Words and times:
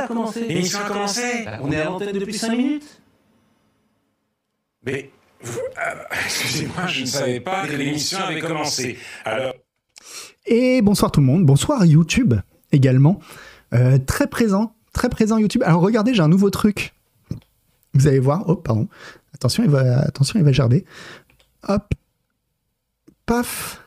ça 0.00 0.04
a 0.04 0.08
commencé. 0.08 0.46
L'émission 0.46 0.78
a 0.80 0.88
commencé. 0.88 1.44
Bah, 1.44 1.58
on 1.62 1.72
est 1.72 1.76
à 1.76 1.84
l'antenne 1.84 2.18
depuis 2.18 2.38
5 2.38 2.56
minutes. 2.56 3.00
Mais, 4.84 5.10
euh, 5.44 5.48
excusez-moi, 6.24 6.86
je 6.86 7.00
ne 7.02 7.06
savais 7.06 7.40
pas 7.40 7.66
que 7.66 7.72
l'émission 7.72 8.18
avait 8.18 8.40
commencé. 8.40 8.98
Alors, 9.24 9.54
Et 10.46 10.80
bonsoir 10.82 11.12
tout 11.12 11.20
le 11.20 11.26
monde, 11.26 11.44
bonsoir 11.44 11.84
YouTube 11.84 12.34
également. 12.72 13.20
Euh, 13.74 13.98
très 13.98 14.26
présent, 14.26 14.74
très 14.92 15.08
présent 15.08 15.38
YouTube. 15.38 15.62
Alors 15.64 15.82
regardez, 15.82 16.14
j'ai 16.14 16.22
un 16.22 16.28
nouveau 16.28 16.50
truc. 16.50 16.94
Vous 17.94 18.06
allez 18.06 18.20
voir. 18.20 18.44
Oh, 18.48 18.56
pardon. 18.56 18.88
Attention, 19.34 19.62
il 19.64 19.70
va, 19.70 20.00
attention, 20.00 20.38
il 20.38 20.44
va 20.44 20.52
gerber. 20.52 20.84
Hop. 21.68 21.92
Paf. 23.26 23.82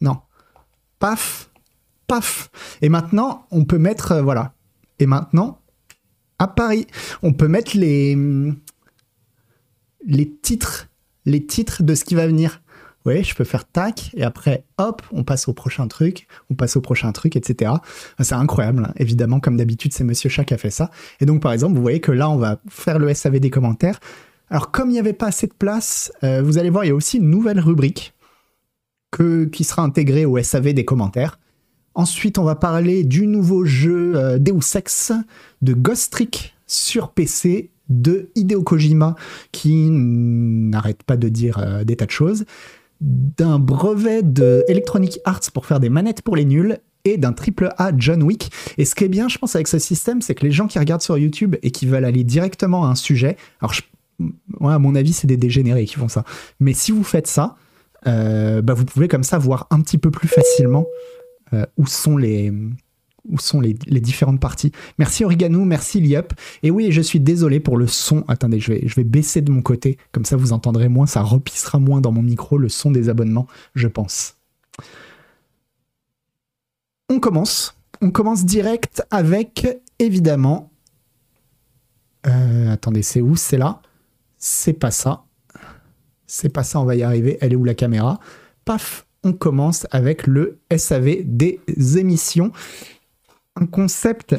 Non. 0.00 0.18
Paf. 0.98 1.50
Paf. 2.06 2.50
Et 2.82 2.88
maintenant, 2.88 3.46
on 3.50 3.64
peut 3.64 3.78
mettre. 3.78 4.12
euh, 4.12 4.22
voilà. 4.22 4.52
Et 5.04 5.06
maintenant, 5.06 5.60
à 6.38 6.48
Paris, 6.48 6.86
on 7.22 7.34
peut 7.34 7.46
mettre 7.46 7.76
les. 7.76 8.16
Les 10.06 10.30
titres. 10.30 10.88
Les 11.26 11.44
titres 11.44 11.82
de 11.82 11.94
ce 11.94 12.06
qui 12.06 12.14
va 12.14 12.26
venir. 12.26 12.62
Oui, 13.04 13.22
je 13.22 13.34
peux 13.34 13.44
faire 13.44 13.66
tac, 13.66 14.12
et 14.14 14.22
après, 14.22 14.64
hop, 14.78 15.02
on 15.12 15.24
passe 15.24 15.46
au 15.46 15.52
prochain 15.52 15.88
truc, 15.88 16.26
on 16.50 16.54
passe 16.54 16.74
au 16.76 16.80
prochain 16.80 17.12
truc, 17.12 17.36
etc. 17.36 17.70
C'est 18.18 18.34
incroyable, 18.34 18.86
hein. 18.88 18.94
évidemment, 18.96 19.40
comme 19.40 19.58
d'habitude, 19.58 19.92
c'est 19.92 20.04
Monsieur 20.04 20.30
Chat 20.30 20.46
qui 20.46 20.54
a 20.54 20.56
fait 20.58 20.70
ça. 20.70 20.90
Et 21.20 21.26
donc, 21.26 21.42
par 21.42 21.52
exemple, 21.52 21.76
vous 21.76 21.82
voyez 21.82 22.00
que 22.00 22.12
là, 22.12 22.30
on 22.30 22.38
va 22.38 22.62
faire 22.66 22.98
le 22.98 23.12
SAV 23.12 23.40
des 23.40 23.50
commentaires. 23.50 24.00
Alors, 24.48 24.70
comme 24.70 24.88
il 24.88 24.94
n'y 24.94 24.98
avait 24.98 25.12
pas 25.12 25.26
assez 25.26 25.46
de 25.46 25.52
place, 25.52 26.12
euh, 26.22 26.40
vous 26.40 26.56
allez 26.56 26.70
voir, 26.70 26.86
il 26.86 26.88
y 26.88 26.92
a 26.92 26.94
aussi 26.94 27.18
une 27.18 27.28
nouvelle 27.28 27.60
rubrique 27.60 28.14
que, 29.10 29.44
qui 29.44 29.64
sera 29.64 29.82
intégrée 29.82 30.24
au 30.24 30.42
SAV 30.42 30.72
des 30.72 30.86
commentaires. 30.86 31.38
Ensuite, 31.94 32.38
on 32.38 32.44
va 32.44 32.54
parler 32.54 33.04
du 33.04 33.26
nouveau 33.26 33.64
jeu 33.64 34.14
euh, 34.16 34.38
Deus 34.38 34.76
Ex, 34.76 35.12
de 35.62 35.74
Ghost 35.74 36.12
Trick 36.12 36.54
sur 36.66 37.10
PC, 37.10 37.70
de 37.88 38.30
Hideo 38.34 38.62
Kojima, 38.62 39.14
qui 39.52 39.90
n'arrête 39.90 41.02
pas 41.02 41.16
de 41.16 41.28
dire 41.28 41.58
euh, 41.58 41.84
des 41.84 41.96
tas 41.96 42.06
de 42.06 42.10
choses 42.10 42.44
d'un 43.00 43.58
brevet 43.58 44.22
de 44.22 44.64
Electronic 44.68 45.18
Arts 45.24 45.50
pour 45.52 45.66
faire 45.66 45.80
des 45.80 45.90
manettes 45.90 46.22
pour 46.22 46.36
les 46.36 46.44
nuls 46.44 46.78
et 47.04 47.18
d'un 47.18 47.32
triple 47.32 47.70
A 47.76 47.92
John 47.96 48.22
Wick. 48.22 48.50
Et 48.78 48.84
ce 48.84 48.94
qui 48.94 49.04
est 49.04 49.08
bien, 49.08 49.28
je 49.28 49.36
pense, 49.36 49.54
avec 49.54 49.68
ce 49.68 49.78
système, 49.78 50.22
c'est 50.22 50.34
que 50.34 50.44
les 50.44 50.52
gens 50.52 50.66
qui 50.66 50.78
regardent 50.78 51.02
sur 51.02 51.18
YouTube 51.18 51.56
et 51.62 51.70
qui 51.70 51.86
veulent 51.86 52.04
aller 52.04 52.24
directement 52.24 52.86
à 52.86 52.88
un 52.88 52.94
sujet, 52.94 53.36
alors 53.60 53.74
à 54.72 54.78
mon 54.78 54.94
avis, 54.94 55.12
c'est 55.12 55.26
des 55.26 55.36
dégénérés 55.36 55.84
qui 55.84 55.96
font 55.96 56.08
ça. 56.08 56.24
Mais 56.60 56.72
si 56.72 56.92
vous 56.92 57.04
faites 57.04 57.26
ça, 57.26 57.56
euh, 58.06 58.62
bah, 58.62 58.74
vous 58.74 58.84
pouvez 58.84 59.08
comme 59.08 59.24
ça 59.24 59.38
voir 59.38 59.66
un 59.70 59.80
petit 59.80 59.98
peu 59.98 60.10
plus 60.10 60.28
facilement 60.28 60.86
euh, 61.54 61.64
où 61.76 61.86
sont 61.86 62.16
les 62.16 62.50
différentes 64.00 64.40
parties. 64.40 64.72
Merci 64.98 65.24
Origano, 65.24 65.64
merci 65.64 66.00
Liup. 66.00 66.32
Et 66.62 66.70
oui, 66.70 66.92
je 66.92 67.00
suis 67.00 67.20
désolé 67.20 67.60
pour 67.60 67.76
le 67.76 67.86
son. 67.86 68.24
Attendez, 68.28 68.60
je 68.60 68.72
vais, 68.72 68.86
je 68.86 68.94
vais 68.94 69.04
baisser 69.04 69.40
de 69.40 69.50
mon 69.50 69.62
côté, 69.62 69.98
comme 70.12 70.24
ça 70.24 70.36
vous 70.36 70.52
entendrez 70.52 70.88
moins, 70.88 71.06
ça 71.06 71.22
repissera 71.22 71.78
moins 71.78 72.00
dans 72.00 72.12
mon 72.12 72.22
micro 72.22 72.58
le 72.58 72.68
son 72.68 72.90
des 72.90 73.08
abonnements, 73.08 73.46
je 73.74 73.88
pense. 73.88 74.36
On 77.08 77.20
commence. 77.20 77.76
On 78.00 78.10
commence 78.10 78.44
direct 78.44 79.02
avec, 79.10 79.66
évidemment... 79.98 80.70
Euh, 82.26 82.72
attendez, 82.72 83.02
c'est 83.02 83.20
où? 83.20 83.36
C'est 83.36 83.58
là 83.58 83.82
C'est 84.38 84.72
pas 84.72 84.90
ça. 84.90 85.24
C'est 86.26 86.48
pas 86.48 86.64
ça, 86.64 86.80
on 86.80 86.84
va 86.84 86.96
y 86.96 87.02
arriver. 87.02 87.38
Elle 87.40 87.52
est 87.52 87.56
où 87.56 87.64
la 87.64 87.74
caméra? 87.74 88.18
Paf, 88.64 89.03
on 89.24 89.32
commence 89.32 89.86
avec 89.90 90.26
le 90.26 90.60
SAV 90.74 91.22
des 91.24 91.60
émissions 91.98 92.52
un 93.56 93.66
concept. 93.66 94.34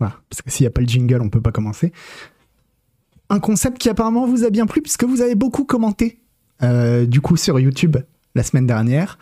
Voilà, 0.00 0.16
parce 0.28 0.42
que 0.42 0.50
s'il 0.50 0.64
n'y 0.64 0.68
a 0.68 0.70
pas 0.70 0.80
le 0.80 0.86
jingle, 0.88 1.22
on 1.22 1.30
peut 1.30 1.40
pas 1.40 1.52
commencer. 1.52 1.92
Un 3.30 3.40
concept 3.40 3.78
qui 3.78 3.88
apparemment 3.88 4.26
vous 4.26 4.44
a 4.44 4.50
bien 4.50 4.66
plu, 4.66 4.82
puisque 4.82 5.04
vous 5.04 5.20
avez 5.20 5.34
beaucoup 5.34 5.64
commenté, 5.64 6.20
euh, 6.62 7.06
du 7.06 7.20
coup, 7.20 7.36
sur 7.36 7.58
YouTube 7.58 7.96
la 8.34 8.42
semaine 8.42 8.66
dernière. 8.66 9.18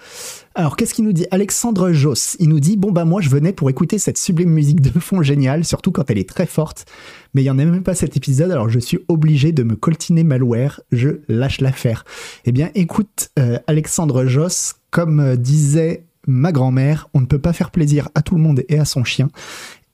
Alors, 0.55 0.77
qu'est-ce 0.77 0.93
qu'il 0.93 1.05
nous 1.05 1.15
dit 1.15 1.27
Alexandre 1.31 1.93
Joss, 1.93 2.37
il 2.39 2.51
nous 2.51 2.61
dit 2.61 2.77
Bon, 2.77 2.93
bah, 2.93 3.07
moi, 3.07 3.23
je 3.23 3.31
venais 3.31 3.55
pour 3.55 3.71
écouter 3.71 3.99
cette 3.99 4.19
sublime 4.19 4.51
musique 4.51 4.83
de 4.83 4.99
fond 5.01 5.23
géniale, 5.23 5.65
surtout 5.65 5.93
quand 5.93 6.11
elle 6.11 6.19
est 6.19 6.29
très 6.29 6.45
forte, 6.45 6.85
mais 7.33 7.41
il 7.41 7.45
n'y 7.45 7.51
en 7.51 7.59
a 7.59 7.65
même 7.65 7.83
pas 7.83 7.95
cet 7.95 8.19
épisode, 8.19 8.51
alors 8.51 8.69
je 8.69 8.79
suis 8.79 8.99
obligé 9.09 9.53
de 9.53 9.63
me 9.63 9.77
coltiner 9.77 10.25
malware, 10.25 10.81
je 10.93 11.21
lâche 11.29 11.63
l'affaire. 11.63 12.05
Eh 12.45 12.53
bien, 12.53 12.71
écoute, 12.75 13.31
euh, 13.39 13.59
Alexandre 13.67 14.27
Joss, 14.27 14.75
comme 14.91 15.21
euh, 15.21 15.37
disait 15.37 16.05
ma 16.27 16.53
grand-mère, 16.53 17.09
on 17.15 17.21
ne 17.21 17.27
peut 17.27 17.41
pas 17.41 17.55
faire 17.55 17.71
plaisir 17.71 18.11
à 18.15 18.21
tout 18.21 18.35
le 18.35 18.43
monde 18.43 18.63
et 18.69 18.79
à 18.79 18.85
son 18.85 19.05
chien. 19.05 19.31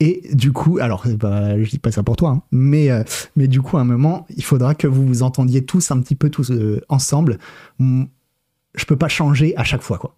Et 0.01 0.29
du 0.33 0.51
coup, 0.51 0.79
alors, 0.81 1.05
euh, 1.07 1.17
bah, 1.17 1.63
je 1.63 1.71
dis 1.71 1.79
pas 1.79 1.93
ça 1.93 2.03
pour 2.03 2.17
toi, 2.17 2.31
hein, 2.31 2.43
mais, 2.51 2.89
mais 3.37 3.47
du 3.47 3.63
coup, 3.63 3.77
à 3.77 3.83
un 3.83 3.85
moment, 3.85 4.27
il 4.37 4.43
faudra 4.43 4.75
que 4.75 4.89
vous 4.89 5.07
vous 5.07 5.23
entendiez 5.23 5.65
tous 5.65 5.93
un 5.93 6.01
petit 6.01 6.17
peu 6.17 6.31
tous 6.31 6.53
ensemble. 6.89 7.39
Je 7.79 8.85
peux 8.87 8.97
pas 8.97 9.09
changer 9.09 9.57
à 9.57 9.63
chaque 9.63 9.83
fois, 9.83 9.99
quoi. 9.99 10.18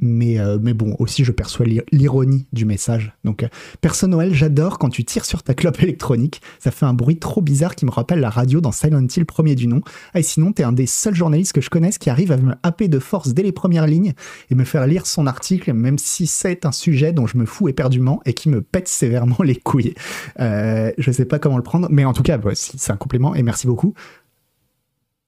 Mais, 0.00 0.40
euh, 0.40 0.58
mais 0.60 0.74
bon, 0.74 0.96
aussi, 0.98 1.24
je 1.24 1.30
perçois 1.30 1.64
l'ir- 1.64 1.84
l'ironie 1.92 2.46
du 2.52 2.64
message. 2.64 3.12
Donc, 3.22 3.44
euh, 3.44 4.06
Noël, 4.08 4.34
j'adore 4.34 4.78
quand 4.78 4.88
tu 4.90 5.04
tires 5.04 5.24
sur 5.24 5.42
ta 5.42 5.54
clope 5.54 5.80
électronique. 5.82 6.42
Ça 6.58 6.70
fait 6.72 6.84
un 6.84 6.92
bruit 6.94 7.18
trop 7.18 7.40
bizarre 7.40 7.74
qui 7.76 7.86
me 7.86 7.90
rappelle 7.90 8.18
la 8.20 8.28
radio 8.28 8.60
dans 8.60 8.72
Silent 8.72 9.06
Hill 9.16 9.24
premier 9.24 9.54
du 9.54 9.66
nom. 9.68 9.80
Ah, 10.12 10.18
et 10.18 10.22
sinon, 10.22 10.52
t'es 10.52 10.64
un 10.64 10.72
des 10.72 10.86
seuls 10.86 11.14
journalistes 11.14 11.52
que 11.52 11.60
je 11.60 11.70
connaisse 11.70 11.96
qui 11.98 12.10
arrive 12.10 12.32
à 12.32 12.36
me 12.36 12.54
happer 12.64 12.88
de 12.88 12.98
force 12.98 13.32
dès 13.34 13.42
les 13.44 13.52
premières 13.52 13.86
lignes 13.86 14.14
et 14.50 14.54
me 14.56 14.64
faire 14.64 14.86
lire 14.86 15.06
son 15.06 15.26
article, 15.26 15.72
même 15.72 15.96
si 15.98 16.26
c'est 16.26 16.66
un 16.66 16.72
sujet 16.72 17.12
dont 17.12 17.26
je 17.26 17.38
me 17.38 17.46
fous 17.46 17.68
éperdument 17.68 18.20
et 18.26 18.34
qui 18.34 18.48
me 18.48 18.60
pète 18.62 18.88
sévèrement 18.88 19.38
les 19.44 19.56
couilles. 19.56 19.94
Euh, 20.40 20.90
je 20.98 21.12
sais 21.12 21.24
pas 21.24 21.38
comment 21.38 21.56
le 21.56 21.62
prendre, 21.62 21.86
mais 21.90 22.04
en 22.04 22.12
tout 22.12 22.24
cas, 22.24 22.36
ouais, 22.38 22.54
c'est 22.56 22.90
un 22.92 22.96
complément 22.96 23.34
et 23.34 23.42
merci 23.42 23.66
beaucoup. 23.68 23.94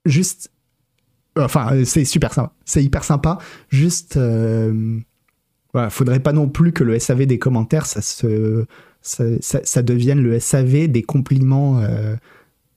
Juste. 0.05 0.51
Enfin, 1.39 1.73
euh, 1.73 1.85
c'est 1.85 2.05
super 2.05 2.33
sympa. 2.33 2.53
C'est 2.65 2.83
hyper 2.83 3.05
sympa. 3.05 3.39
Juste. 3.69 4.17
euh, 4.17 4.99
voilà, 5.73 5.91
faudrait 5.91 6.21
pas 6.21 6.33
non 6.33 6.49
plus 6.49 6.73
que 6.73 6.85
le 6.85 6.99
SAV 6.99 7.27
des 7.27 7.39
commentaires, 7.39 7.85
ça, 7.85 8.01
se, 8.01 8.65
ça, 9.03 9.83
devienne 9.83 10.23
le 10.23 10.41
SAV 10.41 10.89
des 10.89 11.03
compliments 11.03 11.81
euh, 11.81 12.17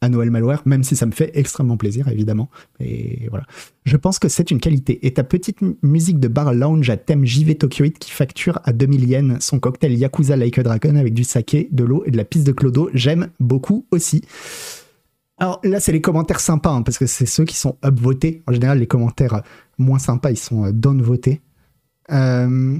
à 0.02 0.10
Noël 0.10 0.32
Malware, 0.32 0.64
même 0.66 0.84
si 0.84 0.98
ça 0.98 1.06
me 1.06 1.14
fait 1.14 1.32
extrêmement 1.34 1.78
plaisir, 1.78 2.10
évidemment. 2.10 2.50
Et 2.82 3.28
voilà. 3.30 3.46
Je 3.86 3.96
pense 3.96 4.20
que 4.20 4.28
c'est 4.28 4.52
une 4.52 4.60
qualité. 4.60 5.06
Et 5.08 5.14
ta 5.14 5.24
petite 5.24 5.62
mu- 5.62 5.78
musique 5.82 6.20
de 6.20 6.28
bar 6.28 6.54
lounge 6.54 6.90
à 6.90 6.98
thème 6.98 7.26
JV 7.26 7.56
Tokyoite 7.56 8.00
qui 8.00 8.12
facture 8.12 8.60
à 8.66 8.74
2000 8.74 9.10
yens 9.10 9.38
son 9.46 9.60
cocktail 9.60 9.94
Yakuza 9.94 10.36
Like 10.36 10.58
a 10.58 10.64
Dragon 10.64 10.98
avec 10.98 11.14
du 11.14 11.24
saké, 11.24 11.70
de 11.72 11.86
l'eau 11.86 12.04
et 12.06 12.12
de 12.12 12.18
la 12.18 12.26
piste 12.26 12.46
de 12.48 12.52
clodo, 12.52 12.90
j'aime 12.94 13.30
beaucoup 13.40 13.86
aussi. 13.92 14.24
Alors 15.40 15.62
là, 15.64 15.80
c'est 15.80 15.94
les 15.94 16.02
commentaires 16.02 16.42
sympas, 16.42 16.72
hein, 16.72 16.82
parce 16.82 16.98
que 16.98 17.06
c'est 17.06 17.26
ceux 17.26 17.46
qui 17.46 17.56
sont 17.56 17.78
upvotés. 17.84 18.44
En 18.46 18.54
général, 18.54 18.80
les 18.80 18.88
commentaires 18.88 19.36
euh, 19.36 19.42
moins 19.78 20.00
sympas, 20.00 20.32
ils 20.32 20.38
sont 20.38 20.66
euh, 20.66 20.72
downvotés. 20.74 21.42
Euh, 22.12 22.78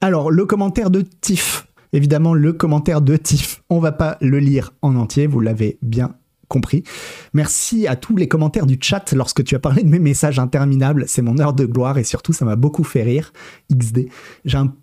Alors, 0.00 0.30
le 0.30 0.46
commentaire 0.46 0.90
de 0.90 1.00
Tiff. 1.00 1.66
Évidemment, 1.92 2.32
le 2.32 2.52
commentaire 2.52 3.00
de 3.00 3.16
Tiff. 3.16 3.62
On 3.68 3.80
va 3.80 3.90
pas 3.90 4.16
le 4.20 4.38
lire 4.38 4.72
en 4.82 4.94
entier, 4.94 5.26
vous 5.26 5.40
l'avez 5.40 5.78
bien 5.82 6.14
compris. 6.46 6.84
Merci 7.32 7.88
à 7.88 7.96
tous 7.96 8.16
les 8.16 8.28
commentaires 8.28 8.66
du 8.66 8.78
chat 8.80 9.12
lorsque 9.12 9.42
tu 9.42 9.56
as 9.56 9.58
parlé 9.58 9.82
de 9.82 9.88
mes 9.88 9.98
messages 9.98 10.38
interminables. 10.38 11.06
C'est 11.08 11.22
mon 11.22 11.38
heure 11.38 11.54
de 11.54 11.64
gloire 11.66 11.98
et 11.98 12.04
surtout, 12.04 12.32
ça 12.32 12.44
m'a 12.44 12.56
beaucoup 12.56 12.84
fait 12.84 13.02
rire. 13.02 13.32
XD. 13.72 14.08
J'ai 14.44 14.58
un, 14.58 14.74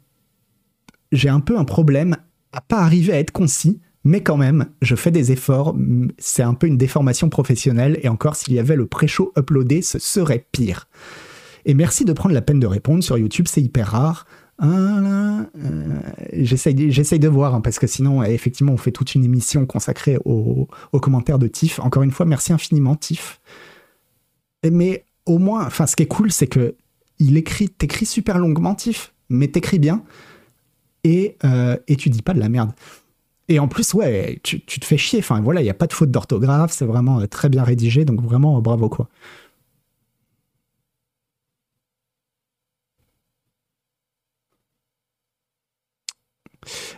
un 1.28 1.40
peu 1.40 1.58
un 1.58 1.66
problème 1.66 2.18
à 2.52 2.60
pas 2.60 2.80
arriver 2.80 3.14
à 3.14 3.20
être 3.20 3.32
concis. 3.32 3.80
Mais 4.04 4.22
quand 4.22 4.38
même, 4.38 4.68
je 4.82 4.96
fais 4.96 5.12
des 5.12 5.32
efforts. 5.32 5.76
C'est 6.18 6.44
un 6.44 6.54
peu 6.54 6.68
une 6.68 6.78
déformation 6.78 7.30
professionnelle. 7.30 8.00
Et 8.02 8.10
encore, 8.10 8.36
s'il 8.36 8.54
y 8.54 8.60
avait 8.60 8.76
le 8.76 8.88
pré-show 8.88 9.32
uploadé, 9.38 9.82
ce 9.82 10.00
serait 10.00 10.46
pire. 10.52 10.88
Et 11.66 11.74
merci 11.74 12.06
de 12.06 12.14
prendre 12.14 12.34
la 12.34 12.42
peine 12.42 12.60
de 12.60 12.68
répondre 12.68 13.04
sur 13.04 13.18
YouTube, 13.18 13.46
c'est 13.48 13.62
hyper 13.62 13.90
rare. 13.90 14.26
Ah 14.58 14.68
euh, 14.68 16.00
J'essaye 16.34 17.20
de 17.20 17.28
voir, 17.28 17.56
hein, 17.56 17.62
parce 17.62 17.80
que 17.80 17.88
sinon, 17.88 18.24
effectivement, 18.24 18.74
on 18.74 18.78
fait 18.78 18.92
toute 18.92 19.16
une 19.16 19.24
émission 19.24 19.66
consacrée 19.66 20.18
aux, 20.26 20.68
commentaires 20.94 21.40
de 21.40 21.48
Tiff. 21.48 21.80
Encore 21.80 22.04
une 22.04 22.12
fois, 22.12 22.26
merci 22.26 22.54
infiniment, 22.54 22.96
Tiff. 22.96 23.40
Mais 24.70 25.06
au 25.26 25.40
moins, 25.40 25.66
enfin, 25.66 25.88
ce 25.88 25.96
qui 25.96 26.04
est 26.04 26.08
cool, 26.08 26.32
c'est 26.32 26.48
que 26.48 26.76
il 27.20 27.38
écrit, 27.38 27.70
t'écris 27.70 28.06
super 28.06 28.40
longuement, 28.40 28.76
Tiff, 28.76 29.14
mais 29.30 29.48
t'écris 29.48 29.80
bien 29.80 30.04
et, 31.04 31.38
euh, 31.44 31.78
et 31.88 31.96
tu 31.96 32.10
dis 32.10 32.22
pas 32.22 32.34
de 32.34 32.40
la 32.40 32.50
merde. 32.50 32.72
Et 33.52 33.60
en 33.60 33.68
plus, 33.68 33.94
ouais, 33.94 34.40
tu, 34.44 34.62
te 34.62 34.86
fais 34.86 34.98
chier. 34.98 35.20
Enfin, 35.20 35.42
voilà, 35.42 35.60
il 35.60 35.66
n'y 35.66 35.70
a 35.70 35.74
pas 35.74 35.88
de 35.88 35.92
faute 35.94 36.10
d'orthographe, 36.10 36.72
c'est 36.72 36.86
vraiment 36.86 37.20
euh, 37.20 37.28
très 37.28 37.50
bien 37.50 37.64
rédigé, 37.64 38.06
donc 38.06 38.22
vraiment 38.22 38.58
euh, 38.58 38.62
bravo, 38.62 38.88
quoi. 38.88 39.10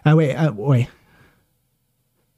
Ah 0.06 0.16
ouais, 0.16 0.36
ah 0.38 0.52
ouais. 0.52 0.88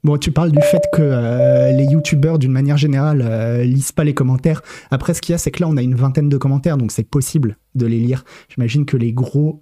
Bon, 0.04 0.16
tu 0.16 0.30
parles 0.30 0.52
du 0.52 0.62
fait 0.62 0.82
que 0.94 1.02
euh, 1.02 1.72
les 1.72 1.84
youtubeurs, 1.84 2.38
d'une 2.38 2.52
manière 2.52 2.76
générale, 2.78 3.22
euh, 3.22 3.64
lisent 3.64 3.92
pas 3.92 4.04
les 4.04 4.14
commentaires. 4.14 4.62
Après, 4.90 5.12
ce 5.12 5.20
qu'il 5.20 5.32
y 5.32 5.34
a, 5.34 5.38
c'est 5.38 5.50
que 5.50 5.60
là, 5.60 5.68
on 5.68 5.76
a 5.76 5.82
une 5.82 5.96
vingtaine 5.96 6.28
de 6.30 6.38
commentaires, 6.38 6.78
donc 6.78 6.92
c'est 6.92 7.04
possible 7.04 7.58
de 7.74 7.86
les 7.86 7.98
lire. 7.98 8.24
J'imagine 8.48 8.86
que 8.86 8.96
les 8.96 9.12
gros. 9.12 9.60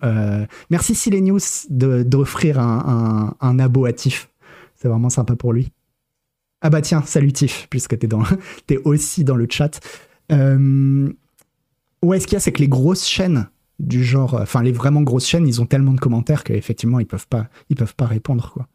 Merci 0.70 0.94
Silenius 0.94 1.66
d'offrir 1.70 2.60
un, 2.60 3.34
un, 3.40 3.48
un 3.48 3.58
abo 3.58 3.90
Tiff. 3.90 4.28
C'est 4.84 4.90
vraiment 4.90 5.08
sympa 5.08 5.34
pour 5.34 5.54
lui. 5.54 5.72
Ah 6.60 6.68
bah 6.68 6.82
tiens, 6.82 7.02
salut 7.06 7.32
Tiff, 7.32 7.68
puisque 7.70 7.98
t'es, 7.98 8.06
dans... 8.06 8.22
es 8.68 8.76
aussi 8.84 9.24
dans 9.24 9.34
le 9.34 9.46
chat. 9.48 9.80
Euh... 10.30 11.10
Ouais, 12.02 12.20
ce 12.20 12.26
qu'il 12.26 12.34
y 12.34 12.36
a, 12.36 12.40
c'est 12.40 12.52
que 12.52 12.60
les 12.60 12.68
grosses 12.68 13.06
chaînes 13.06 13.48
du 13.78 14.04
genre, 14.04 14.34
enfin 14.34 14.62
les 14.62 14.72
vraiment 14.72 15.00
grosses 15.00 15.26
chaînes, 15.26 15.48
ils 15.48 15.62
ont 15.62 15.64
tellement 15.64 15.94
de 15.94 16.00
commentaires 16.00 16.44
qu'effectivement 16.44 17.00
ils 17.00 17.06
peuvent 17.06 17.26
pas, 17.26 17.48
ils 17.70 17.76
peuvent 17.76 17.94
pas 17.94 18.04
répondre 18.04 18.50
quoi. 18.52 18.68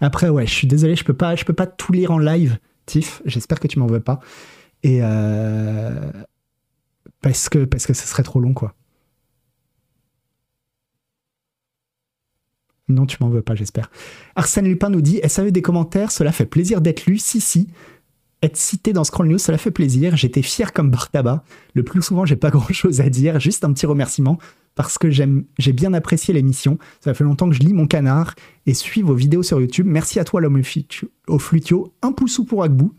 Après, 0.00 0.30
ouais, 0.30 0.46
je 0.46 0.52
suis 0.54 0.66
désolé, 0.66 0.96
je 0.96 1.04
peux 1.04 1.12
pas, 1.14 1.36
je 1.36 1.44
peux 1.44 1.52
pas 1.52 1.66
tout 1.66 1.92
lire 1.92 2.12
en 2.12 2.18
live, 2.18 2.58
Tiff. 2.86 3.20
J'espère 3.26 3.60
que 3.60 3.68
tu 3.68 3.78
m'en 3.78 3.86
veux 3.86 4.00
pas. 4.00 4.20
Et 4.82 5.00
euh... 5.02 6.10
parce 7.20 7.48
que 7.50 7.64
parce 7.66 7.86
que 7.86 7.92
ce 7.94 8.06
serait 8.06 8.22
trop 8.22 8.40
long, 8.40 8.54
quoi. 8.54 8.74
Non, 12.90 13.06
tu 13.06 13.16
m'en 13.20 13.28
veux 13.28 13.42
pas, 13.42 13.54
j'espère. 13.54 13.90
Arsène 14.36 14.66
Lupin 14.66 14.90
nous 14.90 15.00
dit 15.00 15.20
SAV 15.26 15.52
des 15.52 15.62
commentaires, 15.62 16.10
cela 16.10 16.32
fait 16.32 16.46
plaisir 16.46 16.80
d'être 16.80 17.06
lu. 17.06 17.18
Si, 17.18 17.40
si. 17.40 17.68
Être 18.42 18.56
cité 18.56 18.94
dans 18.94 19.04
Scroll 19.04 19.28
News, 19.28 19.38
cela 19.38 19.58
fait 19.58 19.70
plaisir. 19.70 20.16
J'étais 20.16 20.40
fier 20.40 20.72
comme 20.72 20.90
Bartaba. 20.90 21.44
Le 21.74 21.82
plus 21.82 22.00
souvent, 22.00 22.24
j'ai 22.24 22.36
pas 22.36 22.50
grand 22.50 22.72
chose 22.72 23.00
à 23.00 23.10
dire. 23.10 23.38
Juste 23.38 23.64
un 23.64 23.72
petit 23.72 23.86
remerciement 23.86 24.38
parce 24.74 24.98
que 24.98 25.10
j'aime, 25.10 25.44
j'ai 25.58 25.72
bien 25.72 25.92
apprécié 25.92 26.32
l'émission. 26.32 26.78
Ça 27.00 27.12
fait 27.12 27.24
longtemps 27.24 27.48
que 27.48 27.54
je 27.54 27.60
lis 27.60 27.74
mon 27.74 27.86
canard 27.86 28.34
et 28.66 28.74
suis 28.74 29.02
vos 29.02 29.14
vidéos 29.14 29.42
sur 29.42 29.60
YouTube. 29.60 29.86
Merci 29.86 30.18
à 30.20 30.24
toi, 30.24 30.40
l'homme 30.40 30.62
au 31.28 31.38
flutio. 31.38 31.92
Un 32.02 32.12
pouceau 32.12 32.44
pour 32.44 32.62
Agbou. 32.62 32.94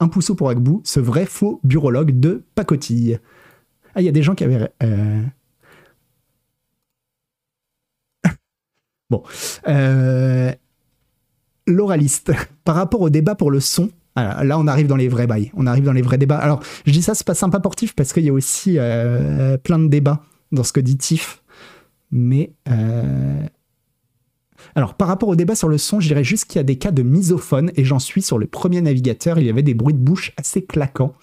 Un 0.00 0.08
pouceau 0.08 0.34
pour 0.34 0.50
Agbou, 0.50 0.80
ce 0.84 0.98
vrai 0.98 1.26
faux 1.26 1.60
burologue 1.62 2.18
de 2.18 2.42
pacotille. 2.56 3.20
Ah, 3.94 4.00
il 4.00 4.04
y 4.04 4.08
a 4.08 4.12
des 4.12 4.22
gens 4.22 4.34
qui 4.34 4.42
avaient. 4.42 4.68
Euh, 4.82 5.22
Euh, 9.68 10.52
l'oraliste. 11.66 12.32
Par 12.64 12.74
rapport 12.74 13.00
au 13.00 13.10
débat 13.10 13.34
pour 13.34 13.50
le 13.50 13.60
son, 13.60 13.90
là, 14.16 14.58
on 14.58 14.66
arrive 14.66 14.86
dans 14.86 14.96
les 14.96 15.08
vrais 15.08 15.26
bails. 15.26 15.50
On 15.54 15.66
arrive 15.66 15.84
dans 15.84 15.92
les 15.92 16.02
vrais 16.02 16.18
débats. 16.18 16.38
Alors, 16.38 16.62
je 16.86 16.92
dis 16.92 17.02
ça, 17.02 17.14
c'est 17.14 17.26
pas 17.26 17.34
sympa 17.34 17.60
pour 17.60 17.76
Tiff 17.76 17.94
parce 17.94 18.12
qu'il 18.12 18.24
y 18.24 18.28
a 18.28 18.32
aussi 18.32 18.76
euh, 18.78 19.56
plein 19.58 19.78
de 19.78 19.88
débats 19.88 20.22
dans 20.50 20.64
ce 20.64 20.72
que 20.72 20.80
dit 20.80 20.96
Tiff. 20.96 21.42
Mais. 22.10 22.52
Euh, 22.68 23.46
alors, 24.74 24.94
par 24.94 25.08
rapport 25.08 25.28
au 25.28 25.36
débat 25.36 25.54
sur 25.54 25.68
le 25.68 25.76
son, 25.76 26.00
je 26.00 26.08
dirais 26.08 26.24
juste 26.24 26.46
qu'il 26.46 26.56
y 26.56 26.60
a 26.60 26.64
des 26.64 26.76
cas 26.76 26.92
de 26.92 27.02
misophone, 27.02 27.72
et 27.76 27.84
j'en 27.84 27.98
suis 27.98 28.22
sur 28.22 28.38
le 28.38 28.46
premier 28.46 28.80
navigateur, 28.80 29.38
il 29.38 29.46
y 29.46 29.50
avait 29.50 29.62
des 29.62 29.74
bruits 29.74 29.94
de 29.94 29.98
bouche 29.98 30.32
assez 30.36 30.64
claquants, 30.64 31.14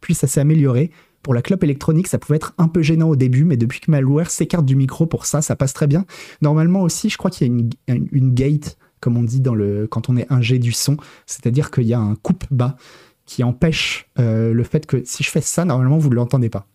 puis 0.00 0.14
ça 0.14 0.26
s'est 0.26 0.40
amélioré. 0.40 0.90
Pour 1.28 1.34
la 1.34 1.42
clope 1.42 1.62
électronique, 1.62 2.08
ça 2.08 2.18
pouvait 2.18 2.36
être 2.36 2.54
un 2.56 2.68
peu 2.68 2.80
gênant 2.80 3.10
au 3.10 3.14
début, 3.14 3.44
mais 3.44 3.58
depuis 3.58 3.80
que 3.80 3.90
Malware 3.90 4.30
s'écarte 4.30 4.64
du 4.64 4.76
micro 4.76 5.04
pour 5.04 5.26
ça, 5.26 5.42
ça 5.42 5.56
passe 5.56 5.74
très 5.74 5.86
bien. 5.86 6.06
Normalement 6.40 6.80
aussi, 6.80 7.10
je 7.10 7.18
crois 7.18 7.30
qu'il 7.30 7.46
y 7.46 7.50
a 7.50 7.94
une, 7.94 8.32
gate, 8.32 8.78
comme 9.00 9.18
on 9.18 9.22
dit 9.22 9.40
dans 9.40 9.54
le, 9.54 9.86
quand 9.86 10.08
on 10.08 10.16
est 10.16 10.24
un 10.32 10.40
G 10.40 10.58
du 10.58 10.72
son, 10.72 10.96
c'est-à-dire 11.26 11.70
qu'il 11.70 11.84
y 11.84 11.92
a 11.92 12.00
un 12.00 12.14
coupe 12.14 12.46
bas 12.50 12.78
qui 13.26 13.44
empêche 13.44 14.08
euh, 14.18 14.54
le 14.54 14.64
fait 14.64 14.86
que 14.86 15.04
si 15.04 15.22
je 15.22 15.28
fais 15.28 15.42
ça, 15.42 15.66
normalement, 15.66 15.98
vous 15.98 16.08
ne 16.08 16.14
l'entendez 16.14 16.48
pas. 16.48 16.66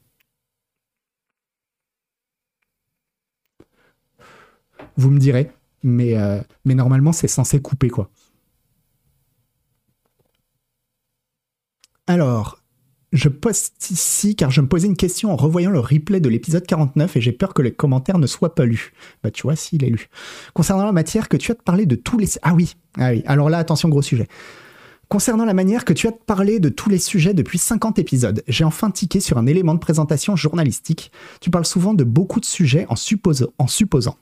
vous 4.98 5.10
me 5.10 5.18
direz. 5.18 5.50
Mais, 5.82 6.16
euh, 6.16 6.42
mais 6.64 6.76
normalement, 6.76 7.12
c'est 7.12 7.28
censé 7.28 7.60
couper, 7.60 7.90
quoi. 7.90 8.12
Alors, 12.08 12.63
je 13.14 13.30
poste 13.30 13.92
ici 13.92 14.36
car 14.36 14.52
je 14.52 14.60
me 14.60 14.68
posais 14.68 14.88
une 14.88 14.98
question 14.98 15.32
en 15.32 15.36
revoyant 15.36 15.70
le 15.70 15.80
replay 15.80 16.20
de 16.20 16.30
l'épisode 16.30 16.66
49 16.66 17.16
et 17.16 17.22
j'ai 17.22 17.32
peur 17.32 17.54
que 17.54 17.62
les 17.62 17.72
commentaires 17.72 18.18
ne 18.18 18.28
soient 18.28 18.56
pas 18.56 18.66
lus. 18.66 18.92
Bah 19.24 19.32
tu 19.32 19.44
vois, 19.44 19.56
s'il 19.56 19.84
est 19.84 19.90
lu. 19.90 20.10
Concernant 20.54 20.86
la 20.86 20.92
matière 20.92 21.30
que 21.30 21.38
tu 21.38 21.52
as 21.52 21.56
de 21.56 21.86
de 21.86 21.96
tous 21.96 22.18
les... 22.18 22.28
Ah 22.42 22.54
oui, 22.54 22.76
ah 22.98 23.12
oui. 23.12 23.24
Alors 23.26 23.50
là, 23.50 23.60
attention, 23.60 23.88
gros 23.88 24.02
sujet. 24.02 24.28
Concernant 25.10 25.46
la 25.46 25.54
manière 25.54 25.86
que 25.86 25.94
tu 25.94 26.08
as 26.08 26.12
de 26.12 26.18
parler 26.26 26.60
de 26.60 26.70
tous 26.70 26.90
les 26.90 26.98
sujets 26.98 27.36
depuis 27.36 27.60
50 27.60 28.00
épisodes, 28.00 28.44
j'ai 28.48 28.64
enfin 28.64 28.90
tiqué 28.90 29.20
sur 29.20 29.38
un 29.38 29.46
élément 29.46 29.76
de 29.76 29.80
présentation 29.80 30.36
journalistique. 30.36 31.12
Tu 31.40 31.52
parles 31.52 31.66
souvent 31.66 31.94
de 31.94 32.04
beaucoup 32.04 32.40
de 32.40 32.46
sujets 32.46 32.88
en 32.90 32.96
supposant. 32.96 34.18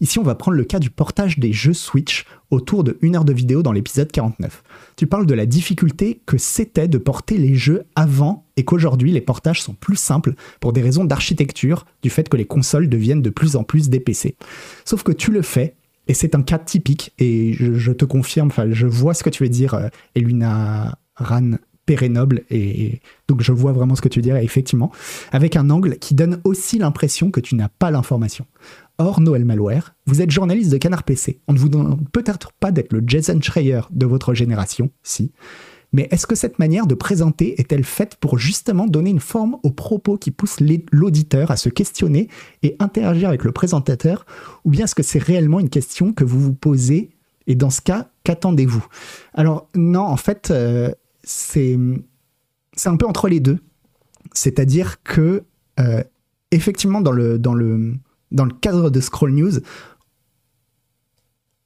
Ici, 0.00 0.18
on 0.18 0.22
va 0.22 0.34
prendre 0.34 0.56
le 0.56 0.64
cas 0.64 0.78
du 0.78 0.90
portage 0.90 1.38
des 1.38 1.52
jeux 1.52 1.74
Switch 1.74 2.24
autour 2.50 2.84
de 2.84 2.96
une 3.02 3.16
heure 3.16 3.24
de 3.24 3.34
vidéo 3.34 3.62
dans 3.62 3.72
l'épisode 3.72 4.10
49. 4.10 4.62
Tu 4.96 5.06
parles 5.06 5.26
de 5.26 5.34
la 5.34 5.46
difficulté 5.46 6.22
que 6.24 6.38
c'était 6.38 6.88
de 6.88 6.98
porter 6.98 7.36
les 7.36 7.54
jeux 7.54 7.84
avant 7.94 8.46
et 8.56 8.64
qu'aujourd'hui 8.64 9.12
les 9.12 9.20
portages 9.20 9.62
sont 9.62 9.74
plus 9.74 9.96
simples 9.96 10.34
pour 10.58 10.72
des 10.72 10.80
raisons 10.80 11.04
d'architecture, 11.04 11.84
du 12.02 12.08
fait 12.08 12.28
que 12.28 12.36
les 12.36 12.46
consoles 12.46 12.88
deviennent 12.88 13.22
de 13.22 13.30
plus 13.30 13.56
en 13.56 13.62
plus 13.62 13.90
des 13.90 14.00
PC. 14.00 14.36
Sauf 14.84 15.02
que 15.02 15.12
tu 15.12 15.30
le 15.30 15.42
fais 15.42 15.74
et 16.08 16.14
c'est 16.14 16.34
un 16.34 16.42
cas 16.42 16.58
typique, 16.58 17.12
et 17.18 17.52
je, 17.52 17.92
te 17.92 18.04
confirme, 18.04 18.48
enfin, 18.48 18.66
je 18.72 18.88
vois 18.88 19.14
ce 19.14 19.22
que 19.22 19.30
tu 19.30 19.44
veux 19.44 19.48
dire, 19.48 19.74
euh, 19.74 19.88
Eluna 20.16 20.98
Ran 21.14 21.52
Pérénoble, 21.90 22.44
et 22.50 23.00
donc 23.26 23.42
je 23.42 23.50
vois 23.50 23.72
vraiment 23.72 23.96
ce 23.96 24.00
que 24.00 24.08
tu 24.08 24.20
dire, 24.20 24.36
effectivement, 24.36 24.92
avec 25.32 25.56
un 25.56 25.70
angle 25.70 25.98
qui 25.98 26.14
donne 26.14 26.40
aussi 26.44 26.78
l'impression 26.78 27.32
que 27.32 27.40
tu 27.40 27.56
n'as 27.56 27.68
pas 27.68 27.90
l'information. 27.90 28.46
Or, 28.98 29.20
Noël 29.20 29.44
Malware, 29.44 29.96
vous 30.06 30.22
êtes 30.22 30.30
journaliste 30.30 30.70
de 30.70 30.76
Canard 30.76 31.02
PC. 31.02 31.40
On 31.48 31.52
ne 31.52 31.58
vous 31.58 31.68
demande 31.68 31.98
peut-être 32.12 32.52
pas 32.52 32.70
d'être 32.70 32.92
le 32.92 33.02
Jason 33.04 33.40
Schreier 33.42 33.80
de 33.90 34.06
votre 34.06 34.34
génération, 34.34 34.90
si. 35.02 35.32
Mais 35.92 36.06
est-ce 36.12 36.28
que 36.28 36.36
cette 36.36 36.60
manière 36.60 36.86
de 36.86 36.94
présenter 36.94 37.60
est-elle 37.60 37.82
faite 37.82 38.14
pour 38.20 38.38
justement 38.38 38.86
donner 38.86 39.10
une 39.10 39.18
forme 39.18 39.56
aux 39.64 39.72
propos 39.72 40.16
qui 40.16 40.30
poussent 40.30 40.60
l'auditeur 40.92 41.50
à 41.50 41.56
se 41.56 41.70
questionner 41.70 42.28
et 42.62 42.76
interagir 42.78 43.30
avec 43.30 43.42
le 43.42 43.50
présentateur 43.50 44.26
Ou 44.64 44.70
bien 44.70 44.84
est-ce 44.84 44.94
que 44.94 45.02
c'est 45.02 45.18
réellement 45.18 45.58
une 45.58 45.70
question 45.70 46.12
que 46.12 46.22
vous 46.22 46.38
vous 46.38 46.54
posez? 46.54 47.10
Et 47.48 47.56
dans 47.56 47.70
ce 47.70 47.80
cas, 47.80 48.06
qu'attendez-vous? 48.22 48.86
Alors 49.34 49.66
non, 49.74 50.02
en 50.02 50.16
fait, 50.16 50.52
euh, 50.52 50.92
c'est 51.30 51.78
un 52.86 52.96
peu 52.96 53.06
entre 53.06 53.28
les 53.28 53.40
deux. 53.40 53.58
C'est-à-dire 54.32 55.02
que, 55.02 55.44
euh, 55.78 56.02
effectivement, 56.50 57.00
dans 57.00 57.12
le, 57.12 57.38
dans 57.38 57.54
le, 57.54 57.94
dans 58.32 58.44
le 58.44 58.52
cadre 58.52 58.90
de 58.90 59.00
Scroll 59.00 59.32
News, 59.32 59.60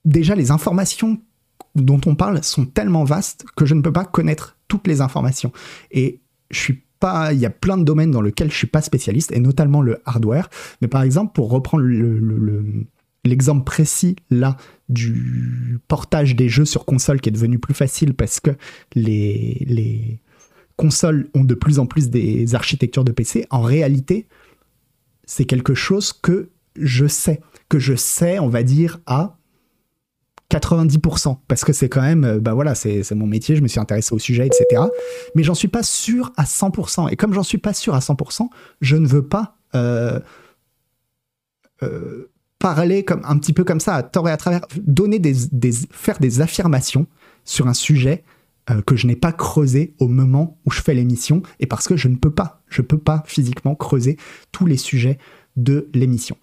déjà 0.05 0.35
les 0.35 0.51
informations 0.51 1.21
dont 1.75 2.01
on 2.07 2.15
parle 2.15 2.43
sont 2.45 2.67
tellement 2.67 3.05
vastes 3.05 3.45
que 3.57 3.65
je 3.65 3.75
ne 3.75 3.81
peux 3.81 3.93
pas 3.93 4.05
connaître 4.05 4.57
toutes 4.69 4.87
les 4.87 5.01
informations. 5.01 5.53
Et 5.91 6.21
je 6.51 6.61
suis 6.61 6.85
pas, 7.01 7.33
il 7.33 7.41
y 7.41 7.47
a 7.47 7.51
plein 7.51 7.77
de 7.77 7.85
domaines 7.85 8.11
dans 8.11 8.23
lesquels 8.23 8.51
je 8.51 8.57
suis 8.57 8.67
pas 8.67 8.83
spécialiste, 8.83 9.33
et 9.33 9.41
notamment 9.41 9.83
le 9.83 10.01
hardware. 10.05 10.49
Mais 10.83 10.89
par 10.89 11.03
exemple, 11.03 11.33
pour 11.33 11.51
reprendre 11.51 11.85
l'exemple 13.25 13.65
précis 13.65 14.17
là 14.31 14.57
du 14.89 15.79
portage 15.89 16.37
des 16.37 16.49
jeux 16.49 16.65
sur 16.65 16.85
console 16.85 17.21
qui 17.21 17.31
est 17.31 17.33
devenu 17.33 17.59
plus 17.59 17.75
facile 17.75 18.15
parce 18.15 18.41
que 18.41 18.51
les, 18.95 19.65
les 19.67 20.21
consoles 20.77 21.29
ont 21.35 21.45
de 21.45 21.55
plus 21.55 21.79
en 21.79 21.87
plus 21.87 22.11
des 22.11 22.55
architectures 22.55 23.05
de 23.05 23.13
PC, 23.13 23.47
en 23.51 23.63
réalité, 23.63 24.27
c'est 25.25 25.45
quelque 25.45 25.75
chose 25.75 26.13
que 26.13 26.51
je 26.77 27.07
sais, 27.07 27.41
que 27.69 27.79
je 27.79 27.95
sais, 27.95 28.39
on 28.39 28.49
va 28.49 28.63
dire, 28.63 29.01
à 29.07 29.39
90%, 30.51 31.39
parce 31.49 31.65
que 31.65 31.73
c'est 31.73 31.89
quand 31.89 32.03
même, 32.03 32.39
bah 32.39 32.55
voilà, 32.55 32.75
c'est 32.75 33.11
mon 33.13 33.27
métier, 33.27 33.57
je 33.57 33.63
me 33.63 33.69
suis 33.69 33.81
intéressé 33.81 34.15
au 34.15 34.19
sujet, 34.19 34.47
etc. 34.47 34.83
Mais 35.35 35.43
j'en 35.43 35.55
suis 35.55 35.69
pas 35.69 35.83
sûr 35.83 36.33
à 36.37 36.45
100%. 36.45 37.11
Et 37.11 37.17
comme 37.17 37.33
j'en 37.33 37.43
suis 37.43 37.59
pas 37.59 37.73
sûr 37.73 37.95
à 37.95 38.01
100%, 38.01 38.49
je 38.81 38.97
ne 38.97 39.07
veux 39.07 39.27
pas 39.27 39.57
euh, 39.75 40.21
euh, 41.83 42.31
parler 42.65 43.05
comme, 43.05 43.21
un 43.25 43.37
petit 43.37 43.53
peu 43.53 43.63
comme 43.63 43.79
ça, 43.79 43.95
à 43.95 44.03
tort 44.03 44.27
et 44.27 44.33
à 44.33 44.39
travers, 44.39 44.63
donner 44.87 45.19
des, 45.19 45.35
faire 45.91 46.19
des 46.19 46.41
affirmations 46.41 47.07
sur 47.45 47.67
un 47.67 47.75
sujet 47.75 48.25
euh, 48.71 48.81
que 48.81 48.97
je 48.97 49.07
n'ai 49.07 49.17
pas 49.17 49.33
creusé 49.33 49.95
au 49.99 50.09
moment 50.09 50.59
où 50.65 50.71
je 50.71 50.81
fais 50.81 50.95
l'émission, 50.95 51.43
et 51.61 51.67
parce 51.67 51.87
que 51.87 51.99
je 51.99 52.09
ne 52.09 52.17
peux 52.17 52.31
pas, 52.31 52.63
physiquement 53.27 53.75
creuser 53.75 54.17
tous 54.51 54.65
les 54.65 54.79
sujets 54.79 55.19
de 55.57 55.91
l'émission. 55.93 56.39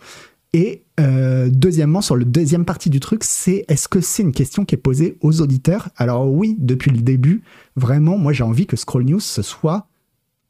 Et 0.53 0.83
euh, 0.99 1.49
deuxièmement, 1.51 2.01
sur 2.01 2.15
le 2.15 2.25
deuxième 2.25 2.65
partie 2.65 2.91
du 2.91 2.99
truc, 2.99 3.23
c'est 3.23 3.65
est-ce 3.67 3.87
que 3.87 3.99
c'est 3.99 4.21
une 4.21 4.31
question 4.31 4.63
qui 4.63 4.75
est 4.75 4.77
posée 4.77 5.17
aux 5.21 5.41
auditeurs? 5.41 5.89
Alors 5.95 6.31
oui, 6.31 6.55
depuis 6.59 6.91
le 6.91 7.01
début, 7.01 7.41
vraiment, 7.75 8.19
moi 8.19 8.31
j'ai 8.31 8.43
envie 8.43 8.67
que 8.67 8.75
Scroll 8.75 9.05
News 9.05 9.21
ce 9.21 9.41
soit 9.41 9.87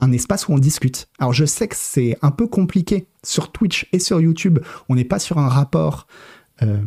un 0.02 0.12
espace 0.12 0.48
où 0.48 0.54
on 0.54 0.60
discute. 0.60 1.08
Alors 1.20 1.34
je 1.34 1.46
sais 1.46 1.68
que 1.68 1.76
c'est 1.78 2.18
un 2.22 2.32
peu 2.32 2.48
compliqué 2.48 3.08
sur 3.24 3.52
Twitch 3.52 3.88
et 3.94 4.00
sur 4.00 4.20
YouTube, 4.20 4.60
on 4.90 4.96
n'est 4.96 5.06
pas 5.06 5.20
sur 5.20 5.38
un 5.38 5.48
rapport 5.48 6.08
euh, 6.64 6.82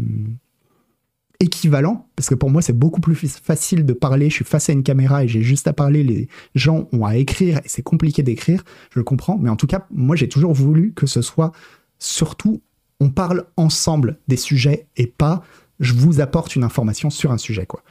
équivalent, 1.40 2.08
parce 2.16 2.28
que 2.28 2.34
pour 2.34 2.50
moi 2.50 2.60
c'est 2.60 2.76
beaucoup 2.76 3.00
plus 3.00 3.14
facile 3.14 3.86
de 3.86 3.92
parler, 3.92 4.30
je 4.30 4.34
suis 4.36 4.44
face 4.44 4.68
à 4.68 4.72
une 4.72 4.82
caméra 4.82 5.24
et 5.24 5.28
j'ai 5.28 5.42
juste 5.42 5.66
à 5.68 5.72
parler, 5.72 6.02
les 6.02 6.28
gens 6.54 6.88
ont 6.92 7.06
à 7.06 7.16
écrire 7.16 7.58
et 7.58 7.68
c'est 7.68 7.82
compliqué 7.82 8.22
d'écrire, 8.22 8.64
je 8.90 8.98
le 8.98 9.04
comprends, 9.04 9.38
mais 9.38 9.50
en 9.50 9.56
tout 9.56 9.66
cas, 9.66 9.86
moi 9.90 10.16
j'ai 10.16 10.28
toujours 10.28 10.52
voulu 10.52 10.92
que 10.92 11.06
ce 11.06 11.22
soit 11.22 11.52
surtout, 11.98 12.62
on 13.00 13.10
parle 13.10 13.46
ensemble 13.56 14.18
des 14.28 14.36
sujets 14.36 14.86
et 14.96 15.06
pas 15.06 15.42
je 15.80 15.92
vous 15.92 16.20
apporte 16.20 16.56
une 16.56 16.64
information 16.64 17.10
sur 17.10 17.32
un 17.32 17.38
sujet, 17.38 17.66
quoi. 17.66 17.82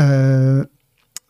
Euh, 0.00 0.64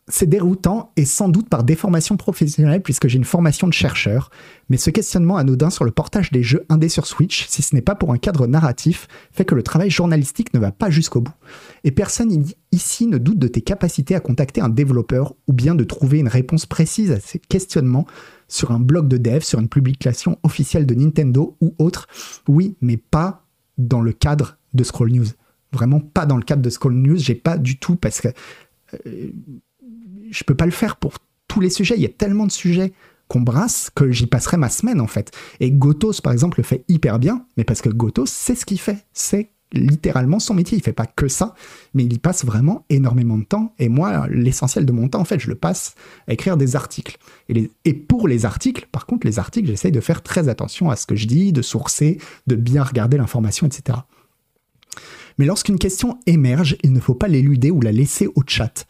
c'est 0.09 0.27
déroutant 0.27 0.91
et 0.97 1.05
sans 1.05 1.29
doute 1.29 1.47
par 1.47 1.63
déformation 1.63 2.17
professionnelle 2.17 2.81
puisque 2.81 3.07
j'ai 3.07 3.17
une 3.17 3.23
formation 3.23 3.67
de 3.67 3.73
chercheur, 3.73 4.31
mais 4.69 4.77
ce 4.77 4.89
questionnement 4.89 5.37
anodin 5.37 5.69
sur 5.69 5.85
le 5.85 5.91
portage 5.91 6.31
des 6.31 6.43
jeux 6.43 6.65
indés 6.69 6.89
sur 6.89 7.07
Switch, 7.07 7.47
si 7.47 7.61
ce 7.61 7.73
n'est 7.73 7.81
pas 7.81 7.95
pour 7.95 8.11
un 8.11 8.17
cadre 8.17 8.45
narratif, 8.45 9.07
fait 9.31 9.45
que 9.45 9.55
le 9.55 9.63
travail 9.63 9.89
journalistique 9.89 10.53
ne 10.53 10.59
va 10.59 10.71
pas 10.71 10.89
jusqu'au 10.89 11.21
bout. 11.21 11.33
Et 11.83 11.91
personne 11.91 12.45
ici 12.71 13.07
ne 13.07 13.17
doute 13.17 13.39
de 13.39 13.47
tes 13.47 13.61
capacités 13.61 14.15
à 14.15 14.19
contacter 14.19 14.59
un 14.59 14.69
développeur 14.69 15.35
ou 15.47 15.53
bien 15.53 15.73
de 15.73 15.83
trouver 15.83 16.19
une 16.19 16.27
réponse 16.27 16.65
précise 16.65 17.11
à 17.11 17.19
ces 17.19 17.39
questionnements 17.39 18.05
sur 18.49 18.71
un 18.71 18.79
blog 18.79 19.07
de 19.07 19.17
dev, 19.17 19.39
sur 19.39 19.59
une 19.59 19.69
publication 19.69 20.37
officielle 20.43 20.85
de 20.85 20.95
Nintendo 20.95 21.55
ou 21.61 21.73
autre. 21.79 22.07
Oui, 22.47 22.75
mais 22.81 22.97
pas 22.97 23.45
dans 23.77 24.01
le 24.01 24.11
cadre 24.11 24.57
de 24.73 24.83
Scroll 24.83 25.11
News. 25.11 25.27
Vraiment 25.71 25.99
pas 26.01 26.25
dans 26.25 26.37
le 26.37 26.43
cadre 26.43 26.61
de 26.61 26.69
Scroll 26.69 26.93
News, 26.93 27.17
j'ai 27.17 27.35
pas 27.35 27.57
du 27.57 27.79
tout 27.79 27.95
parce 27.95 28.21
que 28.21 28.27
euh, 29.07 29.31
je 30.33 30.43
peux 30.43 30.55
pas 30.55 30.65
le 30.65 30.71
faire 30.71 30.97
pour 30.97 31.13
tous 31.47 31.59
les 31.59 31.69
sujets. 31.69 31.95
Il 31.95 32.01
y 32.01 32.05
a 32.05 32.09
tellement 32.09 32.45
de 32.45 32.51
sujets 32.51 32.93
qu'on 33.27 33.41
brasse 33.41 33.89
que 33.93 34.11
j'y 34.11 34.27
passerai 34.27 34.57
ma 34.57 34.69
semaine 34.69 34.99
en 34.99 35.07
fait. 35.07 35.31
Et 35.59 35.71
Gotos 35.71 36.21
par 36.21 36.33
exemple 36.33 36.59
le 36.59 36.63
fait 36.63 36.83
hyper 36.87 37.19
bien, 37.19 37.45
mais 37.57 37.63
parce 37.63 37.81
que 37.81 37.89
Gotos 37.89 38.25
c'est 38.25 38.55
ce 38.55 38.65
qu'il 38.65 38.79
fait, 38.79 39.05
c'est 39.13 39.51
littéralement 39.73 40.39
son 40.39 40.53
métier. 40.53 40.77
Il 40.77 40.83
fait 40.83 40.93
pas 40.93 41.05
que 41.05 41.27
ça, 41.27 41.55
mais 41.93 42.03
il 42.03 42.13
y 42.13 42.19
passe 42.19 42.45
vraiment 42.45 42.85
énormément 42.89 43.37
de 43.37 43.43
temps. 43.43 43.73
Et 43.79 43.89
moi, 43.89 44.27
l'essentiel 44.29 44.85
de 44.85 44.91
mon 44.91 45.09
temps, 45.09 45.19
en 45.19 45.25
fait, 45.25 45.39
je 45.39 45.49
le 45.49 45.55
passe 45.55 45.95
à 46.27 46.33
écrire 46.33 46.57
des 46.57 46.75
articles. 46.75 47.17
Et, 47.49 47.71
et 47.83 47.93
pour 47.93 48.27
les 48.27 48.45
articles, 48.45 48.87
par 48.91 49.07
contre, 49.07 49.25
les 49.25 49.39
articles, 49.39 49.67
j'essaye 49.67 49.91
de 49.91 49.99
faire 49.99 50.21
très 50.21 50.47
attention 50.47 50.89
à 50.89 50.95
ce 50.95 51.07
que 51.07 51.15
je 51.15 51.25
dis, 51.27 51.51
de 51.51 51.63
sourcer, 51.63 52.19
de 52.47 52.55
bien 52.55 52.83
regarder 52.83 53.17
l'information, 53.17 53.65
etc. 53.65 53.97
Mais 55.39 55.45
lorsqu'une 55.45 55.79
question 55.79 56.19
émerge, 56.27 56.77
il 56.83 56.93
ne 56.93 56.99
faut 56.99 57.15
pas 57.15 57.27
l'éluder 57.27 57.71
ou 57.71 57.81
la 57.81 57.91
laisser 57.91 58.27
au 58.35 58.43
chat 58.45 58.85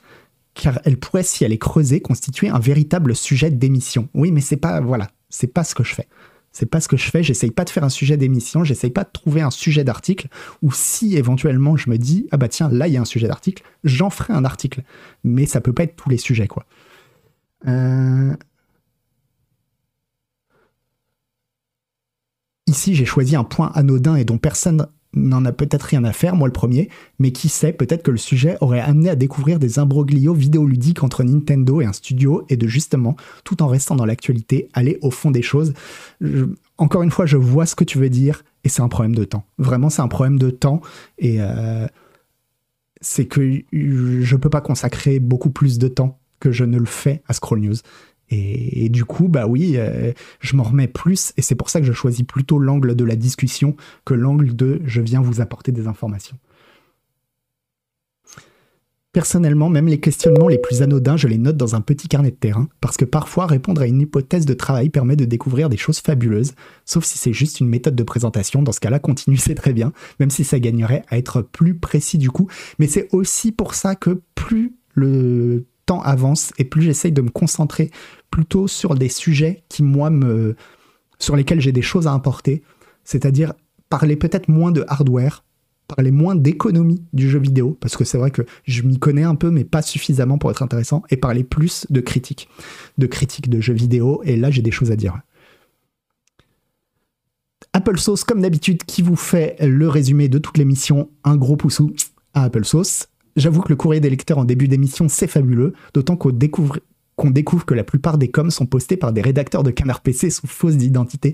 car 0.53 0.79
elle 0.85 0.97
pourrait, 0.97 1.23
si 1.23 1.43
elle 1.43 1.53
est 1.53 1.57
creusée, 1.57 2.01
constituer 2.01 2.49
un 2.49 2.59
véritable 2.59 3.15
sujet 3.15 3.49
d'émission. 3.49 4.09
Oui, 4.13 4.31
mais 4.31 4.41
c'est 4.41 4.57
pas, 4.57 4.81
voilà, 4.81 5.09
c'est 5.29 5.47
pas 5.47 5.63
ce 5.63 5.75
que 5.75 5.83
je 5.83 5.93
fais. 5.93 6.07
C'est 6.51 6.67
pas 6.67 6.79
ce 6.79 6.87
que 6.87 6.97
je 6.97 7.09
fais. 7.09 7.23
J'essaye 7.23 7.49
pas 7.49 7.65
de 7.65 7.71
faire 7.71 7.83
un 7.83 7.89
sujet 7.89 8.15
d'émission. 8.15 8.63
J'essaye 8.63 8.91
pas 8.91 9.03
de 9.03 9.09
trouver 9.11 9.41
un 9.41 9.49
sujet 9.49 9.83
d'article. 9.83 10.27
Ou 10.61 10.71
si 10.71 11.17
éventuellement 11.17 11.75
je 11.75 11.89
me 11.89 11.97
dis, 11.97 12.27
ah 12.31 12.37
bah 12.37 12.47
tiens, 12.47 12.69
là 12.69 12.87
il 12.87 12.93
y 12.93 12.97
a 12.97 13.01
un 13.01 13.05
sujet 13.05 13.27
d'article, 13.27 13.63
j'en 13.83 14.11
ferai 14.11 14.33
un 14.33 14.45
article. 14.45 14.83
Mais 15.23 15.47
ça 15.47 15.61
peut 15.61 15.73
pas 15.73 15.83
être 15.83 15.95
tous 15.95 16.09
les 16.09 16.17
sujets, 16.17 16.47
quoi. 16.47 16.65
Euh, 17.67 18.35
ici, 22.67 22.93
j'ai 22.93 23.05
choisi 23.05 23.35
un 23.35 23.43
point 23.43 23.71
anodin 23.73 24.15
et 24.15 24.25
dont 24.25 24.37
personne 24.37 24.87
n'en 25.13 25.45
a 25.45 25.51
peut-être 25.51 25.83
rien 25.83 26.03
à 26.03 26.13
faire, 26.13 26.35
moi 26.35 26.47
le 26.47 26.53
premier, 26.53 26.89
mais 27.19 27.31
qui 27.31 27.49
sait, 27.49 27.73
peut-être 27.73 28.03
que 28.03 28.11
le 28.11 28.17
sujet 28.17 28.57
aurait 28.61 28.79
amené 28.79 29.09
à 29.09 29.15
découvrir 29.15 29.59
des 29.59 29.79
imbroglios 29.79 30.33
vidéoludiques 30.33 31.03
entre 31.03 31.23
Nintendo 31.23 31.81
et 31.81 31.85
un 31.85 31.93
studio 31.93 32.45
et 32.49 32.57
de 32.57 32.67
justement, 32.67 33.15
tout 33.43 33.61
en 33.61 33.67
restant 33.67 33.95
dans 33.95 34.05
l'actualité, 34.05 34.69
aller 34.73 34.97
au 35.01 35.11
fond 35.11 35.31
des 35.31 35.41
choses. 35.41 35.73
encore 36.77 37.03
une 37.03 37.11
fois, 37.11 37.25
je 37.25 37.37
vois 37.37 37.65
ce 37.65 37.75
que 37.75 37.83
tu 37.83 37.97
veux 37.97 38.09
dire 38.09 38.43
et 38.63 38.69
c'est 38.69 38.81
un 38.81 38.89
problème 38.89 39.15
de 39.15 39.23
temps. 39.23 39.45
Vraiment, 39.57 39.89
c'est 39.89 40.01
un 40.01 40.07
problème 40.07 40.39
de 40.39 40.49
temps 40.49 40.81
et 41.17 41.37
euh, 41.39 41.87
c'est 43.01 43.25
que 43.25 43.61
je 43.71 44.35
peux 44.35 44.49
pas 44.49 44.61
consacrer 44.61 45.19
beaucoup 45.19 45.49
plus 45.49 45.77
de 45.77 45.87
temps 45.87 46.19
que 46.39 46.51
je 46.51 46.65
ne 46.65 46.77
le 46.77 46.85
fais 46.85 47.21
à 47.27 47.33
Scroll 47.33 47.59
News. 47.59 47.75
Et, 48.29 48.89
du 48.89 49.05
coup, 49.05 49.27
bah 49.27 49.45
oui, 49.45 49.73
euh, 49.75 50.11
je 50.39 50.55
m'en 50.55 50.63
remets 50.63 50.87
plus, 50.87 51.33
et 51.37 51.43
c'est 51.43 51.55
pour 51.55 51.69
ça 51.69 51.79
que 51.79 51.85
je 51.85 51.93
choisis 51.93 52.25
plutôt 52.25 52.57
l'angle 52.57 52.95
de 52.95 53.03
la 53.03 53.15
discussion 53.15 53.75
que 54.05 54.15
l'angle 54.15 54.55
de 54.55 54.81
je 54.85 55.01
viens 55.01 55.21
vous 55.21 55.39
apporter 55.39 55.71
des 55.71 55.87
informations. 55.87 56.37
Personnellement, 59.11 59.69
même 59.69 59.85
les 59.85 59.99
questionnements 59.99 60.47
les 60.47 60.57
plus 60.57 60.81
anodins, 60.81 61.17
je 61.17 61.27
les 61.27 61.37
note 61.37 61.57
dans 61.57 61.75
un 61.75 61.81
petit 61.81 62.07
carnet 62.07 62.31
de 62.31 62.35
terrain, 62.35 62.67
parce 62.81 62.97
que 62.97 63.05
parfois 63.05 63.45
répondre 63.45 63.83
à 63.83 63.85
une 63.85 64.01
hypothèse 64.01 64.47
de 64.47 64.55
travail 64.55 64.89
permet 64.89 65.15
de 65.15 65.25
découvrir 65.25 65.69
des 65.69 65.77
choses 65.77 65.99
fabuleuses, 65.99 66.53
sauf 66.85 67.03
si 67.03 67.19
c'est 67.19 67.33
juste 67.33 67.59
une 67.59 67.69
méthode 67.69 67.95
de 67.95 68.03
présentation, 68.03 68.63
dans 68.63 68.71
ce 68.71 68.79
cas-là, 68.79 68.97
continue, 68.97 69.37
c'est 69.37 69.53
très 69.53 69.73
bien, 69.73 69.93
même 70.19 70.31
si 70.31 70.43
ça 70.43 70.59
gagnerait 70.59 71.03
à 71.09 71.19
être 71.19 71.43
plus 71.43 71.75
précis 71.75 72.17
du 72.17 72.31
coup, 72.31 72.47
mais 72.79 72.87
c'est 72.87 73.07
aussi 73.11 73.51
pour 73.51 73.75
ça 73.75 73.93
que 73.93 74.23
plus 74.33 74.73
le 74.95 75.65
temps 75.85 76.01
avance 76.01 76.51
et 76.57 76.63
plus 76.63 76.81
j'essaye 76.81 77.11
de 77.11 77.21
me 77.21 77.29
concentrer 77.29 77.91
plutôt 78.31 78.67
sur 78.67 78.95
des 78.95 79.09
sujets 79.09 79.63
qui, 79.69 79.83
moi, 79.83 80.09
me, 80.09 80.55
sur 81.19 81.35
lesquels 81.35 81.61
j'ai 81.61 81.71
des 81.71 81.81
choses 81.81 82.07
à 82.07 82.11
importer, 82.11 82.63
c'est-à-dire 83.03 83.53
parler 83.89 84.15
peut-être 84.15 84.47
moins 84.47 84.71
de 84.71 84.83
hardware, 84.87 85.43
parler 85.87 86.11
moins 86.11 86.35
d'économie 86.35 87.03
du 87.13 87.29
jeu 87.29 87.39
vidéo, 87.39 87.77
parce 87.79 87.95
que 87.97 88.03
c'est 88.03 88.17
vrai 88.17 88.31
que 88.31 88.41
je 88.63 88.81
m'y 88.81 88.97
connais 88.97 89.23
un 89.23 89.35
peu, 89.35 89.51
mais 89.51 89.63
pas 89.63 89.81
suffisamment 89.81 90.37
pour 90.37 90.49
être 90.51 90.63
intéressant, 90.63 91.03
et 91.09 91.17
parler 91.17 91.43
plus 91.43 91.85
de 91.89 91.99
critique, 92.01 92.49
de 92.97 93.05
critique 93.05 93.49
de 93.49 93.61
jeux 93.61 93.73
vidéo, 93.73 94.21
et 94.23 94.35
là 94.35 94.49
j'ai 94.49 94.61
des 94.61 94.71
choses 94.71 94.91
à 94.91 94.95
dire. 94.95 95.19
Apple 97.73 97.99
Sauce, 97.99 98.23
comme 98.23 98.41
d'habitude, 98.41 98.83
qui 98.83 99.01
vous 99.01 99.15
fait 99.15 99.55
le 99.59 99.89
résumé 99.89 100.27
de 100.27 100.37
toute 100.37 100.57
l'émission, 100.57 101.09
un 101.23 101.35
gros 101.35 101.57
poussou 101.57 101.93
à 102.33 102.43
Apple 102.43 102.65
Sauce. 102.65 103.07
J'avoue 103.35 103.61
que 103.61 103.69
le 103.69 103.75
courrier 103.75 103.99
des 103.99 104.09
lecteurs 104.09 104.37
en 104.37 104.45
début 104.45 104.67
d'émission, 104.67 105.07
c'est 105.09 105.27
fabuleux, 105.27 105.73
d'autant 105.93 106.15
qu'on 106.15 106.29
découvre, 106.29 106.79
qu'on 107.15 107.31
découvre 107.31 107.65
que 107.65 107.73
la 107.73 107.83
plupart 107.83 108.17
des 108.17 108.29
coms 108.29 108.51
sont 108.51 108.65
postés 108.65 108.97
par 108.97 109.13
des 109.13 109.21
rédacteurs 109.21 109.63
de 109.63 109.71
Canard 109.71 110.01
PC 110.01 110.29
sous 110.29 110.47
fausse 110.47 110.75
identité, 110.75 111.33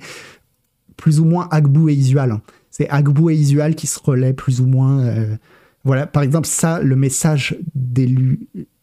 plus 0.98 1.20
ou 1.20 1.26
moins 1.26 1.48
Agbou 1.52 1.90
et 1.90 1.94
Isual. 1.94 2.40
C'est 2.70 2.90
Agbou 2.90 3.30
et 3.30 3.36
Isual 3.36 3.76
qui 3.76 3.88
se 3.88 4.00
relaient 4.00 4.34
plus 4.34 4.62
ou 4.62 4.66
moins. 4.66 5.00
Euh, 5.00 5.36
voilà, 5.84 6.08
par 6.08 6.24
exemple, 6.24 6.48
ça, 6.48 6.82
le 6.82 6.96
message 6.96 7.58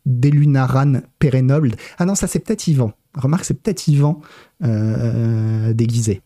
d'Elunaran 0.06 1.00
Perenoble. 1.18 1.72
Ah 1.98 2.04
non, 2.04 2.14
ça 2.14 2.26
c'est 2.26 2.40
peut-être 2.40 2.66
Yvan. 2.68 2.92
Remarque, 3.14 3.44
c'est 3.44 3.60
peut-être 3.60 3.88
Yvan 3.88 4.20
euh, 4.62 5.72
déguisé. 5.72 6.22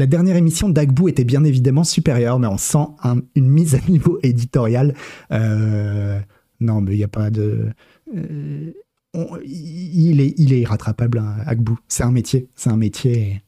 La 0.00 0.06
dernière 0.06 0.36
émission 0.36 0.70
d'Agbou 0.70 1.10
était 1.10 1.24
bien 1.24 1.44
évidemment 1.44 1.84
supérieure, 1.84 2.38
mais 2.38 2.46
on 2.46 2.56
sent 2.56 2.86
une 3.34 3.50
mise 3.50 3.74
à 3.74 3.80
niveau 3.86 4.18
éditorial. 4.22 4.94
Euh, 5.30 6.18
non, 6.58 6.80
mais 6.80 6.94
il 6.94 6.96
n'y 6.96 7.04
a 7.04 7.08
pas 7.08 7.28
de. 7.28 7.68
Euh, 8.16 8.72
il, 9.44 10.22
est, 10.22 10.32
il 10.38 10.54
est 10.54 10.60
irrattrapable, 10.60 11.18
hein, 11.18 11.36
Agbou. 11.44 11.78
C'est 11.86 12.02
un 12.02 12.12
métier. 12.12 12.48
C'est 12.54 12.70
un 12.70 12.78
métier. 12.78 13.42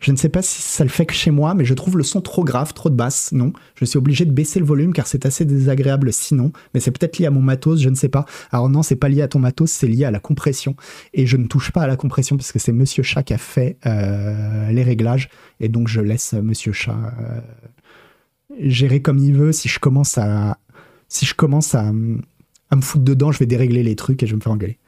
Je 0.00 0.12
ne 0.12 0.16
sais 0.16 0.30
pas 0.30 0.40
si 0.40 0.62
ça 0.62 0.82
le 0.82 0.88
fait 0.88 1.04
que 1.04 1.12
chez 1.12 1.30
moi, 1.30 1.54
mais 1.54 1.66
je 1.66 1.74
trouve 1.74 1.98
le 1.98 2.02
son 2.02 2.22
trop 2.22 2.42
grave, 2.42 2.72
trop 2.72 2.88
de 2.88 2.94
basse. 2.94 3.32
Non, 3.32 3.52
je 3.74 3.84
suis 3.84 3.98
obligé 3.98 4.24
de 4.24 4.32
baisser 4.32 4.58
le 4.58 4.64
volume 4.64 4.94
car 4.94 5.06
c'est 5.06 5.26
assez 5.26 5.44
désagréable 5.44 6.10
sinon. 6.12 6.52
Mais 6.72 6.80
c'est 6.80 6.90
peut-être 6.90 7.18
lié 7.18 7.26
à 7.26 7.30
mon 7.30 7.42
matos, 7.42 7.80
je 7.80 7.90
ne 7.90 7.94
sais 7.94 8.08
pas. 8.08 8.24
Alors 8.50 8.70
non, 8.70 8.82
c'est 8.82 8.96
pas 8.96 9.10
lié 9.10 9.20
à 9.20 9.28
ton 9.28 9.38
matos, 9.38 9.70
c'est 9.70 9.86
lié 9.86 10.06
à 10.06 10.10
la 10.10 10.18
compression. 10.18 10.74
Et 11.12 11.26
je 11.26 11.36
ne 11.36 11.46
touche 11.46 11.70
pas 11.70 11.82
à 11.82 11.86
la 11.86 11.96
compression 11.96 12.38
parce 12.38 12.50
que 12.50 12.58
c'est 12.58 12.72
Monsieur 12.72 13.02
Chat 13.02 13.22
qui 13.22 13.34
a 13.34 13.38
fait 13.38 13.76
euh, 13.84 14.70
les 14.70 14.82
réglages. 14.82 15.28
Et 15.60 15.68
donc 15.68 15.86
je 15.86 16.00
laisse 16.00 16.32
Monsieur 16.32 16.72
Chat 16.72 16.96
euh, 17.20 17.40
gérer 18.58 19.02
comme 19.02 19.18
il 19.18 19.34
veut. 19.34 19.52
Si 19.52 19.68
je 19.68 19.78
commence 19.78 20.16
à, 20.16 20.56
si 21.08 21.26
je 21.26 21.34
commence 21.34 21.74
à, 21.74 21.92
à 22.70 22.76
me 22.76 22.80
foutre 22.80 23.04
dedans, 23.04 23.32
je 23.32 23.38
vais 23.38 23.46
dérégler 23.46 23.82
les 23.82 23.96
trucs 23.96 24.22
et 24.22 24.26
je 24.26 24.32
vais 24.32 24.36
me 24.36 24.42
faire 24.42 24.52
engueuler. 24.52 24.78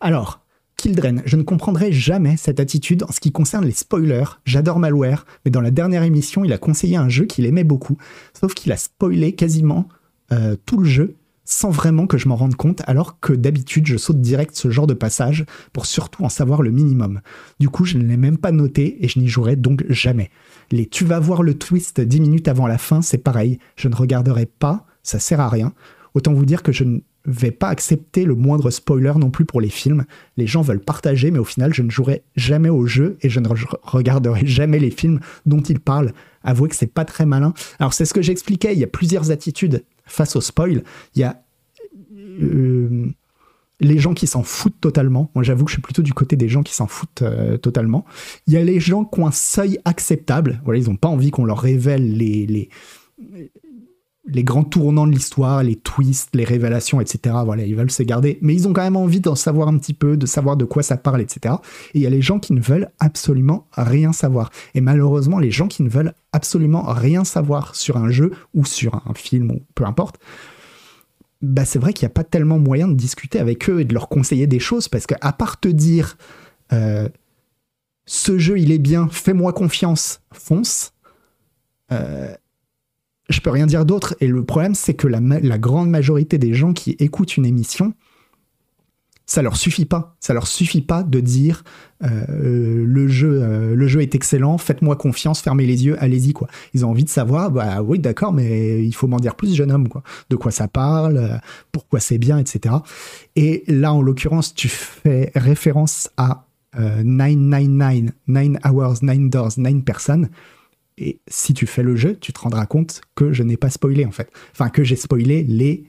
Alors, 0.00 0.43
Kildren, 0.84 1.22
je 1.24 1.36
ne 1.36 1.42
comprendrai 1.42 1.92
jamais 1.92 2.36
cette 2.36 2.60
attitude 2.60 3.04
en 3.04 3.10
ce 3.10 3.18
qui 3.18 3.32
concerne 3.32 3.64
les 3.64 3.70
spoilers. 3.70 4.36
J'adore 4.44 4.78
Malware, 4.78 5.24
mais 5.42 5.50
dans 5.50 5.62
la 5.62 5.70
dernière 5.70 6.02
émission, 6.02 6.44
il 6.44 6.52
a 6.52 6.58
conseillé 6.58 6.98
un 6.98 7.08
jeu 7.08 7.24
qu'il 7.24 7.46
aimait 7.46 7.64
beaucoup, 7.64 7.96
sauf 8.38 8.52
qu'il 8.52 8.70
a 8.70 8.76
spoilé 8.76 9.32
quasiment 9.32 9.88
euh, 10.30 10.56
tout 10.66 10.76
le 10.76 10.84
jeu 10.84 11.16
sans 11.46 11.70
vraiment 11.70 12.06
que 12.06 12.18
je 12.18 12.28
m'en 12.28 12.36
rende 12.36 12.56
compte, 12.56 12.82
alors 12.86 13.18
que 13.18 13.32
d'habitude 13.32 13.86
je 13.86 13.96
saute 13.96 14.20
direct 14.20 14.54
ce 14.56 14.68
genre 14.68 14.86
de 14.86 14.92
passage 14.92 15.46
pour 15.72 15.86
surtout 15.86 16.22
en 16.22 16.28
savoir 16.28 16.60
le 16.60 16.70
minimum. 16.70 17.22
Du 17.60 17.70
coup, 17.70 17.86
je 17.86 17.96
ne 17.96 18.04
l'ai 18.04 18.18
même 18.18 18.36
pas 18.36 18.52
noté 18.52 19.02
et 19.02 19.08
je 19.08 19.18
n'y 19.18 19.28
jouerai 19.28 19.56
donc 19.56 19.86
jamais. 19.88 20.28
Les 20.70 20.84
tu 20.84 21.06
vas 21.06 21.18
voir 21.18 21.42
le 21.42 21.54
twist 21.54 21.98
10 21.98 22.20
minutes 22.20 22.48
avant 22.48 22.66
la 22.66 22.76
fin, 22.76 23.00
c'est 23.00 23.16
pareil, 23.16 23.58
je 23.76 23.88
ne 23.88 23.94
regarderai 23.94 24.44
pas, 24.44 24.84
ça 25.02 25.18
sert 25.18 25.40
à 25.40 25.48
rien. 25.48 25.72
Autant 26.12 26.34
vous 26.34 26.44
dire 26.44 26.62
que 26.62 26.72
je 26.72 26.84
ne 26.84 26.98
vais 27.26 27.50
pas 27.50 27.68
accepter 27.68 28.24
le 28.24 28.34
moindre 28.34 28.70
spoiler 28.70 29.12
non 29.16 29.30
plus 29.30 29.44
pour 29.44 29.60
les 29.60 29.68
films. 29.68 30.04
Les 30.36 30.46
gens 30.46 30.62
veulent 30.62 30.80
partager, 30.80 31.30
mais 31.30 31.38
au 31.38 31.44
final, 31.44 31.72
je 31.72 31.82
ne 31.82 31.90
jouerai 31.90 32.22
jamais 32.36 32.68
au 32.68 32.86
jeu 32.86 33.16
et 33.22 33.30
je 33.30 33.40
ne 33.40 33.48
regarderai 33.82 34.46
jamais 34.46 34.78
les 34.78 34.90
films 34.90 35.20
dont 35.46 35.60
ils 35.60 35.80
parlent. 35.80 36.12
Avouez 36.42 36.68
que 36.68 36.76
c'est 36.76 36.92
pas 36.92 37.04
très 37.04 37.24
malin. 37.24 37.54
Alors, 37.78 37.94
c'est 37.94 38.04
ce 38.04 38.14
que 38.14 38.22
j'expliquais. 38.22 38.74
Il 38.74 38.78
y 38.78 38.84
a 38.84 38.88
plusieurs 38.88 39.30
attitudes 39.30 39.84
face 40.04 40.36
au 40.36 40.40
spoil. 40.40 40.84
Il 41.14 41.20
y 41.20 41.24
a 41.24 41.42
euh, 42.42 43.06
les 43.80 43.98
gens 43.98 44.12
qui 44.12 44.26
s'en 44.26 44.42
foutent 44.42 44.80
totalement. 44.80 45.30
Moi, 45.34 45.42
j'avoue 45.42 45.64
que 45.64 45.70
je 45.70 45.76
suis 45.76 45.82
plutôt 45.82 46.02
du 46.02 46.12
côté 46.12 46.36
des 46.36 46.48
gens 46.48 46.62
qui 46.62 46.74
s'en 46.74 46.86
foutent 46.86 47.22
euh, 47.22 47.56
totalement. 47.56 48.04
Il 48.46 48.52
y 48.52 48.58
a 48.58 48.62
les 48.62 48.80
gens 48.80 49.04
qui 49.04 49.20
ont 49.20 49.26
un 49.26 49.32
seuil 49.32 49.78
acceptable. 49.86 50.60
Voilà, 50.64 50.80
ils 50.80 50.88
n'ont 50.88 50.96
pas 50.96 51.08
envie 51.08 51.30
qu'on 51.30 51.46
leur 51.46 51.60
révèle 51.60 52.16
les, 52.16 52.46
les 52.46 52.68
les 54.26 54.42
grands 54.42 54.64
tournants 54.64 55.06
de 55.06 55.12
l'histoire, 55.12 55.62
les 55.62 55.76
twists, 55.76 56.30
les 56.34 56.44
révélations, 56.44 57.00
etc. 57.00 57.36
Voilà, 57.44 57.64
ils 57.64 57.76
veulent 57.76 57.90
se 57.90 58.02
garder, 58.02 58.38
mais 58.40 58.54
ils 58.54 58.66
ont 58.66 58.72
quand 58.72 58.82
même 58.82 58.96
envie 58.96 59.20
d'en 59.20 59.34
savoir 59.34 59.68
un 59.68 59.76
petit 59.76 59.92
peu, 59.92 60.16
de 60.16 60.26
savoir 60.26 60.56
de 60.56 60.64
quoi 60.64 60.82
ça 60.82 60.96
parle, 60.96 61.20
etc. 61.20 61.56
Et 61.92 61.98
il 61.98 62.02
y 62.02 62.06
a 62.06 62.10
les 62.10 62.22
gens 62.22 62.38
qui 62.38 62.54
ne 62.54 62.60
veulent 62.60 62.88
absolument 63.00 63.66
rien 63.72 64.12
savoir. 64.12 64.50
Et 64.74 64.80
malheureusement, 64.80 65.38
les 65.38 65.50
gens 65.50 65.68
qui 65.68 65.82
ne 65.82 65.90
veulent 65.90 66.14
absolument 66.32 66.84
rien 66.84 67.24
savoir 67.24 67.74
sur 67.74 67.98
un 67.98 68.10
jeu 68.10 68.32
ou 68.54 68.64
sur 68.64 68.94
un 69.06 69.14
film 69.14 69.50
ou 69.50 69.62
peu 69.74 69.84
importe, 69.84 70.18
bah 71.42 71.66
c'est 71.66 71.78
vrai 71.78 71.92
qu'il 71.92 72.06
n'y 72.06 72.12
a 72.12 72.14
pas 72.14 72.24
tellement 72.24 72.58
moyen 72.58 72.88
de 72.88 72.94
discuter 72.94 73.38
avec 73.38 73.68
eux 73.68 73.80
et 73.80 73.84
de 73.84 73.92
leur 73.92 74.08
conseiller 74.08 74.46
des 74.46 74.58
choses 74.58 74.88
parce 74.88 75.06
qu'à 75.06 75.32
part 75.32 75.60
te 75.60 75.68
dire 75.68 76.16
euh, 76.72 77.08
ce 78.06 78.38
jeu 78.38 78.58
il 78.58 78.72
est 78.72 78.78
bien, 78.78 79.08
fais-moi 79.10 79.52
confiance, 79.52 80.22
fonce. 80.32 80.94
Euh, 81.92 82.34
je 83.28 83.40
peux 83.40 83.50
rien 83.50 83.66
dire 83.66 83.84
d'autre. 83.84 84.14
Et 84.20 84.26
le 84.26 84.44
problème, 84.44 84.74
c'est 84.74 84.94
que 84.94 85.06
la, 85.08 85.58
grande 85.58 85.90
majorité 85.90 86.38
des 86.38 86.54
gens 86.54 86.72
qui 86.72 86.96
écoutent 86.98 87.36
une 87.36 87.46
émission, 87.46 87.94
ça 89.26 89.40
leur 89.40 89.56
suffit 89.56 89.86
pas. 89.86 90.16
Ça 90.20 90.34
leur 90.34 90.46
suffit 90.46 90.82
pas 90.82 91.02
de 91.02 91.20
dire 91.20 91.64
euh, 92.02 92.84
le 92.86 93.08
jeu, 93.08 93.42
euh, 93.42 93.74
le 93.74 93.88
jeu 93.88 94.02
est 94.02 94.14
excellent, 94.14 94.58
faites-moi 94.58 94.96
confiance, 94.96 95.40
fermez 95.40 95.64
les 95.64 95.86
yeux, 95.86 95.96
allez-y 96.02 96.34
quoi. 96.34 96.48
Ils 96.74 96.84
ont 96.84 96.90
envie 96.90 97.04
de 97.04 97.08
savoir, 97.08 97.50
bah 97.50 97.80
oui 97.82 97.98
d'accord, 97.98 98.34
mais 98.34 98.84
il 98.84 98.94
faut 98.94 99.06
m'en 99.06 99.16
dire 99.16 99.34
plus, 99.34 99.54
jeune 99.54 99.72
homme 99.72 99.88
quoi. 99.88 100.02
De 100.28 100.36
quoi 100.36 100.50
ça 100.50 100.68
parle, 100.68 101.16
euh, 101.16 101.36
pourquoi 101.72 102.00
c'est 102.00 102.18
bien, 102.18 102.36
etc. 102.36 102.74
Et 103.34 103.64
là, 103.66 103.94
en 103.94 104.02
l'occurrence, 104.02 104.54
tu 104.54 104.68
fais 104.68 105.32
référence 105.34 106.10
à 106.16 106.46
999, 106.76 108.12
9 108.26 108.56
hours, 108.66 109.02
9 109.02 109.30
doors, 109.30 109.52
9 109.56 109.84
personnes. 109.84 110.28
Et 110.98 111.20
si 111.26 111.54
tu 111.54 111.66
fais 111.66 111.82
le 111.82 111.96
jeu, 111.96 112.16
tu 112.20 112.32
te 112.32 112.40
rendras 112.40 112.66
compte 112.66 113.00
que 113.14 113.32
je 113.32 113.42
n'ai 113.42 113.56
pas 113.56 113.70
spoilé 113.70 114.04
en 114.06 114.12
fait. 114.12 114.30
Enfin, 114.52 114.68
que 114.68 114.84
j'ai 114.84 114.96
spoilé 114.96 115.42
les 115.42 115.84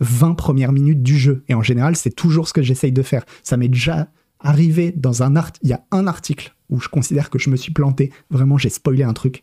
20 0.00 0.34
premières 0.34 0.72
minutes 0.72 1.02
du 1.02 1.16
jeu. 1.16 1.44
Et 1.48 1.54
en 1.54 1.62
général, 1.62 1.96
c'est 1.96 2.14
toujours 2.14 2.48
ce 2.48 2.52
que 2.52 2.62
j'essaye 2.62 2.92
de 2.92 3.02
faire. 3.02 3.24
Ça 3.42 3.56
m'est 3.56 3.68
déjà 3.68 4.08
arrivé 4.40 4.92
dans 4.96 5.22
un 5.22 5.36
art. 5.36 5.52
Il 5.62 5.70
y 5.70 5.72
a 5.72 5.84
un 5.90 6.06
article 6.06 6.54
où 6.68 6.80
je 6.80 6.88
considère 6.88 7.30
que 7.30 7.38
je 7.38 7.50
me 7.50 7.56
suis 7.56 7.72
planté. 7.72 8.12
Vraiment, 8.30 8.58
j'ai 8.58 8.68
spoilé 8.68 9.04
un 9.04 9.12
truc. 9.12 9.42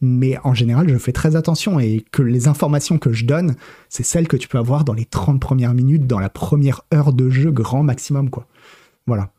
Mais 0.00 0.36
en 0.42 0.52
général, 0.52 0.88
je 0.88 0.98
fais 0.98 1.12
très 1.12 1.36
attention 1.36 1.78
et 1.78 2.04
que 2.10 2.22
les 2.22 2.48
informations 2.48 2.98
que 2.98 3.12
je 3.12 3.24
donne, 3.24 3.54
c'est 3.88 4.02
celles 4.02 4.26
que 4.26 4.36
tu 4.36 4.48
peux 4.48 4.58
avoir 4.58 4.84
dans 4.84 4.94
les 4.94 5.04
30 5.04 5.40
premières 5.40 5.74
minutes, 5.74 6.08
dans 6.08 6.18
la 6.18 6.28
première 6.28 6.82
heure 6.92 7.12
de 7.12 7.30
jeu, 7.30 7.52
grand 7.52 7.84
maximum, 7.84 8.28
quoi. 8.28 8.48
Voilà. 9.06 9.30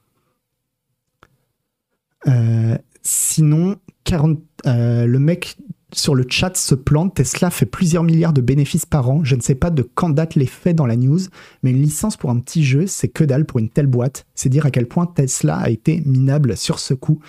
Euh, 2.28 2.78
sinon, 3.02 3.76
40, 4.06 4.40
euh, 4.66 5.06
le 5.06 5.20
mec 5.20 5.58
sur 5.92 6.16
le 6.16 6.26
chat 6.28 6.56
se 6.58 6.76
plante. 6.76 7.16
Tesla 7.16 7.50
fait 7.50 7.66
plusieurs 7.66 8.04
milliards 8.04 8.34
de 8.34 8.42
bénéfices 8.42 8.86
par 8.86 9.10
an. 9.10 9.24
Je 9.24 9.36
ne 9.36 9.42
sais 9.42 9.56
pas 9.56 9.70
de 9.70 9.84
quand 9.84 10.10
date 10.10 10.36
les 10.36 10.46
faits 10.46 10.76
dans 10.76 10.86
la 10.86 10.96
news, 10.96 11.20
mais 11.62 11.72
une 11.72 11.82
licence 11.82 12.18
pour 12.18 12.30
un 12.30 12.40
petit 12.40 12.64
jeu, 12.64 12.88
c'est 12.88 13.10
que 13.10 13.24
dalle 13.24 13.46
pour 13.46 13.60
une 13.60 13.70
telle 13.70 13.88
boîte. 13.88 14.26
C'est 14.36 14.50
dire 14.50 14.66
à 14.66 14.72
quel 14.72 14.88
point 14.88 15.06
Tesla 15.06 15.58
a 15.58 15.70
été 15.70 16.02
minable 16.06 16.58
sur 16.58 16.80
ce 16.80 16.94
coup. 16.94 17.20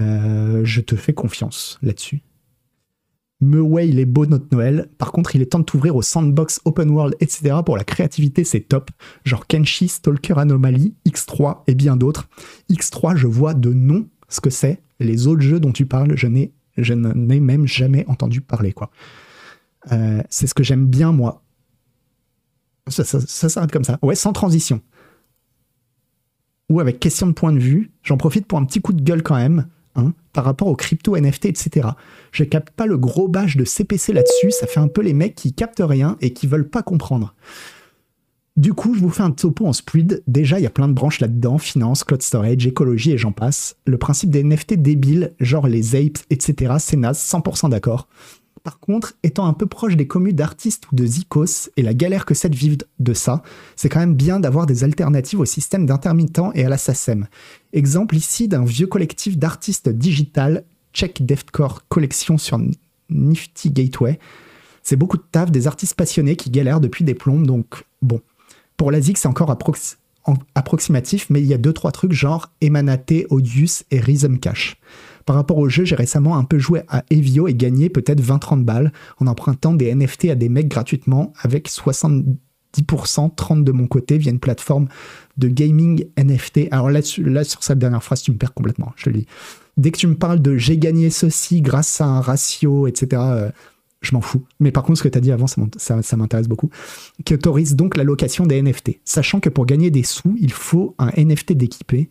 Euh, 0.00 0.62
je 0.64 0.80
te 0.80 0.96
fais 0.96 1.12
confiance 1.12 1.78
là-dessus. 1.82 2.22
Meway, 3.40 3.88
il 3.88 3.98
est 3.98 4.06
beau 4.06 4.26
notre 4.26 4.46
Noël. 4.52 4.88
Par 4.96 5.12
contre, 5.12 5.36
il 5.36 5.42
est 5.42 5.46
temps 5.46 5.58
de 5.58 5.64
t'ouvrir 5.64 5.94
au 5.96 6.02
sandbox, 6.02 6.60
open 6.64 6.90
world, 6.90 7.14
etc. 7.20 7.56
Pour 7.64 7.76
la 7.76 7.84
créativité, 7.84 8.42
c'est 8.44 8.60
top. 8.60 8.90
Genre 9.24 9.46
Kenshi, 9.46 9.88
Stalker 9.88 10.38
Anomaly, 10.38 10.94
X3 11.06 11.58
et 11.66 11.74
bien 11.74 11.96
d'autres. 11.96 12.28
X3, 12.70 13.16
je 13.16 13.26
vois 13.26 13.54
de 13.54 13.72
nom 13.72 14.06
ce 14.34 14.40
que 14.40 14.50
c'est. 14.50 14.80
Les 15.00 15.26
autres 15.26 15.42
jeux 15.42 15.60
dont 15.60 15.72
tu 15.72 15.86
parles, 15.86 16.16
je 16.16 16.26
n'ai, 16.26 16.52
je 16.76 16.94
n'ai 16.94 17.40
même 17.40 17.66
jamais 17.66 18.04
entendu 18.08 18.40
parler, 18.40 18.72
quoi. 18.72 18.90
Euh, 19.92 20.22
c'est 20.30 20.46
ce 20.46 20.54
que 20.54 20.62
j'aime 20.62 20.86
bien, 20.86 21.12
moi. 21.12 21.42
Ça, 22.88 23.04
ça, 23.04 23.48
s'arrête 23.48 23.72
comme 23.72 23.84
ça. 23.84 23.98
Ouais, 24.02 24.14
sans 24.14 24.32
transition. 24.32 24.80
Ou 26.70 26.80
avec 26.80 27.00
question 27.00 27.26
de 27.26 27.32
point 27.32 27.52
de 27.52 27.58
vue, 27.58 27.92
j'en 28.02 28.16
profite 28.16 28.46
pour 28.46 28.58
un 28.58 28.64
petit 28.64 28.80
coup 28.80 28.92
de 28.92 29.02
gueule 29.02 29.22
quand 29.22 29.36
même, 29.36 29.68
hein, 29.94 30.12
par 30.32 30.44
rapport 30.44 30.68
aux 30.68 30.76
crypto 30.76 31.16
NFT, 31.16 31.46
etc. 31.46 31.88
Je 32.32 32.44
capte 32.44 32.70
pas 32.70 32.86
le 32.86 32.98
gros 32.98 33.28
bâche 33.28 33.56
de 33.56 33.64
CPC 33.64 34.12
là-dessus, 34.12 34.50
ça 34.50 34.66
fait 34.66 34.80
un 34.80 34.88
peu 34.88 35.02
les 35.02 35.14
mecs 35.14 35.34
qui 35.34 35.52
captent 35.52 35.82
rien 35.84 36.16
et 36.20 36.32
qui 36.32 36.46
veulent 36.46 36.68
pas 36.68 36.82
comprendre. 36.82 37.34
Du 38.56 38.72
coup, 38.72 38.94
je 38.94 39.00
vous 39.00 39.10
fais 39.10 39.24
un 39.24 39.32
topo 39.32 39.66
en 39.66 39.72
speed. 39.72 40.22
Déjà, 40.28 40.60
il 40.60 40.62
y 40.62 40.66
a 40.66 40.70
plein 40.70 40.86
de 40.86 40.92
branches 40.92 41.18
là-dedans, 41.18 41.58
finance, 41.58 42.04
cloud 42.04 42.22
storage, 42.22 42.68
écologie 42.68 43.10
et 43.10 43.18
j'en 43.18 43.32
passe. 43.32 43.74
Le 43.84 43.98
principe 43.98 44.30
des 44.30 44.44
NFT 44.44 44.74
débiles, 44.74 45.34
genre 45.40 45.66
les 45.66 45.96
apes, 45.96 46.18
etc., 46.30 46.74
c'est 46.78 46.96
naze, 46.96 47.18
100% 47.18 47.70
d'accord. 47.70 48.06
Par 48.62 48.78
contre, 48.78 49.14
étant 49.24 49.46
un 49.46 49.54
peu 49.54 49.66
proche 49.66 49.96
des 49.96 50.06
communes 50.06 50.36
d'artistes 50.36 50.84
ou 50.90 50.94
de 50.94 51.04
zikos 51.04 51.68
et 51.76 51.82
la 51.82 51.94
galère 51.94 52.24
que 52.24 52.34
c'est 52.34 52.54
vivre 52.54 52.78
de 53.00 53.12
ça, 53.12 53.42
c'est 53.74 53.88
quand 53.88 53.98
même 53.98 54.14
bien 54.14 54.38
d'avoir 54.38 54.66
des 54.66 54.84
alternatives 54.84 55.40
au 55.40 55.44
système 55.44 55.84
d'intermittents 55.84 56.52
et 56.54 56.64
à 56.64 56.68
la 56.68 56.78
SACEM. 56.78 57.26
Exemple 57.72 58.14
ici 58.14 58.46
d'un 58.46 58.64
vieux 58.64 58.86
collectif 58.86 59.36
d'artistes 59.36 59.88
digital, 59.88 60.64
Check 60.92 61.26
Deftcore 61.26 61.88
Collection 61.88 62.38
sur 62.38 62.58
Nifty 63.10 63.70
Gateway. 63.72 64.20
C'est 64.84 64.96
beaucoup 64.96 65.16
de 65.16 65.24
taf, 65.30 65.50
des 65.50 65.66
artistes 65.66 65.94
passionnés 65.94 66.36
qui 66.36 66.50
galèrent 66.50 66.80
depuis 66.80 67.04
des 67.04 67.14
plombes, 67.14 67.46
donc 67.46 67.84
bon, 68.00 68.20
pour 68.76 68.90
la 68.90 69.00
ZIG, 69.00 69.16
c'est 69.16 69.28
encore 69.28 69.56
approximatif, 70.54 71.30
mais 71.30 71.40
il 71.40 71.46
y 71.46 71.54
a 71.54 71.58
deux, 71.58 71.72
trois 71.72 71.92
trucs 71.92 72.12
genre 72.12 72.50
Emanate, 72.60 73.12
Odius 73.30 73.84
et 73.90 74.00
Rhythm 74.00 74.38
Cash. 74.38 74.76
Par 75.26 75.36
rapport 75.36 75.58
au 75.58 75.68
jeu, 75.68 75.84
j'ai 75.84 75.96
récemment 75.96 76.36
un 76.36 76.44
peu 76.44 76.58
joué 76.58 76.82
à 76.88 77.02
Evio 77.10 77.48
et 77.48 77.54
gagné 77.54 77.88
peut-être 77.88 78.20
20-30 78.20 78.62
balles 78.62 78.92
en 79.18 79.26
empruntant 79.26 79.72
des 79.72 79.94
NFT 79.94 80.26
à 80.26 80.34
des 80.34 80.48
mecs 80.48 80.68
gratuitement 80.68 81.32
avec 81.40 81.68
70%, 81.68 83.34
30 83.34 83.64
de 83.64 83.72
mon 83.72 83.86
côté 83.86 84.18
via 84.18 84.30
une 84.30 84.40
plateforme 84.40 84.88
de 85.38 85.48
gaming 85.48 86.04
NFT. 86.18 86.68
Alors 86.72 86.90
là, 86.90 87.00
sur 87.02 87.64
cette 87.64 87.78
dernière 87.78 88.02
phrase, 88.02 88.22
tu 88.22 88.32
me 88.32 88.36
perds 88.36 88.52
complètement, 88.52 88.92
je 88.96 89.08
le 89.08 89.18
dis. 89.18 89.26
Dès 89.76 89.90
que 89.90 89.98
tu 89.98 90.06
me 90.06 90.14
parles 90.14 90.40
de 90.40 90.56
j'ai 90.56 90.78
gagné 90.78 91.10
ceci 91.10 91.62
grâce 91.62 92.00
à 92.00 92.04
un 92.04 92.20
ratio, 92.20 92.86
etc., 92.86 93.50
je 94.04 94.14
m'en 94.14 94.20
fous. 94.20 94.44
Mais 94.60 94.70
par 94.70 94.82
contre, 94.82 94.98
ce 94.98 95.02
que 95.02 95.08
tu 95.08 95.18
as 95.18 95.20
dit 95.20 95.32
avant, 95.32 95.46
ça, 95.46 96.16
m'intéresse 96.16 96.48
beaucoup. 96.48 96.70
Qui 97.24 97.34
autorise 97.34 97.76
donc 97.76 97.96
la 97.96 98.04
location 98.04 98.46
des 98.46 98.60
NFT. 98.60 99.00
Sachant 99.04 99.40
que 99.40 99.48
pour 99.48 99.66
gagner 99.66 99.90
des 99.90 100.02
sous, 100.02 100.36
il 100.40 100.52
faut 100.52 100.94
un 100.98 101.10
NFT 101.16 101.52
d'équipé. 101.52 102.08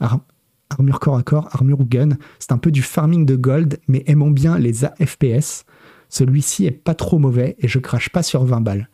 armure 0.00 1.00
corps 1.00 1.16
à 1.16 1.22
corps, 1.22 1.48
armure 1.52 1.80
ou 1.80 1.84
gun. 1.84 2.10
C'est 2.38 2.52
un 2.52 2.58
peu 2.58 2.70
du 2.70 2.82
farming 2.82 3.24
de 3.24 3.36
gold, 3.36 3.78
mais 3.88 4.02
aimons 4.06 4.30
bien 4.30 4.58
les 4.58 4.84
AFPS. 4.84 5.64
Celui-ci 6.08 6.66
est 6.66 6.70
pas 6.70 6.94
trop 6.94 7.18
mauvais 7.18 7.56
et 7.58 7.68
je 7.68 7.78
crache 7.78 8.10
pas 8.10 8.22
sur 8.22 8.44
20 8.44 8.60
balles. 8.60 8.88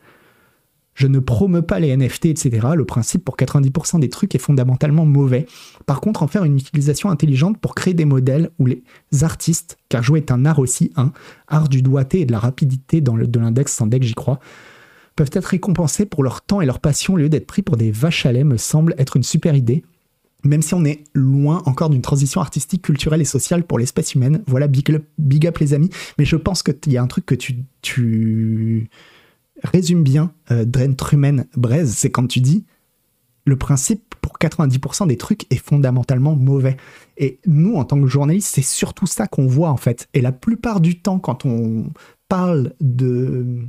Je 0.94 1.06
ne 1.06 1.18
promeux 1.18 1.62
pas 1.62 1.80
les 1.80 1.96
NFT, 1.96 2.26
etc. 2.26 2.68
Le 2.74 2.84
principe 2.84 3.24
pour 3.24 3.36
90% 3.36 4.00
des 4.00 4.10
trucs 4.10 4.34
est 4.34 4.38
fondamentalement 4.38 5.06
mauvais. 5.06 5.46
Par 5.86 6.00
contre, 6.00 6.22
en 6.22 6.26
faire 6.26 6.44
une 6.44 6.56
utilisation 6.56 7.10
intelligente 7.10 7.58
pour 7.58 7.74
créer 7.74 7.94
des 7.94 8.04
modèles 8.04 8.50
où 8.58 8.66
les 8.66 8.82
artistes, 9.22 9.78
car 9.88 10.02
jouer 10.02 10.18
est 10.18 10.30
un 10.30 10.44
art 10.44 10.58
aussi, 10.58 10.92
un 10.96 11.12
art 11.48 11.68
du 11.68 11.82
doigté 11.82 12.20
et 12.20 12.26
de 12.26 12.32
la 12.32 12.38
rapidité 12.38 13.00
dans 13.00 13.16
de 13.16 13.40
l'index 13.40 13.72
sans 13.72 13.86
deck, 13.86 14.02
j'y 14.02 14.14
crois, 14.14 14.38
peuvent 15.16 15.30
être 15.32 15.46
récompensés 15.46 16.06
pour 16.06 16.22
leur 16.22 16.42
temps 16.42 16.60
et 16.60 16.66
leur 16.66 16.80
passion 16.80 17.14
au 17.14 17.16
lieu 17.16 17.28
d'être 17.28 17.46
pris 17.46 17.62
pour 17.62 17.76
des 17.76 17.90
vaches 17.90 18.26
à 18.26 18.32
lait 18.32 18.44
me 18.44 18.56
semble 18.56 18.94
être 18.98 19.16
une 19.16 19.22
super 19.22 19.54
idée. 19.54 19.84
Même 20.44 20.62
si 20.62 20.74
on 20.74 20.84
est 20.84 21.04
loin 21.14 21.62
encore 21.66 21.88
d'une 21.88 22.02
transition 22.02 22.40
artistique, 22.40 22.82
culturelle 22.82 23.20
et 23.20 23.26
sociale 23.26 23.64
pour 23.64 23.78
l'espèce 23.78 24.14
humaine. 24.14 24.42
Voilà, 24.48 24.66
big 24.66 24.90
up, 24.90 25.04
big 25.16 25.46
up 25.46 25.58
les 25.58 25.72
amis. 25.72 25.90
Mais 26.18 26.24
je 26.24 26.34
pense 26.34 26.64
qu'il 26.64 26.92
y 26.92 26.96
a 26.96 27.02
un 27.02 27.06
truc 27.06 27.24
que 27.26 27.36
tu, 27.36 27.58
tu 27.80 28.90
résume 29.62 30.02
bien 30.02 30.32
euh, 30.50 30.64
Dren 30.64 30.94
Truman 30.94 31.44
Braise, 31.56 31.94
c'est 31.96 32.10
quand 32.10 32.26
tu 32.26 32.40
dis 32.40 32.64
le 33.44 33.56
principe 33.56 34.14
pour 34.20 34.38
90% 34.38 35.08
des 35.08 35.16
trucs 35.16 35.52
est 35.52 35.56
fondamentalement 35.56 36.36
mauvais. 36.36 36.76
Et 37.16 37.40
nous, 37.46 37.74
en 37.74 37.84
tant 37.84 38.00
que 38.00 38.06
journalistes, 38.06 38.52
c'est 38.54 38.62
surtout 38.62 39.06
ça 39.06 39.26
qu'on 39.26 39.46
voit 39.46 39.70
en 39.70 39.76
fait. 39.76 40.08
Et 40.14 40.20
la 40.20 40.32
plupart 40.32 40.80
du 40.80 41.00
temps, 41.00 41.18
quand 41.18 41.44
on 41.44 41.92
parle 42.28 42.72
de 42.80 43.66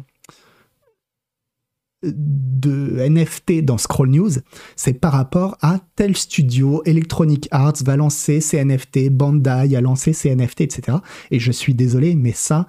de 2.03 2.99
NFT 3.07 3.63
dans 3.63 3.77
Scroll 3.77 4.09
News, 4.09 4.31
c'est 4.75 4.93
par 4.93 5.13
rapport 5.13 5.57
à 5.61 5.79
tel 5.95 6.17
studio, 6.17 6.81
Electronic 6.85 7.47
Arts 7.51 7.81
va 7.85 7.95
lancer 7.95 8.41
ses 8.41 8.63
NFT, 8.63 9.09
Bandai 9.09 9.73
a 9.75 9.81
lancé 9.81 10.11
ses 10.11 10.35
NFT, 10.35 10.61
etc. 10.61 10.97
Et 11.31 11.39
je 11.39 11.51
suis 11.51 11.73
désolé, 11.73 12.15
mais 12.15 12.33
ça, 12.33 12.67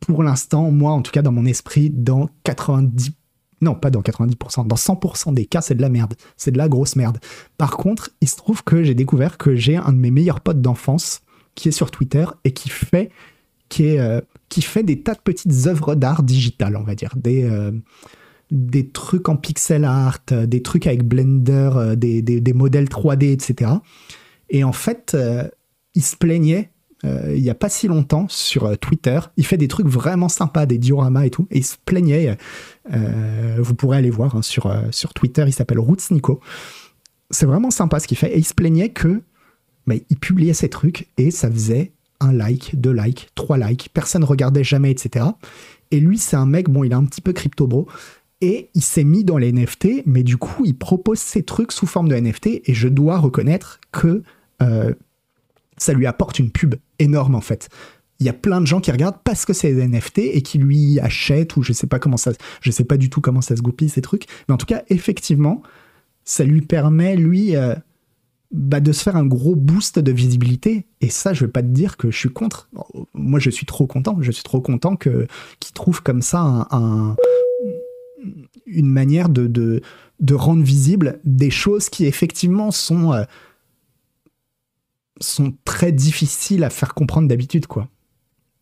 pour 0.00 0.22
l'instant, 0.22 0.70
moi, 0.70 0.92
en 0.92 1.02
tout 1.02 1.12
cas, 1.12 1.22
dans 1.22 1.32
mon 1.32 1.44
esprit, 1.44 1.90
dans 1.90 2.28
90, 2.44 3.12
non, 3.60 3.74
pas 3.74 3.90
dans 3.90 4.02
90%, 4.02 4.66
dans 4.66 4.76
100% 4.76 5.34
des 5.34 5.46
cas, 5.46 5.60
c'est 5.60 5.74
de 5.74 5.82
la 5.82 5.88
merde. 5.88 6.14
C'est 6.36 6.50
de 6.50 6.58
la 6.58 6.68
grosse 6.68 6.96
merde. 6.96 7.18
Par 7.58 7.76
contre, 7.76 8.10
il 8.20 8.28
se 8.28 8.36
trouve 8.36 8.62
que 8.62 8.82
j'ai 8.82 8.94
découvert 8.94 9.38
que 9.38 9.56
j'ai 9.56 9.76
un 9.76 9.92
de 9.92 9.98
mes 9.98 10.10
meilleurs 10.10 10.40
potes 10.40 10.60
d'enfance 10.60 11.22
qui 11.54 11.68
est 11.68 11.72
sur 11.72 11.90
Twitter 11.90 12.24
et 12.44 12.52
qui 12.52 12.68
fait, 12.68 13.10
qui 13.68 13.86
est, 13.86 13.98
euh, 13.98 14.20
qui 14.48 14.62
fait 14.62 14.82
des 14.82 15.00
tas 15.00 15.14
de 15.14 15.20
petites 15.20 15.66
œuvres 15.66 15.94
d'art 15.94 16.22
digitales, 16.22 16.76
on 16.76 16.82
va 16.82 16.94
dire. 16.94 17.14
Des, 17.16 17.44
euh, 17.44 17.72
des 18.50 18.88
trucs 18.88 19.28
en 19.28 19.36
pixel 19.36 19.84
art, 19.84 20.18
des 20.30 20.62
trucs 20.62 20.86
avec 20.86 21.04
Blender, 21.04 21.70
euh, 21.74 21.96
des, 21.96 22.22
des, 22.22 22.40
des, 22.40 22.52
modèles 22.52 22.88
3D, 22.88 23.32
etc. 23.32 23.70
Et 24.50 24.64
en 24.64 24.72
fait, 24.72 25.16
il 25.94 26.02
se 26.02 26.16
plaignait 26.16 26.70
il 27.04 27.42
n'y 27.42 27.50
a 27.50 27.54
pas 27.54 27.68
si 27.68 27.86
longtemps 27.86 28.26
sur 28.28 28.78
Twitter. 28.78 29.20
Il 29.36 29.44
fait 29.44 29.56
des 29.56 29.68
trucs 29.68 29.86
vraiment 29.86 30.28
sympas, 30.28 30.66
des 30.66 30.78
dioramas 30.78 31.26
et 31.26 31.30
tout. 31.30 31.46
Et 31.50 31.58
il 31.58 31.64
se 31.64 31.76
plaignait. 31.84 32.36
vous 33.58 33.74
pourrez 33.74 33.98
aller 33.98 34.10
voir 34.10 34.36
hein, 34.36 34.42
sur, 34.42 34.74
sur 34.90 35.12
Twitter. 35.12 35.44
Il 35.46 35.52
s'appelle 35.52 35.78
Roots 35.78 36.10
Nico. 36.10 36.40
C'est 37.30 37.46
vraiment 37.46 37.70
sympa 37.70 38.00
ce 38.00 38.06
qu'il 38.06 38.16
fait. 38.16 38.34
Et 38.34 38.38
il 38.38 38.44
se 38.44 38.54
plaignait 38.54 38.88
que 38.90 39.22
mais 39.86 40.04
il 40.10 40.18
publiait 40.18 40.54
ces 40.54 40.68
trucs 40.68 41.08
et 41.18 41.30
ça 41.30 41.50
faisait 41.50 41.92
un 42.20 42.32
like, 42.32 42.78
deux 42.80 42.92
likes, 42.92 43.28
trois 43.34 43.58
likes. 43.58 43.90
Personne 43.92 44.24
regardait 44.24 44.64
jamais, 44.64 44.90
etc. 44.90 45.26
Et 45.90 46.00
lui, 46.00 46.18
c'est 46.18 46.36
un 46.36 46.46
mec, 46.46 46.70
bon, 46.70 46.84
il 46.84 46.92
est 46.92 46.96
un 46.96 47.04
petit 47.04 47.20
peu 47.20 47.32
crypto 47.32 47.66
bro. 47.66 47.86
Et 48.40 48.70
il 48.74 48.82
s'est 48.82 49.04
mis 49.04 49.24
dans 49.24 49.38
les 49.38 49.52
NFT, 49.52 50.06
mais 50.06 50.22
du 50.22 50.36
coup, 50.36 50.64
il 50.64 50.76
propose 50.76 51.18
ces 51.18 51.42
trucs 51.42 51.72
sous 51.72 51.86
forme 51.86 52.08
de 52.08 52.16
NFT. 52.16 52.62
Et 52.64 52.74
je 52.74 52.88
dois 52.88 53.18
reconnaître 53.18 53.80
que 53.92 54.22
euh, 54.62 54.94
ça 55.84 55.92
lui 55.92 56.06
apporte 56.06 56.38
une 56.38 56.50
pub 56.50 56.76
énorme, 56.98 57.34
en 57.34 57.40
fait. 57.40 57.68
Il 58.20 58.26
y 58.26 58.28
a 58.28 58.32
plein 58.32 58.60
de 58.60 58.66
gens 58.66 58.80
qui 58.80 58.90
regardent 58.90 59.18
parce 59.24 59.44
que 59.44 59.52
c'est 59.52 59.74
des 59.74 59.86
NFT 59.86 60.18
et 60.18 60.42
qui 60.42 60.58
lui 60.58 61.00
achètent, 61.00 61.56
ou 61.56 61.62
je 61.62 61.72
sais 61.72 61.86
pas 61.86 61.98
comment 61.98 62.16
ça, 62.16 62.32
je 62.60 62.70
sais 62.70 62.84
pas 62.84 62.96
du 62.96 63.10
tout 63.10 63.20
comment 63.20 63.40
ça 63.40 63.56
se 63.56 63.62
goupille, 63.62 63.88
ces 63.88 64.02
trucs. 64.02 64.26
Mais 64.48 64.54
en 64.54 64.56
tout 64.56 64.66
cas, 64.66 64.82
effectivement, 64.88 65.62
ça 66.24 66.44
lui 66.44 66.62
permet, 66.62 67.16
lui, 67.16 67.56
euh, 67.56 67.74
bah, 68.50 68.80
de 68.80 68.92
se 68.92 69.02
faire 69.02 69.16
un 69.16 69.26
gros 69.26 69.56
boost 69.56 69.98
de 69.98 70.12
visibilité. 70.12 70.86
Et 71.00 71.10
ça, 71.10 71.34
je 71.34 71.44
vais 71.44 71.50
pas 71.50 71.62
te 71.62 71.68
dire 71.68 71.96
que 71.96 72.10
je 72.10 72.16
suis 72.16 72.30
contre. 72.30 72.70
Moi, 73.12 73.40
je 73.40 73.50
suis 73.50 73.66
trop 73.66 73.86
content. 73.86 74.16
Je 74.20 74.30
suis 74.30 74.44
trop 74.44 74.60
content 74.60 74.96
que 74.96 75.26
qu'ils 75.58 75.74
trouvent 75.74 76.02
comme 76.02 76.22
ça 76.22 76.68
un, 76.70 77.16
une 78.66 78.88
manière 78.88 79.28
de, 79.28 79.82
rendre 80.32 80.62
visible 80.62 81.20
des 81.24 81.50
choses 81.50 81.88
qui 81.88 82.06
effectivement 82.06 82.70
sont 82.70 83.12
euh, 83.12 83.24
sont 85.20 85.54
très 85.64 85.92
difficiles 85.92 86.64
à 86.64 86.70
faire 86.70 86.94
comprendre 86.94 87.28
d'habitude, 87.28 87.66
quoi. 87.66 87.88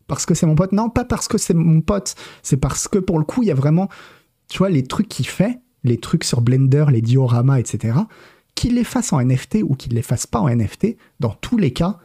Parce 0.07 0.25
que 0.25 0.33
c'est 0.33 0.45
mon 0.45 0.55
pote? 0.55 0.73
Non, 0.73 0.89
pas 0.89 1.05
parce 1.05 1.27
que 1.27 1.37
c'est 1.37 1.53
mon 1.53 1.81
pote. 1.81 2.15
C'est 2.41 2.57
parce 2.57 2.87
que 2.87 2.99
pour 2.99 3.19
le 3.19 3.25
coup, 3.25 3.41
il 3.41 3.47
y 3.47 3.51
a 3.51 3.55
vraiment, 3.55 3.89
tu 4.49 4.59
vois, 4.59 4.69
les 4.69 4.83
trucs 4.83 5.07
qu'il 5.07 5.27
fait, 5.27 5.59
les 5.83 5.97
trucs 5.97 6.23
sur 6.23 6.41
Blender, 6.41 6.85
les 6.89 7.01
dioramas, 7.01 7.59
etc 7.59 7.93
qu'il 8.55 8.75
les 8.75 8.83
fasse 8.83 9.13
en 9.13 9.23
NFT 9.23 9.59
ou 9.63 9.75
qu'il 9.75 9.93
les 9.93 10.01
fasse 10.01 10.27
pas 10.27 10.39
en 10.39 10.49
NFT, 10.49 10.97
dans 11.19 11.33
tous 11.33 11.57
les 11.57 11.73
cas, 11.73 11.99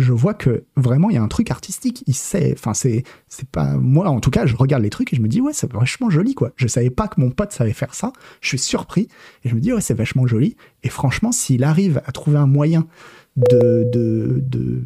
je 0.00 0.12
vois 0.12 0.34
que 0.34 0.64
vraiment 0.76 1.10
il 1.10 1.14
y 1.14 1.18
a 1.18 1.22
un 1.22 1.28
truc 1.28 1.50
artistique. 1.50 2.02
Il 2.06 2.14
sait, 2.14 2.54
enfin 2.56 2.74
c'est 2.74 3.04
pas 3.52 3.76
moi 3.76 4.08
en 4.08 4.20
tout 4.20 4.30
cas, 4.30 4.46
je 4.46 4.56
regarde 4.56 4.82
les 4.82 4.90
trucs 4.90 5.12
et 5.12 5.16
je 5.16 5.20
me 5.22 5.28
dis 5.28 5.40
ouais 5.40 5.52
c'est 5.52 5.72
vachement 5.72 6.10
joli 6.10 6.34
quoi. 6.34 6.52
Je 6.56 6.66
savais 6.66 6.90
pas 6.90 7.08
que 7.08 7.20
mon 7.20 7.30
pote 7.30 7.52
savait 7.52 7.72
faire 7.72 7.94
ça. 7.94 8.12
Je 8.40 8.48
suis 8.48 8.58
surpris 8.58 9.08
et 9.44 9.48
je 9.48 9.54
me 9.54 9.60
dis 9.60 9.72
ouais 9.72 9.80
c'est 9.80 9.94
vachement 9.94 10.26
joli. 10.26 10.56
Et 10.82 10.88
franchement, 10.88 11.32
s'il 11.32 11.64
arrive 11.64 12.02
à 12.06 12.12
trouver 12.12 12.38
un 12.38 12.46
moyen 12.46 12.86
de 13.36 13.88
de, 13.92 14.42
de 14.46 14.82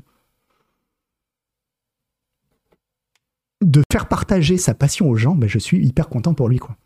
de 3.62 3.82
faire 3.90 4.08
partager 4.08 4.58
sa 4.58 4.74
passion 4.74 5.08
aux 5.08 5.16
gens, 5.16 5.34
ben 5.34 5.48
je 5.48 5.58
suis 5.58 5.84
hyper 5.84 6.08
content 6.08 6.34
pour 6.34 6.48
lui 6.48 6.58
quoi. 6.58 6.76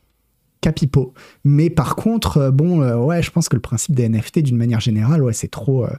Capipo. 0.60 1.14
Mais 1.44 1.70
par 1.70 1.94
contre, 1.96 2.38
euh, 2.38 2.50
bon, 2.50 2.82
euh, 2.82 2.96
ouais, 2.96 3.22
je 3.22 3.30
pense 3.30 3.48
que 3.48 3.54
le 3.54 3.62
principe 3.62 3.94
des 3.94 4.08
NFT, 4.08 4.40
d'une 4.40 4.56
manière 4.56 4.80
générale, 4.80 5.22
ouais, 5.22 5.32
c'est 5.32 5.48
trop. 5.48 5.84
Euh, 5.84 5.90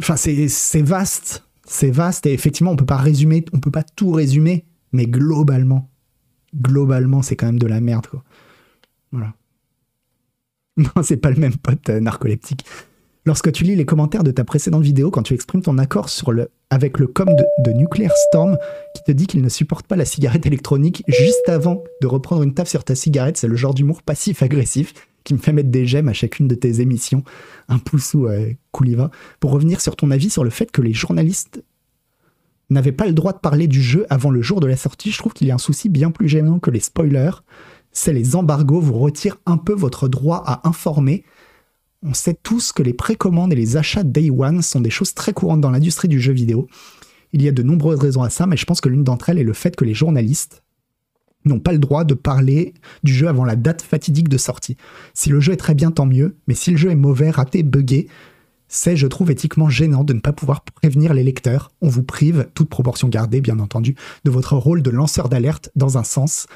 enfin, 0.00 0.16
c'est 0.16 0.82
vaste. 0.82 1.44
C'est 1.64 1.90
vaste 1.90 2.26
et 2.26 2.32
effectivement, 2.32 2.72
on 2.72 2.76
peut 2.76 2.86
pas 2.86 2.96
résumer, 2.96 3.44
on 3.52 3.60
peut 3.60 3.70
pas 3.70 3.82
tout 3.82 4.10
résumer, 4.10 4.64
mais 4.92 5.06
globalement, 5.06 5.90
globalement, 6.54 7.20
c'est 7.20 7.36
quand 7.36 7.46
même 7.46 7.58
de 7.58 7.66
la 7.66 7.80
merde, 7.80 8.06
quoi. 8.06 8.24
Voilà. 9.12 9.34
Non, 10.76 11.02
c'est 11.02 11.16
pas 11.16 11.30
le 11.30 11.40
même 11.40 11.56
pote 11.56 11.88
narcoleptique. 11.88 12.64
Lorsque 13.28 13.50
tu 13.52 13.64
lis 13.64 13.74
les 13.74 13.84
commentaires 13.84 14.22
de 14.22 14.30
ta 14.30 14.44
précédente 14.44 14.82
vidéo, 14.82 15.10
quand 15.10 15.22
tu 15.22 15.34
exprimes 15.34 15.60
ton 15.60 15.76
accord 15.76 16.08
avec 16.70 16.98
le 16.98 17.06
com 17.08 17.28
de, 17.58 17.72
Nuclear 17.72 18.10
Storm 18.28 18.56
qui 18.94 19.02
te 19.02 19.12
dit 19.12 19.26
qu'il 19.26 19.42
ne 19.42 19.48
supporte 19.48 19.86
pas 19.86 19.96
la 19.96 20.06
cigarette 20.06 20.46
électronique 20.46 21.04
juste 21.08 21.48
avant 21.48 21.82
de 22.00 22.06
reprendre 22.06 22.42
une 22.42 22.54
taf 22.54 22.68
sur 22.68 22.84
ta 22.84 22.94
cigarette, 22.94 23.36
c'est 23.36 23.48
le 23.48 23.56
genre 23.56 23.74
d'humour 23.74 24.02
passif-agressif 24.02 24.94
qui 25.28 25.34
me 25.34 25.38
fait 25.38 25.52
mettre 25.52 25.68
des 25.68 25.86
j'aime 25.86 26.08
à 26.08 26.14
chacune 26.14 26.48
de 26.48 26.54
tes 26.54 26.80
émissions. 26.80 27.22
Un 27.68 27.78
pouce 27.78 28.14
ou 28.14 28.26
euh. 28.26 28.52
Pour 29.40 29.50
revenir 29.50 29.80
sur 29.80 29.94
ton 29.94 30.10
avis 30.10 30.30
sur 30.30 30.42
le 30.42 30.50
fait 30.50 30.70
que 30.70 30.80
les 30.80 30.94
journalistes 30.94 31.62
n'avaient 32.70 32.92
pas 32.92 33.06
le 33.06 33.12
droit 33.12 33.32
de 33.32 33.38
parler 33.38 33.66
du 33.66 33.82
jeu 33.82 34.06
avant 34.08 34.30
le 34.30 34.40
jour 34.40 34.60
de 34.60 34.66
la 34.66 34.76
sortie, 34.76 35.10
je 35.10 35.18
trouve 35.18 35.32
qu'il 35.34 35.46
y 35.46 35.50
a 35.50 35.54
un 35.54 35.58
souci 35.58 35.88
bien 35.88 36.10
plus 36.10 36.28
gênant 36.28 36.58
que 36.60 36.70
les 36.70 36.80
spoilers. 36.80 37.42
C'est 37.92 38.12
les 38.12 38.36
embargos 38.36 38.80
vous 38.80 38.98
retirent 38.98 39.38
un 39.46 39.58
peu 39.58 39.74
votre 39.74 40.08
droit 40.08 40.42
à 40.46 40.66
informer 40.66 41.24
on 42.02 42.14
sait 42.14 42.38
tous 42.40 42.70
que 42.70 42.82
les 42.82 42.92
précommandes 42.92 43.52
et 43.52 43.56
les 43.56 43.76
achats 43.76 44.04
Day 44.04 44.30
One 44.30 44.62
sont 44.62 44.80
des 44.80 44.90
choses 44.90 45.14
très 45.14 45.32
courantes 45.32 45.60
dans 45.60 45.72
l'industrie 45.72 46.06
du 46.06 46.20
jeu 46.20 46.32
vidéo. 46.32 46.68
Il 47.32 47.42
y 47.42 47.48
a 47.48 47.52
de 47.52 47.64
nombreuses 47.64 47.98
raisons 47.98 48.22
à 48.22 48.30
ça, 48.30 48.46
mais 48.46 48.56
je 48.56 48.64
pense 48.64 48.80
que 48.80 48.88
l'une 48.88 49.02
d'entre 49.02 49.30
elles 49.30 49.38
est 49.38 49.44
le 49.44 49.52
fait 49.52 49.74
que 49.74 49.84
les 49.84 49.94
journalistes 49.94 50.62
n'ont 51.48 51.60
pas 51.60 51.72
le 51.72 51.78
droit 51.78 52.04
de 52.04 52.14
parler 52.14 52.74
du 53.02 53.12
jeu 53.12 53.28
avant 53.28 53.44
la 53.44 53.56
date 53.56 53.82
fatidique 53.82 54.28
de 54.28 54.38
sortie. 54.38 54.76
Si 55.14 55.30
le 55.30 55.40
jeu 55.40 55.52
est 55.52 55.56
très 55.56 55.74
bien, 55.74 55.90
tant 55.90 56.06
mieux, 56.06 56.36
mais 56.46 56.54
si 56.54 56.70
le 56.70 56.76
jeu 56.76 56.90
est 56.90 56.96
mauvais, 56.96 57.30
raté, 57.30 57.62
buggé, 57.62 58.08
c'est, 58.68 58.96
je 58.96 59.06
trouve, 59.06 59.30
éthiquement 59.30 59.70
gênant 59.70 60.04
de 60.04 60.12
ne 60.12 60.20
pas 60.20 60.32
pouvoir 60.32 60.60
prévenir 60.62 61.14
les 61.14 61.24
lecteurs. 61.24 61.70
On 61.80 61.88
vous 61.88 62.02
prive, 62.02 62.48
toute 62.54 62.68
proportion 62.68 63.08
gardée, 63.08 63.40
bien 63.40 63.58
entendu, 63.58 63.96
de 64.24 64.30
votre 64.30 64.56
rôle 64.56 64.82
de 64.82 64.90
lanceur 64.90 65.28
d'alerte 65.28 65.70
dans 65.74 65.96
un 65.96 66.04
sens 66.04 66.46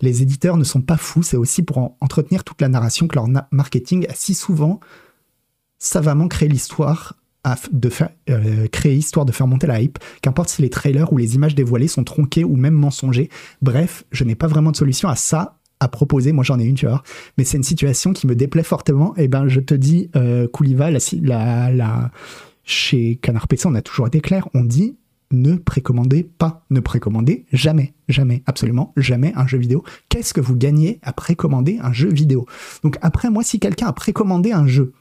les 0.00 0.22
éditeurs 0.22 0.56
ne 0.56 0.64
sont 0.64 0.80
pas 0.80 0.96
fous, 0.96 1.22
c'est 1.22 1.36
aussi 1.36 1.62
pour 1.62 1.96
entretenir 2.00 2.44
toute 2.44 2.60
la 2.60 2.68
narration 2.68 3.06
que 3.06 3.16
leur 3.16 3.26
marketing 3.50 4.06
a 4.08 4.14
si 4.14 4.34
souvent 4.34 4.80
savamment 5.78 6.28
créé 6.28 6.48
l'histoire 6.48 7.16
de 7.72 7.90
euh, 8.28 8.66
créer 8.68 8.94
histoire 8.94 9.24
de 9.24 9.32
faire 9.32 9.46
monter 9.46 9.66
la 9.66 9.80
hype, 9.80 9.98
qu'importe 10.22 10.50
si 10.50 10.62
les 10.62 10.70
trailers 10.70 11.12
ou 11.12 11.16
les 11.16 11.34
images 11.34 11.54
dévoilées 11.54 11.88
sont 11.88 12.04
tronquées 12.04 12.44
ou 12.44 12.56
même 12.56 12.74
mensongers. 12.74 13.30
Bref, 13.62 14.04
je 14.12 14.24
n'ai 14.24 14.34
pas 14.34 14.46
vraiment 14.46 14.70
de 14.72 14.76
solution 14.76 15.08
à 15.08 15.16
ça 15.16 15.56
à 15.80 15.88
proposer. 15.88 16.32
Moi, 16.32 16.44
j'en 16.44 16.58
ai 16.58 16.64
une, 16.64 16.74
tu 16.74 16.86
vois. 16.86 17.02
Mais 17.38 17.44
c'est 17.44 17.56
une 17.56 17.62
situation 17.62 18.12
qui 18.12 18.26
me 18.26 18.34
déplaît 18.34 18.62
fortement. 18.62 19.14
Et 19.16 19.24
eh 19.24 19.28
ben, 19.28 19.48
je 19.48 19.60
te 19.60 19.72
dis, 19.72 20.10
euh, 20.14 20.46
Kouliva, 20.46 20.90
la, 20.90 21.72
la, 21.72 22.10
chez 22.64 23.16
Canard 23.16 23.48
PC, 23.48 23.66
on 23.66 23.74
a 23.74 23.80
toujours 23.80 24.06
été 24.06 24.20
clair. 24.20 24.46
On 24.52 24.62
dit 24.62 24.96
ne 25.32 25.54
précommandez 25.54 26.24
pas, 26.24 26.64
ne 26.70 26.80
précommandez 26.80 27.46
jamais, 27.52 27.94
jamais, 28.08 28.42
absolument 28.46 28.92
jamais 28.96 29.32
un 29.36 29.46
jeu 29.46 29.58
vidéo. 29.58 29.84
Qu'est-ce 30.08 30.34
que 30.34 30.40
vous 30.40 30.56
gagnez 30.56 30.98
à 31.02 31.12
précommander 31.12 31.78
un 31.80 31.92
jeu 31.92 32.10
vidéo? 32.10 32.46
Donc 32.82 32.98
après, 33.00 33.30
moi, 33.30 33.44
si 33.44 33.60
quelqu'un 33.60 33.86
a 33.86 33.92
précommandé 33.92 34.52
un 34.52 34.66
jeu 34.66 34.92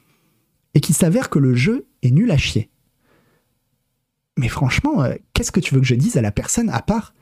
et 0.76 0.82
qu'il 0.82 0.96
s'avère 0.96 1.30
que 1.30 1.40
le 1.40 1.56
jeu 1.56 1.88
nul 2.04 2.32
à 2.32 2.38
chier, 2.38 2.70
mais 4.40 4.48
franchement, 4.48 5.04
euh, 5.04 5.16
qu'est-ce 5.34 5.52
que 5.52 5.60
tu 5.60 5.74
veux 5.76 5.82
que 5.82 5.88
je 5.88 5.96
dise 5.96 6.18
à 6.18 6.22
la 6.22 6.32
personne 6.32 6.70
à 6.70 6.82
part? 6.82 7.14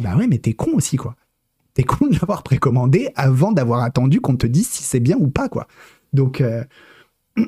Bah 0.00 0.16
ouais, 0.16 0.26
mais 0.26 0.38
t'es 0.38 0.52
con 0.52 0.70
aussi, 0.74 0.96
quoi. 0.96 1.16
T'es 1.74 1.82
con 1.82 2.06
de 2.06 2.12
l'avoir 2.12 2.44
précommandé 2.44 3.10
avant 3.16 3.50
d'avoir 3.50 3.82
attendu 3.82 4.20
qu'on 4.20 4.36
te 4.36 4.46
dise 4.46 4.68
si 4.68 4.82
c'est 4.84 5.00
bien 5.00 5.16
ou 5.18 5.28
pas, 5.28 5.48
quoi. 5.48 5.66
Donc... 6.12 6.40
Euh, 6.40 6.64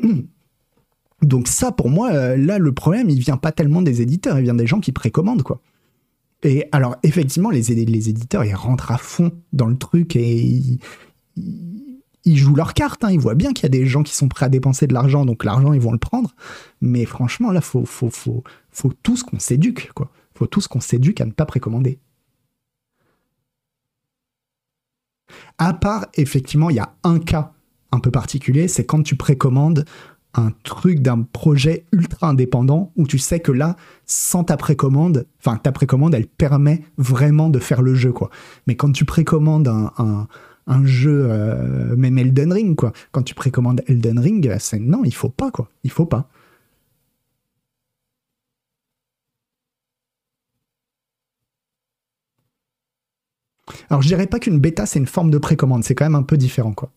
Donc 1.22 1.48
ça, 1.48 1.72
pour 1.72 1.88
moi, 1.88 2.12
euh, 2.12 2.36
là, 2.36 2.58
le 2.58 2.72
problème, 2.72 3.08
il 3.08 3.18
vient 3.20 3.38
pas 3.38 3.50
tellement 3.50 3.80
des 3.80 4.02
éditeurs, 4.02 4.38
il 4.38 4.42
vient 4.42 4.54
des 4.54 4.66
gens 4.66 4.80
qui 4.80 4.92
précommandent, 4.92 5.42
quoi. 5.42 5.62
Et 6.42 6.68
alors, 6.72 6.96
effectivement, 7.02 7.48
les, 7.48 7.62
les 7.62 8.08
éditeurs, 8.10 8.44
ils 8.44 8.54
rentrent 8.54 8.90
à 8.90 8.98
fond 8.98 9.32
dans 9.54 9.66
le 9.66 9.78
truc 9.78 10.14
et 10.14 10.36
ils, 10.36 10.78
jouent 12.34 12.56
leur 12.56 12.74
carte. 12.74 13.04
Hein. 13.04 13.12
Ils 13.12 13.20
voient 13.20 13.34
bien 13.34 13.52
qu'il 13.52 13.62
y 13.62 13.66
a 13.66 13.70
des 13.70 13.86
gens 13.86 14.02
qui 14.02 14.14
sont 14.14 14.28
prêts 14.28 14.46
à 14.46 14.48
dépenser 14.48 14.86
de 14.86 14.94
l'argent, 14.94 15.24
donc 15.24 15.44
l'argent, 15.44 15.72
ils 15.72 15.80
vont 15.80 15.92
le 15.92 15.98
prendre. 15.98 16.34
Mais 16.80 17.04
franchement, 17.04 17.52
là, 17.52 17.60
faut, 17.60 17.84
faut, 17.84 18.10
faut, 18.10 18.92
tous 19.02 19.22
qu'on 19.22 19.38
s'éduque, 19.38 19.92
quoi. 19.94 20.10
Faut 20.34 20.46
tous 20.46 20.66
qu'on 20.66 20.80
s'éduque 20.80 21.20
à 21.20 21.24
ne 21.24 21.30
pas 21.30 21.46
précommander. 21.46 21.98
À 25.58 25.72
part, 25.72 26.06
effectivement, 26.14 26.68
il 26.70 26.76
y 26.76 26.80
a 26.80 26.94
un 27.04 27.18
cas 27.18 27.52
un 27.92 28.00
peu 28.00 28.10
particulier, 28.10 28.68
c'est 28.68 28.84
quand 28.84 29.02
tu 29.02 29.16
précommandes 29.16 29.84
un 30.34 30.52
truc 30.64 31.00
d'un 31.00 31.22
projet 31.22 31.86
ultra 31.92 32.28
indépendant 32.28 32.92
où 32.96 33.06
tu 33.06 33.18
sais 33.18 33.40
que 33.40 33.52
là, 33.52 33.76
sans 34.04 34.44
ta 34.44 34.56
précommande, 34.56 35.26
enfin 35.38 35.56
ta 35.56 35.72
précommande, 35.72 36.14
elle 36.14 36.26
permet 36.26 36.82
vraiment 36.98 37.48
de 37.48 37.58
faire 37.58 37.80
le 37.80 37.94
jeu, 37.94 38.12
quoi. 38.12 38.30
Mais 38.66 38.76
quand 38.76 38.92
tu 38.92 39.04
précommandes 39.04 39.68
un, 39.68 40.28
jeu, 40.84 41.28
euh, 41.30 41.96
même 41.96 42.18
Elden 42.18 42.52
Ring, 42.52 42.76
quoi, 42.76 42.92
quand 43.12 43.22
tu 43.22 43.34
précommandes 43.34 43.82
Elden 43.86 44.18
Ring, 44.18 44.56
c'est 44.58 44.78
non, 44.78 45.02
il 45.04 45.14
faut 45.14 45.28
pas, 45.28 45.50
quoi. 45.50 45.68
Il 45.84 45.90
faut 45.90 46.06
pas. 46.06 46.28
Alors 53.90 54.02
je 54.02 54.08
dirais 54.08 54.26
pas 54.26 54.38
qu'une 54.38 54.58
bêta 54.60 54.86
c'est 54.86 54.98
une 54.98 55.06
forme 55.06 55.30
de 55.30 55.38
précommande, 55.38 55.82
c'est 55.84 55.94
quand 55.94 56.04
même 56.04 56.14
un 56.14 56.22
peu 56.22 56.36
différent, 56.36 56.72
quoi. 56.72 56.90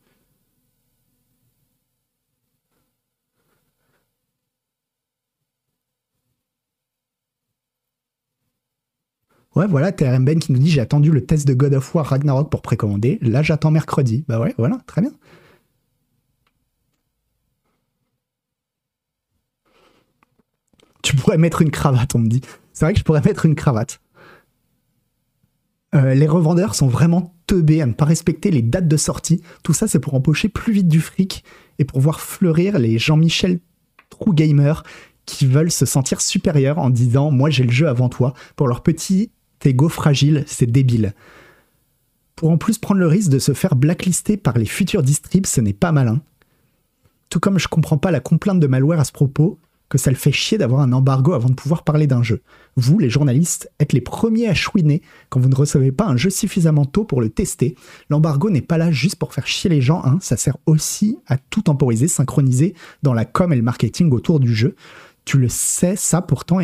Ouais, 9.56 9.68
voilà, 9.68 9.92
TRM 9.92 10.24
Ben 10.26 10.40
qui 10.40 10.52
nous 10.52 10.60
dit 10.60 10.70
j'ai 10.70 10.82
attendu 10.82 11.12
le 11.12 11.26
test 11.26 11.48
de 11.48 11.54
God 11.54 11.74
of 11.74 11.96
War 11.96 12.06
Ragnarok 12.06 12.50
pour 12.52 12.62
précommander. 12.62 13.18
Là, 13.22 13.42
j'attends 13.42 13.72
mercredi. 13.72 14.24
Bah 14.28 14.40
ouais, 14.40 14.54
voilà, 14.58 14.78
très 14.86 15.02
bien. 15.02 15.12
Tu 21.02 21.16
pourrais 21.16 21.38
mettre 21.38 21.62
une 21.62 21.72
cravate, 21.72 22.14
on 22.16 22.20
me 22.20 22.28
dit. 22.28 22.42
C'est 22.74 22.86
vrai 22.86 22.94
que 22.94 23.00
je 23.00 23.04
pourrais 23.04 23.22
mettre 23.22 23.46
une 23.46 23.56
cravate. 23.56 24.02
Euh, 25.96 26.14
les 26.14 26.28
revendeurs 26.28 26.76
sont 26.76 26.88
vraiment 26.88 27.34
teubés 27.48 27.82
à 27.82 27.88
ne 27.88 27.94
pas 27.94 28.06
respecter 28.06 28.52
les 28.52 28.62
dates 28.62 28.88
de 28.88 28.98
sortie. 28.98 29.42
Tout 29.64 29.74
ça, 29.74 29.88
c'est 29.88 30.00
pour 30.00 30.14
empocher 30.14 30.50
plus 30.50 30.74
vite 30.74 30.88
du 30.88 31.02
fric 31.02 31.44
et 31.80 31.86
pour 31.86 32.00
voir 32.00 32.22
fleurir 32.22 32.78
les 32.78 33.00
Jean-Michel 33.00 33.60
True 34.12 34.36
Gamer 34.36 34.84
qui 35.26 35.48
veulent 35.48 35.72
se 35.72 35.86
sentir 35.86 36.22
supérieurs 36.22 36.78
en 36.78 36.92
disant 36.92 37.32
Moi, 37.32 37.50
j'ai 37.50 37.64
le 37.64 37.72
jeu 37.72 37.88
avant 37.88 38.10
toi. 38.10 38.34
Pour 38.56 38.68
leur 38.68 38.84
petit 38.84 39.32
ego 39.66 39.90
fragile, 39.90 40.44
c'est 40.48 40.72
débile. 40.72 41.14
Pour 42.36 42.50
en 42.50 42.58
plus 42.58 42.78
prendre 42.78 43.00
le 43.00 43.08
risque 43.08 43.32
de 43.32 43.40
se 43.40 43.54
faire 43.54 43.76
blacklister 43.76 44.38
par 44.38 44.58
les 44.58 44.66
futurs 44.66 45.04
distribs, 45.04 45.46
ce 45.46 45.62
n'est 45.62 45.74
pas 45.74 45.92
malin. 45.92 46.22
Tout 47.30 47.40
comme 47.40 47.60
je 47.60 47.68
comprends 47.68 47.98
pas 47.98 48.12
la 48.12 48.22
complainte 48.22 48.60
de 48.60 48.68
malware 48.68 49.00
à 49.00 49.04
ce 49.04 49.12
propos, 49.12 49.60
que 49.90 49.98
ça 49.98 50.12
le 50.12 50.16
fait 50.16 50.32
chier 50.32 50.58
d'avoir 50.58 50.82
un 50.82 50.94
embargo 50.94 51.34
avant 51.34 51.50
de 51.50 51.56
pouvoir 51.56 51.84
parler 51.84 52.08
d'un 52.08 52.22
jeu. 52.22 52.42
Vous, 52.76 53.00
les 53.00 53.10
journalistes, 53.10 53.72
êtes 53.80 53.92
les 53.92 54.02
premiers 54.02 54.48
à 54.48 54.54
chouiner 54.54 55.02
quand 55.30 55.40
vous 55.40 55.50
ne 55.50 55.56
recevez 55.56 55.92
pas 55.92 56.06
un 56.06 56.16
jeu 56.16 56.30
suffisamment 56.30 56.86
tôt 56.86 57.04
pour 57.04 57.22
le 57.22 57.30
tester. 57.30 57.76
L'embargo 58.10 58.52
n'est 58.52 58.62
pas 58.62 58.78
là 58.78 58.92
juste 58.92 59.16
pour 59.16 59.34
faire 59.34 59.48
chier 59.48 59.70
les 59.70 59.82
gens, 59.82 60.04
hein. 60.06 60.20
ça 60.22 60.38
sert 60.38 60.58
aussi 60.68 61.18
à 61.28 61.38
tout 61.38 61.64
temporiser, 61.64 62.08
synchroniser 62.08 62.76
dans 63.02 63.14
la 63.14 63.26
com 63.26 63.52
et 63.52 63.56
le 63.56 63.64
marketing 63.64 64.12
autour 64.12 64.40
du 64.40 64.54
jeu. 64.54 64.76
Tu 65.26 65.40
le 65.40 65.50
sais, 65.50 65.96
ça 65.96 66.22
pourtant, 66.22 66.60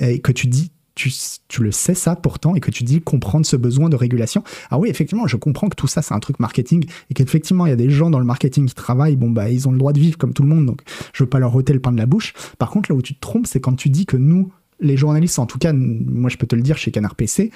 et 0.00 0.20
que 0.20 0.32
tu 0.32 0.48
dis 0.48 0.72
tu, 0.98 1.62
le 1.62 1.72
sais 1.72 1.94
ça 1.94 2.16
pourtant 2.16 2.54
et 2.54 2.60
que 2.60 2.70
tu 2.70 2.82
dis 2.82 3.00
comprendre 3.00 3.46
ce 3.46 3.56
besoin 3.56 3.88
de 3.88 3.96
régulation. 3.96 4.42
Ah 4.70 4.78
oui, 4.78 4.88
effectivement, 4.88 5.26
je 5.26 5.36
comprends 5.36 5.68
que 5.68 5.76
tout 5.76 5.86
ça 5.86 6.02
c'est 6.02 6.14
un 6.14 6.20
truc 6.20 6.40
marketing 6.40 6.86
et 7.10 7.14
qu'effectivement 7.14 7.66
il 7.66 7.70
y 7.70 7.72
a 7.72 7.76
des 7.76 7.90
gens 7.90 8.10
dans 8.10 8.18
le 8.18 8.24
marketing 8.24 8.66
qui 8.66 8.74
travaillent, 8.74 9.16
bon 9.16 9.30
bah 9.30 9.50
ils 9.50 9.68
ont 9.68 9.72
le 9.72 9.78
droit 9.78 9.92
de 9.92 10.00
vivre 10.00 10.18
comme 10.18 10.32
tout 10.32 10.42
le 10.42 10.48
monde, 10.48 10.66
donc 10.66 10.82
je 11.12 11.22
veux 11.22 11.28
pas 11.28 11.38
leur 11.38 11.54
ôter 11.54 11.72
le 11.72 11.80
pain 11.80 11.92
de 11.92 11.98
la 11.98 12.06
bouche. 12.06 12.34
Par 12.58 12.70
contre, 12.70 12.90
là 12.90 12.96
où 12.96 13.02
tu 13.02 13.14
te 13.14 13.20
trompes, 13.20 13.46
c'est 13.46 13.60
quand 13.60 13.74
tu 13.74 13.88
dis 13.88 14.06
que 14.06 14.16
nous, 14.16 14.52
les 14.80 14.96
journalistes, 14.96 15.38
en 15.38 15.46
tout 15.46 15.58
cas, 15.58 15.72
moi 15.72 16.30
je 16.30 16.36
peux 16.36 16.46
te 16.46 16.56
le 16.56 16.62
dire 16.62 16.76
chez 16.76 16.90
Canard 16.90 17.14
PC, 17.14 17.52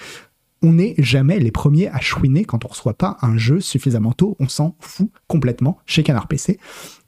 on 0.63 0.75
n'est 0.75 0.95
jamais 0.99 1.41
les 1.41 1.51
premiers 1.51 1.89
à 1.89 2.01
chouiner 2.01 2.45
quand 2.45 2.65
on 2.65 2.69
reçoit 2.69 2.95
pas 2.95 3.19
un 3.21 3.37
jeu 3.37 3.61
suffisamment 3.61 4.13
tôt, 4.13 4.37
on 4.39 4.49
s'en 4.49 4.77
fout 4.79 5.11
complètement 5.27 5.79
chez 5.87 6.05
Canard 6.05 6.29
PC. 6.29 6.59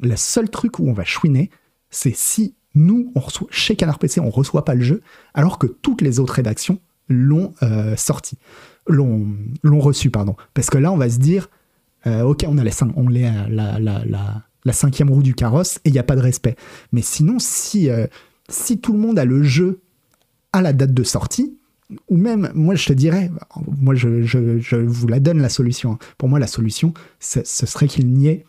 Le 0.00 0.16
seul 0.16 0.50
truc 0.50 0.80
où 0.80 0.88
on 0.88 0.92
va 0.92 1.04
chouiner, 1.04 1.50
c'est 1.90 2.14
si 2.16 2.56
nous, 2.74 3.12
chez 3.50 3.76
Canard 3.76 3.98
PC, 3.98 4.20
on 4.20 4.30
reçoit 4.30 4.64
pas 4.64 4.74
le 4.74 4.82
jeu, 4.82 5.02
alors 5.32 5.58
que 5.58 5.66
toutes 5.66 6.02
les 6.02 6.18
autres 6.18 6.34
rédactions 6.34 6.80
l'ont 7.08 7.54
euh, 7.62 7.96
sorti, 7.96 8.38
l'ont, 8.88 9.26
reçu, 9.64 10.10
pardon. 10.10 10.36
Parce 10.54 10.70
que 10.70 10.78
là, 10.78 10.92
on 10.92 10.96
va 10.96 11.08
se 11.08 11.18
dire, 11.18 11.50
euh, 12.06 12.22
ok, 12.22 12.44
on 12.48 12.58
a, 12.58 12.64
la, 12.64 14.72
cinquième 14.72 15.10
roue 15.10 15.22
du 15.22 15.34
carrosse 15.34 15.76
et 15.84 15.90
il 15.90 15.92
n'y 15.92 15.98
a 15.98 16.04
pas 16.04 16.16
de 16.16 16.20
respect. 16.20 16.56
Mais 16.92 17.02
sinon, 17.02 17.38
si, 17.38 17.90
euh, 17.90 18.06
si 18.48 18.80
tout 18.80 18.92
le 18.92 18.98
monde 18.98 19.18
a 19.18 19.24
le 19.24 19.42
jeu 19.42 19.80
à 20.52 20.62
la 20.62 20.72
date 20.72 20.94
de 20.94 21.02
sortie, 21.02 21.58
ou 22.08 22.16
même, 22.16 22.50
moi 22.54 22.74
je 22.74 22.86
te 22.86 22.92
dirais, 22.92 23.30
moi 23.66 23.94
je, 23.94 24.22
je, 24.22 24.76
vous 24.76 25.06
la 25.06 25.20
donne 25.20 25.40
la 25.40 25.50
solution. 25.50 25.92
Hein. 25.92 25.98
Pour 26.18 26.28
moi, 26.28 26.38
la 26.38 26.46
solution, 26.46 26.94
ce 27.20 27.42
serait 27.44 27.88
qu'il 27.88 28.08
n'y 28.08 28.28
ait 28.28 28.44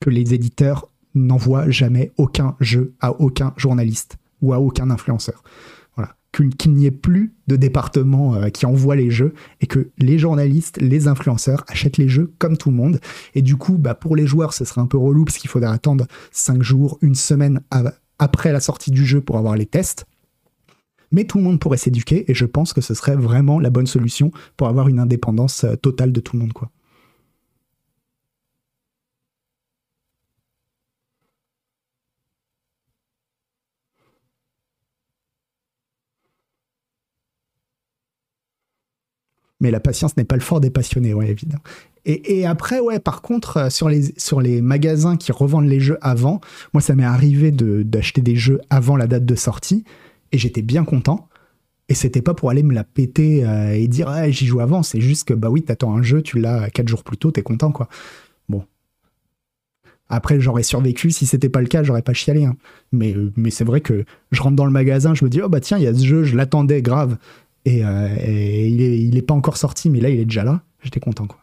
que 0.00 0.10
les 0.10 0.34
éditeurs 0.34 0.88
n'envoie 1.26 1.70
jamais 1.70 2.12
aucun 2.16 2.56
jeu 2.60 2.94
à 3.00 3.20
aucun 3.20 3.52
journaliste 3.56 4.16
ou 4.40 4.52
à 4.52 4.60
aucun 4.60 4.90
influenceur. 4.90 5.42
Voilà. 5.96 6.14
Qu'il 6.32 6.74
n'y 6.74 6.86
ait 6.86 6.90
plus 6.90 7.34
de 7.46 7.56
département 7.56 8.34
euh, 8.34 8.48
qui 8.48 8.66
envoie 8.66 8.96
les 8.96 9.10
jeux 9.10 9.34
et 9.60 9.66
que 9.66 9.90
les 9.98 10.18
journalistes, 10.18 10.78
les 10.80 11.08
influenceurs 11.08 11.64
achètent 11.68 11.96
les 11.96 12.08
jeux 12.08 12.32
comme 12.38 12.56
tout 12.56 12.70
le 12.70 12.76
monde. 12.76 13.00
Et 13.34 13.42
du 13.42 13.56
coup, 13.56 13.78
bah, 13.78 13.94
pour 13.94 14.16
les 14.16 14.26
joueurs, 14.26 14.52
ce 14.52 14.64
serait 14.64 14.80
un 14.80 14.86
peu 14.86 14.98
relou 14.98 15.24
parce 15.24 15.38
qu'il 15.38 15.50
faudrait 15.50 15.70
attendre 15.70 16.06
5 16.30 16.62
jours, 16.62 16.98
une 17.00 17.14
semaine 17.14 17.60
après 18.18 18.52
la 18.52 18.60
sortie 18.60 18.90
du 18.90 19.04
jeu 19.04 19.20
pour 19.20 19.38
avoir 19.38 19.56
les 19.56 19.66
tests. 19.66 20.06
Mais 21.10 21.24
tout 21.24 21.38
le 21.38 21.44
monde 21.44 21.58
pourrait 21.58 21.78
s'éduquer 21.78 22.30
et 22.30 22.34
je 22.34 22.44
pense 22.44 22.72
que 22.72 22.80
ce 22.80 22.94
serait 22.94 23.16
vraiment 23.16 23.58
la 23.58 23.70
bonne 23.70 23.86
solution 23.86 24.30
pour 24.56 24.68
avoir 24.68 24.88
une 24.88 24.98
indépendance 24.98 25.64
euh, 25.64 25.74
totale 25.74 26.12
de 26.12 26.20
tout 26.20 26.36
le 26.36 26.42
monde. 26.42 26.52
Quoi. 26.52 26.70
Mais 39.60 39.70
la 39.70 39.80
patience 39.80 40.16
n'est 40.16 40.24
pas 40.24 40.36
le 40.36 40.42
fort 40.42 40.60
des 40.60 40.70
passionnés, 40.70 41.14
ouais, 41.14 41.28
évidemment. 41.28 41.62
Et, 42.04 42.46
après, 42.46 42.80
ouais, 42.80 43.00
par 43.00 43.20
contre, 43.20 43.56
euh, 43.58 43.68
sur 43.68 43.90
les, 44.40 44.62
magasins 44.62 45.16
qui 45.16 45.30
revendent 45.30 45.66
les 45.66 45.80
jeux 45.80 45.98
avant, 46.00 46.40
moi, 46.72 46.80
ça 46.80 46.94
m'est 46.94 47.04
arrivé 47.04 47.50
d'acheter 47.50 48.22
des 48.22 48.34
jeux 48.34 48.60
avant 48.70 48.96
la 48.96 49.06
date 49.06 49.26
de 49.26 49.34
sortie, 49.34 49.84
et 50.32 50.38
j'étais 50.38 50.62
bien 50.62 50.84
content. 50.84 51.28
Et 51.90 51.94
c'était 51.94 52.22
pas 52.22 52.34
pour 52.34 52.50
aller 52.50 52.62
me 52.62 52.74
la 52.74 52.84
péter 52.84 53.44
euh, 53.46 53.72
et 53.72 53.88
dire 53.88 54.10
j'y 54.28 54.46
joue 54.46 54.60
avant, 54.60 54.82
c'est 54.82 55.00
juste 55.00 55.26
que 55.26 55.34
bah 55.34 55.48
oui, 55.48 55.62
t'attends 55.62 55.96
un 55.96 56.02
jeu, 56.02 56.20
tu 56.20 56.38
l'as 56.38 56.68
quatre 56.68 56.88
jours 56.88 57.02
plus 57.02 57.16
tôt, 57.16 57.30
t'es 57.30 57.42
content 57.42 57.72
quoi. 57.72 57.88
Bon. 58.50 58.64
Après, 60.10 60.38
j'aurais 60.38 60.62
survécu, 60.62 61.10
si 61.10 61.26
c'était 61.26 61.48
pas 61.48 61.62
le 61.62 61.66
cas, 61.66 61.82
j'aurais 61.82 62.02
pas 62.02 62.12
chialé. 62.12 62.44
Hein. 62.44 62.56
Mais, 62.92 63.14
euh, 63.14 63.32
mais 63.36 63.50
c'est 63.50 63.64
vrai 63.64 63.80
que 63.80 64.04
je 64.32 64.42
rentre 64.42 64.56
dans 64.56 64.66
le 64.66 64.70
magasin, 64.70 65.14
je 65.14 65.24
me 65.24 65.30
dis 65.30 65.40
oh 65.40 65.48
bah 65.48 65.60
tiens, 65.60 65.78
il 65.78 65.84
y 65.84 65.86
a 65.86 65.94
ce 65.94 66.04
jeu, 66.04 66.24
je 66.24 66.36
l'attendais 66.36 66.82
grave. 66.82 67.16
Euh, 67.66 68.16
et, 68.20 68.68
il, 68.68 68.80
est, 68.80 68.98
il 69.00 69.16
est 69.16 69.22
pas 69.22 69.34
encore 69.34 69.56
sorti, 69.56 69.90
mais 69.90 70.00
là, 70.00 70.08
il 70.08 70.20
est 70.20 70.24
déjà 70.24 70.44
là. 70.44 70.62
J'étais 70.82 71.00
content, 71.00 71.26
quoi. 71.26 71.40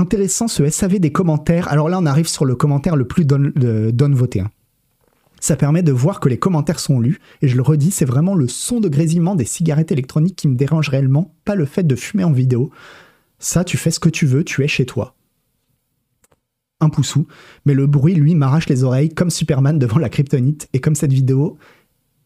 Intéressant 0.00 0.48
ce 0.48 0.68
SAV 0.68 0.98
des 0.98 1.12
commentaires. 1.12 1.68
Alors 1.68 1.90
là, 1.90 1.98
on 1.98 2.06
arrive 2.06 2.26
sur 2.26 2.46
le 2.46 2.54
commentaire 2.54 2.96
le 2.96 3.06
plus 3.06 3.26
donne, 3.26 4.14
voté. 4.14 4.40
Hein. 4.40 4.50
Ça 5.40 5.56
permet 5.56 5.82
de 5.82 5.92
voir 5.92 6.20
que 6.20 6.30
les 6.30 6.38
commentaires 6.38 6.80
sont 6.80 7.00
lus. 7.00 7.20
Et 7.42 7.48
je 7.48 7.56
le 7.56 7.60
redis, 7.60 7.90
c'est 7.90 8.06
vraiment 8.06 8.34
le 8.34 8.48
son 8.48 8.80
de 8.80 8.88
grésillement 8.88 9.34
des 9.34 9.44
cigarettes 9.44 9.92
électroniques 9.92 10.36
qui 10.36 10.48
me 10.48 10.56
dérange 10.56 10.88
réellement, 10.88 11.34
pas 11.44 11.54
le 11.54 11.66
fait 11.66 11.82
de 11.82 11.96
fumer 11.96 12.24
en 12.24 12.32
vidéo. 12.32 12.70
Ça, 13.38 13.62
tu 13.62 13.76
fais 13.76 13.90
ce 13.90 14.00
que 14.00 14.08
tu 14.08 14.24
veux, 14.24 14.42
tu 14.42 14.64
es 14.64 14.68
chez 14.68 14.86
toi. 14.86 15.16
Un 16.80 16.88
poussou. 16.88 17.26
Mais 17.66 17.74
le 17.74 17.86
bruit, 17.86 18.14
lui, 18.14 18.34
m'arrache 18.34 18.70
les 18.70 18.84
oreilles 18.84 19.10
comme 19.10 19.28
Superman 19.28 19.78
devant 19.78 19.98
la 19.98 20.08
kryptonite. 20.08 20.66
Et 20.72 20.80
comme 20.80 20.94
cette 20.94 21.12
vidéo, 21.12 21.58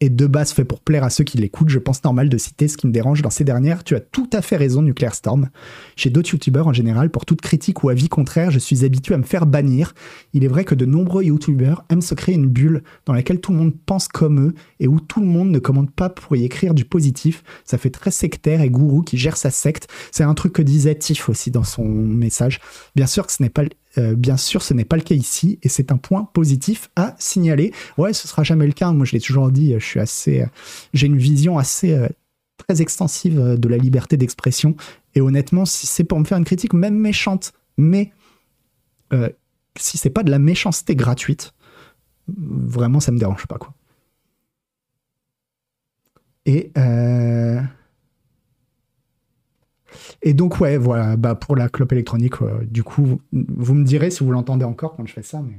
et 0.01 0.11
de 0.11 0.27
base 0.27 0.53
fait 0.53 0.65
pour 0.65 0.81
plaire 0.81 1.05
à 1.05 1.11
ceux 1.11 1.25
qui 1.25 1.39
l'écoutent, 1.39 1.69
je 1.69 1.79
pense 1.79 2.03
normal 2.05 2.29
de 2.29 2.37
citer 2.37 2.69
ce 2.69 2.77
qui 2.77 2.87
me 2.87 2.93
dérange 2.93 3.23
dans 3.23 3.31
ces 3.31 3.45
dernières. 3.45 3.85
Tu 3.85 3.95
as 3.95 4.01
tout 4.01 4.29
à 4.33 4.43
fait 4.43 4.57
raison, 4.57 4.83
Nuclear 4.83 5.15
Storm. 5.15 5.49
Chez 5.97 6.11
d'autres 6.11 6.31
youtubeurs 6.31 6.67
en 6.67 6.73
général, 6.73 7.11
pour 7.11 7.25
toute 7.25 7.41
critique 7.41 7.85
ou 7.85 7.89
avis 7.89 8.09
contraire, 8.09 8.51
je 8.51 8.59
suis 8.59 8.85
habitué 8.85 9.15
à 9.15 9.19
me 9.19 9.23
faire 9.23 9.47
bannir. 9.47 9.95
Il 10.33 10.45
est 10.45 10.49
vrai 10.49 10.65
que 10.65 10.75
de 10.75 10.85
nombreux 10.85 11.25
youtubeurs 11.25 11.85
aiment 11.91 12.03
se 12.03 12.15
créer 12.15 12.35
une 12.35 12.49
bulle 12.49 12.83
dans 13.07 13.13
laquelle 13.13 13.41
tout 13.41 13.53
le 13.53 13.59
monde 13.59 13.75
pense 13.87 14.09
comme 14.09 14.49
eux 14.49 14.55
et 14.81 14.89
où 14.89 15.01
tout 15.01 15.21
le 15.21 15.27
monde 15.27 15.51
ne 15.51 15.59
commande 15.59 15.91
pas 15.91 16.11
pour 16.11 16.37
y 16.37 16.45
écrire 16.45 16.75
du 16.75 16.85
positif. 16.85 17.43
Ça 17.65 17.79
fait 17.79 17.91
très 17.91 18.11
sectaire 18.11 18.61
et 18.61 18.71
gourou 18.71 19.03
qui 19.03 19.17
gère 19.17 19.37
sa 19.37 19.51
secte. 19.51 19.89
C'est 20.11 20.25
un 20.25 20.35
truc 20.35 20.53
que 20.53 20.63
disait 20.63 20.95
Tiff 20.95 21.29
aussi 21.29 21.51
dans 21.51 21.65
son 21.65 21.85
message. 21.85 22.61
Bien 22.95 23.07
sûr 23.07 23.27
que 23.27 23.33
ce 23.33 23.43
n'est 23.43 23.51
pas 23.51 23.63
euh, 23.99 24.15
bien 24.15 24.37
sûr, 24.37 24.63
ce 24.63 24.75
n'est 24.75 24.85
pas 24.85 24.97
le 24.97 25.03
cas 25.03 25.15
ici 25.15 25.59
et 25.63 25.69
c'est 25.69 25.93
un 25.93 25.97
point 25.97 26.25
positif 26.33 26.91
à 26.97 27.15
signaler. 27.19 27.73
Ouais, 27.97 28.13
ce 28.13 28.27
sera 28.27 28.43
jamais 28.43 28.67
le 28.67 28.73
cas. 28.73 28.93
Moi, 28.93 29.07
je 29.07 29.13
l'ai 29.13 29.21
toujours 29.21 29.51
dit, 29.51 29.75
je 29.75 29.85
suis 29.85 30.01
assez, 30.01 30.43
euh, 30.43 30.47
j'ai 30.93 31.07
une 31.07 31.19
vision 31.19 31.59
assez 31.59 31.93
euh, 31.93 32.09
très 32.57 32.83
extensive 32.83 33.39
de 33.59 33.69
la 33.69 33.77
liberté 33.77 34.17
d'expression. 34.17 34.77
Et 35.15 35.21
honnêtement, 35.21 35.65
si 35.65 35.87
c'est 35.87 36.05
pour 36.05 36.19
me 36.19 36.25
faire 36.25 36.39
une 36.39 36.45
critique, 36.45 36.73
même 36.73 36.97
méchante, 36.97 37.53
mais 37.77 38.13
si 39.79 39.97
c'est 39.97 40.11
pas 40.11 40.25
de 40.25 40.31
la 40.31 40.41
méchanceté 40.41 40.97
gratuite, 40.97 41.55
vraiment, 42.27 42.99
ça 42.99 43.13
me 43.13 43.19
dérange 43.19 43.47
pas, 43.47 43.59
quoi. 43.59 43.73
Et 46.47 46.73
et 50.23 50.35
donc, 50.35 50.61
ouais, 50.61 50.77
voilà, 50.77 51.17
bah, 51.17 51.35
pour 51.35 51.57
la 51.57 51.69
clope 51.69 51.93
électronique, 51.93 52.41
euh, 52.43 52.65
du 52.65 52.83
coup, 52.83 53.21
vous 53.33 53.75
me 53.75 53.85
direz 53.85 54.11
si 54.11 54.25
vous 54.25 54.31
l'entendez 54.31 54.65
encore 54.65 54.97
quand 54.97 55.07
je 55.07 55.13
fais 55.13 55.23
ça, 55.23 55.43
mais. 55.43 55.59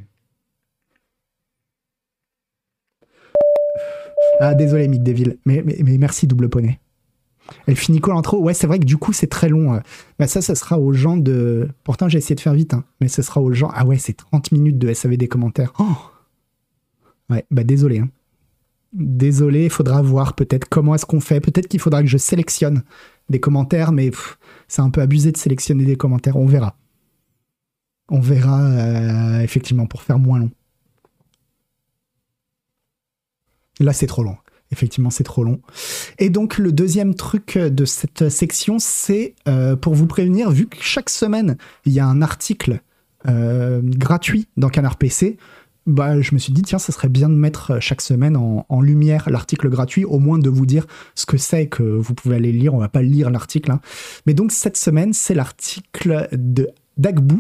Ah, 4.40 4.54
désolé, 4.54 4.88
Mick 4.88 5.04
Deville, 5.04 5.38
mais, 5.46 5.64
mais, 5.64 5.98
merci, 5.98 6.28
double 6.28 6.50
poney. 6.50 6.80
Elle 7.68 7.76
finit 7.76 8.00
quoi 8.00 8.16
l'intro 8.16 8.40
Ouais, 8.40 8.56
c'est 8.56 8.68
vrai 8.68 8.80
que 8.80 8.86
du 8.86 8.98
coup, 8.98 9.14
c'est 9.14 9.28
très 9.28 9.50
long. 9.50 9.76
Euh. 9.76 9.80
Bah, 10.18 10.28
ça, 10.28 10.42
ça 10.42 10.56
sera 10.56 10.80
aux 10.80 10.94
gens 10.94 11.16
de. 11.16 11.70
Pourtant, 11.84 12.10
j'ai 12.10 12.18
essayé 12.18 12.36
de 12.36 12.42
faire 12.42 12.54
vite, 12.54 12.74
hein, 12.74 12.84
mais 13.00 13.08
ce 13.08 13.22
sera 13.22 13.40
aux 13.40 13.54
gens. 13.54 13.70
Ah 13.74 13.86
ouais, 13.86 13.98
c'est 13.98 14.14
30 14.14 14.52
minutes 14.52 14.80
de 14.80 14.92
SAV 14.94 15.16
des 15.18 15.28
commentaires. 15.28 15.72
Oh 15.80 15.86
ouais, 17.30 17.46
bah 17.52 17.64
désolé. 17.64 18.00
Hein. 18.00 18.10
Désolé, 18.94 19.66
il 19.66 19.70
faudra 19.70 20.02
voir 20.02 20.34
peut-être 20.34 20.68
comment 20.70 20.96
est-ce 20.96 21.06
qu'on 21.06 21.20
fait. 21.20 21.40
Peut-être 21.40 21.68
qu'il 21.68 21.80
faudra 21.80 22.02
que 22.02 22.08
je 22.08 22.18
sélectionne 22.18 22.84
des 23.30 23.40
commentaires, 23.40 23.92
mais 23.92 24.12
c'est 24.68 24.82
un 24.82 24.90
peu 24.90 25.02
abusé 25.02 25.32
de 25.32 25.38
sélectionner 25.38 25.86
des 25.86 25.96
commentaires. 25.96 26.38
On 26.38 26.46
verra. 26.46 26.78
On 28.10 28.20
verra 28.20 28.62
euh, 28.62 29.40
effectivement 29.42 29.88
pour 29.88 30.04
faire 30.04 30.20
moins 30.20 30.40
long. 30.40 30.52
Là, 33.80 33.94
c'est 33.94 34.08
trop 34.08 34.24
long. 34.24 34.38
Effectivement, 34.72 35.10
c'est 35.10 35.24
trop 35.24 35.44
long. 35.44 35.62
Et 36.18 36.30
donc, 36.30 36.58
le 36.58 36.72
deuxième 36.72 37.14
truc 37.16 37.58
de 37.58 37.86
cette 37.86 38.30
section, 38.30 38.78
c'est 38.80 39.36
euh, 39.48 39.76
pour 39.76 39.94
vous 39.94 40.08
prévenir, 40.08 40.50
vu 40.52 40.68
que 40.68 40.78
chaque 40.82 41.10
semaine, 41.10 41.58
il 41.86 41.94
y 41.94 42.00
a 42.00 42.06
un 42.06 42.22
article 42.22 42.82
euh, 43.28 43.82
gratuit 43.84 44.48
dans 44.58 44.70
Canard 44.70 44.98
PC, 44.98 45.38
bah, 45.86 46.20
je 46.20 46.34
me 46.34 46.40
suis 46.40 46.52
dit, 46.52 46.64
tiens, 46.64 46.80
ça 46.80 46.92
serait 46.92 47.10
bien 47.10 47.30
de 47.30 47.36
mettre 47.36 47.72
euh, 47.72 47.80
chaque 47.80 48.02
semaine 48.02 48.36
en, 48.36 48.82
lumière 48.82 49.30
l'article 49.30 49.70
gratuit, 49.70 50.04
au 50.04 50.20
moins 50.20 50.40
de 50.40 50.50
vous 50.50 50.66
dire 50.66 50.86
ce 51.14 51.26
que 51.26 51.38
c'est, 51.38 51.68
que 51.68 51.84
vous 51.84 52.14
pouvez 52.14 52.36
aller 52.36 52.52
lire. 52.52 52.74
On 52.74 52.80
va 52.80 52.90
pas 52.90 53.02
lire 53.02 53.30
l'article. 53.30 53.72
Hein. 53.72 53.82
Mais 54.26 54.34
donc, 54.34 54.52
cette 54.52 54.78
semaine, 54.78 55.14
c'est 55.14 55.34
l'article 55.34 56.28
de 56.32 56.70
d'Agbu 56.98 57.36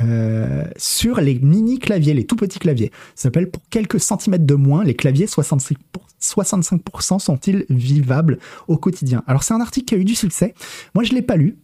euh, 0.00 0.64
sur 0.76 1.20
les 1.20 1.38
mini 1.38 1.78
claviers, 1.78 2.14
les 2.14 2.24
tout 2.24 2.36
petits 2.36 2.58
claviers. 2.58 2.90
Ça 3.14 3.24
s'appelle 3.24 3.50
Pour 3.50 3.62
quelques 3.70 4.00
centimètres 4.00 4.46
de 4.46 4.54
moins, 4.54 4.84
les 4.84 4.94
claviers 4.94 5.26
65%, 5.26 5.76
65 6.18 6.80
sont-ils 7.18 7.66
vivables 7.68 8.38
au 8.68 8.78
quotidien? 8.78 9.22
Alors, 9.26 9.42
c'est 9.42 9.54
un 9.54 9.60
article 9.60 9.86
qui 9.86 9.94
a 9.94 9.98
eu 9.98 10.04
du 10.04 10.14
succès. 10.14 10.54
Moi, 10.94 11.04
je 11.04 11.12
l'ai 11.12 11.22
pas 11.22 11.36
lu. 11.36 11.58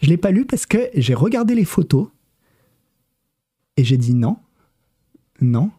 Je 0.00 0.08
l'ai 0.08 0.16
pas 0.16 0.30
lu 0.30 0.44
parce 0.44 0.66
que 0.66 0.88
j'ai 0.94 1.14
regardé 1.14 1.54
les 1.54 1.64
photos 1.64 2.08
et 3.76 3.84
j'ai 3.84 3.96
dit 3.96 4.14
non 4.14 4.36
non. 5.40 5.70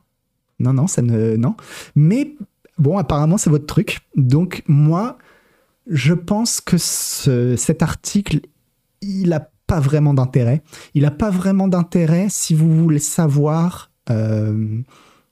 Non, 0.59 0.73
non, 0.73 0.87
ça 0.87 1.01
ne. 1.01 1.35
Non. 1.35 1.55
Mais 1.95 2.35
bon, 2.77 2.97
apparemment, 2.97 3.37
c'est 3.37 3.49
votre 3.49 3.65
truc. 3.65 3.99
Donc, 4.15 4.63
moi, 4.67 5.17
je 5.87 6.13
pense 6.13 6.61
que 6.61 6.77
cet 6.77 7.81
article, 7.81 8.41
il 9.01 9.29
n'a 9.29 9.49
pas 9.67 9.79
vraiment 9.79 10.13
d'intérêt. 10.13 10.61
Il 10.95 11.03
n'a 11.03 11.11
pas 11.11 11.29
vraiment 11.29 11.67
d'intérêt 11.67 12.27
si 12.29 12.53
vous 12.53 12.75
voulez 12.75 12.99
savoir. 12.99 13.91
Euh, 14.09 14.81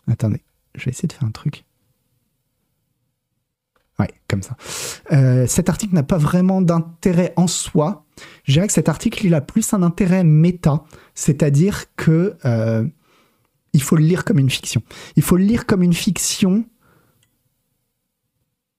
attendez, 0.08 0.42
je 0.76 0.86
vais 0.86 0.92
essayer 0.92 1.08
de 1.08 1.14
faire 1.14 1.28
un 1.28 1.32
truc. 1.32 1.66
Ouais, 4.00 4.12
comme 4.28 4.44
ça. 4.44 4.56
Euh, 5.12 5.48
cet 5.48 5.70
article 5.70 5.96
n'a 5.96 6.04
pas 6.04 6.20
vraiment 6.20 6.62
d'intérêt 6.62 7.34
en 7.36 7.48
soi. 7.48 8.06
Je 8.44 8.54
dirais 8.54 8.68
que 8.68 8.74
cet 8.74 8.90
article, 8.90 9.26
il 9.26 9.34
a 9.34 9.42
plus 9.42 9.74
un 9.74 9.82
intérêt 9.82 10.24
méta, 10.24 10.84
c'est-à-dire 11.16 11.86
que 11.96 12.38
euh, 12.46 12.86
il 13.74 13.82
faut 13.82 13.96
le 13.96 14.04
lire 14.04 14.26
comme 14.26 14.40
une 14.40 14.50
fiction. 14.50 14.82
Il 15.16 15.24
faut 15.24 15.38
le 15.38 15.44
lire 15.44 15.66
comme 15.66 15.84
une 15.84 15.94
fiction, 15.94 16.66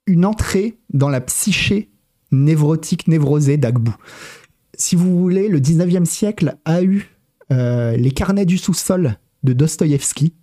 une 0.07 0.25
entrée 0.25 0.79
dans 0.93 1.09
la 1.09 1.21
psyché 1.21 1.91
névrotique, 2.31 3.09
névrosée 3.09 3.57
d'Agbu. 3.57 3.91
Si 4.75 4.97
vous 4.97 5.19
voulez, 5.19 5.49
le 5.49 5.61
19e 5.61 6.05
siècle 6.05 6.57
a 6.65 6.83
eu 6.83 7.11
euh, 7.51 7.97
les 7.97 8.11
carnets 8.11 8.47
du 8.47 8.59
sous-sol 8.59 9.17
de 9.43 9.53
Dostoïevski. 9.53 10.35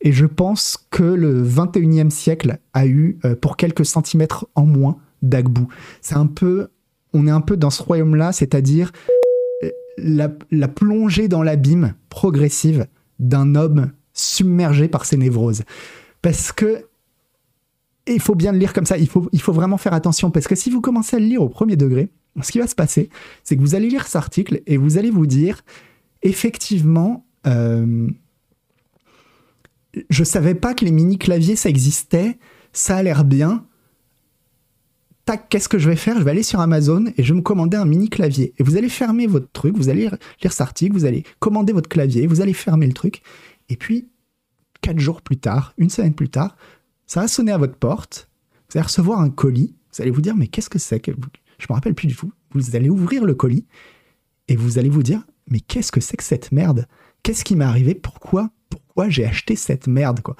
Et 0.00 0.12
je 0.12 0.26
pense 0.26 0.78
que 0.90 1.02
le 1.02 1.42
21e 1.42 2.10
siècle 2.10 2.58
a 2.72 2.86
eu, 2.86 3.18
euh, 3.24 3.34
pour 3.34 3.56
quelques 3.56 3.86
centimètres 3.86 4.46
en 4.54 4.66
moins, 4.66 4.98
d'Agbu. 5.22 5.62
C'est 6.02 6.16
un 6.16 6.26
peu, 6.26 6.68
on 7.12 7.26
est 7.26 7.30
un 7.30 7.40
peu 7.40 7.56
dans 7.56 7.70
ce 7.70 7.82
royaume-là, 7.82 8.32
c'est-à-dire 8.32 8.92
euh, 9.64 10.28
la 10.50 10.68
plongée 10.68 11.28
dans 11.28 11.42
l'abîme 11.42 11.94
progressive 12.10 12.86
d'un 13.18 13.54
homme 13.54 13.92
submergé 14.12 14.88
par 14.88 15.04
ses 15.04 15.16
névroses. 15.16 15.62
Parce 16.22 16.52
que 16.52 16.86
il 18.08 18.20
faut 18.20 18.34
bien 18.34 18.52
le 18.52 18.58
lire 18.58 18.72
comme 18.72 18.86
ça, 18.86 18.96
il 18.98 19.08
faut, 19.08 19.28
il 19.32 19.40
faut 19.40 19.52
vraiment 19.52 19.78
faire 19.78 19.92
attention, 19.92 20.30
parce 20.30 20.46
que 20.46 20.54
si 20.54 20.70
vous 20.70 20.80
commencez 20.80 21.16
à 21.16 21.18
le 21.18 21.26
lire 21.26 21.42
au 21.42 21.48
premier 21.48 21.76
degré, 21.76 22.08
ce 22.42 22.52
qui 22.52 22.58
va 22.58 22.66
se 22.66 22.74
passer, 22.74 23.10
c'est 23.42 23.56
que 23.56 23.60
vous 23.60 23.74
allez 23.74 23.88
lire 23.88 24.06
cet 24.06 24.16
article 24.16 24.62
et 24.66 24.76
vous 24.76 24.98
allez 24.98 25.10
vous 25.10 25.26
dire, 25.26 25.64
effectivement, 26.22 27.26
euh, 27.46 28.08
je 30.10 30.24
savais 30.24 30.54
pas 30.54 30.74
que 30.74 30.84
les 30.84 30.90
mini-claviers, 30.90 31.56
ça 31.56 31.68
existait, 31.68 32.38
ça 32.72 32.96
a 32.96 33.02
l'air 33.02 33.24
bien, 33.24 33.64
tac, 35.26 35.48
qu'est-ce 35.50 35.68
que 35.68 35.78
je 35.78 35.90
vais 35.90 35.96
faire? 35.96 36.18
Je 36.18 36.22
vais 36.22 36.30
aller 36.30 36.42
sur 36.42 36.60
Amazon 36.60 37.04
et 37.16 37.22
je 37.22 37.34
vais 37.34 37.36
me 37.36 37.42
commander 37.42 37.76
un 37.76 37.84
mini 37.84 38.08
clavier. 38.08 38.54
Et 38.58 38.62
vous 38.62 38.76
allez 38.76 38.88
fermer 38.88 39.26
votre 39.26 39.50
truc, 39.52 39.76
vous 39.76 39.90
allez 39.90 40.02
lire, 40.02 40.16
cet 40.40 40.60
article, 40.60 40.94
vous 40.94 41.04
allez 41.04 41.24
commander 41.40 41.72
votre 41.72 41.88
clavier, 41.88 42.26
vous 42.26 42.40
allez 42.40 42.54
fermer 42.54 42.86
le 42.86 42.92
truc. 42.94 43.22
Et 43.68 43.76
puis, 43.76 44.08
quatre 44.80 45.00
jours 45.00 45.20
plus 45.20 45.36
tard, 45.36 45.74
une 45.76 45.90
semaine 45.90 46.14
plus 46.14 46.30
tard, 46.30 46.56
ça 47.06 47.20
va 47.20 47.28
sonner 47.28 47.52
à 47.52 47.58
votre 47.58 47.76
porte, 47.76 48.30
vous 48.70 48.78
allez 48.78 48.86
recevoir 48.86 49.20
un 49.20 49.30
colis, 49.30 49.74
vous 49.92 50.02
allez 50.02 50.10
vous 50.10 50.22
dire, 50.22 50.36
mais 50.36 50.46
qu'est-ce 50.46 50.70
que 50.70 50.78
c'est 50.78 51.00
que... 51.00 51.10
Je 51.58 51.66
me 51.70 51.74
rappelle 51.74 51.94
plus 51.94 52.06
du 52.06 52.14
tout. 52.14 52.32
Vous 52.52 52.76
allez 52.76 52.90
ouvrir 52.90 53.24
le 53.24 53.34
colis 53.34 53.66
et 54.48 54.56
vous 54.56 54.78
allez 54.78 54.90
vous 54.90 55.02
dire, 55.02 55.22
mais 55.50 55.60
qu'est-ce 55.60 55.90
que 55.90 56.00
c'est 56.00 56.16
que 56.16 56.24
cette 56.24 56.52
merde? 56.52 56.86
Qu'est-ce 57.22 57.44
qui 57.44 57.56
m'est 57.56 57.64
arrivé? 57.64 57.94
Pourquoi? 57.94 58.50
Pourquoi 58.68 59.08
j'ai 59.08 59.24
acheté 59.24 59.56
cette 59.56 59.86
merde 59.86 60.20
quoi? 60.20 60.36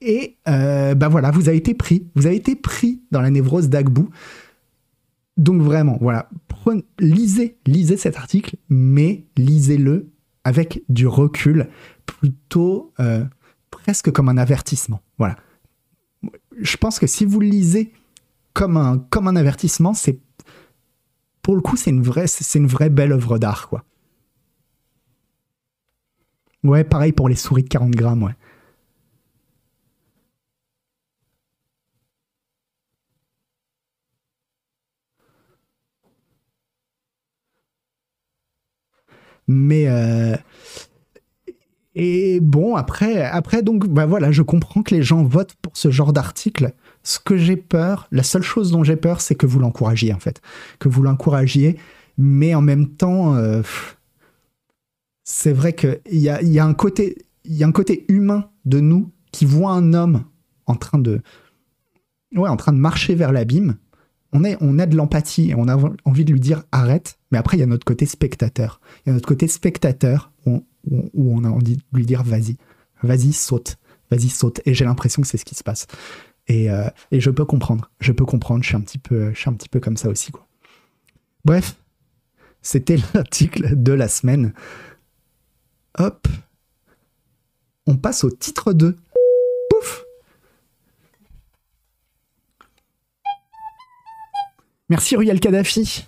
Et 0.00 0.36
bah 0.44 1.08
voilà, 1.08 1.30
vous 1.30 1.48
avez 1.48 1.58
été 1.58 1.74
pris. 1.74 2.08
Vous 2.14 2.26
avez 2.26 2.36
été 2.36 2.56
pris 2.56 3.02
dans 3.10 3.20
la 3.20 3.30
névrose 3.30 3.68
d'Agbu. 3.68 4.06
Donc 5.36 5.62
vraiment, 5.62 5.98
voilà, 6.00 6.28
lisez, 6.98 7.58
lisez 7.66 7.96
cet 7.96 8.16
article, 8.16 8.56
mais 8.68 9.24
lisez-le 9.36 10.10
avec 10.44 10.82
du 10.88 11.06
recul, 11.06 11.68
plutôt 12.06 12.92
euh, 13.00 13.24
presque 13.70 14.10
comme 14.10 14.28
un 14.28 14.38
avertissement. 14.38 15.00
Voilà. 15.18 15.36
Je 16.60 16.76
pense 16.76 16.98
que 16.98 17.06
si 17.06 17.24
vous 17.24 17.40
le 17.40 17.46
lisez 17.46 17.92
comme 18.54 18.76
un, 18.76 18.98
comme 19.10 19.28
un 19.28 19.36
avertissement, 19.36 19.94
c'est 19.94 20.18
pour 21.42 21.54
le 21.54 21.60
coup, 21.60 21.76
c'est 21.76 21.90
une 21.90 22.02
vraie, 22.02 22.26
c'est 22.26 22.58
une 22.58 22.66
vraie 22.66 22.90
belle 22.90 23.12
œuvre 23.12 23.38
d'art, 23.38 23.68
quoi. 23.68 23.84
Ouais, 26.64 26.82
pareil 26.82 27.12
pour 27.12 27.28
les 27.28 27.36
souris 27.36 27.62
de 27.62 27.68
40 27.68 27.92
grammes, 27.92 28.24
ouais. 28.24 28.34
Mais 39.48 39.88
euh, 39.88 40.36
et 41.94 42.38
bon 42.40 42.76
après 42.76 43.22
après 43.22 43.62
donc 43.62 43.88
bah 43.88 44.06
voilà, 44.06 44.30
je 44.30 44.42
comprends 44.42 44.82
que 44.82 44.94
les 44.94 45.02
gens 45.02 45.24
votent 45.24 45.54
pour 45.60 45.76
ce 45.76 45.90
genre 45.90 46.12
d'article. 46.12 46.72
Ce 47.02 47.18
que 47.18 47.36
j'ai 47.36 47.56
peur, 47.56 48.06
la 48.12 48.22
seule 48.22 48.42
chose 48.42 48.70
dont 48.70 48.84
j'ai 48.84 48.96
peur, 48.96 49.20
c'est 49.20 49.34
que 49.34 49.46
vous 49.46 49.58
l'encouragiez 49.58 50.12
en 50.12 50.18
fait, 50.18 50.42
que 50.78 50.88
vous 50.88 51.02
l'encouragiez, 51.02 51.78
mais 52.18 52.54
en 52.54 52.60
même 52.60 52.88
temps, 52.88 53.34
euh, 53.36 53.62
c'est 55.24 55.52
vrai 55.52 55.72
qu'il 55.72 55.98
y 56.10 56.28
a, 56.28 56.64
un 56.64 56.74
côté 56.74 57.16
il 57.44 57.54
y 57.54 57.64
a 57.64 57.66
un 57.66 57.72
côté 57.72 58.04
humain 58.08 58.50
de 58.66 58.80
nous 58.80 59.10
qui 59.32 59.46
voit 59.46 59.72
un 59.72 59.94
homme 59.94 60.24
en 60.66 60.74
train 60.74 60.98
de 60.98 61.22
ouais, 62.34 62.48
en 62.48 62.56
train 62.56 62.72
de 62.72 62.78
marcher 62.78 63.14
vers 63.14 63.32
l'abîme 63.32 63.76
on, 64.32 64.44
a 64.78 64.86
de 64.86 64.96
l'empathie 64.96 65.50
et 65.50 65.54
on 65.54 65.68
a 65.68 65.76
envie 66.04 66.24
de 66.24 66.32
lui 66.32 66.40
dire 66.40 66.64
arrête, 66.72 67.18
mais 67.30 67.38
après 67.38 67.56
il 67.56 67.60
y 67.60 67.62
a 67.62 67.66
notre 67.66 67.84
côté 67.84 68.06
spectateur. 68.06 68.80
Il 69.04 69.08
y 69.08 69.10
a 69.10 69.14
notre 69.14 69.28
côté 69.28 69.48
spectateur 69.48 70.32
où, 70.46 70.64
on 71.14 71.44
a 71.44 71.48
envie 71.48 71.76
de 71.76 71.82
lui 71.92 72.06
dire 72.06 72.22
vas-y, 72.22 72.56
vas-y, 73.02 73.32
saute, 73.32 73.78
vas-y, 74.10 74.28
saute. 74.28 74.60
Et 74.64 74.74
j'ai 74.74 74.84
l'impression 74.84 75.22
que 75.22 75.28
c'est 75.28 75.38
ce 75.38 75.44
qui 75.44 75.54
se 75.54 75.64
passe. 75.64 75.86
Et, 76.46 76.70
euh, 76.70 76.88
je 77.12 77.30
peux 77.30 77.44
comprendre, 77.44 77.90
je 78.00 78.12
peux 78.12 78.24
comprendre, 78.24 78.62
je 78.62 78.68
suis 78.68 78.76
un 78.76 78.80
petit 78.80 78.98
peu, 78.98 79.32
je 79.32 79.38
suis 79.38 79.50
un 79.50 79.54
petit 79.54 79.68
peu 79.68 79.80
comme 79.80 79.96
ça 79.96 80.08
aussi. 80.08 80.30
Quoi. 80.30 80.46
Bref, 81.44 81.76
c'était 82.62 82.96
l'article 83.14 83.82
de 83.82 83.92
la 83.92 84.08
semaine. 84.08 84.52
Hop, 85.98 86.28
on 87.86 87.96
passe 87.96 88.24
au 88.24 88.30
titre 88.30 88.72
2. 88.72 88.96
Merci 94.88 95.16
Ruyal 95.16 95.40
Kadhafi. 95.40 96.06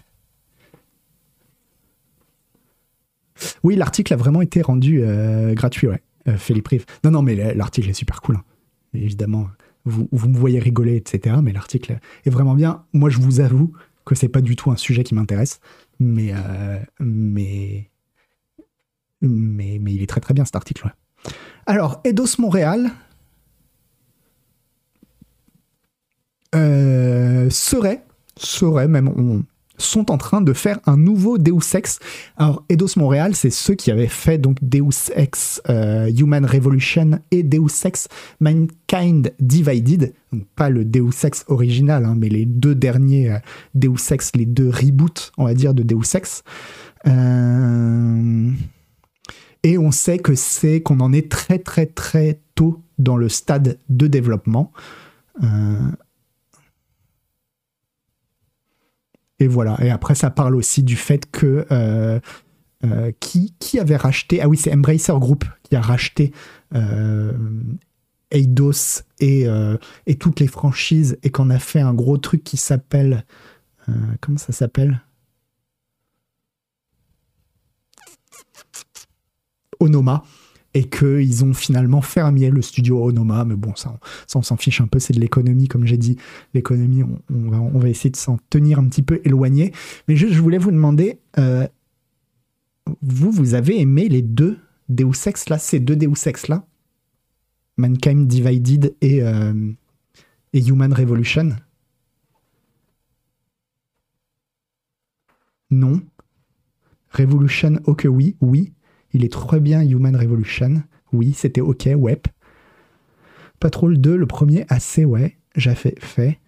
Oui, 3.63 3.77
l'article 3.77 4.13
a 4.13 4.17
vraiment 4.17 4.43
été 4.43 4.63
rendu 4.63 5.03
euh, 5.03 5.55
gratuit, 5.55 5.87
ouais. 5.87 6.03
Euh, 6.29 6.37
Philippe 6.37 6.69
Rive. 6.69 6.87
Non, 7.05 7.11
non, 7.11 7.23
mais 7.23 7.55
l'article 7.55 7.89
est 7.89 7.95
super 7.95 8.21
cool. 8.21 8.37
Hein. 8.37 8.45
Évidemment, 8.95 9.49
vous, 9.85 10.09
vous, 10.13 10.29
me 10.29 10.37
voyez 10.37 10.59
rigoler, 10.59 10.97
etc. 10.97 11.37
Mais 11.43 11.53
l'article 11.53 11.99
est 12.25 12.31
vraiment 12.31 12.55
bien. 12.55 12.85
Moi, 12.93 13.11
je 13.11 13.19
vous 13.19 13.41
avoue 13.41 13.73
que 14.05 14.15
c'est 14.15 14.29
pas 14.29 14.41
du 14.41 14.57
tout 14.57 14.71
un 14.71 14.77
sujet 14.77 15.05
qui 15.05 15.15
m'intéresse, 15.15 15.61
mais, 15.99 16.33
euh, 16.33 16.79
mais, 16.99 17.91
mais, 19.23 19.79
mais 19.81 19.95
il 19.95 20.03
est 20.03 20.09
très 20.09 20.21
très 20.21 20.35
bien 20.35 20.45
cet 20.45 20.57
article. 20.57 20.87
Ouais. 20.87 21.33
Alors, 21.67 22.01
Eidos 22.05 22.39
Montréal 22.39 22.91
serait 27.51 28.05
seraient 28.41 28.89
même, 28.89 29.09
on, 29.09 29.43
sont 29.81 30.11
en 30.11 30.19
train 30.19 30.41
de 30.41 30.53
faire 30.53 30.79
un 30.87 30.97
nouveau 30.97 31.39
Deus 31.39 31.75
Ex. 31.75 31.99
Alors, 32.37 32.65
Eidos 32.69 32.97
Montréal, 32.97 33.35
c'est 33.35 33.51
ceux 33.51 33.75
qui 33.75 33.91
avaient 33.91 34.07
fait 34.07 34.39
donc 34.39 34.59
Deus 34.63 35.11
Ex 35.15 35.61
euh, 35.69 36.11
Human 36.11 36.45
Revolution 36.45 37.21
et 37.31 37.43
Deus 37.43 37.85
Ex 37.85 38.09
Mankind 38.41 39.33
Divided. 39.41 40.13
Donc, 40.33 40.45
pas 40.57 40.71
le 40.71 40.85
Deus 40.85 41.25
Ex 41.25 41.45
original, 41.49 42.05
hein, 42.05 42.15
mais 42.17 42.29
les 42.29 42.45
deux 42.45 42.75
derniers 42.75 43.33
euh, 43.33 43.39
Deus 43.75 44.11
Ex, 44.13 44.33
les 44.35 44.47
deux 44.47 44.69
reboots, 44.69 45.33
on 45.39 45.45
va 45.45 45.55
dire, 45.55 45.75
de 45.75 45.83
Deus 45.83 46.15
Ex. 46.15 46.43
Euh, 47.07 48.51
et 49.63 49.79
on 49.79 49.91
sait 49.91 50.19
que 50.19 50.35
c'est 50.35 50.81
qu'on 50.81 51.01
en 51.01 51.13
est 51.13 51.31
très 51.31 51.59
très 51.59 51.87
très 51.87 52.41
tôt 52.55 52.81
dans 52.99 53.17
le 53.17 53.29
stade 53.29 53.79
de 53.89 54.07
développement. 54.07 54.73
Et 59.41 59.49
voilà. 59.49 59.77
Et 59.83 59.91
après, 59.91 60.15
ça 60.15 60.31
parle 60.31 60.55
aussi 60.55 60.83
du 60.83 60.97
fait 60.97 61.31
que 61.31 61.67
euh, 61.73 62.21
euh, 62.85 63.13
qui, 63.21 63.55
qui 63.59 63.79
avait 63.79 63.97
racheté 63.97 64.41
Ah 64.41 64.49
oui, 64.49 64.57
c'est 64.57 64.73
Embracer 64.73 65.13
Group 65.15 65.45
qui 65.63 65.75
a 65.77 65.81
racheté 65.81 66.33
Eidos 68.31 69.03
et, 69.19 69.47
et 70.07 70.15
toutes 70.17 70.39
les 70.39 70.47
franchises 70.47 71.19
et 71.25 71.31
qu'on 71.31 71.51
a 71.51 71.59
fait 71.59 71.81
un 71.81 71.93
gros 71.93 72.17
truc 72.17 72.45
qui 72.45 72.57
s'appelle. 72.57 73.25
comment 74.21 74.39
ça 74.39 74.53
s'appelle? 74.53 75.01
Onoma 79.81 80.23
et 80.75 80.89
qu'ils 80.89 81.45
ont 81.45 81.53
finalement 81.53 82.01
fermé 82.01 82.51
le 82.51 82.63
studio 82.63 83.05
Onoma. 83.05 83.45
Mais 83.45 83.57
bon, 83.57 83.75
ça, 83.75 83.99
on 84.35 84.43
s'en 84.43 84.57
fiche 84.57 84.81
un 84.81 84.87
peu, 84.87 84.99
c'est 84.99 85.13
de 85.13 85.21
l'économie, 85.21 85.69
comme 85.69 85.87
j'ai 85.87 85.97
dit. 85.97 86.17
L'économie, 86.55 87.03
on, 87.03 87.51
va, 87.51 87.61
on 87.61 87.79
va 87.79 87.89
essayer 87.89 88.11
de 88.11 88.17
s'en 88.17 88.39
tenir 88.51 88.79
un 88.79 88.89
petit 88.89 89.03
peu 89.03 89.21
éloigné. 89.25 89.73
Mais 90.07 90.17
juste, 90.17 90.35
je 90.35 90.41
voulais 90.41 90.59
vous 90.59 90.71
demander, 90.71 91.19
euh, 91.39 91.67
vous, 93.03 93.31
vous 93.31 93.55
avez 93.55 93.81
aimé 93.81 94.09
les 94.09 94.23
deux 94.23 94.59
Deus 94.89 95.27
Ex 95.27 95.49
là, 95.49 95.59
ces 95.59 95.81
deux 95.81 95.97
Deus 95.97 96.27
Ex 96.27 96.49
là 96.49 96.67
Mankind 97.77 98.27
Divided 98.27 98.95
et, 99.01 99.23
euh, 99.23 99.73
et 100.53 100.65
Human 100.65 100.93
Revolution? 100.93 101.51
Non. 105.71 106.01
Revolution, 107.13 107.81
ok, 107.85 108.07
oui, 108.09 108.37
oui. 108.41 108.73
Il 109.13 109.25
est 109.25 109.33
très 109.33 109.61
bien 109.61 109.83
Human 109.83 110.15
Revolution. 110.15 110.83
Oui, 111.13 111.33
c'était 111.33 111.61
ok, 111.61 111.89
ouais. 111.97 112.21
Patrol 113.59 113.99
2, 113.99 114.17
le 114.17 114.27
premier, 114.27 114.65
assez, 114.69 115.05
ouais. 115.05 115.37
J'ai 115.57 115.75
fait, 115.75 115.99
fait. 116.01 116.39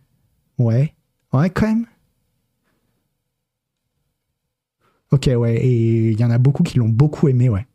Ouais. 0.59 0.95
Ouais, 1.33 1.51
quand 1.51 1.67
même. 1.67 1.87
Ok, 5.11 5.29
ouais. 5.37 5.57
Et 5.57 6.11
il 6.13 6.21
y 6.21 6.25
en 6.25 6.31
a 6.31 6.39
beaucoup 6.39 6.63
qui 6.63 6.79
l'ont 6.79 6.89
beaucoup 6.89 7.29
aimé, 7.29 7.49
ouais. 7.49 7.67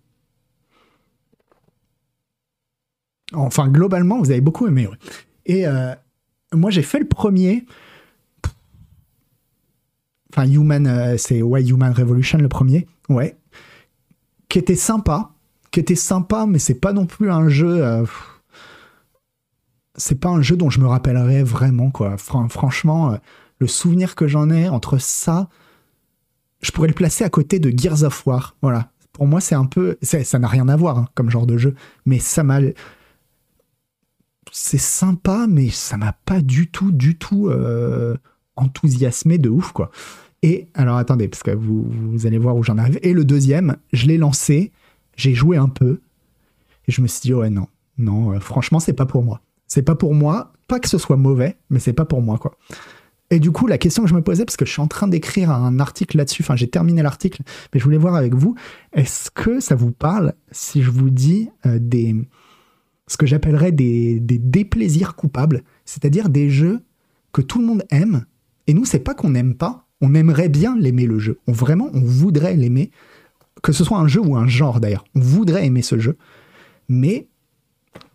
Enfin, 3.33 3.67
globalement, 3.67 4.19
vous 4.19 4.31
avez 4.31 4.41
beaucoup 4.41 4.67
aimé, 4.67 4.87
ouais. 4.87 4.97
Et 5.45 5.67
euh, 5.67 5.93
moi, 6.53 6.71
j'ai 6.71 6.81
fait 6.81 6.99
le 6.99 7.07
premier. 7.07 7.65
Enfin, 10.31 10.49
Human, 10.49 10.87
euh, 10.87 11.17
c'est 11.17 11.41
ouais, 11.41 11.63
Human 11.63 11.91
Revolution, 11.91 12.37
le 12.37 12.47
premier. 12.49 12.87
Ouais 13.09 13.37
qui 14.49 14.59
était 14.59 14.75
sympa, 14.75 15.31
qui 15.71 15.79
était 15.79 15.95
sympa, 15.95 16.45
mais 16.47 16.59
c'est 16.59 16.79
pas 16.79 16.93
non 16.93 17.05
plus 17.05 17.31
un 17.31 17.49
jeu. 17.49 17.83
Euh, 17.83 18.05
c'est 19.95 20.19
pas 20.19 20.29
un 20.29 20.41
jeu 20.41 20.55
dont 20.55 20.69
je 20.69 20.79
me 20.79 20.87
rappellerai 20.87 21.43
vraiment, 21.43 21.89
quoi. 21.89 22.17
franchement, 22.17 23.13
euh, 23.13 23.17
le 23.59 23.67
souvenir 23.67 24.15
que 24.15 24.27
j'en 24.27 24.49
ai 24.49 24.69
entre 24.69 24.99
ça, 24.99 25.49
je 26.61 26.71
pourrais 26.71 26.87
le 26.87 26.93
placer 26.93 27.23
à 27.23 27.29
côté 27.29 27.59
de 27.59 27.71
Gears 27.75 28.03
of 28.03 28.25
War. 28.25 28.55
Voilà. 28.61 28.91
Pour 29.13 29.27
moi, 29.27 29.41
c'est 29.41 29.55
un 29.55 29.65
peu. 29.65 29.97
Ça 30.01 30.39
n'a 30.39 30.47
rien 30.47 30.67
à 30.67 30.75
voir 30.75 30.97
hein, 30.99 31.07
comme 31.15 31.29
genre 31.29 31.47
de 31.47 31.57
jeu, 31.57 31.75
mais 32.05 32.19
ça 32.19 32.43
m'a. 32.43 32.59
C'est 34.51 34.77
sympa, 34.77 35.45
mais 35.49 35.69
ça 35.69 35.97
m'a 35.97 36.13
pas 36.13 36.41
du 36.41 36.69
tout, 36.69 36.91
du 36.91 37.17
tout 37.17 37.49
euh, 37.49 38.15
enthousiasmé 38.55 39.37
de 39.37 39.49
ouf, 39.49 39.71
quoi. 39.71 39.91
Et 40.43 40.67
alors 40.73 40.97
attendez, 40.97 41.27
parce 41.27 41.43
que 41.43 41.51
vous, 41.51 41.87
vous 41.89 42.27
allez 42.27 42.37
voir 42.37 42.55
où 42.55 42.63
j'en 42.63 42.77
arrive. 42.77 42.99
Et 43.01 43.13
le 43.13 43.25
deuxième, 43.25 43.77
je 43.93 44.05
l'ai 44.07 44.17
lancé, 44.17 44.71
j'ai 45.15 45.33
joué 45.33 45.57
un 45.57 45.69
peu, 45.69 45.99
et 46.87 46.91
je 46.91 47.01
me 47.01 47.07
suis 47.07 47.21
dit, 47.21 47.33
ouais, 47.33 47.49
non, 47.49 47.67
non, 47.97 48.33
euh, 48.33 48.39
franchement, 48.39 48.79
c'est 48.79 48.93
pas 48.93 49.05
pour 49.05 49.23
moi. 49.23 49.41
C'est 49.67 49.81
pas 49.81 49.95
pour 49.95 50.13
moi, 50.13 50.53
pas 50.67 50.79
que 50.79 50.87
ce 50.87 50.97
soit 50.97 51.17
mauvais, 51.17 51.57
mais 51.69 51.79
c'est 51.79 51.93
pas 51.93 52.05
pour 52.05 52.21
moi, 52.21 52.37
quoi. 52.37 52.57
Et 53.29 53.39
du 53.39 53.51
coup, 53.51 53.67
la 53.67 53.77
question 53.77 54.03
que 54.03 54.09
je 54.09 54.15
me 54.15 54.21
posais, 54.21 54.45
parce 54.45 54.55
que 54.55 54.65
je 54.65 54.71
suis 54.71 54.81
en 54.81 54.87
train 54.87 55.09
d'écrire 55.09 55.51
un 55.51 55.81
article 55.81 56.15
là-dessus, 56.15 56.43
enfin 56.43 56.55
j'ai 56.55 56.69
terminé 56.69 57.01
l'article, 57.01 57.41
mais 57.73 57.79
je 57.79 57.83
voulais 57.83 57.97
voir 57.97 58.15
avec 58.15 58.33
vous, 58.33 58.55
est-ce 58.93 59.29
que 59.31 59.59
ça 59.59 59.75
vous 59.75 59.91
parle 59.91 60.33
si 60.51 60.81
je 60.81 60.89
vous 60.89 61.09
dis 61.09 61.49
euh, 61.65 61.77
des, 61.81 62.15
ce 63.07 63.17
que 63.17 63.25
j'appellerais 63.25 63.73
des, 63.73 64.21
des 64.21 64.37
déplaisirs 64.37 65.15
coupables, 65.15 65.63
c'est-à-dire 65.83 66.29
des 66.29 66.49
jeux 66.49 66.79
que 67.33 67.41
tout 67.41 67.59
le 67.59 67.65
monde 67.65 67.83
aime, 67.89 68.25
et 68.67 68.73
nous, 68.73 68.85
c'est 68.85 68.99
pas 68.99 69.13
qu'on 69.13 69.31
n'aime 69.31 69.55
pas, 69.55 69.86
on 70.01 70.13
aimerait 70.13 70.49
bien 70.49 70.77
l'aimer 70.77 71.05
le 71.05 71.19
jeu. 71.19 71.39
On 71.47 71.51
vraiment, 71.51 71.89
on 71.93 72.01
voudrait 72.01 72.55
l'aimer, 72.55 72.91
que 73.63 73.71
ce 73.71 73.83
soit 73.83 73.97
un 73.97 74.07
jeu 74.07 74.21
ou 74.21 74.35
un 74.35 74.47
genre 74.47 74.79
d'ailleurs. 74.79 75.05
On 75.15 75.19
voudrait 75.19 75.65
aimer 75.65 75.81
ce 75.81 75.97
jeu, 75.97 76.17
mais 76.89 77.27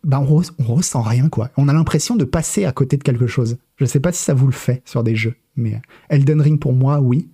bah 0.05 0.20
on, 0.20 0.43
ressent 0.64 1.03
rien 1.03 1.28
quoi. 1.28 1.51
On 1.57 1.68
a 1.68 1.72
l'impression 1.72 2.16
de 2.16 2.24
passer 2.24 2.64
à 2.64 2.72
côté 2.72 2.97
de 2.97 3.03
quelque 3.03 3.26
chose. 3.26 3.57
Je 3.76 3.85
ne 3.85 3.89
sais 3.89 4.01
pas 4.01 4.12
si 4.12 4.22
ça 4.22 4.35
vous 4.35 4.47
le 4.47 4.53
fait 4.53 4.83
sur 4.85 5.03
des 5.03 5.16
jeux, 5.16 5.35
mais 5.57 5.80
Elden 6.09 6.41
Ring 6.41 6.61
pour 6.61 6.72
moi, 6.72 7.01
oui. 7.01 7.28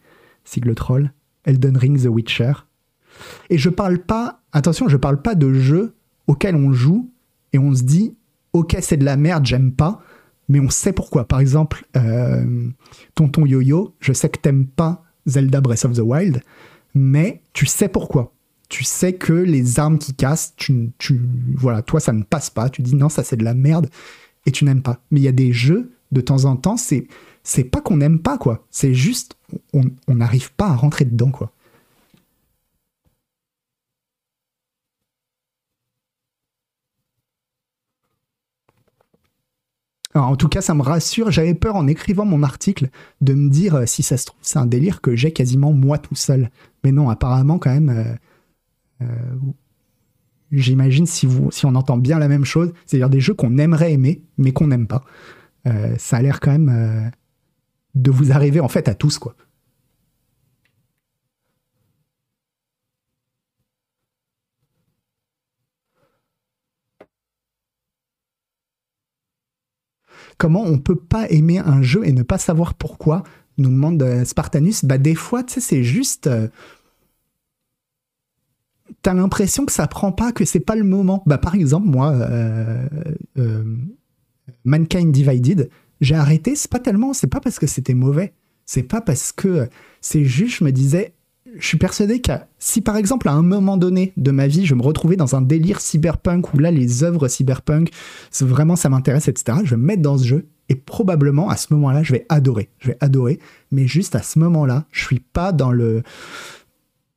Sigle 0.44 0.74
Troll, 0.74 1.12
Elden 1.44 1.76
Ring, 1.76 2.02
The 2.02 2.06
Witcher. 2.06 2.52
Et 3.50 3.58
je 3.58 3.68
parle 3.68 3.98
pas, 3.98 4.40
attention, 4.52 4.88
je 4.88 4.96
parle 4.96 5.20
pas 5.20 5.34
de 5.34 5.52
jeux 5.52 5.94
auxquels 6.26 6.56
on 6.56 6.72
joue 6.72 7.10
et 7.52 7.58
on 7.58 7.74
se 7.74 7.82
dit, 7.82 8.16
ok, 8.52 8.76
c'est 8.80 8.96
de 8.96 9.04
la 9.04 9.16
merde, 9.16 9.44
j'aime 9.44 9.72
pas 9.72 10.00
mais 10.48 10.60
on 10.60 10.70
sait 10.70 10.92
pourquoi. 10.92 11.26
Par 11.26 11.40
exemple, 11.40 11.84
euh, 11.96 12.68
Tonton 13.14 13.46
Yo-Yo, 13.46 13.94
je 14.00 14.12
sais 14.12 14.28
que 14.28 14.38
t'aimes 14.38 14.66
pas 14.66 15.04
Zelda 15.26 15.60
Breath 15.60 15.84
of 15.84 15.92
the 15.92 16.00
Wild, 16.00 16.42
mais 16.94 17.42
tu 17.52 17.66
sais 17.66 17.88
pourquoi. 17.88 18.32
Tu 18.68 18.84
sais 18.84 19.14
que 19.14 19.32
les 19.32 19.78
armes 19.78 19.98
qui 19.98 20.14
cassent, 20.14 20.54
tu, 20.56 20.92
voilà, 21.54 21.82
toi 21.82 22.00
ça 22.00 22.12
ne 22.12 22.22
passe 22.22 22.50
pas. 22.50 22.68
Tu 22.68 22.82
dis 22.82 22.94
non, 22.94 23.08
ça 23.08 23.24
c'est 23.24 23.36
de 23.36 23.44
la 23.44 23.54
merde 23.54 23.88
et 24.46 24.50
tu 24.50 24.64
n'aimes 24.64 24.82
pas. 24.82 25.00
Mais 25.10 25.20
il 25.20 25.22
y 25.22 25.28
a 25.28 25.32
des 25.32 25.52
jeux 25.52 25.92
de 26.12 26.20
temps 26.20 26.44
en 26.44 26.56
temps, 26.56 26.76
c'est 26.76 27.06
c'est 27.42 27.64
pas 27.64 27.80
qu'on 27.80 27.96
n'aime 27.96 28.18
pas 28.18 28.36
quoi. 28.36 28.66
C'est 28.70 28.94
juste 28.94 29.36
on 29.72 30.14
n'arrive 30.14 30.52
pas 30.52 30.66
à 30.66 30.76
rentrer 30.76 31.04
dedans 31.04 31.30
quoi. 31.30 31.52
En 40.22 40.36
tout 40.36 40.48
cas, 40.48 40.60
ça 40.60 40.74
me 40.74 40.82
rassure. 40.82 41.30
J'avais 41.30 41.54
peur 41.54 41.76
en 41.76 41.86
écrivant 41.86 42.24
mon 42.24 42.42
article 42.42 42.88
de 43.20 43.34
me 43.34 43.48
dire 43.48 43.74
euh, 43.74 43.86
si 43.86 44.02
ça 44.02 44.16
se 44.16 44.26
trouve, 44.26 44.40
c'est 44.42 44.58
un 44.58 44.66
délire 44.66 45.00
que 45.00 45.16
j'ai 45.16 45.32
quasiment 45.32 45.72
moi 45.72 45.98
tout 45.98 46.14
seul. 46.14 46.50
Mais 46.84 46.92
non, 46.92 47.10
apparemment, 47.10 47.58
quand 47.58 47.72
même, 47.72 47.90
euh, 47.90 49.04
euh, 49.04 49.06
j'imagine 50.52 51.06
si, 51.06 51.28
si 51.50 51.66
on 51.66 51.74
entend 51.74 51.96
bien 51.96 52.18
la 52.18 52.28
même 52.28 52.44
chose, 52.44 52.72
c'est-à-dire 52.86 53.10
des 53.10 53.20
jeux 53.20 53.34
qu'on 53.34 53.58
aimerait 53.58 53.92
aimer, 53.92 54.22
mais 54.36 54.52
qu'on 54.52 54.68
n'aime 54.68 54.86
pas. 54.86 55.04
ça 55.98 56.16
a 56.16 56.22
l'air 56.22 56.40
quand 56.40 56.52
même 56.52 57.10
de 57.94 58.10
vous 58.10 58.32
arriver 58.32 58.60
en 58.60 58.68
fait 58.68 58.88
à 58.88 58.94
tous, 58.94 59.18
quoi. 59.18 59.34
Comment 70.38 70.62
on 70.62 70.78
peut 70.78 70.96
pas 70.96 71.28
aimer 71.30 71.58
un 71.58 71.82
jeu 71.82 72.06
et 72.06 72.12
ne 72.12 72.22
pas 72.22 72.38
savoir 72.38 72.74
pourquoi 72.74 73.24
nous 73.58 73.70
demande 73.70 74.02
euh, 74.02 74.24
Spartanus. 74.24 74.84
Bah 74.84 74.98
des 74.98 75.14
fois, 75.14 75.42
tu 75.42 75.54
sais, 75.54 75.60
c'est 75.60 75.82
juste. 75.82 76.28
Euh, 76.28 76.48
t'as 79.02 79.14
l'impression 79.14 79.66
que 79.66 79.72
ça 79.72 79.86
prend 79.86 80.12
pas, 80.12 80.32
que 80.32 80.44
c'est 80.44 80.60
pas 80.60 80.76
le 80.76 80.84
moment. 80.84 81.22
Bah 81.26 81.38
par 81.38 81.54
exemple, 81.54 81.88
moi, 81.88 82.12
euh, 82.12 83.76
Mankind 84.64 85.12
Divided, 85.12 85.70
j'ai 86.00 86.14
arrêté. 86.14 86.54
C'est 86.54 86.70
pas 86.70 86.78
tellement, 86.78 87.12
c'est 87.12 87.26
pas 87.26 87.40
parce 87.40 87.58
que 87.58 87.66
c'était 87.66 87.94
mauvais. 87.94 88.32
C'est 88.64 88.82
pas 88.82 89.00
parce 89.00 89.32
que 89.32 89.68
c'est 90.00 90.24
juste, 90.24 90.58
je 90.58 90.64
me 90.64 90.72
disais, 90.72 91.14
je 91.56 91.66
suis 91.66 91.78
persuadé 91.78 92.20
que 92.20 92.32
si 92.58 92.80
par 92.80 92.96
exemple 92.96 93.28
à 93.28 93.32
un 93.32 93.42
moment 93.42 93.76
donné 93.76 94.12
de 94.16 94.30
ma 94.30 94.46
vie 94.46 94.66
je 94.66 94.74
me 94.74 94.82
retrouvais 94.82 95.16
dans 95.16 95.36
un 95.36 95.42
délire 95.42 95.80
cyberpunk 95.80 96.52
où 96.54 96.58
là 96.58 96.70
les 96.70 97.04
œuvres 97.04 97.28
cyberpunk 97.28 97.90
vraiment 98.40 98.76
ça 98.76 98.88
m'intéresse 98.88 99.28
etc 99.28 99.58
je 99.64 99.70
vais 99.70 99.76
me 99.76 99.86
mettre 99.86 100.02
dans 100.02 100.18
ce 100.18 100.26
jeu 100.26 100.46
et 100.68 100.74
probablement 100.74 101.48
à 101.48 101.56
ce 101.56 101.72
moment-là 101.74 102.02
je 102.02 102.12
vais 102.12 102.26
adorer. 102.28 102.68
Je 102.78 102.88
vais 102.88 102.98
adorer 103.00 103.38
mais 103.70 103.86
juste 103.86 104.14
à 104.14 104.22
ce 104.22 104.38
moment-là 104.38 104.84
je 104.90 105.04
suis 105.04 105.20
pas 105.20 105.52
dans 105.52 105.72
le 105.72 106.02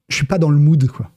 je 0.10 0.16
suis 0.16 0.26
pas 0.26 0.38
dans 0.38 0.50
le 0.50 0.58
mood 0.58 0.88
quoi 0.88 1.10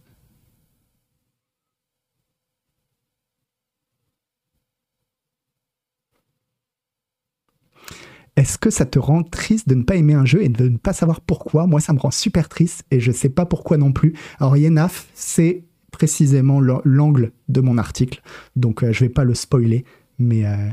Est-ce 8.37 8.59
que 8.59 8.70
ça 8.70 8.85
te 8.85 8.99
rend 8.99 9.22
triste 9.22 9.68
de 9.68 9.74
ne 9.76 9.85
pas 9.85 9.95
aimer 9.95 10.14
un 10.14 10.24
jeu 10.24 10.43
et 10.43 10.49
de 10.49 10.68
ne 10.68 10.76
pas 10.76 10.93
savoir 10.93 11.20
pourquoi? 11.20 11.66
Moi, 11.66 11.80
ça 11.80 11.93
me 11.93 12.01
rend 12.01 12.11
super 12.11 12.49
triste 12.49 12.85
et 12.91 12.99
je 12.99 13.11
ne 13.11 13.16
sais 13.16 13.28
pas 13.28 13.47
pourquoi 13.47 13.76
non 13.76 13.93
plus. 13.93 14.14
Alors, 14.41 14.57
Yenaf, 14.57 15.09
c'est 15.14 15.64
précisément 15.93 16.61
l'angle 16.61 17.30
de 17.49 17.61
mon 17.61 17.78
article, 17.78 18.20
donc 18.57 18.82
euh, 18.82 18.93
je 18.93 19.05
ne 19.05 19.09
vais 19.09 19.14
pas 19.14 19.22
le 19.22 19.35
spoiler, 19.35 19.85
mais... 20.18 20.45
Euh... 20.45 20.70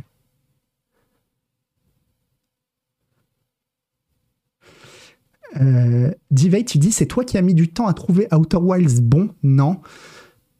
Euh, 5.61 6.11
tu 6.65 6.79
dis, 6.79 6.91
c'est 6.91 7.05
toi 7.05 7.23
qui 7.23 7.37
as 7.37 7.43
mis 7.43 7.53
du 7.53 7.67
temps 7.67 7.85
à 7.85 7.93
trouver 7.93 8.27
Outer 8.33 8.57
Wilds 8.57 9.01
bon? 9.01 9.29
Non, 9.43 9.81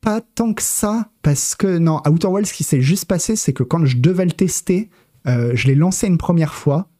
pas 0.01 0.21
tant 0.21 0.53
que 0.53 0.61
ça, 0.61 1.09
parce 1.23 1.55
que 1.55 1.79
non, 1.79 1.99
Outer 2.07 2.27
Wilds, 2.27 2.49
ce 2.49 2.53
qui 2.53 2.63
s'est 2.63 2.81
juste 2.81 3.05
passé, 3.05 3.35
c'est 3.35 3.53
que 3.53 3.63
quand 3.63 3.83
je 3.85 3.97
devais 3.97 4.25
le 4.25 4.31
tester, 4.31 4.91
je 5.25 5.65
l'ai 5.65 5.75
lancé 5.75 6.05
une 6.05 6.19
première 6.19 6.53
fois, 6.53 6.90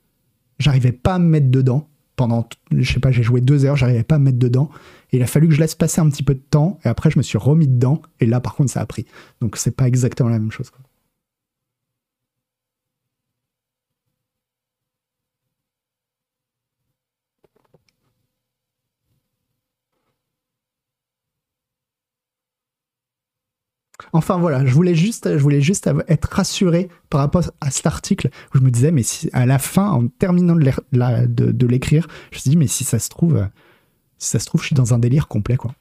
j'arrivais 0.62 0.92
pas 0.92 1.16
à 1.16 1.20
me 1.20 1.26
mettre 1.26 1.50
dedans. 1.50 1.88
Pendant, 2.16 2.48
je 2.72 2.92
sais 2.92 3.00
pas, 3.00 3.12
j'ai 3.12 3.24
joué 3.24 3.42
deux 3.42 3.66
heures, 3.66 3.76
j'arrivais 3.76 4.04
pas 4.04 4.16
à 4.16 4.20
me 4.20 4.26
mettre 4.26 4.38
dedans. 4.38 4.70
il 5.12 5.24
a 5.24 5.28
fallu 5.28 5.48
que 5.48 5.56
je 5.56 5.60
laisse 5.60 5.76
passer 5.76 6.02
un 6.02 6.10
petit 6.10 6.24
peu 6.24 6.36
de 6.36 6.44
temps, 6.52 6.78
et 6.86 6.88
après 6.88 7.10
je 7.10 7.18
me 7.18 7.24
suis 7.24 7.38
remis 7.38 7.68
dedans, 7.68 8.02
et 8.20 8.26
là 8.26 8.40
par 8.40 8.54
contre 8.54 8.70
ça 8.70 8.82
a 8.82 8.86
pris. 8.86 9.06
Donc 9.42 9.58
c'est 9.58 9.76
pas 9.76 9.88
exactement 9.88 10.30
la 10.30 10.38
même 10.38 10.52
chose. 10.52 10.72
Enfin 24.14 24.38
voilà, 24.38 24.66
je 24.66 24.74
voulais 24.74 24.96
juste, 24.96 25.28
être 26.08 26.30
rassuré 26.32 26.90
par 27.10 27.22
rapport 27.22 27.44
à 27.62 27.72
cet 27.72 27.86
article 27.86 28.30
où 28.54 28.58
je 28.58 28.64
me 28.64 28.70
disais, 28.70 28.92
mais 28.92 29.04
si 29.04 29.30
à 29.34 29.46
la 29.46 29.60
fin, 29.60 29.90
en 29.90 30.08
terminant 30.08 30.56
de 30.56 31.68
l'écrire, 31.68 32.08
je 32.32 32.38
me 32.38 32.42
suis 32.42 32.50
dit, 32.50 32.58
mais 32.58 32.68
si 32.68 32.84
ça 32.84 33.00
se 33.00 33.10
trouve, 33.10 33.48
si 34.18 34.30
ça 34.30 34.40
se 34.40 34.46
trouve, 34.46 34.62
je 34.62 34.68
suis 34.68 34.76
dans 34.76 34.94
un 34.94 35.00
délire 35.00 35.28
complet, 35.28 35.58
quoi. 35.58 35.74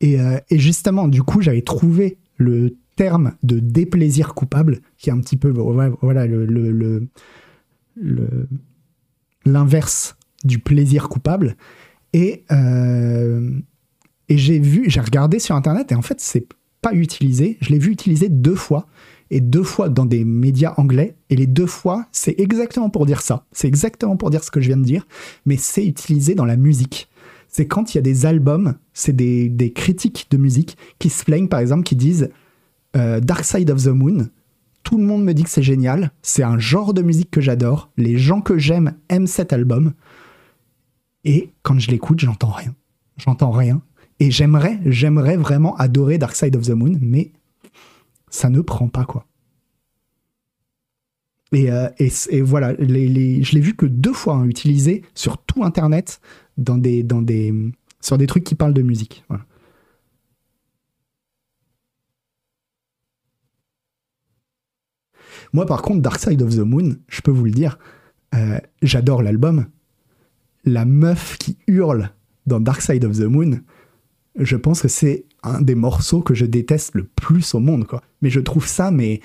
Et, 0.00 0.18
euh, 0.18 0.38
justement, 0.50 1.08
du 1.08 1.22
coup, 1.22 1.42
j'avais 1.42 1.62
trouvé 1.62 2.16
le 2.36 2.74
terme 2.96 3.34
de 3.42 3.58
déplaisir 3.58 4.34
coupable, 4.34 4.80
qui 4.96 5.10
est 5.10 5.12
un 5.12 5.20
petit 5.20 5.36
peu, 5.36 5.50
voilà, 5.50 6.26
le 6.26 7.08
l'inverse 9.44 10.16
du 10.44 10.58
plaisir 10.58 11.08
coupable. 11.08 11.56
Et 12.12 12.44
euh, 12.50 13.50
et 14.30 14.38
j'ai 14.38 14.60
vu, 14.60 14.84
j'ai 14.88 15.00
regardé 15.00 15.40
sur 15.40 15.56
internet 15.56 15.90
et 15.90 15.96
en 15.96 16.02
fait, 16.02 16.20
c'est 16.20 16.46
pas 16.80 16.94
utilisé. 16.94 17.58
Je 17.60 17.70
l'ai 17.70 17.78
vu 17.78 17.90
utiliser 17.90 18.28
deux 18.28 18.54
fois 18.54 18.86
et 19.30 19.40
deux 19.40 19.64
fois 19.64 19.88
dans 19.88 20.06
des 20.06 20.24
médias 20.24 20.72
anglais. 20.76 21.16
Et 21.30 21.36
les 21.36 21.48
deux 21.48 21.66
fois, 21.66 22.06
c'est 22.12 22.38
exactement 22.38 22.90
pour 22.90 23.06
dire 23.06 23.22
ça. 23.22 23.44
C'est 23.50 23.66
exactement 23.66 24.16
pour 24.16 24.30
dire 24.30 24.44
ce 24.44 24.52
que 24.52 24.60
je 24.60 24.68
viens 24.68 24.76
de 24.76 24.84
dire, 24.84 25.04
mais 25.46 25.56
c'est 25.56 25.84
utilisé 25.84 26.36
dans 26.36 26.44
la 26.44 26.56
musique. 26.56 27.08
C'est 27.48 27.66
quand 27.66 27.92
il 27.92 27.96
y 27.96 27.98
a 27.98 28.02
des 28.02 28.24
albums, 28.24 28.76
c'est 28.92 29.14
des, 29.14 29.48
des, 29.48 29.72
critiques 29.72 30.28
de 30.30 30.36
musique 30.36 30.76
qui 31.00 31.10
se 31.10 31.24
plaignent, 31.24 31.48
par 31.48 31.58
exemple, 31.58 31.82
qui 31.82 31.96
disent 31.96 32.30
euh, 32.96 33.18
Dark 33.18 33.44
Side 33.44 33.70
of 33.72 33.82
the 33.82 33.88
Moon. 33.88 34.28
Tout 34.84 34.96
le 34.96 35.04
monde 35.04 35.24
me 35.24 35.34
dit 35.34 35.42
que 35.42 35.50
c'est 35.50 35.62
génial. 35.62 36.12
C'est 36.22 36.44
un 36.44 36.58
genre 36.60 36.94
de 36.94 37.02
musique 37.02 37.32
que 37.32 37.40
j'adore. 37.40 37.90
Les 37.96 38.16
gens 38.16 38.40
que 38.40 38.58
j'aime 38.58 38.94
aiment 39.08 39.26
cet 39.26 39.52
album. 39.52 39.92
Et 41.24 41.50
quand 41.64 41.80
je 41.80 41.90
l'écoute, 41.90 42.20
j'entends 42.20 42.52
rien. 42.52 42.76
J'entends 43.16 43.50
rien. 43.50 43.82
Et 44.20 44.30
j'aimerais, 44.30 44.78
j'aimerais 44.84 45.36
vraiment 45.36 45.74
adorer 45.76 46.18
Dark 46.18 46.36
Side 46.36 46.54
of 46.54 46.66
the 46.66 46.70
Moon, 46.70 46.98
mais 47.00 47.32
ça 48.28 48.50
ne 48.50 48.60
prend 48.60 48.88
pas, 48.88 49.06
quoi. 49.06 49.26
Et, 51.52 51.72
euh, 51.72 51.88
voilà, 52.42 52.74
je 52.78 52.84
l'ai 52.84 53.60
vu 53.60 53.74
que 53.74 53.86
deux 53.86 54.12
fois 54.12 54.34
hein, 54.34 54.44
utilisé 54.44 55.02
sur 55.14 55.38
tout 55.38 55.64
Internet 55.64 56.20
dans 56.58 56.78
des, 56.78 57.02
dans 57.02 57.22
des, 57.22 57.52
sur 58.00 58.18
des 58.18 58.26
trucs 58.26 58.44
qui 58.44 58.54
parlent 58.54 58.74
de 58.74 58.82
musique. 58.82 59.24
Moi, 65.52 65.66
par 65.66 65.82
contre, 65.82 66.02
Dark 66.02 66.20
Side 66.20 66.42
of 66.42 66.54
the 66.54 66.60
Moon, 66.60 66.96
je 67.08 67.22
peux 67.22 67.32
vous 67.32 67.46
le 67.46 67.50
dire, 67.50 67.78
euh, 68.34 68.60
j'adore 68.82 69.22
l'album. 69.22 69.66
La 70.64 70.84
meuf 70.84 71.38
qui 71.38 71.56
hurle 71.66 72.10
dans 72.46 72.60
Dark 72.60 72.82
Side 72.82 73.04
of 73.04 73.16
the 73.18 73.22
Moon, 73.22 73.60
je 74.36 74.56
pense 74.56 74.82
que 74.82 74.88
c'est 74.88 75.24
un 75.42 75.60
des 75.60 75.74
morceaux 75.74 76.20
que 76.20 76.34
je 76.34 76.46
déteste 76.46 76.94
le 76.94 77.04
plus 77.04 77.54
au 77.54 77.60
monde, 77.60 77.86
quoi. 77.86 78.02
Mais 78.22 78.30
je 78.30 78.40
trouve 78.40 78.66
ça, 78.66 78.90
mais 78.90 79.20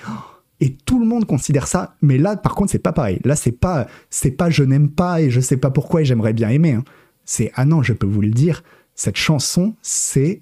et 0.61 0.73
tout 0.73 0.99
le 0.99 1.05
monde 1.05 1.25
considère 1.25 1.67
ça. 1.67 1.95
Mais 2.01 2.17
là, 2.17 2.37
par 2.37 2.55
contre, 2.55 2.71
c'est 2.71 2.79
pas 2.79 2.93
pareil. 2.93 3.19
Là, 3.23 3.35
c'est 3.35 3.51
pas, 3.51 3.87
c'est 4.09 4.31
pas 4.31 4.49
je 4.49 4.63
n'aime 4.63 4.89
pas 4.89 5.21
et 5.21 5.29
je 5.29 5.39
sais 5.39 5.57
pas 5.57 5.69
pourquoi 5.69 6.01
et 6.01 6.05
j'aimerais 6.05 6.33
bien 6.33 6.49
aimer. 6.49 6.73
Hein. 6.73 6.83
C'est 7.25 7.51
ah 7.55 7.65
non, 7.65 7.83
je 7.83 7.93
peux 7.93 8.07
vous 8.07 8.21
le 8.21 8.31
dire, 8.31 8.63
cette 8.93 9.17
chanson, 9.17 9.75
c'est 9.81 10.41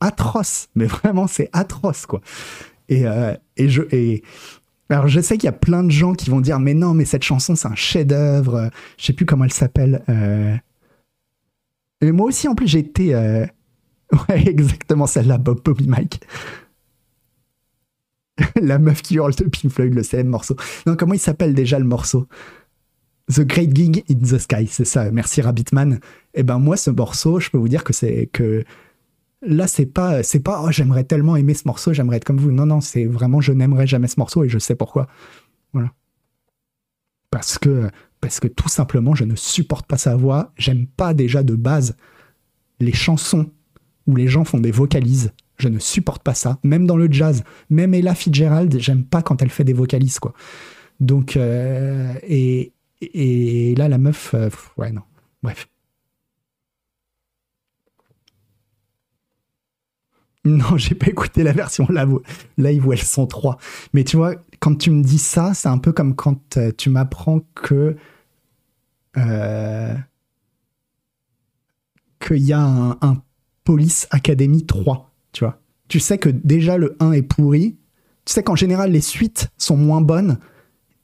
atroce. 0.00 0.68
Mais 0.74 0.86
vraiment, 0.86 1.26
c'est 1.26 1.48
atroce, 1.52 2.06
quoi. 2.06 2.20
Et, 2.88 3.06
euh, 3.06 3.34
et 3.56 3.68
je 3.68 3.82
et 3.92 4.24
alors 4.88 5.06
je 5.06 5.20
sais 5.20 5.38
qu'il 5.38 5.44
y 5.44 5.48
a 5.48 5.52
plein 5.52 5.84
de 5.84 5.92
gens 5.92 6.14
qui 6.14 6.28
vont 6.28 6.40
dire 6.40 6.58
mais 6.58 6.74
non, 6.74 6.94
mais 6.94 7.04
cette 7.04 7.22
chanson, 7.22 7.54
c'est 7.54 7.68
un 7.68 7.76
chef-d'œuvre. 7.76 8.70
Je 8.98 9.06
sais 9.06 9.12
plus 9.12 9.24
comment 9.24 9.44
elle 9.44 9.52
s'appelle. 9.52 10.02
Euh... 10.08 10.56
Et 12.00 12.10
moi 12.10 12.26
aussi, 12.26 12.48
en 12.48 12.56
plus, 12.56 12.66
j'ai 12.66 12.80
été 12.80 13.14
euh, 13.14 13.46
Ouais, 14.28 14.48
exactement 14.48 15.06
celle-là, 15.06 15.38
Bob 15.38 15.60
Bobby 15.64 15.86
Mike. 15.86 16.20
La 18.60 18.78
meuf 18.78 19.02
qui 19.02 19.14
hurle 19.14 19.34
de 19.34 19.44
Pink 19.44 19.72
Floyd, 19.72 19.94
le 19.94 20.02
célèbre 20.02 20.30
morceau. 20.30 20.56
Non, 20.86 20.96
comment 20.96 21.14
il 21.14 21.20
s'appelle 21.20 21.54
déjà 21.54 21.78
le 21.78 21.84
morceau? 21.84 22.26
The 23.32 23.42
Great 23.42 23.74
Gig 23.74 24.04
in 24.10 24.16
the 24.16 24.38
Sky, 24.38 24.66
c'est 24.66 24.84
ça. 24.84 25.10
Merci 25.10 25.40
Rabbitman. 25.40 26.00
Eh 26.34 26.42
ben 26.42 26.58
moi, 26.58 26.76
ce 26.76 26.90
morceau, 26.90 27.38
je 27.38 27.50
peux 27.50 27.58
vous 27.58 27.68
dire 27.68 27.84
que 27.84 27.92
c'est 27.92 28.28
que 28.32 28.64
là, 29.42 29.68
c'est 29.68 29.86
pas, 29.86 30.22
c'est 30.22 30.40
pas, 30.40 30.62
oh, 30.64 30.70
j'aimerais 30.70 31.04
tellement 31.04 31.36
aimer 31.36 31.54
ce 31.54 31.62
morceau, 31.66 31.92
j'aimerais 31.92 32.16
être 32.16 32.24
comme 32.24 32.38
vous. 32.38 32.50
Non, 32.50 32.66
non, 32.66 32.80
c'est 32.80 33.04
vraiment, 33.04 33.40
je 33.40 33.52
n'aimerais 33.52 33.86
jamais 33.86 34.08
ce 34.08 34.18
morceau 34.18 34.42
et 34.42 34.48
je 34.48 34.58
sais 34.58 34.74
pourquoi. 34.74 35.06
Voilà. 35.72 35.92
Parce 37.30 37.58
que, 37.58 37.88
parce 38.20 38.40
que 38.40 38.48
tout 38.48 38.68
simplement, 38.68 39.14
je 39.14 39.24
ne 39.24 39.36
supporte 39.36 39.86
pas 39.86 39.98
sa 39.98 40.16
voix. 40.16 40.52
J'aime 40.56 40.86
pas 40.86 41.14
déjà 41.14 41.44
de 41.44 41.54
base 41.54 41.96
les 42.80 42.92
chansons 42.92 43.50
où 44.10 44.16
les 44.16 44.28
gens 44.28 44.44
font 44.44 44.58
des 44.58 44.72
vocalises. 44.72 45.32
Je 45.58 45.68
ne 45.68 45.78
supporte 45.78 46.22
pas 46.22 46.34
ça. 46.34 46.58
Même 46.64 46.86
dans 46.86 46.96
le 46.96 47.10
jazz, 47.10 47.44
même 47.68 47.94
Ella 47.94 48.14
Fitzgerald, 48.14 48.78
j'aime 48.78 49.04
pas 49.04 49.22
quand 49.22 49.42
elle 49.42 49.50
fait 49.50 49.64
des 49.64 49.72
vocalises, 49.72 50.18
quoi. 50.18 50.32
Donc, 51.00 51.36
euh, 51.36 52.12
et, 52.22 52.72
et, 53.00 53.74
là, 53.74 53.88
la 53.88 53.98
meuf, 53.98 54.34
euh, 54.34 54.50
ouais, 54.76 54.92
non. 54.92 55.02
Bref. 55.42 55.68
Non, 60.46 60.78
j'ai 60.78 60.94
pas 60.94 61.08
écouté 61.08 61.42
la 61.42 61.52
version 61.52 61.86
live 62.56 62.86
où 62.86 62.92
elles 62.94 62.98
sont 62.98 63.26
trois. 63.26 63.58
Mais 63.92 64.04
tu 64.04 64.16
vois, 64.16 64.36
quand 64.58 64.74
tu 64.74 64.90
me 64.90 65.02
dis 65.02 65.18
ça, 65.18 65.52
c'est 65.52 65.68
un 65.68 65.76
peu 65.76 65.92
comme 65.92 66.16
quand 66.16 66.56
euh, 66.56 66.72
tu 66.76 66.88
m'apprends 66.88 67.40
que. 67.54 67.94
qu'il 72.20 72.38
y 72.38 72.52
a 72.54 72.60
un 72.62 73.22
Police 73.64 74.06
Academy 74.10 74.64
3, 74.66 75.10
tu 75.32 75.44
vois. 75.44 75.60
Tu 75.88 76.00
sais 76.00 76.18
que 76.18 76.28
déjà 76.28 76.78
le 76.78 76.96
1 77.00 77.12
est 77.12 77.22
pourri, 77.22 77.76
tu 78.24 78.32
sais 78.32 78.42
qu'en 78.42 78.56
général 78.56 78.92
les 78.92 79.00
suites 79.00 79.48
sont 79.58 79.76
moins 79.76 80.00
bonnes, 80.00 80.38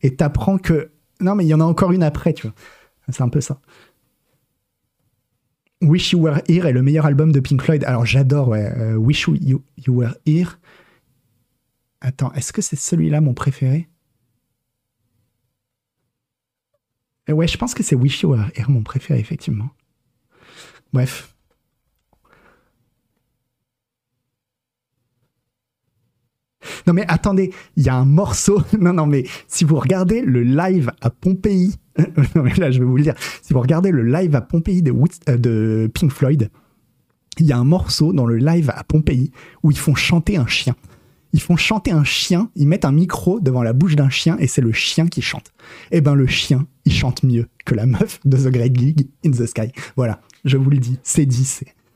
et 0.02 0.14
t'apprends 0.14 0.58
que... 0.58 0.90
Non 1.20 1.34
mais 1.34 1.44
il 1.44 1.48
y 1.48 1.54
en 1.54 1.60
a 1.60 1.64
encore 1.64 1.92
une 1.92 2.02
après, 2.02 2.32
tu 2.32 2.46
vois. 2.46 2.54
C'est 3.08 3.22
un 3.22 3.28
peu 3.28 3.40
ça. 3.40 3.60
Wish 5.82 6.12
You 6.12 6.20
Were 6.20 6.40
Here 6.48 6.66
est 6.66 6.72
le 6.72 6.82
meilleur 6.82 7.06
album 7.06 7.32
de 7.32 7.40
Pink 7.40 7.62
Floyd. 7.62 7.84
Alors 7.84 8.06
j'adore, 8.06 8.48
ouais. 8.48 8.72
Euh, 8.76 8.96
Wish 8.96 9.28
you, 9.28 9.62
you 9.86 9.94
Were 9.94 10.14
Here. 10.26 10.58
Attends, 12.00 12.32
est-ce 12.32 12.52
que 12.52 12.62
c'est 12.62 12.76
celui-là 12.76 13.20
mon 13.20 13.34
préféré? 13.34 13.88
Euh, 17.28 17.32
Ouais, 17.32 17.46
je 17.48 17.58
pense 17.58 17.74
que 17.74 17.82
c'est 17.82 17.96
Wish 17.96 18.22
You 18.22 18.30
Were 18.30 18.46
Here 18.54 18.70
mon 18.70 18.82
préféré, 18.82 19.18
effectivement. 19.20 19.70
Bref. 20.92 21.35
Non 26.86 26.92
mais 26.92 27.04
attendez, 27.08 27.52
il 27.76 27.82
y 27.84 27.88
a 27.88 27.94
un 27.94 28.04
morceau. 28.04 28.62
Non 28.80 28.92
non 28.92 29.06
mais 29.06 29.24
si 29.48 29.64
vous 29.64 29.76
regardez 29.76 30.20
le 30.20 30.42
live 30.42 30.92
à 31.00 31.10
Pompéi, 31.10 31.74
non 32.34 32.42
mais 32.42 32.54
là 32.54 32.70
je 32.70 32.78
vais 32.78 32.84
vous 32.84 32.96
le 32.96 33.02
dire. 33.02 33.14
Si 33.42 33.52
vous 33.52 33.60
regardez 33.60 33.90
le 33.90 34.04
live 34.04 34.34
à 34.36 34.40
Pompéi 34.40 34.82
de, 34.82 34.92
euh, 35.28 35.36
de 35.36 35.90
Pink 35.92 36.12
Floyd, 36.12 36.50
il 37.38 37.46
y 37.46 37.52
a 37.52 37.58
un 37.58 37.64
morceau 37.64 38.12
dans 38.12 38.26
le 38.26 38.36
live 38.36 38.70
à 38.74 38.84
Pompéi 38.84 39.30
où 39.62 39.70
ils 39.70 39.78
font 39.78 39.94
chanter 39.94 40.36
un 40.36 40.46
chien. 40.46 40.74
Ils 41.32 41.42
font 41.42 41.56
chanter 41.56 41.90
un 41.90 42.04
chien, 42.04 42.50
ils 42.54 42.66
mettent 42.66 42.84
un 42.84 42.92
micro 42.92 43.40
devant 43.40 43.62
la 43.62 43.72
bouche 43.72 43.96
d'un 43.96 44.08
chien 44.08 44.36
et 44.38 44.46
c'est 44.46 44.62
le 44.62 44.72
chien 44.72 45.06
qui 45.06 45.20
chante. 45.20 45.52
Eh 45.90 46.00
ben 46.00 46.14
le 46.14 46.26
chien, 46.26 46.66
il 46.84 46.92
chante 46.92 47.24
mieux 47.24 47.48
que 47.64 47.74
la 47.74 47.84
meuf 47.84 48.20
de 48.24 48.36
The 48.36 48.50
Great 48.50 48.78
League 48.78 49.08
in 49.24 49.32
the 49.32 49.44
Sky. 49.44 49.72
Voilà, 49.96 50.20
je 50.44 50.56
vous 50.56 50.70
le 50.70 50.78
dis, 50.78 50.98
c'est 51.02 51.26
dit, 51.26 51.44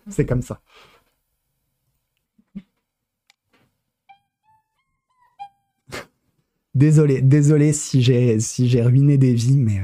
c'est 0.09 0.27
comme 0.27 0.43
ça. 0.43 0.61
Désolé, 6.81 7.21
désolé 7.21 7.75
si 7.75 8.01
j'ai 8.01 8.83
ruiné 8.83 9.19
des 9.19 9.35
vies, 9.35 9.59
mais. 9.59 9.81
Euh. 9.81 9.83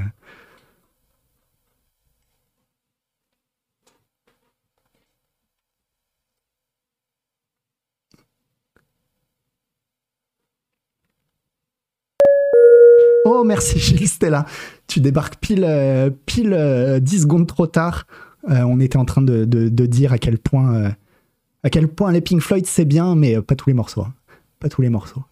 Oh 13.25 13.43
merci 13.43 13.77
Gilles 13.79 14.07
Stella, 14.07 14.47
tu 14.87 14.99
débarques 14.99 15.35
pile 15.39 15.65
euh, 15.65 16.09
pile 16.25 16.49
10 16.49 16.53
euh, 16.55 17.21
secondes 17.21 17.45
trop 17.45 17.67
tard. 17.67 18.07
on 18.47 18.79
était 18.79 18.97
en 18.97 19.05
train 19.05 19.21
de, 19.21 19.45
dire 19.85 20.13
à 20.13 20.17
quel 20.17 20.39
point 20.39 20.95
à 21.63 21.69
quel 21.69 21.89
point 21.89 22.11
les 22.11 22.23
Floyd 22.39 22.65
c'est 22.65 22.85
bien, 22.85 23.13
mais 23.13 23.39
pas 23.43 23.55
tous 23.55 23.69
les 23.69 23.75
morceaux, 23.75 24.01
hein. 24.01 24.13
pas 24.59 24.69
tous 24.69 24.81
les 24.81 24.89
morceaux. 24.89 25.23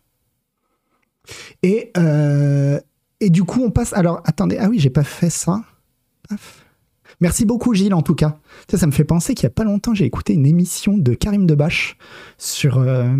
Et, 1.63 1.91
euh, 1.97 2.80
et 3.19 3.30
du 3.30 3.43
coup, 3.43 3.61
on 3.63 3.71
passe. 3.71 3.93
Alors, 3.93 4.21
attendez. 4.26 4.57
Ah 4.59 4.69
oui, 4.69 4.80
j'ai 4.80 4.89
pas 4.89 5.03
fait 5.03 5.30
ça. 5.30 5.63
Merci 7.21 7.45
beaucoup 7.45 7.73
Gilles 7.73 7.93
en 7.93 8.01
tout 8.01 8.15
cas. 8.15 8.39
Ça, 8.69 8.78
ça 8.78 8.88
me 8.88 8.91
fait 8.91 9.03
penser 9.03 9.36
qu'il 9.36 9.43
y 9.43 9.47
a 9.47 9.51
pas 9.51 9.63
longtemps, 9.63 9.93
j'ai 9.93 10.05
écouté 10.05 10.34
une 10.34 10.45
émission 10.45 10.97
de 10.97 11.13
Karim 11.13 11.45
Debache 11.45 11.97
sur 12.38 12.80
euh, 12.80 13.15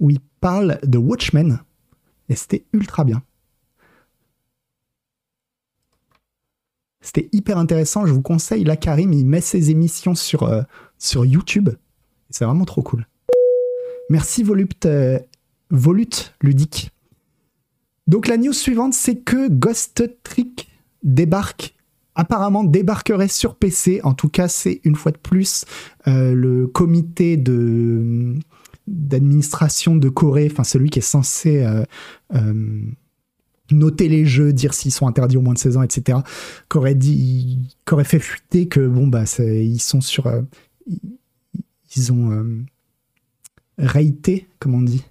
où 0.00 0.10
il 0.10 0.20
parle 0.40 0.78
de 0.82 0.98
Watchmen 0.98 1.60
et 2.28 2.34
c'était 2.34 2.64
ultra 2.72 3.04
bien. 3.04 3.22
C'était 7.00 7.28
hyper 7.32 7.56
intéressant. 7.56 8.04
Je 8.04 8.12
vous 8.12 8.20
conseille. 8.20 8.64
Là, 8.64 8.76
Karim, 8.76 9.12
il 9.12 9.24
met 9.24 9.40
ses 9.40 9.70
émissions 9.70 10.14
sur, 10.14 10.42
euh, 10.42 10.62
YouTube. 11.14 11.70
C'est 12.28 12.44
vraiment 12.44 12.66
trop 12.66 12.82
cool. 12.82 13.06
Merci 14.10 14.42
Volute, 14.42 14.84
euh, 14.84 15.18
Volute 15.70 16.34
Ludique. 16.42 16.90
Donc 18.08 18.26
la 18.26 18.36
news 18.36 18.52
suivante, 18.52 18.94
c'est 18.94 19.16
que 19.16 19.48
Ghost 19.48 20.10
Trick 20.22 20.68
débarque 21.02 21.74
apparemment 22.14 22.64
débarquerait 22.64 23.28
sur 23.28 23.54
PC. 23.54 24.00
En 24.02 24.12
tout 24.12 24.28
cas, 24.28 24.48
c'est 24.48 24.80
une 24.82 24.96
fois 24.96 25.12
de 25.12 25.18
plus 25.18 25.64
euh, 26.08 26.34
le 26.34 26.66
comité 26.66 27.36
de 27.36 28.34
d'administration 28.88 29.96
de 29.96 30.08
Corée, 30.08 30.48
enfin 30.50 30.64
celui 30.64 30.88
qui 30.88 30.98
est 30.98 31.02
censé 31.02 31.62
noter 33.70 34.08
les 34.08 34.24
jeux, 34.24 34.52
dire 34.52 34.74
s'ils 34.74 34.92
sont 34.92 35.06
interdits 35.06 35.36
au 35.36 35.40
moins 35.40 35.54
de 35.54 35.58
16 35.58 35.76
ans, 35.76 35.82
etc., 35.82 36.18
qu'aurait 36.68 36.94
dit, 36.94 37.58
fait 38.04 38.18
fuiter 38.18 38.68
que 38.68 38.86
bon 38.86 39.06
bah 39.06 39.24
ils 39.38 39.80
sont 39.80 40.00
sur, 40.00 40.26
euh, 40.26 40.42
ils 41.96 42.12
ont 42.12 42.30
euh, 42.32 42.64
raté, 43.78 44.48
comme 44.58 44.74
on 44.74 44.82
dit. 44.82 45.04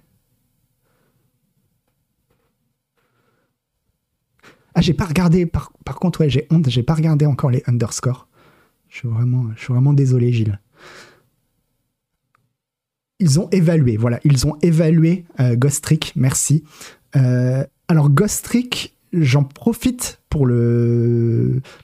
Ah, 4.78 4.80
j'ai 4.80 4.94
pas 4.94 5.06
regardé. 5.06 5.44
Par, 5.44 5.72
contre, 5.96 6.20
ouais, 6.20 6.30
j'ai 6.30 6.46
honte. 6.50 6.68
J'ai 6.70 6.84
pas 6.84 6.94
regardé 6.94 7.26
encore 7.26 7.50
les 7.50 7.64
underscores. 7.66 8.28
Je 8.88 8.98
suis 8.98 9.08
vraiment, 9.08 9.46
vraiment 9.68 9.92
désolé, 9.92 10.32
Gilles. 10.32 10.60
Ils 13.18 13.40
ont 13.40 13.48
évalué, 13.50 13.96
voilà, 13.96 14.20
ils 14.22 14.46
ont 14.46 14.56
évalué 14.62 15.24
euh, 15.40 15.56
Ghost 15.56 15.82
Trick, 15.82 16.12
merci. 16.14 16.62
Euh, 17.16 17.64
alors 17.88 18.08
Ghost 18.10 18.44
Trick, 18.44 18.96
j'en 19.12 19.42
profite 19.42 20.20
pour 20.30 20.46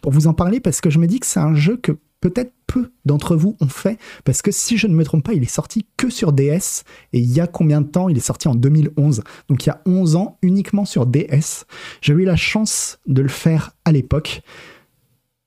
pour 0.01 0.13
vous 0.13 0.29
en 0.29 0.33
parler 0.33 0.61
parce 0.61 0.81
que 0.81 0.91
je 0.91 1.01
me 1.01 1.09
dis 1.09 1.19
que 1.19 1.27
c'est 1.27 1.41
un 1.41 1.57
jeu 1.57 1.77
que 1.77 1.99
peut-être 2.25 2.55
peu 2.67 2.91
d'entre 3.05 3.37
vous 3.37 3.55
ont 3.61 3.69
fait 3.69 3.99
parce 4.25 4.41
que 4.41 4.51
si 4.51 4.79
je 4.79 4.87
ne 4.87 4.95
me 4.95 5.05
trompe 5.05 5.25
pas, 5.25 5.35
il 5.35 5.43
est 5.43 5.47
sorti 5.47 5.87
que 5.99 6.09
sur 6.09 6.33
DS 6.33 6.83
et 7.13 7.19
il 7.19 7.31
y 7.31 7.39
a 7.39 7.47
combien 7.47 7.83
de 7.83 7.87
temps 7.87 8.09
Il 8.09 8.17
est 8.17 8.21
sorti 8.21 8.49
en 8.49 8.55
2011. 8.55 9.23
Donc 9.49 9.67
il 9.67 9.69
y 9.69 9.73
a 9.73 9.83
11 9.85 10.17
ans 10.17 10.39
uniquement 10.41 10.87
sur 10.87 11.05
DS. 11.05 11.67
J'ai 12.01 12.15
eu 12.15 12.25
la 12.25 12.37
chance 12.37 12.99
de 13.07 13.21
le 13.21 13.29
faire 13.29 13.73
à 13.85 13.93
l'époque. 13.93 14.41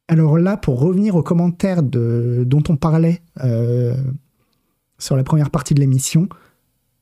Alors 0.08 0.38
là, 0.38 0.56
pour 0.56 0.80
revenir 0.80 1.16
aux 1.16 1.24
commentaires 1.24 1.82
de, 1.82 2.44
dont 2.46 2.64
on 2.70 2.78
parlait 2.78 3.24
euh, 3.44 3.96
sur 5.00 5.16
la 5.16 5.24
première 5.24 5.50
partie 5.50 5.74
de 5.74 5.80
l'émission, 5.80 6.30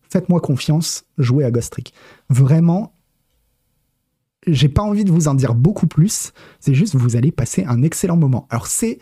faites-moi 0.09 0.39
confiance, 0.39 1.03
jouez 1.17 1.43
à 1.43 1.51
Ghost 1.51 1.73
Trick. 1.73 1.93
Vraiment, 2.29 2.93
j'ai 4.47 4.69
pas 4.69 4.83
envie 4.83 5.03
de 5.03 5.11
vous 5.11 5.27
en 5.27 5.33
dire 5.33 5.53
beaucoup 5.53 5.87
plus. 5.87 6.31
C'est 6.61 6.73
juste, 6.73 6.95
vous 6.95 7.17
allez 7.17 7.33
passer 7.33 7.65
un 7.65 7.83
excellent 7.83 8.15
moment. 8.15 8.47
Alors, 8.49 8.67
c'est. 8.67 8.99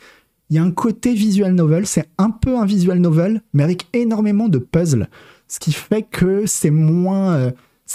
Il 0.54 0.58
y 0.58 0.60
a 0.60 0.64
un 0.64 0.70
côté 0.70 1.16
visual 1.16 1.56
novel, 1.56 1.88
c'est 1.88 2.08
un 2.20 2.30
peu 2.30 2.60
un 2.60 2.66
visual 2.68 2.99
novel, 2.99 3.41
mais 3.54 3.64
avec 3.64 3.88
énormément 3.91 4.49
de 4.49 4.60
puzzles. 4.60 5.10
Ce 5.47 5.58
qui 5.58 5.72
fait 5.72 6.04
que 6.04 6.45
c'est 6.45 6.70
moins, 6.70 7.34
euh, 7.34 7.51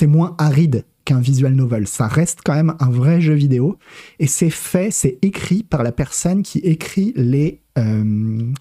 moins 0.09 0.35
aride 0.39 0.85
qu'un 1.05 1.21
visual 1.21 1.55
novel. 1.55 1.87
Ça 1.87 2.09
reste 2.09 2.41
quand 2.45 2.55
même 2.55 2.75
un 2.81 2.91
vrai 2.91 3.21
jeu 3.21 3.35
vidéo. 3.35 3.79
Et 4.19 4.27
c'est 4.27 4.51
fait, 4.51 4.91
c'est 4.91 5.19
écrit 5.23 5.63
par 5.63 5.85
la 5.85 5.93
personne 5.93 6.43
qui 6.43 6.59
écrit 6.59 7.13
les, 7.15 7.61
euh, 7.79 8.53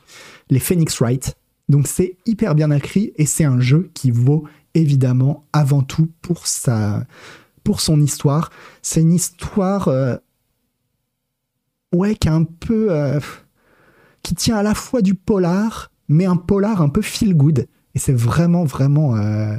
les 0.51 0.59
Phoenix 0.59 1.01
Wright. 1.01 1.35
Donc 1.67 1.87
c'est 1.87 2.17
hyper 2.27 2.53
bien 2.53 2.69
écrit 2.69 3.13
et 3.15 3.25
c'est 3.25 3.45
un 3.45 3.59
jeu 3.59 3.89
qui 3.95 4.11
vaut 4.11 4.43
évidemment 4.75 5.47
avant 5.53 5.81
tout 5.81 6.07
pour 6.21 6.45
sa 6.45 7.07
pour 7.63 7.81
son 7.81 7.99
histoire. 7.99 8.51
C'est 8.83 9.01
une 9.01 9.13
histoire 9.13 9.87
euh, 9.87 10.17
ouais 11.95 12.13
qui 12.13 12.27
est 12.27 12.31
un 12.31 12.43
peu 12.43 12.91
qui 14.27 14.35
tient 14.35 14.57
à 14.57 14.63
la 14.63 14.73
fois 14.73 15.01
du 15.01 15.15
polar, 15.15 15.89
mais 16.09 16.25
un 16.25 16.35
polar 16.35 16.81
un 16.81 16.89
peu 16.89 17.01
feel 17.01 17.33
good. 17.33 17.65
Et 17.95 17.99
c'est 17.99 18.11
vraiment 18.11 18.65
vraiment 18.65 19.15
euh, 19.15 19.55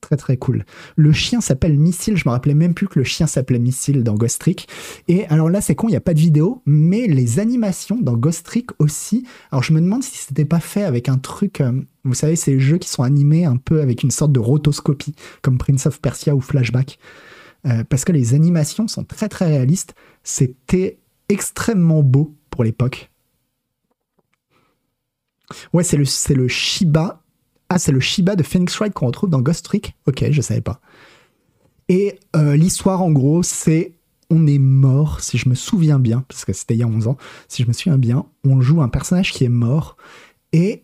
très 0.00 0.16
très 0.16 0.36
cool. 0.36 0.64
Le 0.94 1.12
chien 1.12 1.40
s'appelle 1.40 1.76
Missile. 1.76 2.16
Je 2.16 2.22
me 2.24 2.30
rappelais 2.30 2.54
même 2.54 2.72
plus 2.72 2.86
que 2.86 3.00
le 3.00 3.04
chien 3.04 3.26
s'appelait 3.26 3.58
Missile 3.58 4.04
dans 4.04 4.14
Ghost 4.14 4.40
Trick. 4.40 4.68
Et 5.08 5.26
alors 5.26 5.50
là, 5.50 5.60
c'est 5.60 5.74
con, 5.74 5.88
il 5.88 5.90
n'y 5.90 5.96
a 5.96 6.00
pas 6.00 6.14
de 6.14 6.20
vidéo, 6.20 6.62
mais 6.66 7.08
les 7.08 7.40
animations 7.40 7.98
dans 8.00 8.16
Ghost 8.16 8.46
Trick 8.46 8.70
aussi. 8.78 9.26
Alors 9.50 9.64
je 9.64 9.72
me 9.72 9.80
demande 9.80 10.04
si 10.04 10.18
c'était 10.18 10.44
pas 10.44 10.60
fait 10.60 10.84
avec 10.84 11.08
un 11.08 11.18
truc. 11.18 11.60
Euh, 11.60 11.72
vous 12.04 12.14
savez, 12.14 12.36
ces 12.36 12.60
jeux 12.60 12.78
qui 12.78 12.88
sont 12.88 13.02
animés 13.02 13.44
un 13.44 13.56
peu 13.56 13.80
avec 13.80 14.04
une 14.04 14.12
sorte 14.12 14.30
de 14.30 14.38
rotoscopie, 14.38 15.16
comme 15.42 15.58
Prince 15.58 15.86
of 15.86 16.00
Persia 16.00 16.36
ou 16.36 16.40
Flashback. 16.40 17.00
Euh, 17.66 17.82
parce 17.82 18.04
que 18.04 18.12
les 18.12 18.34
animations 18.34 18.86
sont 18.86 19.02
très 19.02 19.28
très 19.28 19.46
réalistes. 19.46 19.96
C'était 20.22 21.00
extrêmement 21.28 22.04
beau 22.04 22.36
pour 22.50 22.62
l'époque. 22.62 23.10
Ouais, 25.72 25.84
c'est 25.84 25.96
le, 25.96 26.04
c'est 26.04 26.34
le 26.34 26.48
Shiba 26.48 27.22
ah, 27.68 27.78
c'est 27.78 27.92
le 27.92 28.00
Shiba 28.00 28.36
de 28.36 28.42
Phoenix 28.42 28.76
Wright 28.78 28.92
qu'on 28.92 29.06
retrouve 29.06 29.30
dans 29.30 29.40
Ghost 29.40 29.64
Trick 29.64 29.96
Ok, 30.06 30.24
je 30.30 30.40
savais 30.40 30.60
pas. 30.60 30.80
Et 31.88 32.18
euh, 32.34 32.56
l'histoire, 32.56 33.02
en 33.02 33.10
gros, 33.10 33.42
c'est 33.42 33.92
on 34.28 34.46
est 34.46 34.58
mort, 34.58 35.20
si 35.20 35.38
je 35.38 35.48
me 35.48 35.54
souviens 35.54 36.00
bien, 36.00 36.24
parce 36.28 36.44
que 36.44 36.52
c'était 36.52 36.74
il 36.74 36.80
y 36.80 36.82
a 36.82 36.88
11 36.88 37.06
ans, 37.06 37.16
si 37.46 37.62
je 37.62 37.68
me 37.68 37.72
souviens 37.72 37.98
bien, 37.98 38.26
on 38.44 38.60
joue 38.60 38.82
un 38.82 38.88
personnage 38.88 39.32
qui 39.32 39.44
est 39.44 39.48
mort 39.48 39.96
et 40.52 40.82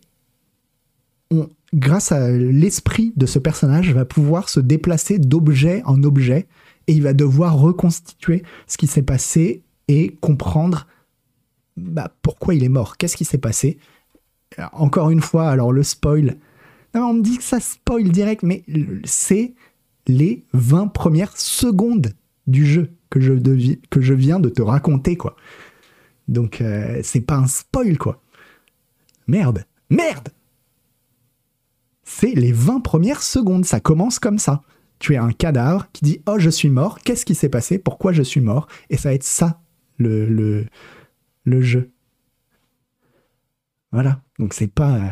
on, 1.29 1.49
grâce 1.73 2.13
à 2.13 2.31
l'esprit 2.31 3.11
de 3.17 3.25
ce 3.25 3.39
personnage, 3.39 3.91
va 3.91 4.05
pouvoir 4.05 4.47
se 4.47 4.61
déplacer 4.61 5.19
d'objet 5.19 5.81
en 5.83 6.03
objet 6.03 6.47
et 6.87 6.93
il 6.93 7.03
va 7.03 7.11
devoir 7.11 7.57
reconstituer 7.57 8.43
ce 8.65 8.77
qui 8.77 8.87
s'est 8.87 9.01
passé 9.01 9.61
et 9.89 10.15
comprendre 10.21 10.87
bah, 11.75 12.15
pourquoi 12.21 12.55
il 12.55 12.63
est 12.63 12.69
mort, 12.69 12.95
qu'est-ce 12.95 13.17
qui 13.17 13.25
s'est 13.25 13.37
passé. 13.37 13.77
Encore 14.71 15.09
une 15.09 15.21
fois, 15.21 15.49
alors 15.49 15.71
le 15.71 15.83
spoil, 15.83 16.37
on 16.93 17.13
me 17.13 17.21
dit 17.21 17.37
que 17.37 17.43
ça 17.43 17.59
spoil 17.59 18.09
direct, 18.09 18.43
mais 18.43 18.63
c'est 19.03 19.53
les 20.07 20.45
20 20.53 20.87
premières 20.87 21.37
secondes 21.37 22.13
du 22.47 22.65
jeu 22.65 22.91
que 23.09 23.19
je, 23.19 23.33
que 23.89 24.01
je 24.01 24.13
viens 24.13 24.39
de 24.39 24.49
te 24.49 24.61
raconter, 24.61 25.15
quoi. 25.15 25.35
Donc, 26.27 26.61
euh, 26.61 26.99
c'est 27.03 27.21
pas 27.21 27.35
un 27.35 27.47
spoil, 27.47 27.97
quoi. 27.97 28.21
Merde, 29.27 29.65
merde 29.89 30.29
C'est 32.03 32.33
les 32.33 32.51
20 32.51 32.81
premières 32.81 33.23
secondes, 33.23 33.65
ça 33.65 33.79
commence 33.79 34.19
comme 34.19 34.39
ça. 34.39 34.63
Tu 34.99 35.13
es 35.13 35.17
un 35.17 35.31
cadavre 35.31 35.87
qui 35.93 36.05
dit 36.05 36.21
Oh, 36.27 36.39
je 36.39 36.49
suis 36.49 36.69
mort, 36.69 36.99
qu'est-ce 36.99 37.25
qui 37.25 37.35
s'est 37.35 37.49
passé? 37.49 37.77
Pourquoi 37.77 38.13
je 38.13 38.23
suis 38.23 38.41
mort? 38.41 38.67
Et 38.89 38.97
ça 38.97 39.09
va 39.09 39.15
être 39.15 39.23
ça, 39.23 39.61
le, 39.97 40.27
le, 40.27 40.65
le 41.43 41.61
jeu. 41.61 41.92
Voilà, 43.93 44.19
donc 44.39 44.55
c'est 44.55 44.67
pas. 44.67 44.95
Euh, 44.95 45.09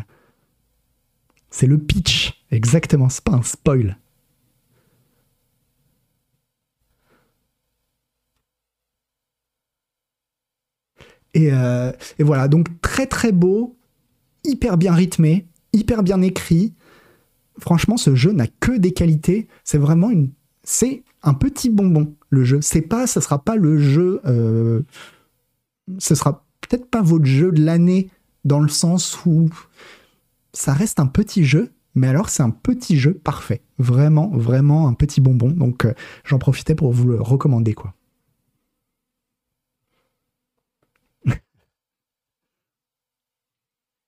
c'est 1.50 1.68
le 1.68 1.78
pitch, 1.78 2.44
exactement, 2.50 3.08
c'est 3.08 3.22
pas 3.22 3.32
un 3.32 3.42
spoil. 3.42 3.96
Euh, 11.36 11.92
et, 12.18 12.24
voilà, 12.24 12.48
donc 12.48 12.68
très 12.80 13.06
très 13.06 13.32
beau, 13.32 13.76
hyper 14.44 14.76
bien 14.76 14.92
rythmé, 14.92 15.46
hyper 15.72 16.02
bien 16.02 16.20
écrit. 16.20 16.74
Franchement, 17.58 17.96
ce 17.96 18.14
jeu 18.14 18.32
n'a 18.32 18.46
que 18.48 18.72
des 18.72 18.92
qualités. 18.92 19.46
C'est 19.62 19.78
vraiment 19.78 20.10
une, 20.10 20.30
c'est 20.64 21.04
un 21.22 21.34
petit 21.34 21.70
bonbon 21.70 22.14
le 22.30 22.44
jeu. 22.44 22.60
C'est 22.60 22.82
pas, 22.82 23.06
ça 23.06 23.20
sera 23.20 23.44
pas 23.44 23.56
le 23.56 23.78
jeu, 23.78 24.20
euh, 24.26 24.82
ce 25.98 26.14
sera 26.16 26.44
peut-être 26.60 26.86
pas 26.90 27.02
votre 27.02 27.26
jeu 27.26 27.52
de 27.52 27.62
l'année 27.62 28.10
dans 28.44 28.60
le 28.60 28.68
sens 28.68 29.24
où 29.24 29.48
ça 30.52 30.72
reste 30.72 31.00
un 31.00 31.06
petit 31.06 31.44
jeu, 31.44 31.72
mais 31.94 32.08
alors 32.08 32.28
c'est 32.28 32.42
un 32.42 32.50
petit 32.50 32.98
jeu 32.98 33.14
parfait. 33.14 33.62
Vraiment, 33.78 34.28
vraiment 34.30 34.88
un 34.88 34.94
petit 34.94 35.20
bonbon. 35.20 35.50
Donc 35.50 35.84
euh, 35.84 35.94
j'en 36.24 36.38
profitais 36.38 36.74
pour 36.74 36.92
vous 36.92 37.08
le 37.08 37.20
recommander, 37.20 37.74
quoi. 37.74 37.94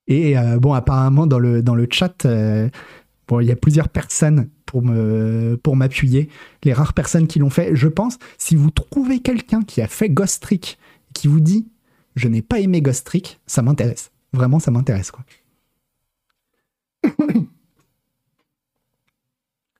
Et 0.07 0.37
euh, 0.37 0.59
bon, 0.59 0.73
apparemment, 0.73 1.27
dans 1.27 1.39
le, 1.39 1.61
dans 1.63 1.75
le 1.75 1.87
chat, 1.89 2.25
euh, 2.25 2.69
bon, 3.27 3.39
il 3.39 3.47
y 3.47 3.51
a 3.51 3.55
plusieurs 3.55 3.89
personnes 3.89 4.49
pour 4.65 4.83
pour 5.63 5.75
m'appuyer. 5.75 6.29
Les 6.63 6.73
rares 6.73 6.93
personnes 6.93 7.27
qui 7.27 7.39
l'ont 7.39 7.49
fait, 7.49 7.75
je 7.75 7.87
pense, 7.87 8.17
si 8.37 8.55
vous 8.55 8.71
trouvez 8.71 9.19
quelqu'un 9.19 9.61
qui 9.61 9.81
a 9.81 9.87
fait 9.87 10.09
Ghost 10.09 10.41
Trick, 10.41 10.77
qui 11.13 11.27
vous 11.27 11.39
dit 11.39 11.67
je 12.15 12.27
n'ai 12.27 12.41
pas 12.41 12.59
aimé 12.59 12.81
Ghost 12.81 13.05
Trick, 13.05 13.39
ça 13.45 13.61
m'intéresse. 13.61 14.11
Vraiment, 14.35 14.59
ça 14.59 14.71
m'intéresse, 14.71 15.11
quoi. 15.11 15.23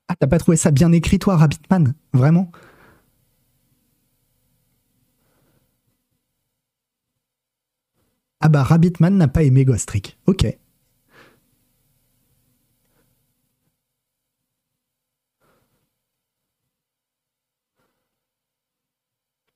ah, 0.08 0.16
t'as 0.20 0.28
pas 0.28 0.38
trouvé 0.40 0.58
ça 0.58 0.72
bien 0.72 0.92
écrit, 0.92 1.20
toi, 1.20 1.38
Rabbitman 1.38 1.94
Vraiment? 2.14 2.52
Ah 8.40 8.50
bah 8.50 8.64
Rabbitman 8.64 9.18
n'a 9.18 9.28
pas 9.28 9.44
aimé 9.44 9.66
Ghost 9.66 9.88
Trick. 9.88 10.18
Ok. 10.28 10.46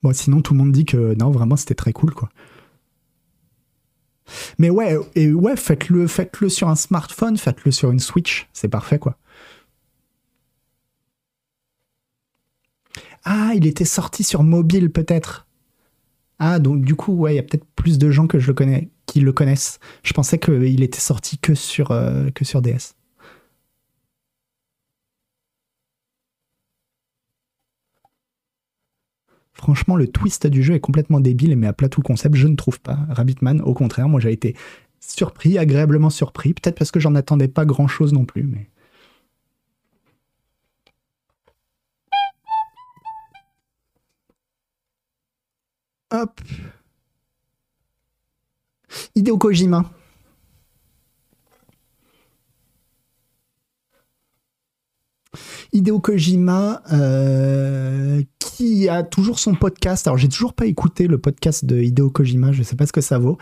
Bon, 0.02 0.12
sinon 0.12 0.40
tout 0.42 0.54
le 0.54 0.58
monde 0.58 0.72
dit 0.72 0.84
que 0.84 1.14
non, 1.14 1.30
vraiment 1.30 1.56
c'était 1.56 1.74
très 1.74 1.92
cool 1.92 2.12
quoi. 2.14 2.28
Mais 4.58 4.70
ouais, 4.70 4.96
et 5.14 5.32
ouais, 5.32 5.56
faites-le, 5.56 6.06
faites-le 6.06 6.48
sur 6.48 6.68
un 6.68 6.76
smartphone, 6.76 7.36
faites-le 7.36 7.70
sur 7.72 7.90
une 7.90 8.00
Switch, 8.00 8.48
c'est 8.52 8.68
parfait 8.68 8.98
quoi. 8.98 9.16
Ah, 13.24 13.52
il 13.54 13.66
était 13.66 13.84
sorti 13.84 14.24
sur 14.24 14.42
mobile 14.42 14.90
peut-être. 14.90 15.46
Ah, 16.38 16.58
donc 16.58 16.82
du 16.84 16.94
coup, 16.94 17.12
ouais, 17.12 17.34
il 17.34 17.36
y 17.36 17.38
a 17.38 17.42
peut-être 17.42 17.66
plus 17.76 17.98
de 17.98 18.10
gens 18.10 18.26
que 18.26 18.38
je 18.38 18.46
le 18.48 18.54
connais, 18.54 18.88
qui 19.06 19.20
le 19.20 19.32
connaissent. 19.32 19.78
Je 20.02 20.12
pensais 20.14 20.38
qu'il 20.38 20.82
était 20.82 21.00
sorti 21.00 21.38
que 21.38 21.54
sur, 21.54 21.90
euh, 21.90 22.30
que 22.34 22.44
sur 22.44 22.62
DS. 22.62 22.94
Franchement, 29.60 29.94
le 29.94 30.08
twist 30.08 30.46
du 30.46 30.62
jeu 30.62 30.72
est 30.72 30.80
complètement 30.80 31.20
débile 31.20 31.54
met 31.54 31.66
à 31.66 31.74
plat 31.74 31.90
tout 31.90 32.00
concept. 32.00 32.34
Je 32.34 32.48
ne 32.48 32.56
trouve 32.56 32.80
pas. 32.80 32.98
Rabbitman, 33.10 33.60
au 33.60 33.74
contraire, 33.74 34.08
moi 34.08 34.18
j'ai 34.18 34.32
été 34.32 34.56
surpris, 35.00 35.58
agréablement 35.58 36.08
surpris. 36.08 36.54
Peut-être 36.54 36.78
parce 36.78 36.90
que 36.90 36.98
j'en 36.98 37.14
attendais 37.14 37.46
pas 37.46 37.66
grand 37.66 37.86
chose 37.86 38.14
non 38.14 38.24
plus, 38.24 38.44
mais. 38.44 38.70
Hop. 46.10 46.40
Hideo 49.14 49.36
Kojima. 49.36 49.84
Hideo 55.74 56.00
Kojima, 56.00 56.82
euh, 56.92 58.22
qui 58.60 58.90
a 58.90 59.02
toujours 59.02 59.38
son 59.38 59.54
podcast. 59.54 60.06
Alors, 60.06 60.18
j'ai 60.18 60.28
toujours 60.28 60.52
pas 60.52 60.66
écouté 60.66 61.06
le 61.06 61.16
podcast 61.16 61.64
de 61.64 61.80
Hideo 61.80 62.10
Kojima, 62.10 62.52
je 62.52 62.62
sais 62.62 62.76
pas 62.76 62.84
ce 62.84 62.92
que 62.92 63.00
ça 63.00 63.18
vaut. 63.18 63.38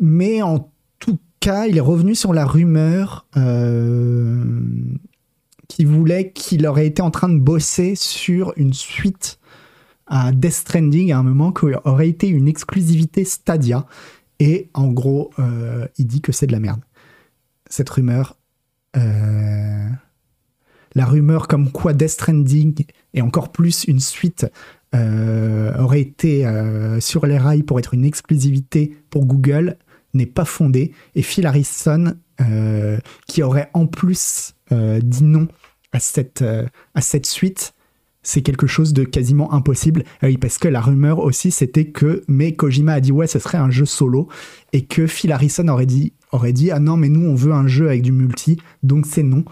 Mais 0.00 0.42
en 0.42 0.68
tout 0.98 1.20
cas, 1.38 1.66
il 1.66 1.76
est 1.76 1.80
revenu 1.80 2.16
sur 2.16 2.32
la 2.32 2.44
rumeur 2.44 3.26
euh, 3.36 4.44
qui 5.68 5.84
voulait 5.84 6.32
qu'il 6.32 6.66
aurait 6.66 6.88
été 6.88 7.00
en 7.00 7.12
train 7.12 7.28
de 7.28 7.38
bosser 7.38 7.94
sur 7.94 8.52
une 8.56 8.72
suite 8.72 9.38
à 10.08 10.32
Death 10.32 10.50
Stranding 10.50 11.12
à 11.12 11.18
un 11.18 11.22
moment 11.22 11.52
qui 11.52 11.66
aurait 11.84 12.08
été 12.08 12.26
une 12.26 12.48
exclusivité 12.48 13.24
Stadia. 13.24 13.86
Et 14.40 14.68
en 14.74 14.88
gros, 14.88 15.30
euh, 15.38 15.86
il 15.96 16.08
dit 16.08 16.22
que 16.22 16.32
c'est 16.32 16.48
de 16.48 16.52
la 16.52 16.60
merde. 16.60 16.80
Cette 17.68 17.88
rumeur. 17.88 18.36
Euh, 18.96 19.88
la 20.94 21.04
rumeur 21.04 21.48
comme 21.48 21.70
quoi 21.70 21.92
Death 21.92 22.10
Stranding 22.10 22.84
et 23.14 23.22
encore 23.22 23.52
plus 23.52 23.84
une 23.84 24.00
suite 24.00 24.46
euh, 24.94 25.76
aurait 25.78 26.00
été 26.00 26.46
sur 27.00 27.26
les 27.26 27.38
rails 27.38 27.62
pour 27.62 27.78
être 27.78 27.94
une 27.94 28.04
exclusivité 28.04 28.96
pour 29.08 29.26
Google 29.26 29.76
n'est 30.14 30.26
pas 30.26 30.44
fondée. 30.44 30.92
Et 31.14 31.22
Phil 31.22 31.46
Harrison, 31.46 32.14
qui 33.28 33.42
aurait 33.42 33.70
en 33.74 33.86
plus 33.86 34.54
dit 34.72 35.24
non 35.24 35.46
à 35.92 36.00
cette, 36.00 36.42
à 36.94 37.00
cette 37.00 37.26
suite, 37.26 37.74
c'est 38.22 38.42
quelque 38.42 38.66
chose 38.66 38.92
de 38.92 39.04
quasiment 39.04 39.52
impossible. 39.52 40.04
Ah 40.20 40.26
oui, 40.26 40.36
parce 40.36 40.58
que 40.58 40.68
la 40.68 40.80
rumeur 40.80 41.20
aussi, 41.20 41.50
c'était 41.50 41.86
que, 41.86 42.22
mais 42.28 42.52
Kojima 42.52 42.94
a 42.94 43.00
dit 43.00 43.12
ouais, 43.12 43.26
ce 43.26 43.38
serait 43.38 43.58
un 43.58 43.70
jeu 43.70 43.86
solo, 43.86 44.28
et 44.72 44.84
que 44.84 45.06
Phil 45.06 45.32
Harrison 45.32 45.68
aurait 45.68 45.86
dit, 45.86 46.12
aurait 46.32 46.52
dit 46.52 46.70
ah 46.70 46.80
non, 46.80 46.96
mais 46.96 47.08
nous 47.08 47.26
on 47.26 47.34
veut 47.34 47.52
un 47.52 47.66
jeu 47.66 47.88
avec 47.88 48.02
du 48.02 48.12
multi, 48.12 48.58
donc 48.82 49.06
c'est 49.06 49.22
non. 49.22 49.44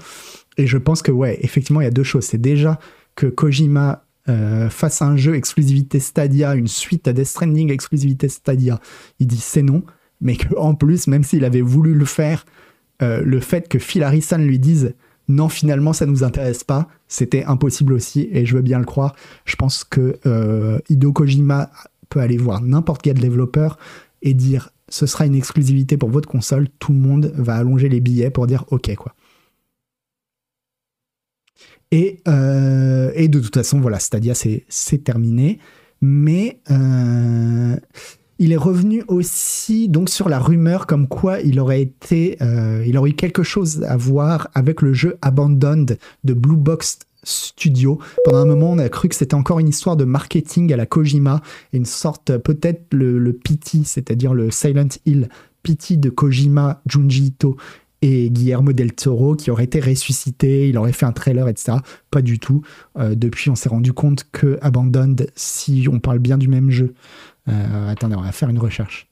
Et 0.58 0.66
je 0.66 0.76
pense 0.76 1.02
que 1.02 1.12
ouais, 1.12 1.38
effectivement, 1.40 1.80
il 1.80 1.84
y 1.84 1.88
a 1.88 1.92
deux 1.92 2.02
choses. 2.02 2.24
C'est 2.24 2.40
déjà 2.40 2.78
que 3.14 3.26
Kojima 3.26 4.04
euh, 4.28 4.68
fasse 4.68 5.00
un 5.00 5.16
jeu 5.16 5.34
exclusivité 5.34 6.00
Stadia, 6.00 6.54
une 6.54 6.68
suite 6.68 7.08
à 7.08 7.14
Death 7.14 7.26
Stranding 7.26 7.72
exclusivité 7.72 8.28
Stadia, 8.28 8.78
il 9.20 9.26
dit 9.26 9.40
c'est 9.40 9.62
non, 9.62 9.82
mais 10.20 10.36
qu'en 10.36 10.74
plus, 10.74 11.06
même 11.06 11.24
s'il 11.24 11.44
avait 11.44 11.62
voulu 11.62 11.94
le 11.94 12.04
faire, 12.04 12.44
euh, 13.00 13.22
le 13.24 13.40
fait 13.40 13.68
que 13.68 13.78
Phil 13.78 14.02
Harrison 14.02 14.38
lui 14.38 14.58
dise 14.58 14.94
non, 15.28 15.48
finalement, 15.48 15.92
ça 15.92 16.06
nous 16.06 16.24
intéresse 16.24 16.64
pas. 16.64 16.88
C'était 17.06 17.44
impossible 17.44 17.92
aussi, 17.92 18.28
et 18.32 18.46
je 18.46 18.56
veux 18.56 18.62
bien 18.62 18.78
le 18.78 18.86
croire. 18.86 19.14
Je 19.44 19.56
pense 19.56 19.84
que 19.84 20.18
euh, 20.26 20.78
Hideo 20.88 21.12
Kojima 21.12 21.70
peut 22.08 22.20
aller 22.20 22.38
voir 22.38 22.62
n'importe 22.62 23.02
quel 23.02 23.18
développeur 23.18 23.78
et 24.22 24.34
dire 24.34 24.70
ce 24.88 25.06
sera 25.06 25.26
une 25.26 25.34
exclusivité 25.34 25.96
pour 25.96 26.08
votre 26.08 26.28
console. 26.28 26.68
Tout 26.78 26.92
le 26.92 26.98
monde 26.98 27.32
va 27.36 27.56
allonger 27.56 27.88
les 27.88 28.00
billets 28.00 28.30
pour 28.30 28.46
dire 28.46 28.64
ok 28.70 28.94
quoi. 28.96 29.14
Et, 31.90 32.20
euh, 32.28 33.10
et 33.14 33.28
de 33.28 33.40
toute 33.40 33.54
façon, 33.54 33.80
voilà, 33.80 33.98
Stadia, 33.98 34.34
c'est 34.34 35.04
terminé. 35.04 35.58
Mais 36.00 36.60
euh, 36.70 37.76
il 38.38 38.52
est 38.52 38.56
revenu 38.56 39.02
aussi 39.08 39.88
donc 39.88 40.10
sur 40.10 40.28
la 40.28 40.38
rumeur 40.38 40.86
comme 40.86 41.08
quoi 41.08 41.40
il 41.40 41.58
aurait 41.58 41.82
été, 41.82 42.36
euh, 42.40 42.84
il 42.86 42.96
aurait 42.96 43.10
eu 43.10 43.14
quelque 43.14 43.42
chose 43.42 43.82
à 43.82 43.96
voir 43.96 44.48
avec 44.54 44.80
le 44.80 44.92
jeu 44.92 45.18
Abandoned 45.22 45.98
de 46.22 46.34
Blue 46.34 46.56
Box 46.56 47.00
Studio. 47.24 47.98
Pendant 48.24 48.38
un 48.38 48.44
moment, 48.44 48.70
on 48.70 48.78
a 48.78 48.88
cru 48.88 49.08
que 49.08 49.16
c'était 49.16 49.34
encore 49.34 49.58
une 49.58 49.68
histoire 49.68 49.96
de 49.96 50.04
marketing 50.04 50.72
à 50.72 50.76
la 50.76 50.86
Kojima, 50.86 51.42
une 51.72 51.84
sorte 51.84 52.38
peut-être 52.38 52.86
le, 52.92 53.18
le 53.18 53.32
PT, 53.32 53.84
c'est-à-dire 53.84 54.34
le 54.34 54.52
Silent 54.52 54.88
Hill 55.04 55.28
PT 55.64 55.98
de 55.98 56.10
Kojima, 56.10 56.80
Junji 56.86 57.26
Ito 57.26 57.56
et 58.02 58.30
Guillermo 58.30 58.72
del 58.72 58.92
Toro 58.92 59.34
qui 59.34 59.50
aurait 59.50 59.64
été 59.64 59.80
ressuscité, 59.80 60.68
il 60.68 60.78
aurait 60.78 60.92
fait 60.92 61.06
un 61.06 61.12
trailer, 61.12 61.48
etc. 61.48 61.78
Pas 62.10 62.22
du 62.22 62.38
tout. 62.38 62.62
Euh, 62.96 63.14
depuis, 63.14 63.50
on 63.50 63.54
s'est 63.54 63.68
rendu 63.68 63.92
compte 63.92 64.26
que 64.30 64.58
Abandoned, 64.62 65.30
si 65.34 65.88
on 65.90 65.98
parle 65.98 66.18
bien 66.18 66.38
du 66.38 66.48
même 66.48 66.70
jeu, 66.70 66.94
euh, 67.48 67.88
attendez, 67.88 68.14
on 68.14 68.22
va 68.22 68.32
faire 68.32 68.48
une 68.48 68.58
recherche. 68.58 69.08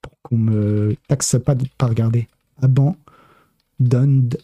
Pour 0.00 0.12
qu'on 0.22 0.38
me 0.38 0.96
taxe 1.08 1.36
pas 1.44 1.54
de 1.54 1.66
pas 1.76 1.86
regarder. 1.86 2.28
Abandoned 2.62 4.38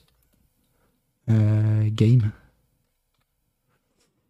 euh, 1.31 1.89
Game. 1.91 2.33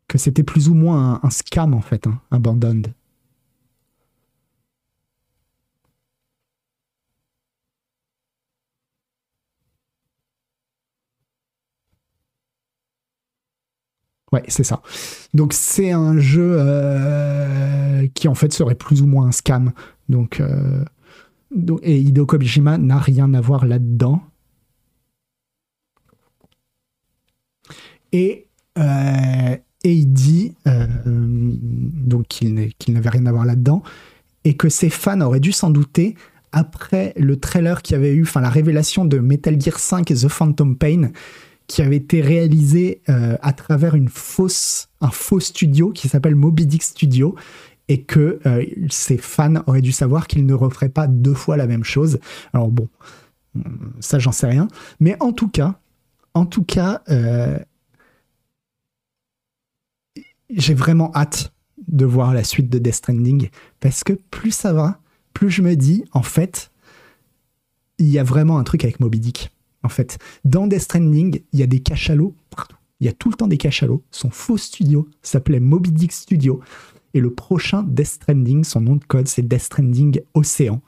Que 0.06 0.18
c'était 0.18 0.42
plus 0.42 0.68
ou 0.68 0.74
moins 0.74 1.20
un, 1.22 1.30
scam 1.30 1.74
en 1.74 1.80
fait, 1.80 2.06
hein, 2.06 2.20
Abandoned. 2.30 2.92
Ouais, 14.32 14.42
c'est 14.48 14.64
ça. 14.64 14.82
Donc 15.34 15.52
c'est 15.52 15.92
un 15.92 16.18
jeu 16.18 16.56
euh, 16.58 18.06
qui 18.14 18.28
en 18.28 18.34
fait 18.34 18.52
serait 18.52 18.74
plus 18.74 19.02
ou 19.02 19.06
moins 19.06 19.26
un 19.26 19.32
scam. 19.32 19.72
Donc, 20.08 20.40
euh, 20.40 20.84
et 21.82 22.00
Hideo 22.00 22.24
Kojima 22.24 22.78
n'a 22.78 22.98
rien 22.98 23.34
à 23.34 23.40
voir 23.40 23.66
là-dedans. 23.66 24.22
Et, 28.12 28.46
euh, 28.78 29.56
il 29.84 30.12
dit 30.12 30.54
donc 31.04 32.28
qu'il 32.28 32.54
n'avait 32.54 33.08
rien 33.08 33.26
à 33.26 33.32
voir 33.32 33.44
là-dedans 33.44 33.82
et 34.44 34.56
que 34.56 34.68
ses 34.68 34.90
fans 34.90 35.20
auraient 35.20 35.40
dû 35.40 35.52
s'en 35.52 35.70
douter 35.70 36.14
après 36.52 37.12
le 37.16 37.36
trailer 37.36 37.82
qui 37.82 37.94
avait 37.94 38.12
eu, 38.12 38.22
enfin 38.22 38.40
la 38.40 38.50
révélation 38.50 39.04
de 39.04 39.18
Metal 39.18 39.60
Gear 39.60 39.78
5 39.78 40.10
et 40.10 40.14
The 40.14 40.28
Phantom 40.28 40.76
Pain 40.76 41.10
qui 41.72 41.80
avait 41.80 41.96
été 41.96 42.20
réalisé 42.20 43.00
euh, 43.08 43.38
à 43.40 43.54
travers 43.54 43.94
une 43.94 44.10
fausse, 44.10 44.90
un 45.00 45.10
faux 45.10 45.40
studio 45.40 45.90
qui 45.90 46.06
s'appelle 46.06 46.34
Moby 46.34 46.66
Dick 46.66 46.82
Studio 46.82 47.34
et 47.88 48.02
que 48.02 48.40
euh, 48.44 48.66
ses 48.90 49.16
fans 49.16 49.54
auraient 49.66 49.80
dû 49.80 49.90
savoir 49.90 50.26
qu'ils 50.26 50.44
ne 50.44 50.52
referaient 50.52 50.90
pas 50.90 51.06
deux 51.06 51.32
fois 51.32 51.56
la 51.56 51.66
même 51.66 51.82
chose. 51.82 52.18
Alors 52.52 52.68
bon, 52.68 52.90
ça 54.00 54.18
j'en 54.18 54.32
sais 54.32 54.48
rien, 54.48 54.68
mais 55.00 55.16
en 55.20 55.32
tout 55.32 55.48
cas, 55.48 55.80
en 56.34 56.44
tout 56.44 56.62
cas, 56.62 57.00
euh, 57.08 57.58
j'ai 60.50 60.74
vraiment 60.74 61.10
hâte 61.14 61.54
de 61.88 62.04
voir 62.04 62.34
la 62.34 62.44
suite 62.44 62.68
de 62.68 62.78
Death 62.78 62.96
Stranding 62.96 63.48
parce 63.80 64.04
que 64.04 64.12
plus 64.12 64.52
ça 64.52 64.74
va, 64.74 65.00
plus 65.32 65.48
je 65.48 65.62
me 65.62 65.74
dis 65.74 66.04
en 66.12 66.22
fait, 66.22 66.70
il 67.96 68.08
y 68.08 68.18
a 68.18 68.24
vraiment 68.24 68.58
un 68.58 68.64
truc 68.64 68.84
avec 68.84 69.00
Moby 69.00 69.20
Dick 69.20 69.52
en 69.82 69.88
fait. 69.88 70.18
Dans 70.44 70.66
Death 70.66 70.82
Stranding, 70.82 71.40
il 71.52 71.60
y 71.60 71.62
a 71.62 71.66
des 71.66 71.80
cachalots 71.80 72.34
partout. 72.50 72.76
Il 73.00 73.06
y 73.06 73.08
a 73.08 73.12
tout 73.12 73.30
le 73.30 73.34
temps 73.34 73.48
des 73.48 73.58
cachalots. 73.58 74.04
Son 74.10 74.30
faux 74.30 74.56
studio 74.56 75.08
s'appelait 75.22 75.60
Moby 75.60 75.90
Dick 75.90 76.12
Studio. 76.12 76.60
Et 77.14 77.20
le 77.20 77.34
prochain 77.34 77.82
Death 77.82 78.06
Stranding, 78.06 78.64
son 78.64 78.80
nom 78.80 78.96
de 78.96 79.04
code, 79.04 79.28
c'est 79.28 79.42
Death 79.42 79.62
Stranding 79.62 80.20
Océan. 80.34 80.80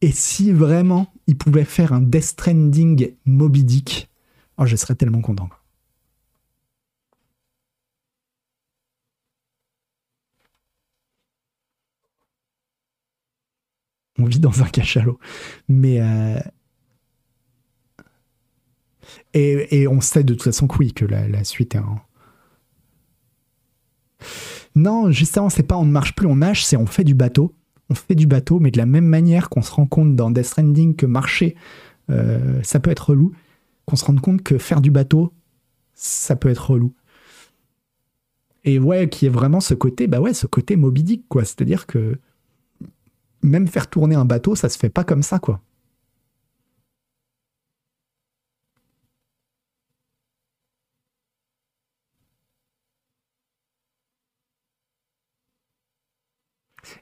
Et 0.00 0.10
si 0.10 0.52
vraiment 0.52 1.12
il 1.26 1.38
pouvait 1.38 1.64
faire 1.64 1.92
un 1.92 2.00
Death 2.00 2.24
Stranding 2.24 3.14
Moby 3.24 3.64
Dick, 3.64 4.10
oh, 4.58 4.66
je 4.66 4.76
serais 4.76 4.94
tellement 4.94 5.20
content. 5.20 5.48
on 14.18 14.24
vit 14.24 14.40
dans 14.40 14.62
un 14.62 14.66
cachalot. 14.66 15.18
Mais. 15.68 16.00
euh, 16.00 16.40
Et, 19.34 19.86
on 19.88 20.00
sait 20.00 20.24
de 20.24 20.34
toute 20.34 20.42
façon 20.42 20.66
que 20.66 20.78
oui, 20.78 20.92
que 20.92 21.04
la, 21.04 21.44
suite 21.44 21.74
est 21.74 21.78
en. 21.78 22.00
Non, 24.74 25.10
justement, 25.10 25.50
c'est 25.50 25.62
pas 25.62 25.76
on 25.76 25.84
ne 25.84 25.90
marche 25.90 26.14
plus, 26.14 26.26
on 26.26 26.36
nage, 26.36 26.64
c'est 26.64 26.76
on 26.76 26.86
fait 26.86 27.04
du 27.04 27.14
bateau. 27.14 27.54
On 27.88 27.94
fait 27.94 28.14
du 28.14 28.26
bateau, 28.26 28.58
mais 28.58 28.70
de 28.70 28.78
la 28.78 28.86
même 28.86 29.06
manière 29.06 29.48
qu'on 29.48 29.62
se 29.62 29.70
rend 29.70 29.86
compte 29.86 30.16
dans 30.16 30.30
Death 30.30 30.46
Stranding 30.46 30.96
que 30.96 31.06
marcher, 31.06 31.54
euh, 32.10 32.60
ça 32.62 32.80
peut 32.80 32.90
être 32.90 33.10
relou, 33.10 33.32
qu'on 33.84 33.96
se 33.96 34.04
rende 34.04 34.20
compte 34.20 34.42
que 34.42 34.58
faire 34.58 34.80
du 34.80 34.90
bateau, 34.90 35.32
ça 35.94 36.34
peut 36.34 36.48
être 36.48 36.70
relou. 36.70 36.92
Et 38.64 38.80
ouais, 38.80 39.08
qui 39.08 39.26
est 39.26 39.30
vraiment 39.30 39.60
ce 39.60 39.74
côté, 39.74 40.08
bah 40.08 40.20
ouais, 40.20 40.34
ce 40.34 40.48
côté 40.48 40.74
Moby 40.74 41.22
quoi. 41.28 41.44
C'est-à-dire 41.44 41.86
que 41.86 42.18
même 43.42 43.68
faire 43.68 43.88
tourner 43.88 44.16
un 44.16 44.24
bateau, 44.24 44.54
ça 44.54 44.68
se 44.68 44.76
fait 44.76 44.88
pas 44.88 45.04
comme 45.04 45.22
ça, 45.22 45.38
quoi. 45.38 45.60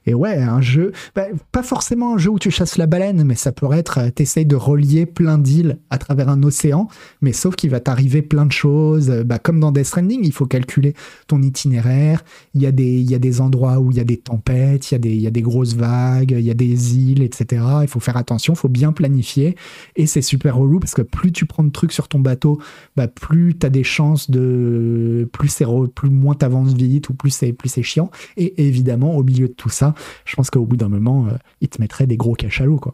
Et 0.05 0.13
ouais, 0.13 0.37
un 0.37 0.61
jeu, 0.61 0.91
bah, 1.15 1.25
pas 1.51 1.63
forcément 1.63 2.15
un 2.15 2.17
jeu 2.17 2.29
où 2.29 2.39
tu 2.39 2.51
chasses 2.51 2.77
la 2.77 2.85
baleine, 2.85 3.23
mais 3.23 3.35
ça 3.35 3.51
pourrait 3.51 3.79
être, 3.79 3.99
euh, 3.99 4.09
t'essayes 4.09 4.45
de 4.45 4.55
relier 4.55 5.05
plein 5.05 5.37
d'îles 5.37 5.79
à 5.89 5.97
travers 5.97 6.29
un 6.29 6.41
océan, 6.43 6.87
mais 7.21 7.33
sauf 7.33 7.55
qu'il 7.55 7.69
va 7.69 7.79
t'arriver 7.79 8.21
plein 8.21 8.45
de 8.45 8.51
choses, 8.51 9.09
euh, 9.09 9.23
bah, 9.23 9.39
comme 9.39 9.59
dans 9.59 9.71
Death 9.71 9.85
Stranding, 9.85 10.21
il 10.23 10.31
faut 10.31 10.45
calculer 10.45 10.93
ton 11.27 11.41
itinéraire, 11.41 12.23
il 12.53 12.61
y, 12.61 12.65
a 12.65 12.71
des, 12.71 13.01
y 13.01 13.15
a 13.15 13.19
des 13.19 13.41
endroits 13.41 13.79
où 13.79 13.91
il 13.91 13.97
y 13.97 13.99
a 13.99 14.03
des 14.03 14.17
tempêtes, 14.17 14.91
il 14.91 14.93
y 14.93 14.95
a 14.95 14.99
des, 14.99 15.15
y 15.15 15.27
a 15.27 15.31
des 15.31 15.41
grosses 15.41 15.75
vagues, 15.75 16.35
il 16.37 16.45
y 16.45 16.51
a 16.51 16.55
des 16.55 16.97
îles, 16.97 17.23
etc. 17.23 17.63
Il 17.81 17.87
faut 17.87 17.99
faire 17.99 18.17
attention, 18.17 18.53
il 18.53 18.57
faut 18.57 18.69
bien 18.69 18.91
planifier, 18.91 19.55
et 19.95 20.05
c'est 20.05 20.21
super 20.21 20.57
relou 20.57 20.79
parce 20.79 20.93
que 20.93 21.01
plus 21.01 21.31
tu 21.31 21.45
prends 21.45 21.63
de 21.63 21.71
trucs 21.71 21.91
sur 21.91 22.07
ton 22.07 22.19
bateau, 22.19 22.59
bah, 22.95 23.07
plus 23.07 23.55
tu 23.57 23.65
as 23.65 23.69
des 23.69 23.83
chances 23.83 24.29
de... 24.29 25.27
plus 25.31 25.49
c'est 25.49 25.65
plus 25.93 26.09
moins 26.09 26.35
t'avances 26.35 26.73
vite, 26.73 27.09
ou 27.09 27.13
plus 27.13 27.31
c'est 27.31 27.53
plus 27.53 27.81
chiant, 27.81 28.09
et 28.37 28.67
évidemment, 28.67 29.15
au 29.15 29.23
milieu 29.23 29.47
de 29.47 29.53
tout 29.53 29.69
ça, 29.75 29.93
je 30.25 30.35
pense 30.35 30.49
qu'au 30.49 30.65
bout 30.65 30.77
d'un 30.77 30.89
moment, 30.89 31.27
euh, 31.27 31.37
ils 31.61 31.69
te 31.69 31.81
mettraient 31.81 32.07
des 32.07 32.17
gros 32.17 32.33
cachalots, 32.35 32.79
quoi. 32.79 32.93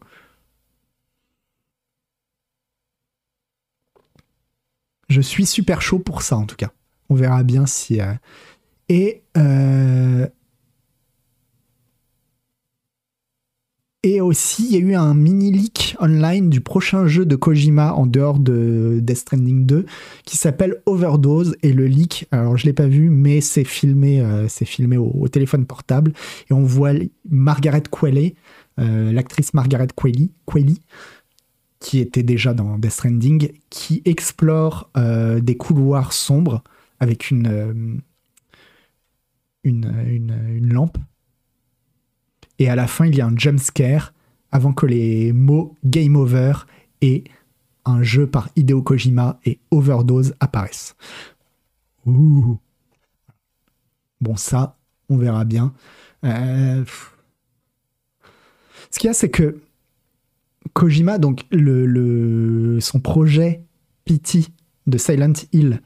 Je 5.10 5.22
suis 5.22 5.46
super 5.46 5.82
chaud 5.82 6.00
pour 6.00 6.22
ça, 6.22 6.38
en 6.38 6.46
tout 6.46 6.56
cas. 6.56 6.72
On 7.10 7.16
verra 7.16 7.44
bien 7.44 7.66
si. 7.66 8.00
euh, 8.02 8.14
Et. 8.90 9.24
euh, 9.38 10.28
Et 14.04 14.20
aussi, 14.20 14.66
il 14.66 14.72
y 14.72 14.76
a 14.78 14.80
eu 14.80 14.96
un 14.96 15.14
mini 15.14 15.52
leak 15.52 15.96
online 16.00 16.50
du 16.50 16.60
prochain 16.60 17.06
jeu 17.06 17.24
de 17.24 17.36
Kojima 17.36 17.94
en 17.94 18.08
dehors 18.08 18.40
de 18.40 18.98
Death 19.00 19.18
Stranding 19.18 19.68
2 19.68 19.86
qui 20.26 20.38
s'appelle 20.38 20.82
Overdose. 20.88 21.56
Et 21.62 21.72
le 21.72 21.86
leak, 21.86 22.28
alors 22.32 22.58
je 22.58 22.66
l'ai 22.66 22.74
pas 22.74 22.88
vu, 22.88 23.12
mais 23.12 23.42
c'est 23.42 23.64
filmé, 23.64 24.20
euh, 24.20 24.48
filmé 24.48 24.98
au, 24.98 25.28
téléphone 25.28 25.68
portable. 25.68 26.14
Et 26.50 26.54
on 26.54 26.64
voit 26.64 26.94
Margaret 27.30 27.84
Qualley, 27.92 28.34
euh, 28.80 29.12
l'actrice 29.12 29.54
Margaret 29.54 29.90
Qualley, 29.96 30.32
qui 31.80 32.00
était 32.00 32.24
déjà 32.24 32.56
dans 32.56 32.80
Death 32.80 32.94
Stranding, 32.94 33.52
qui 33.70 34.02
explore 34.06 34.90
euh, 34.98 35.42
des 35.42 35.58
couloirs 35.58 36.12
sombres 36.12 36.64
avec 37.00 37.30
une, 37.30 38.02
une, 39.64 39.94
une 40.08 40.74
lampe. 40.74 40.98
Et 42.62 42.70
à 42.70 42.76
la 42.76 42.86
fin, 42.86 43.08
il 43.08 43.16
y 43.16 43.22
a 43.22 43.26
un 43.26 43.36
jump 43.36 43.60
scare 43.60 44.14
avant 44.52 44.72
que 44.72 44.86
les 44.86 45.34
mots 45.34 45.76
Game 45.84 46.16
Over 46.16 46.54
et 47.02 47.24
un 47.86 48.04
jeu 48.04 48.28
par 48.28 48.50
Hideo 48.56 48.84
Kojima 48.84 49.40
et 49.46 49.60
Overdose 49.72 50.36
apparaissent. 50.40 50.96
Ouh. 52.06 52.60
Bon, 54.20 54.36
ça, 54.36 54.78
on 55.10 55.18
verra 55.18 55.44
bien. 55.44 55.74
Euh. 56.24 56.86
Ce 58.92 59.00
qu'il 59.00 59.08
y 59.08 59.10
a, 59.10 59.16
c'est 59.16 59.32
que 59.32 59.60
Kojima, 60.74 61.18
donc 61.18 61.46
son 62.80 63.00
projet 63.00 63.64
Pity 64.06 64.54
de 64.86 65.00
Silent 65.00 65.34
Hill, 65.52 65.82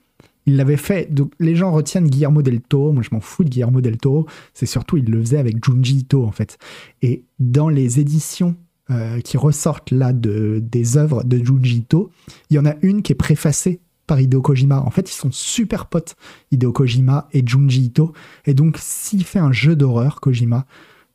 il 0.45 0.57
l'avait 0.57 0.77
fait. 0.77 1.09
Les 1.39 1.55
gens 1.55 1.71
retiennent 1.71 2.07
Guillermo 2.07 2.41
del 2.41 2.61
Toro. 2.61 2.91
Moi, 2.91 3.03
je 3.03 3.09
m'en 3.11 3.19
fous 3.19 3.43
de 3.43 3.49
Guillermo 3.49 3.81
del 3.81 3.97
Toro. 3.97 4.27
C'est 4.53 4.65
surtout, 4.65 4.97
il 4.97 5.05
le 5.05 5.19
faisait 5.19 5.37
avec 5.37 5.63
Junji 5.63 5.99
Ito, 5.99 6.23
en 6.23 6.31
fait. 6.31 6.57
Et 7.01 7.25
dans 7.39 7.69
les 7.69 7.99
éditions 7.99 8.55
euh, 8.91 9.19
qui 9.21 9.37
ressortent 9.37 9.91
là 9.91 10.13
de, 10.13 10.59
des 10.61 10.97
œuvres 10.97 11.23
de 11.23 11.43
Junji 11.43 11.77
Ito, 11.77 12.11
il 12.49 12.55
y 12.55 12.59
en 12.59 12.65
a 12.65 12.75
une 12.81 13.01
qui 13.01 13.11
est 13.11 13.15
préfacée 13.15 13.81
par 14.05 14.19
Hideo 14.19 14.41
Kojima. 14.41 14.81
En 14.81 14.91
fait, 14.91 15.09
ils 15.09 15.15
sont 15.15 15.31
super 15.31 15.87
potes, 15.87 16.15
Hideo 16.51 16.71
Kojima 16.71 17.27
et 17.33 17.41
Junji 17.45 17.85
Ito. 17.85 18.13
Et 18.45 18.53
donc, 18.53 18.77
s'il 18.79 19.23
fait 19.23 19.39
un 19.39 19.51
jeu 19.51 19.75
d'horreur, 19.75 20.21
Kojima, 20.21 20.67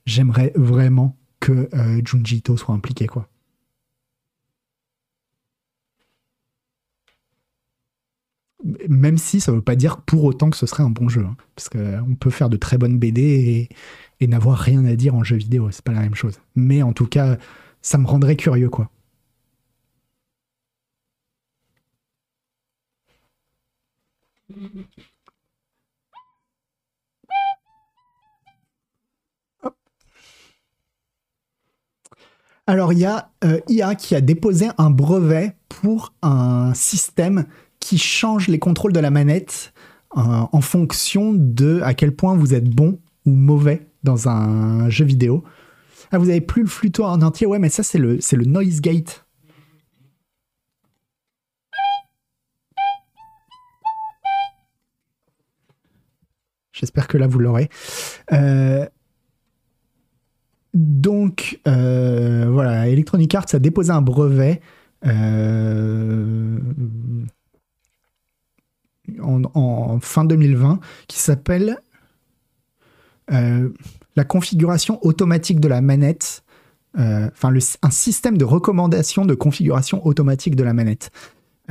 j'aimerais 0.07 0.53
vraiment 0.57 1.17
que 1.39 1.69
euh, 1.73 2.01
Junji 2.05 2.39
Ito 2.39 2.57
soit 2.57 2.75
impliqué, 2.75 3.07
quoi. 3.07 3.30
Même 8.89 9.19
si 9.19 9.41
ça 9.41 9.53
veut 9.53 9.63
pas 9.63 9.77
dire 9.77 9.99
pour 10.03 10.25
autant 10.25 10.51
que 10.51 10.57
ce 10.57 10.67
serait 10.67 10.83
un 10.83 10.91
bon 10.91 11.09
jeu. 11.09 11.25
hein. 11.25 11.37
parce 11.57 11.69
qu'on 11.69 12.15
peut 12.15 12.31
faire 12.31 12.51
de 12.51 12.57
très 12.57 12.79
bonnes 12.79 12.99
BD 12.99 13.69
et, 14.21 14.27
n'avoir 14.27 14.59
rien 14.59 14.85
à 14.85 14.97
dire 14.97 15.15
en 15.15 15.25
jeu 15.25 15.37
vidéo, 15.37 15.71
c'est 15.71 15.85
pas 15.85 15.93
la 15.93 16.01
même 16.01 16.15
chose. 16.15 16.41
Mais 16.55 16.83
en 16.83 16.93
tout 16.93 17.07
cas, 17.07 17.39
ça 17.83 17.99
me 17.99 18.07
rendrait 18.07 18.37
curieux, 18.37 18.69
quoi. 18.69 18.91
Alors, 32.67 32.93
il 32.93 33.01
y 33.01 33.05
a 33.05 33.31
euh, 33.45 33.59
IA 33.69 33.95
qui 33.95 34.15
a 34.15 34.21
déposé 34.21 34.69
un 34.79 34.91
brevet 34.91 35.57
pour 35.69 36.13
un 36.23 36.73
système 36.75 37.47
qui 37.91 37.99
change 37.99 38.47
les 38.47 38.61
contrôles 38.61 38.93
de 38.93 39.01
la 39.01 39.11
manette 39.11 39.73
euh, 40.17 40.21
en 40.21 40.61
fonction 40.61 41.33
de 41.33 41.81
à 41.83 41.93
quel 41.93 42.15
point 42.15 42.37
vous 42.37 42.55
êtes 42.55 42.71
bon 42.71 43.01
ou 43.27 43.33
mauvais 43.33 43.89
dans 44.05 44.29
un 44.29 44.89
jeu 44.89 45.05
vidéo. 45.05 45.43
Ah, 46.13 46.19
vous 46.19 46.29
avez 46.29 46.41
plus 46.41 46.63
le 46.63 46.69
flûteau 46.69 47.03
en 47.03 47.21
entier, 47.21 47.49
ouais, 47.49 47.59
mais 47.59 47.69
ça 47.69 47.83
c'est 47.83 47.99
le, 47.99 48.21
c'est 48.21 48.37
le 48.37 48.45
noise 48.45 48.81
gate. 48.81 49.27
J'espère 56.71 57.09
que 57.09 57.19
là 57.19 57.27
vous 57.27 57.41
l'aurez. 57.41 57.71
Euh, 58.31 58.87
donc 60.75 61.59
euh, 61.67 62.49
voilà, 62.53 62.87
Electronic 62.87 63.35
Arts 63.35 63.47
a 63.53 63.59
déposé 63.59 63.91
un 63.91 64.01
brevet 64.01 64.61
euh, 65.07 66.61
en, 69.23 69.99
fin 70.01 70.25
2020 70.25 70.81
qui 71.09 71.19
s'appelle 71.19 71.79
euh, 73.33 73.71
la 74.17 74.25
configuration 74.25 74.99
automatique 75.05 75.61
de 75.61 75.69
la 75.69 75.81
manette, 75.81 76.43
euh, 76.99 77.29
enfin 77.33 77.53
un 77.83 77.91
système 77.91 78.37
de 78.37 78.45
recommandation 78.45 79.25
de 79.25 79.35
configuration 79.35 80.05
automatique 80.07 80.57
de 80.57 80.65
la 80.65 80.73
manette. 80.73 81.11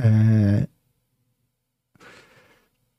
Euh, 0.00 0.60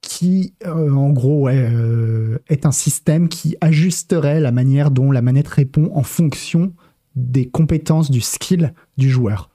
qui, 0.02 0.54
en 0.66 1.10
gros, 1.12 1.48
est 1.48 2.66
un 2.66 2.72
système 2.72 3.30
qui 3.30 3.56
ajusterait 3.62 4.40
la 4.40 4.52
manière 4.52 4.92
dont 4.92 5.12
la 5.12 5.22
manette 5.22 5.48
répond 5.48 5.90
en 5.94 6.04
fonction 6.04 6.74
des 7.16 7.48
compétences, 7.48 8.12
du 8.12 8.22
skill 8.22 8.74
du 8.98 9.10
joueur. 9.10 9.50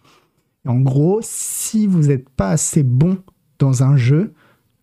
En 0.67 0.81
gros, 0.81 1.21
si 1.23 1.87
vous 1.87 2.09
n'êtes 2.09 2.29
pas 2.29 2.51
assez 2.51 2.83
bon 2.83 3.19
dans 3.59 3.83
un 3.83 3.97
jeu, 3.97 4.35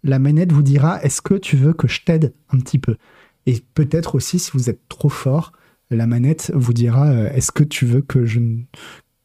la 0.04 0.20
manette 0.20 0.52
vous 0.52 0.64
dira 0.64 1.02
est-ce 1.04 1.22
que 1.22 1.34
tu 1.34 1.56
veux 1.56 1.74
que 1.74 1.88
je 1.88 2.02
t'aide 2.04 2.34
un 2.50 2.60
petit 2.60 2.80
peu? 2.80 2.98
Et 3.46 3.62
peut-être 3.74 4.16
aussi, 4.16 4.40
si 4.40 4.52
vous 4.54 4.70
êtes 4.70 4.88
trop 4.90 5.10
fort, 5.10 5.52
la 5.90 6.08
manette 6.08 6.52
vous 6.54 6.74
dira 6.74 7.10
euh, 7.10 7.30
est-ce 7.32 7.52
que 7.52 7.64
tu 7.64 7.86
veux 7.86 8.02
que 8.02 8.26
je, 8.26 8.40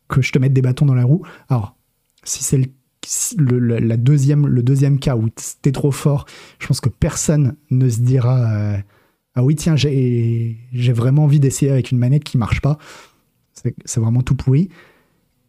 que 0.09 0.23
je 0.23 0.33
te 0.33 0.39
mette 0.39 0.53
des 0.53 0.63
bâtons 0.63 0.87
dans 0.87 0.95
la 0.95 1.05
roue? 1.05 1.23
Alors, 1.49 1.77
si 2.25 2.45
c'est 2.45 2.59
le, 3.39 3.59
la 3.79 3.97
deuxième, 3.97 4.47
le 4.47 4.63
deuxième 4.63 4.99
cas 4.99 5.17
où 5.17 5.29
t'es 5.63 5.73
trop 5.73 5.93
fort, 5.93 6.27
je 6.59 6.67
pense 6.67 6.81
que 6.81 6.89
personne 6.89 7.57
ne 7.71 7.89
se 7.89 8.01
dira 8.01 8.53
euh, 8.53 8.79
ah 9.35 9.45
oui, 9.45 9.55
tiens, 9.55 9.77
j'ai 9.77 10.57
vraiment 10.93 11.25
envie 11.25 11.39
d'essayer 11.39 11.71
avec 11.71 11.93
une 11.93 11.99
manette 11.99 12.25
qui 12.25 12.39
marche 12.39 12.61
pas. 12.61 12.77
C'est 13.55 13.75
c'est 13.85 14.01
vraiment 14.01 14.23
tout 14.23 14.35
pourri. 14.35 14.69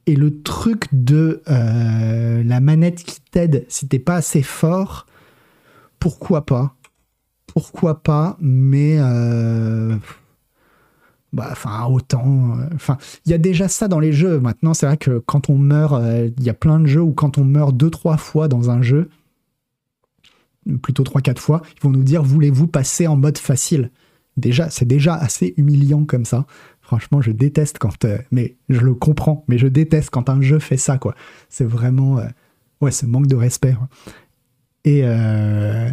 Et 0.05 0.15
le 0.15 0.41
truc 0.41 0.85
de 0.91 1.41
euh, 1.49 2.43
la 2.43 2.59
manette 2.59 3.03
qui 3.03 3.19
t'aide 3.31 3.65
si 3.67 3.87
t'es 3.87 3.99
pas 3.99 4.15
assez 4.15 4.43
fort, 4.43 5.07
pourquoi 5.99 6.45
pas 6.45 6.75
Pourquoi 7.47 8.01
pas 8.03 8.37
Mais 8.39 8.97
euh, 8.99 9.95
bah, 11.33 11.49
enfin, 11.51 11.85
autant. 11.85 12.57
euh, 12.57 12.67
Enfin, 12.75 12.97
il 13.25 13.31
y 13.31 13.33
a 13.33 13.37
déjà 13.37 13.67
ça 13.67 13.87
dans 13.87 13.99
les 13.99 14.13
jeux. 14.13 14.39
Maintenant, 14.39 14.73
c'est 14.73 14.85
vrai 14.85 14.97
que 14.97 15.19
quand 15.19 15.49
on 15.49 15.57
meurt, 15.57 15.93
euh, 15.93 16.29
il 16.37 16.43
y 16.43 16.49
a 16.49 16.53
plein 16.53 16.79
de 16.79 16.87
jeux 16.87 17.01
où 17.01 17.13
quand 17.13 17.37
on 17.37 17.43
meurt 17.43 17.75
deux, 17.75 17.89
trois 17.89 18.17
fois 18.17 18.47
dans 18.47 18.69
un 18.69 18.81
jeu, 18.81 19.09
plutôt 20.81 21.03
trois, 21.03 21.21
quatre 21.21 21.41
fois, 21.41 21.61
ils 21.77 21.81
vont 21.83 21.91
nous 21.91 22.03
dire 22.03 22.23
voulez-vous 22.23 22.67
passer 22.67 23.07
en 23.07 23.15
mode 23.15 23.37
facile? 23.37 23.91
Déjà, 24.37 24.69
c'est 24.69 24.85
déjà 24.85 25.15
assez 25.15 25.53
humiliant 25.57 26.05
comme 26.05 26.25
ça. 26.25 26.45
Franchement, 26.81 27.21
je 27.21 27.31
déteste 27.31 27.77
quand. 27.77 28.05
mais 28.31 28.55
je 28.69 28.79
le 28.79 28.95
comprends, 28.95 29.43
mais 29.47 29.57
je 29.57 29.67
déteste 29.67 30.09
quand 30.09 30.29
un 30.29 30.41
jeu 30.41 30.59
fait 30.59 30.77
ça, 30.77 30.97
quoi. 30.97 31.13
C'est 31.49 31.65
vraiment. 31.65 32.19
ouais, 32.81 32.91
ce 32.91 33.05
manque 33.05 33.27
de 33.27 33.35
respect. 33.35 33.73
quoi. 33.73 33.89
Et. 34.85 35.01
euh, 35.03 35.89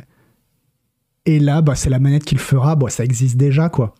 et 1.26 1.38
là, 1.40 1.60
bah, 1.60 1.74
c'est 1.74 1.90
la 1.90 1.98
manette 1.98 2.24
qui 2.24 2.34
le 2.34 2.40
fera. 2.40 2.74
Bon, 2.76 2.88
ça 2.88 3.04
existe 3.04 3.36
déjà, 3.36 3.68
quoi. 3.68 3.94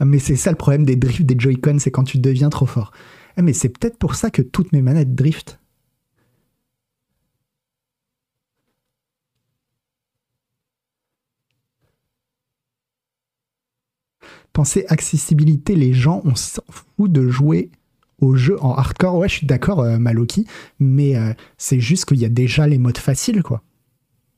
Ah, 0.00 0.04
Mais 0.04 0.18
c'est 0.18 0.34
ça 0.36 0.50
le 0.50 0.56
problème 0.56 0.84
des 0.84 0.96
drifts 0.96 1.22
des 1.22 1.36
Joy-Con, 1.38 1.78
c'est 1.78 1.90
quand 1.92 2.02
tu 2.04 2.18
deviens 2.18 2.50
trop 2.50 2.66
fort. 2.66 2.90
Ah, 3.36 3.42
mais 3.42 3.52
c'est 3.52 3.68
peut-être 3.68 3.98
pour 3.98 4.14
ça 4.16 4.30
que 4.30 4.42
toutes 4.42 4.72
mes 4.72 4.82
manettes 4.82 5.14
driftent. 5.14 5.58
Pensez 14.52 14.84
accessibilité, 14.88 15.76
les 15.76 15.92
gens, 15.92 16.20
on 16.24 16.34
s'en 16.34 16.62
fout 16.70 17.10
de 17.10 17.28
jouer 17.28 17.70
au 18.20 18.34
jeu 18.34 18.56
en 18.62 18.74
hardcore. 18.74 19.16
Ouais, 19.16 19.28
je 19.28 19.34
suis 19.34 19.46
d'accord, 19.46 19.80
euh, 19.80 19.98
Maloki, 19.98 20.46
mais 20.78 21.16
euh, 21.16 21.32
c'est 21.58 21.80
juste 21.80 22.04
qu'il 22.04 22.18
y 22.18 22.24
a 22.24 22.28
déjà 22.28 22.66
les 22.66 22.78
modes 22.78 22.98
faciles, 22.98 23.42
quoi. 23.42 23.62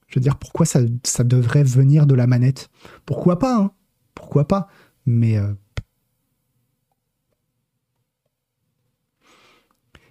Je 0.09 0.17
veux 0.17 0.23
dire, 0.23 0.37
pourquoi 0.37 0.67
ça, 0.67 0.81
ça 1.05 1.25
devrait 1.25 1.65
venir 1.65 2.07
de 2.07 2.15
la 2.15 2.27
manette? 2.27 2.71
Pourquoi 3.07 3.39
pas, 3.39 3.57
hein? 3.57 3.73
Pourquoi 4.15 4.47
pas? 4.47 4.69
Mais. 5.07 5.39
euh, 5.39 5.53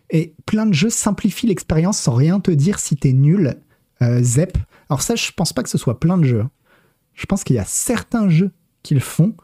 Et 0.10 0.36
plein 0.46 0.66
de 0.66 0.74
jeux 0.74 0.90
simplifient 0.90 1.48
l'expérience 1.48 1.98
sans 1.98 2.14
rien 2.14 2.42
te 2.42 2.52
dire 2.52 2.80
si 2.80 2.98
t'es 2.98 3.14
nul. 3.14 3.62
Zep. 4.02 4.58
Alors, 4.90 5.04
ça, 5.04 5.16
je 5.16 5.32
pense 5.32 5.54
pas 5.54 5.64
que 5.64 5.70
ce 5.70 5.78
soit 5.78 6.00
plein 6.00 6.18
de 6.18 6.26
jeux. 6.26 6.46
Je 7.14 7.26
pense 7.28 7.44
qu'il 7.44 7.56
y 7.56 7.60
a 7.60 7.66
certains 7.66 8.28
jeux 8.28 8.52
qui 8.84 8.94
le 8.94 9.00
font, 9.00 9.36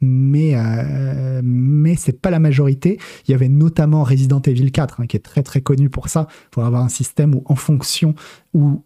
mais, 0.00 0.52
euh, 0.54 1.40
mais 1.44 1.94
c'est 1.94 2.20
pas 2.20 2.30
la 2.30 2.38
majorité. 2.38 2.98
Il 3.26 3.32
y 3.32 3.34
avait 3.34 3.48
notamment 3.48 4.02
Resident 4.02 4.40
Evil 4.40 4.70
4, 4.70 5.00
hein, 5.00 5.06
qui 5.06 5.16
est 5.16 5.20
très 5.20 5.42
très 5.42 5.60
connu 5.60 5.90
pour 5.90 6.08
ça, 6.08 6.26
pour 6.50 6.64
avoir 6.64 6.82
un 6.82 6.88
système 6.88 7.34
où 7.34 7.42
en 7.46 7.56
fonction, 7.56 8.14
où, 8.54 8.82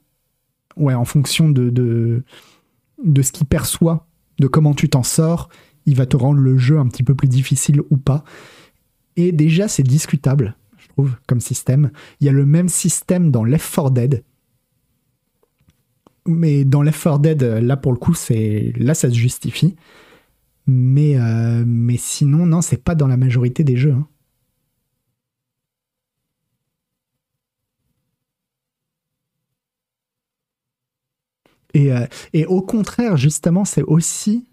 ouais, 0.77 0.95
en 0.95 1.05
fonction 1.05 1.49
de, 1.49 1.71
de, 1.71 2.25
de 3.03 3.23
ce 3.23 3.33
qu'il 3.33 3.47
perçoit, 3.47 4.07
de 4.41 4.49
comment 4.49 4.75
tu 4.75 4.89
t'en 4.89 5.05
sors, 5.05 5.49
il 5.87 5.97
va 5.97 6.07
te 6.07 6.17
rendre 6.17 6.41
le 6.41 6.57
jeu 6.59 6.79
un 6.79 6.89
petit 6.89 7.03
peu 7.03 7.15
plus 7.15 7.29
difficile 7.29 7.83
ou 7.91 7.97
pas. 7.97 8.25
Et 9.17 9.31
déjà, 9.31 9.69
c'est 9.69 9.85
discutable, 9.85 10.57
je 10.79 10.89
trouve, 10.89 11.15
comme 11.29 11.41
système. 11.41 11.91
Il 12.21 12.27
y 12.27 12.29
a 12.29 12.33
le 12.33 12.47
même 12.47 12.69
système 12.69 13.31
dans 13.31 13.45
Left 13.45 13.73
4 13.73 13.91
Dead. 13.91 14.25
Mais 16.27 16.65
dans 16.65 16.83
Left 16.83 17.01
4 17.01 17.19
Dead, 17.21 17.43
là 17.43 17.77
pour 17.77 17.93
le 17.93 17.99
coup, 17.99 18.15
là 18.77 18.95
ça 18.95 19.11
se 19.11 19.15
justifie. 19.15 19.77
Mais, 20.67 21.17
euh, 21.19 21.65
mais 21.67 21.97
sinon, 21.97 22.47
non, 22.47 22.61
c'est 22.63 22.83
pas 22.83 22.95
dans 22.95 23.07
la 23.07 23.17
majorité 23.17 23.65
des 23.65 23.77
jeux. 23.77 23.93
hein. 23.93 24.07
Et, 31.75 31.93
euh, 31.93 32.07
et 32.33 32.47
au 32.47 32.63
contraire, 32.63 33.17
justement, 33.17 33.65
c'est 33.65 33.83
aussi. 33.83 34.47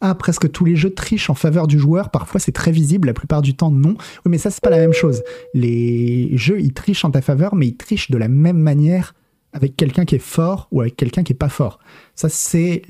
Ah, 0.00 0.14
presque 0.16 0.50
tous 0.50 0.64
les 0.64 0.74
jeux 0.74 0.92
trichent 0.92 1.30
en 1.30 1.34
faveur 1.34 1.68
du 1.68 1.78
joueur. 1.78 2.10
Parfois, 2.10 2.40
c'est 2.40 2.50
très 2.52 2.72
visible. 2.72 3.06
La 3.06 3.14
plupart 3.14 3.40
du 3.40 3.54
temps, 3.54 3.70
non. 3.70 3.90
Oui, 4.24 4.30
mais 4.30 4.38
ça, 4.38 4.50
c'est 4.50 4.62
pas 4.62 4.70
la 4.70 4.78
même 4.78 4.92
chose. 4.92 5.22
Les 5.54 6.36
jeux, 6.36 6.60
ils 6.60 6.72
trichent 6.72 7.04
en 7.04 7.10
ta 7.12 7.22
faveur, 7.22 7.54
mais 7.54 7.68
ils 7.68 7.76
trichent 7.76 8.10
de 8.10 8.18
la 8.18 8.28
même 8.28 8.58
manière 8.58 9.14
avec 9.52 9.76
quelqu'un 9.76 10.04
qui 10.04 10.16
est 10.16 10.18
fort 10.18 10.66
ou 10.72 10.80
avec 10.80 10.96
quelqu'un 10.96 11.22
qui 11.22 11.34
est 11.34 11.36
pas 11.36 11.50
fort. 11.50 11.78
Ça, 12.14 12.28
c'est 12.28 12.82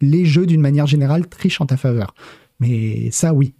les 0.00 0.24
jeux 0.24 0.46
d'une 0.46 0.60
manière 0.60 0.86
générale 0.86 1.28
trichent 1.28 1.60
en 1.60 1.66
ta 1.66 1.76
faveur. 1.76 2.14
Mais 2.60 3.10
ça, 3.10 3.34
oui. 3.34 3.54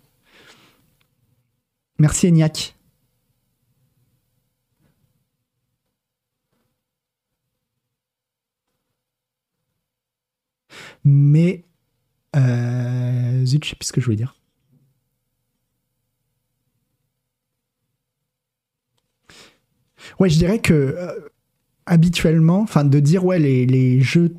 Merci 1.98 2.28
Eniac. 2.28 2.76
Mais 11.04 11.64
euh, 12.36 13.44
zut, 13.44 13.64
je 13.64 13.70
sais 13.70 13.76
plus 13.76 13.86
ce 13.86 13.92
que 13.92 14.00
je 14.00 14.06
voulais 14.06 14.16
dire. 14.16 14.36
Ouais, 20.18 20.28
je 20.28 20.38
dirais 20.38 20.58
que 20.60 20.72
euh, 20.72 21.28
habituellement, 21.86 22.60
enfin 22.60 22.84
de 22.84 23.00
dire 23.00 23.24
ouais 23.24 23.38
les, 23.38 23.66
les 23.66 24.00
jeux 24.00 24.34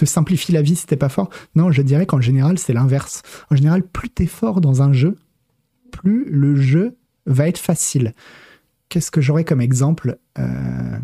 te 0.00 0.04
simplifient 0.06 0.52
la 0.52 0.62
vie 0.62 0.76
si 0.76 0.86
t'es 0.86 0.96
pas 0.96 1.08
fort. 1.08 1.30
Non, 1.54 1.70
je 1.70 1.82
dirais 1.82 2.06
qu'en 2.06 2.20
général 2.20 2.58
c'est 2.58 2.72
l'inverse. 2.72 3.22
En 3.50 3.56
général, 3.56 3.86
plus 3.86 4.08
t'es 4.10 4.26
fort 4.26 4.60
dans 4.60 4.82
un 4.82 4.92
jeu, 4.92 5.16
plus 5.90 6.24
le 6.30 6.56
jeu 6.56 6.96
va 7.26 7.48
être 7.48 7.58
facile. 7.58 8.14
Qu'est-ce 8.88 9.10
que 9.10 9.20
j'aurais 9.20 9.44
comme 9.44 9.60
exemple 9.60 10.18
Euh, 10.38 10.98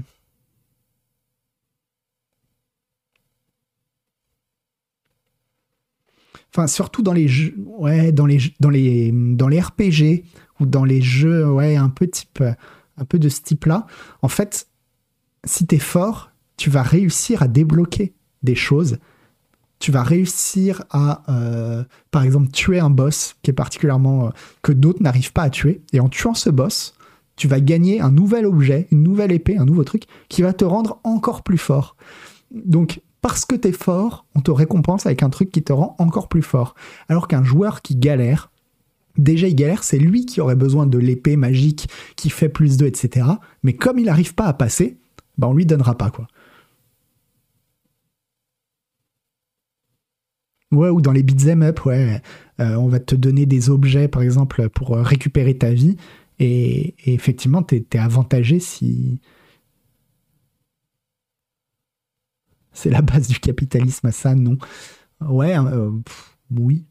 Enfin, 6.53 6.69
surtout 6.69 7.03
dans 7.03 7.13
les 7.13 7.29
jeux, 7.29 7.55
ouais, 7.67 8.13
dans 8.13 8.25
les, 8.25 8.39
dans 8.61 8.71
les, 8.71 9.13
dans 9.13 9.49
les 9.49 9.61
RPG 9.61 10.25
ou 10.59 10.65
dans 10.65 10.85
les 10.85 11.03
jeux, 11.03 11.47
ouais, 11.53 11.77
un 11.77 11.91
peu 11.91 12.07
type, 12.07 12.43
un 12.97 13.05
peu 13.05 13.19
de 13.19 13.29
ce 13.29 13.43
type-là. 13.43 13.87
En 14.23 14.29
fait, 14.29 14.67
si 15.45 15.67
t'es 15.67 15.79
fort, 15.79 16.31
tu 16.57 16.71
vas 16.71 16.83
réussir 16.83 17.43
à 17.43 17.49
débloquer 17.49 18.15
des 18.47 18.55
choses. 18.55 18.99
Tu 19.79 19.93
vas 19.93 20.03
réussir 20.03 20.85
à, 20.91 21.23
euh, 21.29 21.85
par 22.11 22.23
exemple, 22.23 22.51
tuer 22.51 22.79
un 22.79 22.89
boss 22.89 23.37
qui 23.43 23.51
est 23.51 23.55
particulièrement 23.55 24.29
euh, 24.29 24.31
que 24.63 24.73
d'autres 24.73 25.03
n'arrivent 25.03 25.35
pas 25.35 25.43
à 25.43 25.51
tuer. 25.51 25.83
Et 25.93 26.01
en 26.01 26.09
tuant 26.09 26.33
ce 26.33 26.49
boss, 26.49 26.95
tu 27.37 27.49
vas 27.49 27.61
gagner 27.61 28.01
un 28.01 28.11
nouvel 28.11 28.47
objet, 28.47 28.89
une 28.91 29.03
nouvelle 29.03 29.33
épée, 29.33 29.59
un 29.59 29.67
nouveau 29.67 29.85
truc 29.85 30.05
qui 30.31 30.41
va 30.41 30.55
te 30.55 30.65
rendre 30.65 30.99
encore 31.05 31.43
plus 31.43 31.59
fort. 31.59 31.97
Donc, 32.51 33.01
parce 33.21 33.45
que 33.45 33.55
t'es 33.55 33.73
fort, 33.73 34.25
on 34.35 34.41
te 34.41 34.51
récompense 34.51 35.05
avec 35.05 35.23
un 35.23 35.31
truc 35.31 35.51
qui 35.51 35.63
te 35.63 35.73
rend 35.73 35.97
encore 35.99 36.29
plus 36.29 36.43
fort. 36.43 36.75
Alors 37.09 37.29
qu'un 37.29 37.45
joueur 37.45 37.83
qui 37.83 37.97
galère, 37.97 38.51
déjà 39.19 39.49
il 39.49 39.55
galère, 39.55 39.85
c'est 39.85 39.99
lui 39.99 40.25
qui 40.25 40.41
aurait 40.41 40.57
besoin 40.57 40.87
de 40.87 40.97
l'épée 40.97 41.37
magique 41.37 41.89
qui 42.17 42.31
fait 42.31 42.49
plus 42.49 42.77
2, 42.77 42.87
etc. 42.87 43.27
Mais 43.63 43.75
comme 43.75 43.99
il 43.99 44.07
n'arrive 44.07 44.35
pas 44.35 44.47
à 44.47 44.53
passer, 44.53 44.97
bah 45.39 45.49
on 45.49 45.55
lui 45.55 45.67
donnera 45.67 45.97
pas 45.97 46.11
quoi. 46.11 46.29
Ouais, 50.77 50.91
ou 50.91 51.01
dans 51.01 51.13
les 51.13 51.23
beat'em 51.23 51.63
up, 51.63 51.85
ouais, 51.87 52.21
euh, 52.61 52.75
on 52.77 52.89
va 52.89 53.01
te 53.01 53.15
donner 53.15 53.47
des 53.47 53.71
objets 53.71 54.09
par 54.09 54.23
exemple 54.23 54.69
pour 54.71 54.97
euh, 54.97 55.03
récupérer 55.03 55.57
ta 55.57 55.71
vie, 55.73 55.97
et, 56.39 56.95
effectivement 57.07 57.63
t'es 57.63 57.85
es 57.95 57.99
avantagé 57.99 58.61
si, 58.61 59.21
C'est 62.73 62.91
la 62.91 63.03
base 63.03 63.29
du 63.29 63.41
capitalisme, 63.41 64.11
ça, 64.13 64.35
non. 64.35 64.59
Ouais, 65.21 65.57
euh, 65.59 65.91
oui. 66.57 66.85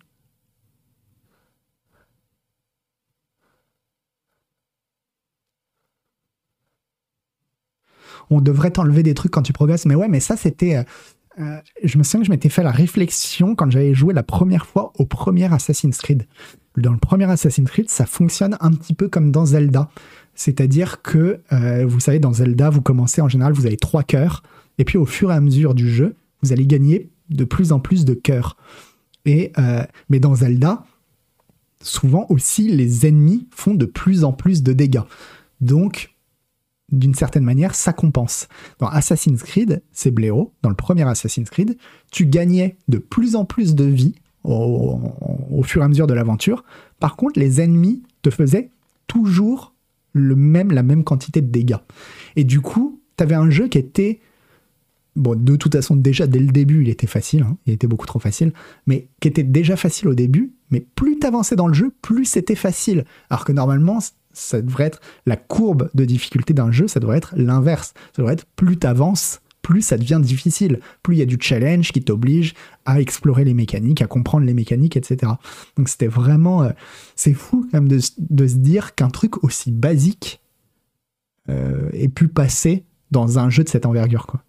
On 8.29 8.41
devrait 8.41 8.71
t'enlever 8.71 9.03
des 9.03 9.13
trucs 9.13 9.31
quand 9.31 9.41
tu 9.43 9.53
progresses, 9.53 9.85
mais 9.85 9.95
ouais, 9.95 10.07
mais 10.07 10.19
ça, 10.19 10.35
c'était. 10.37 10.83
Euh, 11.39 11.57
je 11.83 11.97
me 11.97 12.03
souviens 12.03 12.21
que 12.21 12.25
je 12.27 12.31
m'étais 12.31 12.49
fait 12.49 12.63
la 12.63 12.71
réflexion 12.71 13.55
quand 13.55 13.69
j'avais 13.69 13.93
joué 13.93 14.13
la 14.13 14.23
première 14.23 14.65
fois 14.65 14.93
au 14.97 15.05
premier 15.05 15.51
Assassin's 15.51 15.97
Creed. 15.97 16.25
Dans 16.77 16.91
le 16.91 16.97
premier 16.97 17.25
Assassin's 17.25 17.69
Creed, 17.69 17.89
ça 17.89 18.05
fonctionne 18.05 18.57
un 18.59 18.71
petit 18.71 18.93
peu 18.93 19.07
comme 19.07 19.31
dans 19.31 19.45
Zelda. 19.45 19.89
C'est-à-dire 20.33 21.01
que, 21.01 21.41
euh, 21.51 21.85
vous 21.85 21.99
savez, 21.99 22.19
dans 22.19 22.33
Zelda, 22.33 22.69
vous 22.69 22.81
commencez 22.81 23.21
en 23.21 23.29
général, 23.29 23.53
vous 23.53 23.65
avez 23.65 23.77
trois 23.77 24.03
cœurs. 24.03 24.43
Et 24.77 24.83
puis 24.83 24.97
au 24.97 25.05
fur 25.05 25.31
et 25.31 25.35
à 25.35 25.41
mesure 25.41 25.73
du 25.73 25.89
jeu, 25.89 26.15
vous 26.41 26.51
allez 26.51 26.67
gagner 26.67 27.09
de 27.29 27.43
plus 27.45 27.71
en 27.71 27.79
plus 27.79 28.05
de 28.05 28.13
cœurs. 28.13 28.57
Et, 29.25 29.51
euh, 29.57 29.83
mais 30.09 30.19
dans 30.19 30.35
Zelda, 30.35 30.85
souvent 31.81 32.25
aussi, 32.29 32.69
les 32.69 33.07
ennemis 33.07 33.47
font 33.51 33.73
de 33.73 33.85
plus 33.85 34.23
en 34.23 34.33
plus 34.33 34.63
de 34.63 34.73
dégâts. 34.73 35.01
Donc, 35.61 36.14
d'une 36.91 37.15
certaine 37.15 37.43
manière, 37.43 37.75
ça 37.75 37.93
compense. 37.93 38.47
Dans 38.79 38.87
Assassin's 38.87 39.41
Creed, 39.41 39.81
c'est 39.91 40.11
blaireau. 40.11 40.53
Dans 40.61 40.69
le 40.69 40.75
premier 40.75 41.03
Assassin's 41.03 41.49
Creed, 41.49 41.77
tu 42.11 42.25
gagnais 42.25 42.77
de 42.87 42.97
plus 42.97 43.35
en 43.35 43.45
plus 43.45 43.75
de 43.75 43.85
vie 43.85 44.15
au, 44.43 44.99
au 45.49 45.63
fur 45.63 45.81
et 45.81 45.85
à 45.85 45.87
mesure 45.87 46.07
de 46.07 46.13
l'aventure. 46.13 46.63
Par 46.99 47.15
contre, 47.15 47.39
les 47.39 47.61
ennemis 47.61 48.03
te 48.21 48.29
faisaient 48.29 48.69
toujours 49.07 49.73
le 50.13 50.35
même, 50.35 50.71
la 50.71 50.83
même 50.83 51.03
quantité 51.03 51.41
de 51.41 51.51
dégâts. 51.51 51.77
Et 52.35 52.43
du 52.43 52.61
coup, 52.61 53.01
tu 53.17 53.23
avais 53.23 53.35
un 53.35 53.49
jeu 53.49 53.67
qui 53.67 53.77
était 53.77 54.19
bon, 55.15 55.35
de 55.41 55.55
toute 55.55 55.73
façon, 55.73 55.95
déjà 55.95 56.27
dès 56.27 56.39
le 56.39 56.51
début, 56.51 56.83
il 56.83 56.89
était 56.89 57.07
facile, 57.07 57.43
hein, 57.43 57.57
il 57.65 57.73
était 57.73 57.87
beaucoup 57.87 58.05
trop 58.05 58.19
facile, 58.19 58.53
mais 58.85 59.07
qui 59.19 59.27
était 59.27 59.43
déjà 59.43 59.75
facile 59.75 60.07
au 60.09 60.13
début, 60.13 60.53
mais 60.69 60.85
plus 60.95 61.19
t'avançais 61.19 61.55
dans 61.55 61.67
le 61.67 61.73
jeu, 61.73 61.93
plus 62.01 62.25
c'était 62.25 62.55
facile. 62.55 63.05
Alors 63.29 63.45
que 63.45 63.51
normalement, 63.51 63.99
ça 64.35 64.61
devrait 64.61 64.85
être 64.85 64.99
la 65.25 65.37
courbe 65.37 65.89
de 65.93 66.05
difficulté 66.05 66.53
d'un 66.53 66.71
jeu, 66.71 66.87
ça 66.87 66.99
devrait 66.99 67.17
être 67.17 67.33
l'inverse. 67.35 67.93
Ça 68.15 68.21
devrait 68.21 68.33
être 68.33 68.45
plus 68.55 68.77
t'avances, 68.77 69.41
plus 69.61 69.81
ça 69.81 69.97
devient 69.97 70.19
difficile. 70.21 70.79
Plus 71.01 71.15
il 71.15 71.19
y 71.19 71.23
a 71.23 71.25
du 71.25 71.37
challenge 71.39 71.91
qui 71.91 72.03
t'oblige 72.03 72.53
à 72.85 73.01
explorer 73.01 73.43
les 73.43 73.53
mécaniques, 73.53 74.01
à 74.01 74.07
comprendre 74.07 74.45
les 74.45 74.53
mécaniques, 74.53 74.97
etc. 74.97 75.31
Donc 75.77 75.89
c'était 75.89 76.07
vraiment. 76.07 76.63
Euh, 76.63 76.69
c'est 77.15 77.33
fou 77.33 77.67
quand 77.71 77.81
même 77.81 77.87
de, 77.87 77.99
se 77.99 78.55
dire 78.55 78.93
qu'un 78.93 79.09
truc 79.09 79.43
aussi 79.43 79.71
basique 79.71 80.41
euh, 81.49 81.89
ait 81.93 82.09
pu 82.09 82.27
passer 82.27 82.83
dans 83.11 83.39
un 83.39 83.49
jeu 83.49 83.63
de 83.63 83.69
cette 83.69 83.85
envergure, 83.85 84.27
quoi. 84.27 84.43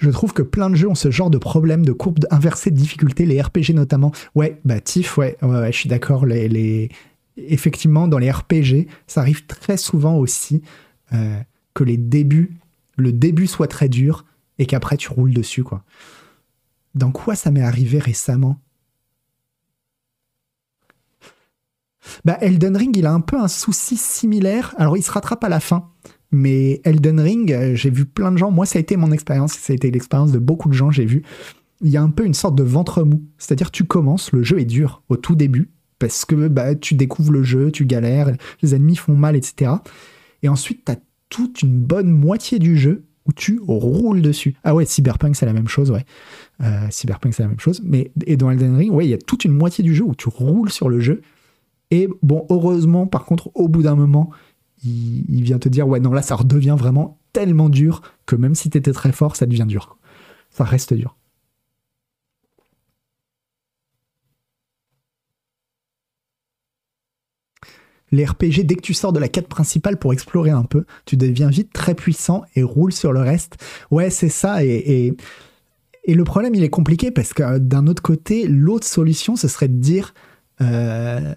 Je 0.00 0.08
trouve 0.08 0.32
que 0.32 0.40
plein 0.42 0.70
de 0.70 0.76
jeux 0.76 0.88
ont 0.88 0.94
ce 0.94 1.10
genre 1.10 1.28
de 1.28 1.36
problème 1.36 1.84
de 1.84 1.92
courbe 1.92 2.20
inversée 2.30 2.70
de 2.70 2.76
difficulté, 2.76 3.26
les 3.26 3.40
RPG 3.40 3.74
notamment. 3.74 4.12
Ouais, 4.34 4.58
bah 4.64 4.80
Tiff, 4.80 5.18
ouais, 5.18 5.36
je 5.42 5.76
suis 5.76 5.90
d'accord. 5.90 6.24
Effectivement, 7.36 8.08
dans 8.08 8.18
les 8.18 8.30
RPG, 8.30 8.88
ça 9.06 9.20
arrive 9.20 9.44
très 9.44 9.76
souvent 9.76 10.16
aussi 10.16 10.62
euh, 11.12 11.38
que 11.74 11.84
les 11.84 11.98
débuts, 11.98 12.58
le 12.96 13.12
début 13.12 13.46
soit 13.46 13.68
très 13.68 13.90
dur 13.90 14.24
et 14.58 14.64
qu'après 14.64 14.96
tu 14.96 15.10
roules 15.10 15.34
dessus, 15.34 15.64
quoi. 15.64 15.84
Dans 16.94 17.12
quoi 17.12 17.34
ça 17.34 17.50
m'est 17.50 17.62
arrivé 17.62 17.98
récemment? 17.98 18.58
Bah, 22.24 22.38
Elden 22.40 22.76
Ring, 22.76 22.96
il 22.96 23.04
a 23.04 23.12
un 23.12 23.20
peu 23.20 23.38
un 23.38 23.48
souci 23.48 23.96
similaire. 23.98 24.74
Alors, 24.78 24.96
il 24.96 25.02
se 25.02 25.10
rattrape 25.10 25.44
à 25.44 25.48
la 25.50 25.60
fin. 25.60 25.89
Mais 26.32 26.80
Elden 26.84 27.20
Ring, 27.20 27.52
euh, 27.52 27.74
j'ai 27.74 27.90
vu 27.90 28.04
plein 28.04 28.30
de 28.30 28.38
gens, 28.38 28.50
moi 28.50 28.66
ça 28.66 28.78
a 28.78 28.80
été 28.80 28.96
mon 28.96 29.10
expérience, 29.12 29.52
ça 29.54 29.72
a 29.72 29.76
été 29.76 29.90
l'expérience 29.90 30.32
de 30.32 30.38
beaucoup 30.38 30.68
de 30.68 30.74
gens, 30.74 30.90
j'ai 30.90 31.04
vu, 31.04 31.22
il 31.80 31.88
y 31.88 31.96
a 31.96 32.02
un 32.02 32.10
peu 32.10 32.24
une 32.24 32.34
sorte 32.34 32.54
de 32.54 32.62
ventre 32.62 33.02
mou. 33.02 33.22
C'est-à-dire 33.38 33.70
tu 33.70 33.84
commences, 33.84 34.32
le 34.32 34.42
jeu 34.42 34.60
est 34.60 34.64
dur 34.64 35.02
au 35.08 35.16
tout 35.16 35.34
début, 35.34 35.70
parce 35.98 36.24
que 36.24 36.48
bah, 36.48 36.74
tu 36.74 36.94
découvres 36.94 37.32
le 37.32 37.42
jeu, 37.42 37.70
tu 37.70 37.84
galères, 37.84 38.32
les 38.62 38.74
ennemis 38.74 38.96
font 38.96 39.16
mal, 39.16 39.36
etc. 39.36 39.72
Et 40.42 40.48
ensuite, 40.48 40.84
tu 40.84 40.92
as 40.92 40.96
toute 41.28 41.62
une 41.62 41.78
bonne 41.78 42.10
moitié 42.10 42.58
du 42.58 42.76
jeu 42.76 43.04
où 43.26 43.32
tu 43.32 43.60
roules 43.66 44.22
dessus. 44.22 44.56
Ah 44.64 44.74
ouais, 44.74 44.84
Cyberpunk, 44.84 45.36
c'est 45.36 45.46
la 45.46 45.52
même 45.52 45.68
chose, 45.68 45.90
ouais. 45.90 46.04
Euh, 46.62 46.86
Cyberpunk, 46.90 47.34
c'est 47.34 47.42
la 47.42 47.48
même 47.48 47.60
chose. 47.60 47.80
Mais, 47.84 48.10
et 48.26 48.36
dans 48.36 48.50
Elden 48.50 48.76
Ring, 48.76 48.92
ouais, 48.92 49.06
il 49.06 49.10
y 49.10 49.14
a 49.14 49.18
toute 49.18 49.44
une 49.44 49.52
moitié 49.52 49.84
du 49.84 49.94
jeu 49.94 50.04
où 50.04 50.14
tu 50.14 50.28
roules 50.28 50.70
sur 50.70 50.88
le 50.88 51.00
jeu. 51.00 51.20
Et 51.90 52.08
bon, 52.22 52.46
heureusement, 52.50 53.06
par 53.06 53.24
contre, 53.24 53.50
au 53.54 53.68
bout 53.68 53.82
d'un 53.82 53.94
moment, 53.94 54.30
il, 54.84 55.42
vient 55.42 55.58
te 55.58 55.68
dire 55.68 55.86
ouais 55.88 56.00
non 56.00 56.12
là 56.12 56.22
ça 56.22 56.36
redevient 56.36 56.76
vraiment 56.78 57.18
tellement 57.32 57.68
dur 57.68 58.02
que 58.26 58.36
même 58.36 58.54
si 58.54 58.70
t'étais 58.70 58.92
très 58.92 59.12
fort 59.12 59.36
ça 59.36 59.46
devient 59.46 59.66
dur 59.66 59.98
ça 60.50 60.64
reste 60.64 60.94
dur 60.94 61.16
les 68.12 68.24
RPG, 68.24 68.64
dès 68.64 68.74
que 68.74 68.80
tu 68.80 68.94
sors 68.94 69.12
de 69.12 69.20
la 69.20 69.28
quête 69.28 69.46
principale 69.46 69.96
pour 69.96 70.12
explorer 70.12 70.50
un 70.50 70.64
peu, 70.64 70.84
tu 71.04 71.16
deviens 71.16 71.48
vite 71.48 71.72
très 71.72 71.94
puissant 71.94 72.42
et 72.56 72.64
roule 72.64 72.92
sur 72.92 73.12
le 73.12 73.20
reste. 73.20 73.56
Ouais, 73.92 74.10
c'est 74.10 74.28
ça. 74.28 74.64
Et, 74.64 75.14
et, 76.04 76.14
le 76.14 76.24
problème, 76.24 76.56
il 76.56 76.64
est 76.64 76.70
compliqué 76.70 77.12
parce 77.12 77.32
que 77.32 77.58
d'un 77.58 77.86
autre 77.86 78.02
côté, 78.02 78.48
l'autre 78.48 78.86
solution, 78.86 79.36
ce 79.36 79.46
serait 79.46 79.68
de 79.68 79.78
dire 79.78 80.12
euh, 80.60 81.34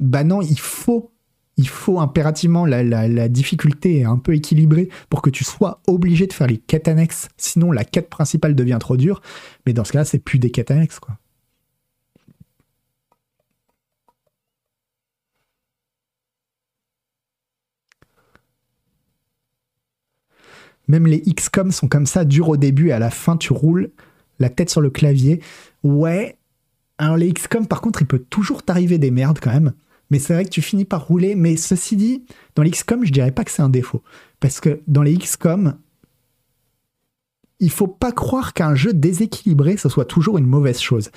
bah 0.00 0.24
non, 0.24 0.42
il 0.42 0.58
faut 0.58 1.12
il 1.58 1.68
faut 1.68 2.00
impérativement 2.00 2.64
la, 2.64 3.28
difficulté 3.28 3.98
est 3.98 4.04
un 4.04 4.16
peu 4.16 4.34
équilibrée 4.34 4.88
pour 5.10 5.22
que 5.22 5.28
tu 5.28 5.44
sois 5.44 5.82
obligé 5.86 6.26
de 6.26 6.32
faire 6.32 6.46
les 6.46 6.58
quêtes 6.58 6.88
annexes, 6.88 7.28
sinon 7.36 7.72
la 7.72 7.84
quête 7.84 8.08
principale 8.08 8.54
devient 8.54 8.78
trop 8.80 8.96
dure. 8.96 9.20
Mais 9.66 9.72
dans 9.72 9.84
ce 9.84 9.92
cas-là, 9.92 10.04
c'est 10.04 10.20
plus 10.20 10.38
des 10.38 10.50
quêtes 10.50 10.70
annexes, 10.70 11.00
quoi. 11.00 11.18
Même 20.86 21.06
les 21.06 21.20
XCOM 21.20 21.70
sont 21.70 21.86
comme 21.86 22.06
ça, 22.06 22.24
durs 22.24 22.48
au 22.48 22.56
début 22.56 22.88
et 22.88 22.92
à 22.92 22.98
la 22.98 23.10
fin, 23.10 23.36
tu 23.36 23.52
roules 23.52 23.90
la 24.38 24.48
tête 24.48 24.70
sur 24.70 24.80
le 24.80 24.88
clavier. 24.88 25.42
Ouais. 25.82 26.38
Alors 26.96 27.16
les 27.16 27.30
XCOM, 27.30 27.66
par 27.66 27.82
contre, 27.82 28.00
il 28.00 28.06
peut 28.06 28.24
toujours 28.30 28.62
t'arriver 28.62 28.96
des 28.96 29.10
merdes 29.10 29.38
quand 29.40 29.52
même. 29.52 29.74
Mais 30.10 30.18
c'est 30.18 30.32
vrai 30.32 30.44
que 30.44 30.50
tu 30.50 30.62
finis 30.62 30.84
par 30.84 31.06
rouler. 31.06 31.34
Mais 31.34 31.56
ceci 31.56 31.96
dit, 31.96 32.24
dans 32.54 32.62
les 32.62 32.70
XCOM, 32.70 33.04
je 33.04 33.12
dirais 33.12 33.32
pas 33.32 33.44
que 33.44 33.50
c'est 33.50 33.62
un 33.62 33.68
défaut. 33.68 34.02
Parce 34.40 34.60
que 34.60 34.80
dans 34.86 35.02
les 35.02 35.16
XCOM, 35.16 35.74
il 37.60 37.70
faut 37.70 37.88
pas 37.88 38.12
croire 38.12 38.54
qu'un 38.54 38.74
jeu 38.74 38.92
déséquilibré, 38.92 39.76
ce 39.76 39.88
soit 39.88 40.04
toujours 40.04 40.38
une 40.38 40.46
mauvaise 40.46 40.80
chose. 40.80 41.10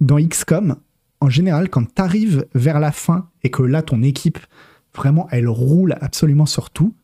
Dans 0.00 0.18
XCOM, 0.18 0.76
en 1.20 1.30
général, 1.30 1.70
quand 1.70 1.94
tu 1.94 2.02
arrives 2.02 2.46
vers 2.54 2.80
la 2.80 2.92
fin 2.92 3.30
et 3.42 3.50
que 3.50 3.62
là, 3.62 3.82
ton 3.82 4.02
équipe, 4.02 4.38
vraiment, 4.94 5.26
elle 5.30 5.48
roule 5.48 5.96
absolument 6.00 6.46
sur 6.46 6.70
tout, 6.70 6.94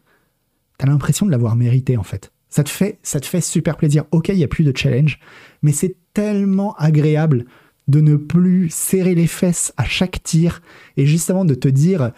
tu 0.78 0.84
as 0.84 0.88
l'impression 0.88 1.26
de 1.26 1.30
l'avoir 1.30 1.56
mérité, 1.56 1.96
en 1.96 2.02
fait. 2.02 2.32
Ça 2.48 2.64
te 2.64 2.68
fait, 2.68 2.98
ça 3.02 3.20
te 3.20 3.26
fait 3.26 3.40
super 3.40 3.76
plaisir. 3.76 4.04
Ok, 4.10 4.28
il 4.28 4.36
n'y 4.36 4.44
a 4.44 4.48
plus 4.48 4.64
de 4.64 4.76
challenge, 4.76 5.20
mais 5.62 5.72
c'est 5.72 5.96
tellement 6.12 6.74
agréable 6.74 7.46
de 7.90 8.00
ne 8.00 8.16
plus 8.16 8.70
serrer 8.70 9.14
les 9.14 9.26
fesses 9.26 9.72
à 9.76 9.84
chaque 9.84 10.22
tir 10.22 10.62
et 10.96 11.06
justement 11.06 11.44
de 11.44 11.54
te 11.54 11.68
dire 11.68 12.12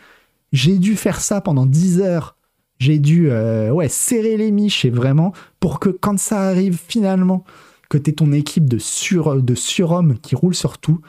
j'ai 0.52 0.78
dû 0.78 0.96
faire 0.96 1.20
ça 1.20 1.40
pendant 1.40 1.64
10 1.64 2.00
heures, 2.00 2.36
j'ai 2.78 2.98
dû 2.98 3.30
euh, 3.30 3.70
ouais, 3.70 3.88
serrer 3.88 4.36
les 4.36 4.50
miches 4.50 4.84
et 4.84 4.90
vraiment 4.90 5.32
pour 5.60 5.80
que 5.80 5.88
quand 5.88 6.18
ça 6.18 6.42
arrive 6.42 6.78
finalement 6.88 7.44
que 7.88 7.98
tu 7.98 8.14
ton 8.14 8.32
équipe 8.32 8.68
de, 8.68 8.78
sur, 8.78 9.40
surhommes 9.54 10.18
qui 10.18 10.34
roule 10.34 10.54
sur 10.54 10.78
tout, 10.78 11.00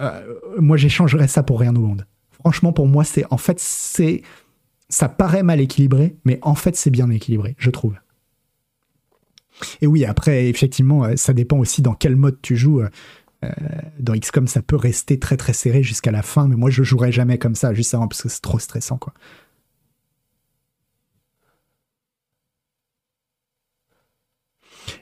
euh, 0.00 0.34
moi 0.58 0.76
j'échangerais 0.76 1.28
ça 1.28 1.42
pour 1.42 1.60
rien 1.60 1.74
au 1.76 1.80
monde. 1.80 2.06
Franchement 2.30 2.72
pour 2.72 2.86
moi 2.86 3.04
c'est 3.04 3.24
en 3.30 3.38
fait 3.38 3.60
ça 3.60 5.08
paraît 5.08 5.42
mal 5.42 5.60
équilibré 5.60 6.16
mais 6.24 6.38
en 6.42 6.54
fait 6.54 6.76
c'est 6.76 6.90
bien 6.90 7.10
équilibré, 7.10 7.56
je 7.58 7.70
trouve. 7.70 7.94
Et 9.80 9.86
oui, 9.86 10.04
après, 10.04 10.48
effectivement, 10.48 11.04
euh, 11.04 11.16
ça 11.16 11.32
dépend 11.32 11.58
aussi 11.58 11.82
dans 11.82 11.94
quel 11.94 12.16
mode 12.16 12.38
tu 12.42 12.56
joues. 12.56 12.80
Euh, 12.80 13.48
dans 14.00 14.14
XCOM, 14.14 14.48
ça 14.48 14.62
peut 14.62 14.76
rester 14.76 15.18
très 15.18 15.36
très 15.36 15.52
serré 15.52 15.82
jusqu'à 15.82 16.10
la 16.10 16.22
fin, 16.22 16.48
mais 16.48 16.56
moi 16.56 16.70
je 16.70 16.82
jouerai 16.82 17.12
jamais 17.12 17.38
comme 17.38 17.54
ça, 17.54 17.72
juste 17.72 17.94
avant, 17.94 18.08
parce 18.08 18.22
que 18.22 18.28
c'est 18.28 18.40
trop 18.40 18.58
stressant, 18.58 18.98
quoi. 18.98 19.14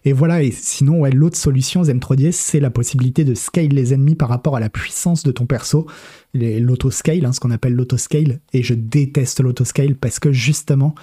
Et 0.05 0.13
voilà, 0.13 0.43
et 0.43 0.51
sinon, 0.51 1.01
ouais, 1.01 1.11
l'autre 1.11 1.37
solution 1.37 1.83
Zen3DS, 1.83 2.33
c'est 2.33 2.61
la 2.61 2.71
possibilité 2.71 3.25
de 3.25 3.35
scale 3.35 3.69
les 3.69 3.95
ennemis 3.95 4.15
par 4.15 4.29
rapport 4.29 4.57
à 4.57 4.61
la 4.61 4.69
puissance 4.69 5.23
de 5.23 5.33
ton 5.33 5.47
perso, 5.47 5.87
l'autoscale, 6.35 7.25
hein, 7.25 7.33
ce 7.33 7.41
qu'on 7.41 7.51
appelle 7.51 7.75
l'autoscale, 7.75 8.41
et 8.53 8.63
je 8.63 8.75
déteste 8.75 9.41
l'autoscale 9.41 9.95
parce 9.97 10.19
que 10.19 10.33
justement, 10.33 10.95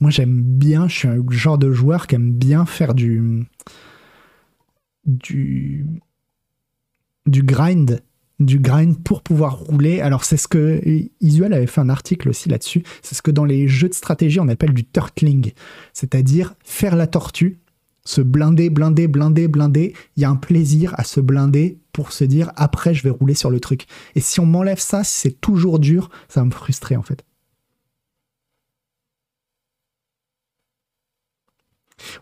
moi 0.00 0.10
j'aime 0.10 0.42
bien, 0.42 0.88
je 0.88 0.98
suis 0.98 1.08
un 1.08 1.24
genre 1.30 1.58
de 1.58 1.72
joueur 1.72 2.06
qui 2.06 2.14
aime 2.16 2.32
bien 2.32 2.66
faire 2.66 2.94
du. 2.94 3.46
du. 5.06 5.86
du 7.26 7.42
grind. 7.42 8.02
Du 8.40 8.58
grind 8.58 9.00
pour 9.02 9.22
pouvoir 9.22 9.58
rouler. 9.58 10.00
Alors, 10.00 10.24
c'est 10.24 10.36
ce 10.36 10.48
que. 10.48 10.82
Isuel 11.20 11.52
avait 11.52 11.66
fait 11.66 11.80
un 11.80 11.88
article 11.88 12.28
aussi 12.28 12.48
là-dessus. 12.48 12.82
C'est 13.02 13.14
ce 13.14 13.22
que 13.22 13.30
dans 13.30 13.44
les 13.44 13.68
jeux 13.68 13.88
de 13.88 13.94
stratégie, 13.94 14.40
on 14.40 14.48
appelle 14.48 14.74
du 14.74 14.84
turtling. 14.84 15.52
C'est-à-dire 15.92 16.54
faire 16.64 16.96
la 16.96 17.06
tortue, 17.06 17.60
se 18.04 18.20
blinder, 18.20 18.70
blinder, 18.70 19.06
blinder, 19.06 19.48
blinder. 19.48 19.94
Il 20.16 20.22
y 20.22 20.24
a 20.24 20.30
un 20.30 20.36
plaisir 20.36 20.94
à 20.98 21.04
se 21.04 21.20
blinder 21.20 21.78
pour 21.92 22.12
se 22.12 22.24
dire 22.24 22.52
après, 22.56 22.92
je 22.92 23.04
vais 23.04 23.10
rouler 23.10 23.34
sur 23.34 23.50
le 23.50 23.60
truc. 23.60 23.86
Et 24.16 24.20
si 24.20 24.40
on 24.40 24.46
m'enlève 24.46 24.80
ça, 24.80 25.04
c'est 25.04 25.40
toujours 25.40 25.78
dur, 25.78 26.10
ça 26.28 26.40
va 26.40 26.46
me 26.46 26.50
frustrer 26.50 26.96
en 26.96 27.02
fait. 27.02 27.24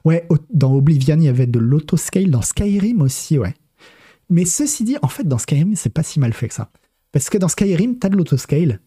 Ouais, 0.05 0.27
dans 0.51 0.75
Oblivion, 0.75 1.17
il 1.17 1.25
y 1.25 1.29
avait 1.29 1.47
de 1.47 1.59
l'autoscale. 1.59 2.31
Dans 2.31 2.43
Skyrim 2.43 3.01
aussi, 3.03 3.39
ouais. 3.39 3.55
Mais 4.31 4.45
ceci 4.45 4.85
dit, 4.85 4.97
en 5.03 5.09
fait, 5.09 5.25
dans 5.25 5.39
Skyrim, 5.39 5.75
c'est 5.77 5.93
pas 5.93 6.03
si 6.03 6.21
mal 6.21 6.33
fait 6.33 6.49
que 6.49 6.55
ça. 6.55 6.71
Parce 7.13 7.29
que 7.29 7.39
dans 7.39 7.49
Skyrim, 7.49 7.99
t'as 7.99 8.09
de 8.09 8.17
l'autoscale, 8.17 8.81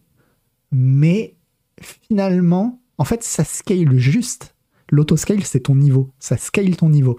mais 0.72 1.36
finalement, 1.80 2.80
en 2.98 3.04
fait, 3.04 3.22
ça 3.22 3.44
scale 3.44 3.98
juste. 3.98 4.54
L'autoscale, 4.90 5.44
c'est 5.44 5.60
ton 5.60 5.74
niveau. 5.74 6.10
Ça 6.18 6.36
scale 6.36 6.76
ton 6.76 6.88
niveau. 6.88 7.18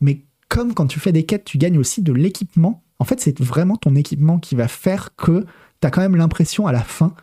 Mais 0.00 0.24
comme 0.48 0.74
quand 0.74 0.86
tu 0.86 1.00
fais 1.00 1.12
des 1.12 1.24
quêtes, 1.24 1.44
tu 1.44 1.58
gagnes 1.58 1.78
aussi 1.78 2.02
de 2.02 2.12
l'équipement. 2.12 2.82
En 2.98 3.04
fait, 3.04 3.20
c'est 3.20 3.38
vraiment 3.40 3.76
ton 3.76 3.94
équipement 3.94 4.38
qui 4.38 4.54
va 4.54 4.68
faire 4.68 5.14
que 5.16 5.44
t'as 5.80 5.90
quand 5.90 6.00
même 6.00 6.16
l'impression 6.16 6.66
à 6.66 6.72
la 6.72 6.82
fin 6.82 7.14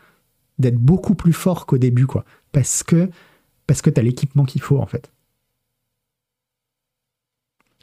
d'être 0.60 0.78
beaucoup 0.78 1.16
plus 1.16 1.34
fort 1.34 1.66
qu'au 1.66 1.78
début, 1.78 2.08
quoi. 2.08 2.26
Parce 2.52 2.84
que 2.84 3.10
parce 3.68 3.82
que 3.82 3.90
tu 3.90 4.00
as 4.00 4.04
l'équipement 4.04 4.46
qu'il 4.46 4.62
faut 4.62 4.80
en 4.80 4.86
fait. 4.86 5.12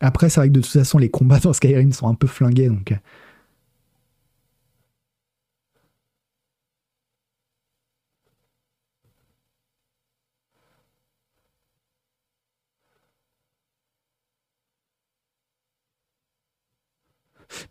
Après, 0.01 0.29
c'est 0.29 0.41
vrai 0.41 0.49
que 0.49 0.55
de 0.55 0.61
toute 0.61 0.71
façon, 0.73 0.99
les 0.99 1.11
combats 1.11 1.39
dans 1.41 1.53
Skyrim 1.53 1.93
sont 1.93 2.09
un 2.09 2.15
peu 2.15 2.27
flingués, 2.27 2.69
donc. 2.69 2.93
Euh. 2.93 2.97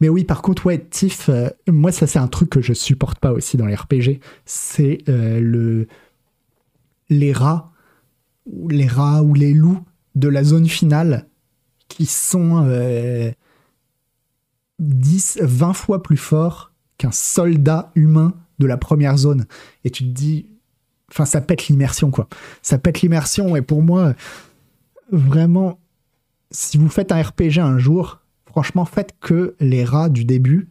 Mais 0.01 0.09
oui, 0.09 0.23
par 0.23 0.41
contre, 0.41 0.65
ouais, 0.65 0.79
Tiff, 0.79 1.29
euh, 1.29 1.49
moi, 1.67 1.91
ça, 1.91 2.07
c'est 2.07 2.19
un 2.19 2.27
truc 2.27 2.49
que 2.49 2.61
je 2.61 2.73
supporte 2.73 3.19
pas 3.19 3.31
aussi 3.31 3.57
dans 3.57 3.65
les 3.65 3.75
RPG. 3.75 4.19
C'est 4.45 4.99
euh, 5.09 5.39
le 5.39 5.87
les 7.09 7.33
rats, 7.33 7.71
les 8.69 8.87
rats 8.87 9.21
ou 9.23 9.33
les 9.33 9.53
loups 9.53 9.83
de 10.15 10.27
la 10.27 10.43
zone 10.43 10.67
finale 10.67 11.27
qui 11.93 12.07
sont 12.07 12.65
10, 14.79 15.39
euh, 15.41 15.45
20 15.45 15.73
fois 15.73 16.01
plus 16.01 16.17
forts 16.17 16.71
qu'un 16.97 17.11
soldat 17.11 17.91
humain 17.93 18.33
de 18.57 18.65
la 18.65 18.77
première 18.77 19.17
zone. 19.17 19.45
Et 19.83 19.91
tu 19.91 20.03
te 20.03 20.09
dis, 20.09 20.47
enfin, 21.11 21.25
ça 21.25 21.39
pète 21.39 21.67
l'immersion, 21.67 22.09
quoi. 22.09 22.27
Ça 22.63 22.79
pète 22.79 23.01
l'immersion. 23.01 23.55
Et 23.55 23.61
pour 23.61 23.83
moi, 23.83 24.15
vraiment, 25.11 25.79
si 26.49 26.77
vous 26.77 26.89
faites 26.89 27.11
un 27.11 27.21
RPG 27.21 27.59
un 27.59 27.77
jour, 27.77 28.21
franchement, 28.45 28.85
faites 28.85 29.13
que 29.19 29.55
les 29.59 29.83
rats 29.83 30.09
du 30.09 30.25
début, 30.25 30.69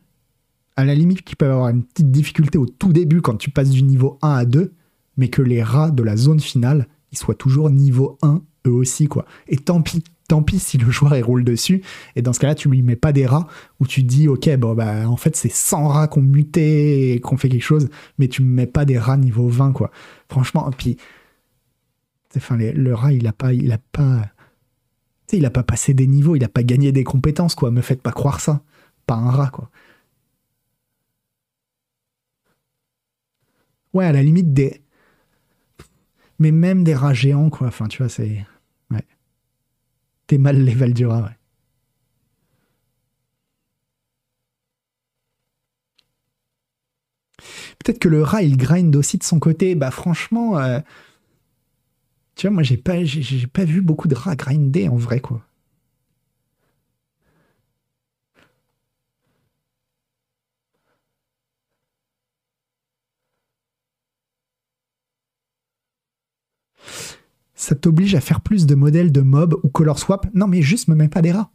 à 0.74 0.84
la 0.84 0.94
limite, 0.94 1.22
qui 1.22 1.36
peuvent 1.36 1.52
avoir 1.52 1.68
une 1.68 1.84
petite 1.84 2.10
difficulté 2.10 2.58
au 2.58 2.66
tout 2.66 2.92
début 2.92 3.20
quand 3.20 3.36
tu 3.36 3.50
passes 3.50 3.70
du 3.70 3.82
niveau 3.82 4.18
1 4.22 4.28
à 4.28 4.44
2, 4.44 4.72
mais 5.16 5.28
que 5.28 5.42
les 5.42 5.62
rats 5.62 5.92
de 5.92 6.02
la 6.02 6.16
zone 6.16 6.40
finale, 6.40 6.88
ils 7.12 7.18
soient 7.18 7.34
toujours 7.36 7.70
niveau 7.70 8.18
1 8.22 8.42
eux 8.66 8.72
aussi, 8.72 9.06
quoi. 9.06 9.24
Et 9.46 9.56
tant 9.56 9.82
pis, 9.82 10.02
tant 10.32 10.42
pis 10.42 10.58
si 10.58 10.78
le 10.78 10.90
joueur 10.90 11.14
il 11.14 11.22
roule 11.22 11.44
dessus. 11.44 11.82
Et 12.16 12.22
dans 12.22 12.32
ce 12.32 12.40
cas-là, 12.40 12.54
tu 12.54 12.70
lui 12.70 12.80
mets 12.80 12.96
pas 12.96 13.12
des 13.12 13.26
rats 13.26 13.46
où 13.80 13.86
tu 13.86 14.02
dis, 14.02 14.28
ok, 14.28 14.56
bon, 14.56 14.74
bah, 14.74 15.06
en 15.06 15.18
fait, 15.18 15.36
c'est 15.36 15.52
100 15.52 15.88
rats 15.88 16.08
qu'on 16.08 16.22
muté 16.22 17.12
et 17.12 17.20
qu'on 17.20 17.36
fait 17.36 17.50
quelque 17.50 17.60
chose, 17.60 17.90
mais 18.16 18.28
tu 18.28 18.40
mets 18.42 18.66
pas 18.66 18.86
des 18.86 18.98
rats 18.98 19.18
niveau 19.18 19.46
20, 19.46 19.72
quoi. 19.72 19.90
Franchement, 20.30 20.70
puis, 20.70 20.96
enfin, 22.34 22.56
le 22.56 22.94
rat, 22.94 23.12
il 23.12 23.26
a 23.26 23.34
pas, 23.34 23.52
il 23.52 23.70
a 23.72 23.78
pas, 23.92 24.22
il 25.32 25.44
a 25.44 25.50
pas 25.50 25.62
passé 25.62 25.92
des 25.92 26.06
niveaux, 26.06 26.34
il 26.34 26.44
a 26.44 26.48
pas 26.48 26.62
gagné 26.62 26.92
des 26.92 27.04
compétences, 27.04 27.54
quoi. 27.54 27.70
Me 27.70 27.82
faites 27.82 28.00
pas 28.00 28.12
croire 28.12 28.40
ça. 28.40 28.62
Pas 29.06 29.16
un 29.16 29.30
rat, 29.30 29.50
quoi. 29.50 29.70
Ouais, 33.92 34.06
à 34.06 34.12
la 34.12 34.22
limite 34.22 34.54
des. 34.54 34.80
Mais 36.38 36.52
même 36.52 36.84
des 36.84 36.94
rats 36.94 37.12
géants, 37.12 37.50
quoi. 37.50 37.66
Enfin, 37.66 37.86
tu 37.88 37.98
vois, 37.98 38.08
c'est 38.08 38.46
mal 40.38 40.62
les 40.64 40.74
Valdura, 40.74 41.22
ouais. 41.22 41.36
Peut-être 47.78 47.98
que 47.98 48.08
le 48.08 48.22
rat, 48.22 48.42
il 48.42 48.56
grind 48.56 48.94
aussi 48.96 49.18
de 49.18 49.24
son 49.24 49.38
côté. 49.38 49.74
Bah 49.74 49.90
franchement, 49.90 50.58
euh, 50.58 50.80
tu 52.34 52.46
vois, 52.46 52.54
moi 52.54 52.62
j'ai 52.62 52.76
pas, 52.76 53.04
j'ai 53.04 53.46
pas 53.46 53.64
vu 53.64 53.80
beaucoup 53.80 54.08
de 54.08 54.14
rats 54.14 54.36
grinder 54.36 54.88
en 54.88 54.96
vrai, 54.96 55.20
quoi. 55.20 55.42
Ça 67.62 67.76
t'oblige 67.76 68.16
à 68.16 68.20
faire 68.20 68.40
plus 68.40 68.66
de 68.66 68.74
modèles 68.74 69.12
de 69.12 69.20
mob 69.20 69.56
ou 69.62 69.68
color 69.68 69.98
swap. 69.98 70.26
Non, 70.34 70.48
mais 70.48 70.62
juste 70.62 70.88
me 70.88 70.96
mets 70.96 71.08
pas 71.08 71.22
des 71.22 71.30
rats. 71.30 71.52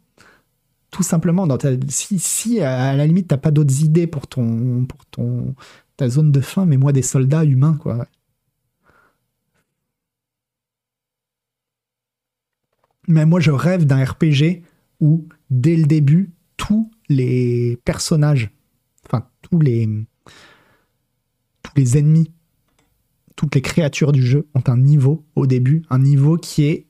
Tout 0.90 1.02
simplement, 1.02 1.46
si, 1.88 2.18
si 2.18 2.60
à 2.60 2.96
la 2.96 3.06
limite 3.06 3.28
t'as 3.28 3.36
pas 3.36 3.50
d'autres 3.50 3.84
idées 3.84 4.06
pour 4.06 4.26
ton, 4.26 4.86
pour 4.86 5.04
ton 5.06 5.54
ta 5.98 6.08
zone 6.08 6.32
de 6.32 6.40
fin, 6.40 6.64
mais 6.64 6.78
moi 6.78 6.92
des 6.92 7.02
soldats 7.02 7.44
humains 7.44 7.76
quoi. 7.78 8.06
Mais 13.06 13.26
moi 13.26 13.40
je 13.40 13.50
rêve 13.50 13.84
d'un 13.84 14.02
RPG 14.02 14.62
où 15.00 15.28
dès 15.50 15.76
le 15.76 15.84
début 15.84 16.30
tous 16.56 16.90
les 17.10 17.78
personnages, 17.84 18.50
enfin 19.04 19.28
tous 19.42 19.60
les 19.60 19.86
tous 21.62 21.72
les 21.76 21.98
ennemis 21.98 22.32
toutes 23.38 23.54
les 23.54 23.62
créatures 23.62 24.10
du 24.10 24.26
jeu 24.26 24.48
ont 24.56 24.64
un 24.66 24.76
niveau 24.76 25.24
au 25.36 25.46
début, 25.46 25.84
un 25.90 26.00
niveau 26.00 26.36
qui 26.36 26.64
est 26.64 26.86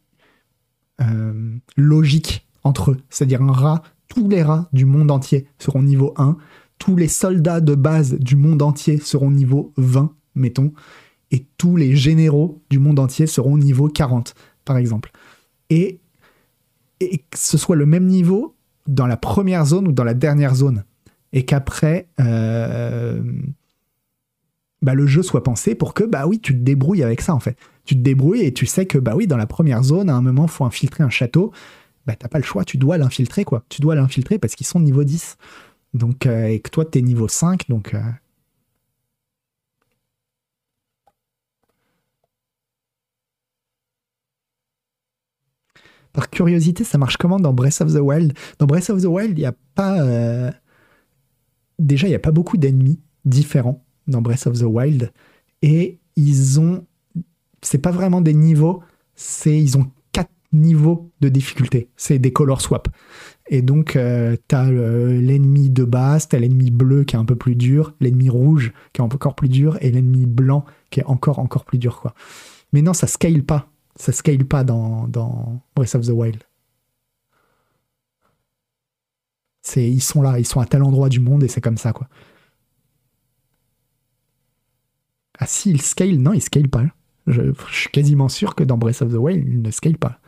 euh, 1.03 1.59
logique 1.77 2.49
entre 2.65 2.93
eux. 2.93 2.97
C'est-à-dire 3.11 3.43
un 3.43 3.53
rat, 3.53 3.83
tous 4.09 4.31
les 4.31 4.43
rats 4.43 4.66
du 4.73 4.87
monde 4.87 5.11
entier 5.11 5.47
seront 5.59 5.83
niveau 5.83 6.15
1, 6.16 6.39
tous 6.79 6.97
les 6.97 7.07
soldats 7.07 7.61
de 7.61 7.75
base 7.75 8.15
du 8.15 8.35
monde 8.35 8.62
entier 8.62 8.97
seront 8.97 9.31
niveau 9.31 9.75
20, 9.77 10.11
mettons, 10.37 10.73
et 11.33 11.45
tous 11.59 11.77
les 11.77 11.95
généraux 11.95 12.62
du 12.70 12.79
monde 12.79 12.99
entier 12.99 13.27
seront 13.27 13.59
niveau 13.59 13.89
40, 13.89 14.35
par 14.65 14.79
exemple. 14.79 15.11
Et, 15.69 16.01
que 16.99 17.37
ce 17.37 17.59
soit 17.59 17.77
le 17.77 17.85
même 17.85 18.07
niveau 18.07 18.57
dans 18.87 19.07
la 19.07 19.19
première 19.19 19.66
zone 19.66 19.87
ou 19.87 19.93
dans 19.93 20.05
la 20.05 20.15
dernière 20.15 20.55
zone. 20.55 20.85
Et 21.35 21.45
qu'après, 21.45 22.09
euh, 22.20 23.23
bah, 24.83 24.95
le 24.95 25.07
jeu 25.07 25.23
soit 25.23 25.43
pensé 25.43 25.75
pour 25.75 25.95
que 25.95 26.05
bah 26.05 26.27
oui 26.27 26.41
tu 26.41 26.53
te 26.53 26.59
débrouilles 26.59 27.03
avec 27.03 27.21
ça 27.21 27.35
en 27.35 27.41
fait 27.41 27.57
tu 27.85 27.95
te 27.95 28.01
débrouilles 28.01 28.43
et 28.43 28.53
tu 28.55 28.67
sais 28.67 28.87
que 28.87 28.99
bah 28.99 29.15
oui 29.17 29.27
dans 29.27 29.37
la 29.37 29.47
première 29.47 29.83
zone 29.83 30.09
à 30.11 30.15
un 30.15 30.23
moment 30.23 30.47
faut 30.47 30.65
infiltrer 30.65 31.03
un 31.05 31.11
château 31.11 31.53
bah 32.07 32.15
t'as 32.17 32.29
pas 32.29 32.39
le 32.39 32.45
choix 32.45 32.65
tu 32.65 32.79
dois 32.79 32.99
l'infiltrer 32.99 33.45
quoi 33.45 33.65
tu 33.69 33.81
dois 33.81 33.95
l'infiltrer 33.95 34.39
parce 34.39 34.55
qu'ils 34.55 34.67
sont 34.67 34.81
niveau 34.81 35.05
10 35.05 35.37
donc 35.95 36.27
euh, 36.27 36.47
et 36.47 36.61
que 36.61 36.71
toi 36.71 36.85
t'es 36.85 37.03
niveau 37.03 37.29
5 37.29 37.69
donc 37.69 37.95
euh. 37.95 38.01
Par 46.15 46.31
curiosité, 46.31 46.85
ça 46.85 46.99
marche 46.99 47.17
comment 47.17 47.39
dans 47.39 47.53
Breath 47.53 47.81
of 47.81 47.93
the 47.93 48.01
Wild? 48.01 48.33
Dans 48.59 48.67
Breath 48.67 48.91
of 48.91 49.03
the 49.03 49.05
Wild, 49.05 49.39
il 49.39 49.43
n'y 49.43 49.47
a 49.47 49.55
pas. 49.75 50.01
Euh, 50.01 50.51
déjà, 51.79 52.07
il 52.07 52.11
n'y 52.11 52.17
a 52.17 52.19
pas 52.19 52.33
beaucoup 52.33 52.57
d'ennemis 52.57 52.99
différents 53.25 53.85
dans 54.09 54.22
Breath 54.22 54.47
of 54.47 54.59
the 54.59 54.64
Wild. 54.64 55.12
Et 55.62 55.98
ils 56.16 56.60
ont. 56.60 56.85
C'est 57.62 57.78
pas 57.78 57.90
vraiment 57.90 58.20
des 58.20 58.35
niveaux, 58.35 58.82
c'est 59.14 59.59
ils 59.59 59.76
ont 59.76 59.90
quatre 60.12 60.30
niveaux 60.52 61.10
de 61.20 61.28
difficulté. 61.28 61.89
C'est 61.97 62.18
des 62.18 62.32
color 62.32 62.60
swap. 62.60 62.89
Et 63.48 63.62
donc, 63.62 63.97
euh, 63.97 64.36
t'as 64.47 64.68
euh, 64.68 65.20
l'ennemi 65.20 65.70
de 65.70 65.85
base, 65.85 66.28
t'as 66.28 66.39
l'ennemi 66.39 66.70
bleu 66.70 67.05
qui 67.05 67.16
est 67.16 67.18
un 67.18 67.24
peu 67.24 67.36
plus 67.36 67.56
dur, 67.56 67.94
l'ennemi 68.01 68.28
rouge 68.28 68.72
qui 68.93 69.01
est 69.01 69.05
encore 69.05 69.35
plus 69.35 69.48
dur, 69.48 69.78
et 69.80 69.90
l'ennemi 69.90 70.26
blanc 70.26 70.64
qui 70.90 71.01
est 71.01 71.05
encore, 71.05 71.39
encore 71.39 71.64
plus 71.64 71.78
dur, 71.78 72.01
quoi. 72.01 72.14
Mais 72.72 72.82
non, 72.82 72.93
ça 72.93 73.06
scale 73.06 73.43
pas. 73.43 73.70
Ça 73.97 74.12
scale 74.12 74.44
pas 74.44 74.64
dans, 74.64 75.09
dans 75.09 75.60
Breath 75.74 75.94
of 75.94 76.06
the 76.06 76.10
Wild. 76.10 76.43
Ils 79.76 80.02
sont 80.02 80.22
là, 80.22 80.39
ils 80.39 80.47
sont 80.47 80.60
à 80.60 80.66
tel 80.66 80.82
endroit 80.82 81.09
du 81.09 81.20
monde 81.20 81.43
et 81.43 81.48
c'est 81.48 81.60
comme 81.60 81.76
ça, 81.76 81.93
quoi. 81.93 82.09
Ah 85.39 85.47
si, 85.47 85.70
il 85.70 85.81
scale, 85.81 86.19
non, 86.19 86.32
il 86.32 86.43
scale 86.43 86.69
pas. 86.69 86.85
Je, 87.28 87.52
suis 87.70 87.90
quasiment 87.90 88.28
sûr 88.28 88.55
que 88.55 88.65
dans 88.65 88.77
Breath 88.77 89.02
of 89.02 89.12
the 89.12 89.16
Wild, 89.16 89.47
il 89.47 89.62
ne 89.62 89.70
scale 89.70 89.97
pas. 89.97 90.20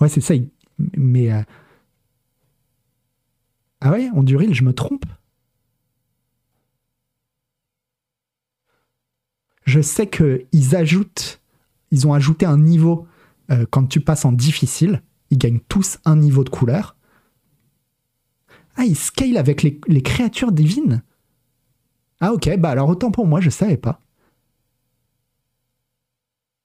Ouais, 0.00 0.08
c'est 0.08 0.20
ça. 0.20 0.34
Mais... 0.96 1.32
Euh, 1.32 1.42
ah 3.80 3.92
ouais, 3.92 4.10
on 4.14 4.22
Duril, 4.22 4.52
je 4.52 4.64
me 4.64 4.74
trompe 4.74 5.04
Je 9.64 9.80
sais 9.80 10.08
qu'ils 10.08 10.74
ajoutent... 10.76 11.40
Ils 11.92 12.06
ont 12.06 12.14
ajouté 12.14 12.46
un 12.46 12.58
niveau 12.58 13.06
euh, 13.50 13.66
quand 13.70 13.86
tu 13.86 14.00
passes 14.00 14.24
en 14.24 14.32
difficile. 14.32 15.02
Ils 15.30 15.38
gagnent 15.38 15.60
tous 15.68 15.98
un 16.04 16.16
niveau 16.16 16.44
de 16.44 16.50
couleur. 16.50 16.96
Ah, 18.76 18.84
ils 18.84 18.96
scale 18.96 19.36
avec 19.36 19.62
les 19.62 20.02
créatures 20.02 20.52
divines 20.52 21.02
ah 22.20 22.32
ok, 22.32 22.56
bah 22.58 22.70
alors 22.70 22.88
autant 22.88 23.10
pour 23.10 23.26
moi, 23.26 23.40
je 23.40 23.50
savais 23.50 23.76
pas. 23.76 24.00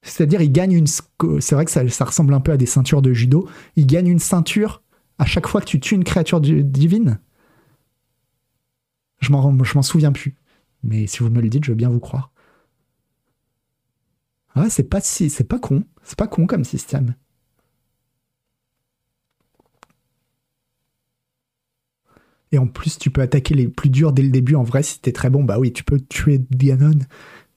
C'est-à-dire, 0.05 0.41
il 0.41 0.51
gagne 0.51 0.73
une. 0.73 0.87
C'est 0.87 1.55
vrai 1.55 1.65
que 1.65 1.71
ça, 1.71 2.05
ressemble 2.05 2.33
un 2.33 2.39
peu 2.39 2.51
à 2.51 2.57
des 2.57 2.67
ceintures 2.67 3.01
de 3.01 3.11
judo. 3.13 3.49
Il 3.75 3.87
gagne 3.87 4.07
une 4.07 4.19
ceinture 4.19 4.83
à 5.17 5.25
chaque 5.25 5.47
fois 5.47 5.61
que 5.61 5.65
tu 5.65 5.79
tues 5.79 5.95
une 5.95 6.03
créature 6.03 6.39
divine. 6.41 7.19
Je 9.19 9.31
m'en 9.31 9.81
souviens 9.81 10.11
plus. 10.11 10.35
Mais 10.83 11.07
si 11.07 11.19
vous 11.19 11.29
me 11.29 11.41
le 11.41 11.49
dites, 11.49 11.63
je 11.65 11.71
veux 11.71 11.75
bien 11.75 11.89
vous 11.89 11.99
croire. 11.99 12.31
Ah, 14.53 14.69
c'est 14.69 14.83
pas 14.83 15.01
si, 15.01 15.29
c'est 15.29 15.43
pas 15.43 15.59
con. 15.59 15.83
C'est 16.03 16.17
pas 16.17 16.27
con 16.27 16.45
comme 16.45 16.63
système. 16.63 17.15
Et 22.51 22.57
en 22.57 22.67
plus, 22.67 22.97
tu 22.97 23.09
peux 23.09 23.21
attaquer 23.21 23.53
les 23.55 23.67
plus 23.67 23.89
durs 23.89 24.13
dès 24.13 24.23
le 24.23 24.29
début. 24.29 24.55
En 24.55 24.63
vrai, 24.63 24.83
si 24.83 24.99
t'es 24.99 25.11
très 25.11 25.29
bon, 25.29 25.43
bah 25.43 25.59
oui, 25.59 25.73
tu 25.73 25.83
peux 25.83 25.99
tuer 25.99 26.41
Ganon 26.51 26.99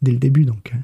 dès 0.03 0.13
le 0.13 0.19
début. 0.19 0.45
Donc. 0.45 0.73
Hein. 0.75 0.83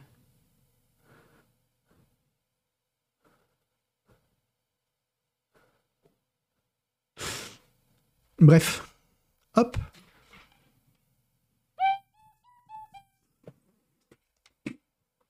Bref. 8.40 8.94
Hop. 9.56 9.76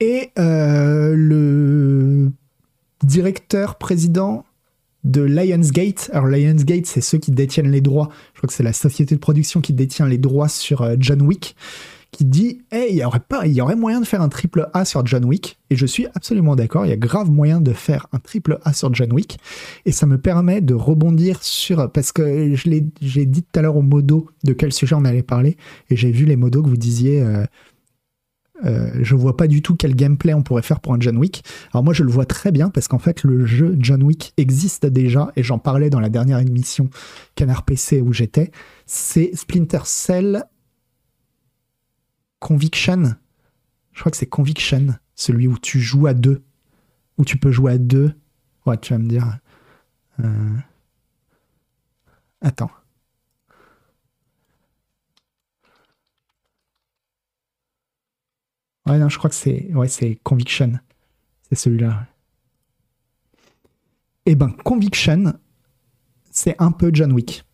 Et 0.01 0.33
euh, 0.39 1.15
le 1.17 2.33
directeur, 3.03 3.79
président 3.79 4.45
de 5.05 5.23
Lionsgate. 5.23 6.11
Alors 6.13 6.27
Lionsgate, 6.27 6.87
c'est 6.87 7.01
ceux 7.01 7.19
qui 7.19 7.31
détiennent 7.31 7.71
les 7.71 7.81
droits. 7.81 8.09
Je 8.33 8.39
crois 8.39 8.49
que 8.49 8.55
c'est 8.55 8.63
la 8.63 8.73
société 8.73 9.15
de 9.15 9.21
production 9.21 9.61
qui 9.61 9.73
détient 9.73 10.09
les 10.09 10.19
droits 10.19 10.49
sur 10.49 10.83
euh, 10.83 10.97
John 10.99 11.23
Wick, 11.23 11.55
qui 12.11 12.25
dit 12.25 12.63
hey, 12.73 12.89
il 12.91 12.97
y 12.97 13.05
aurait 13.05 13.21
pas, 13.21 13.47
il 13.47 13.53
y 13.53 13.61
aurait 13.61 13.77
moyen 13.77 14.01
de 14.01 14.07
faire 14.07 14.23
un 14.23 14.29
triple 14.29 14.69
A 14.73 14.85
sur 14.85 15.05
John 15.07 15.25
Wick. 15.25 15.59
Et 15.71 15.77
je 15.77 15.87
suis 15.87 16.07
absolument 16.15 16.57
d'accord. 16.57 16.87
Il 16.87 16.89
y 16.89 16.93
a 16.93 16.97
grave 16.97 17.31
moyen 17.31 17.61
de 17.61 17.73
faire 17.73 18.07
un 18.13 18.19
triple 18.19 18.59
A 18.65 18.73
sur 18.73 18.93
John 18.95 19.13
Wick. 19.13 19.39
Et 19.85 19.93
ça 19.93 20.07
me 20.07 20.19
permet 20.19 20.61
de 20.61 20.75
rebondir 20.75 21.43
sur 21.43 21.91
parce 21.91 22.13
que 22.13 22.55
je 22.55 22.71
l'ai, 22.71 22.87
j'ai 23.01 23.27
dit 23.27 23.43
tout 23.43 23.59
à 23.59 23.63
l'heure 23.63 23.77
au 23.77 23.83
modo 23.83 24.31
de 24.45 24.53
quel 24.53 24.73
sujet 24.73 24.95
on 24.95 25.05
allait 25.05 25.23
parler, 25.23 25.57
et 25.91 25.97
j'ai 25.97 26.13
vu 26.13 26.25
les 26.25 26.37
modos 26.37 26.63
que 26.63 26.69
vous 26.69 26.77
disiez. 26.77 27.21
Euh, 27.23 27.45
euh, 28.65 28.91
je 29.03 29.17
vois 29.17 29.37
pas 29.37 29.49
du 29.49 29.63
tout 29.63 29.75
quel 29.75 29.97
gameplay 29.97 30.33
on 30.33 30.43
pourrait 30.43 30.63
faire 30.63 30.81
pour 30.81 30.95
un 30.95 31.01
John 31.01 31.17
Wick. 31.17 31.45
Alors 31.73 31.83
moi 31.83 31.93
je 31.93 32.05
le 32.05 32.11
vois 32.11 32.27
très 32.27 32.53
bien 32.53 32.71
parce 32.71 32.87
qu'en 32.87 32.99
fait 32.99 33.25
le 33.25 33.45
jeu 33.45 33.77
John 33.79 34.03
Wick 34.03 34.33
existe 34.37 34.87
déjà 34.87 35.33
et 35.35 35.43
j'en 35.43 35.59
parlais 35.59 35.91
dans 35.91 36.01
la 36.01 36.09
dernière 36.09 36.39
émission 36.39 36.89
Canard 37.35 37.65
PC 37.65 38.01
où 38.01 38.13
j'étais. 38.13 38.53
C'est 38.87 39.35
Splinter 39.35 39.81
Cell 39.85 40.45
Conviction. 42.39 43.17
Je 43.93 44.01
crois 44.01 44.11
que 44.11 44.17
c'est 44.17 44.27
Conviction, 44.27 44.95
celui 45.15 45.49
où 45.49 45.59
tu 45.59 45.81
joues 45.81 46.07
à 46.07 46.15
deux, 46.15 46.43
où 47.19 47.25
tu 47.25 47.39
peux 47.39 47.51
jouer 47.51 47.73
à 47.73 47.79
deux. 47.79 48.13
Ouais, 48.67 48.77
tu 48.79 48.93
vas 48.93 48.99
me 48.99 49.09
dire. 49.09 49.39
Euh, 50.21 50.57
attends. 52.41 52.71
Ouais, 58.87 58.99
non, 58.99 59.09
je 59.09 59.19
crois 59.19 59.31
que 59.31 59.37
c'est 59.37 59.71
ouais, 59.75 60.19
Conviction. 60.23 60.73
C'est 61.49 61.57
celui-là. 61.57 62.07
Eh 64.27 64.35
ben, 64.35 64.51
Conviction, 64.65 65.35
c'est 66.31 66.57
un 66.59 66.73
peu 66.73 66.91
John 66.93 67.13
Wick. 67.13 67.45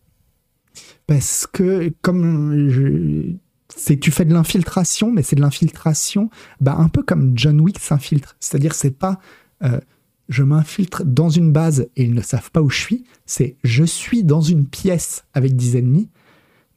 Parce 1.07 1.47
que, 1.47 1.93
comme 2.03 3.39
c'est 3.75 3.99
tu 3.99 4.11
fais 4.11 4.25
de 4.25 4.33
l'infiltration, 4.33 5.11
mais 5.11 5.23
c'est 5.23 5.37
de 5.37 5.41
l'infiltration 5.41 6.31
bah, 6.61 6.77
un 6.79 6.89
peu 6.89 7.03
comme 7.03 7.33
John 7.37 7.61
Wick 7.61 7.79
s'infiltre. 7.79 8.37
C'est-à-dire, 8.41 8.75
c'est 8.75 8.97
pas 8.97 9.21
euh, 9.63 9.81
je 10.29 10.43
m'infiltre 10.45 11.05
dans 11.05 11.29
une 11.29 11.53
base 11.53 11.89
et 11.97 12.05
ils 12.05 12.15
ne 12.15 12.23
savent 12.23 12.51
pas 12.51 12.63
où 12.63 12.71
je 12.71 12.79
suis, 12.79 13.05
c'est 13.27 13.57
je 13.65 13.85
suis 13.85 14.25
dans 14.25 14.41
une 14.41 14.67
pièce 14.67 15.25
avec 15.35 15.57
des 15.57 15.77
ennemis 15.77 16.09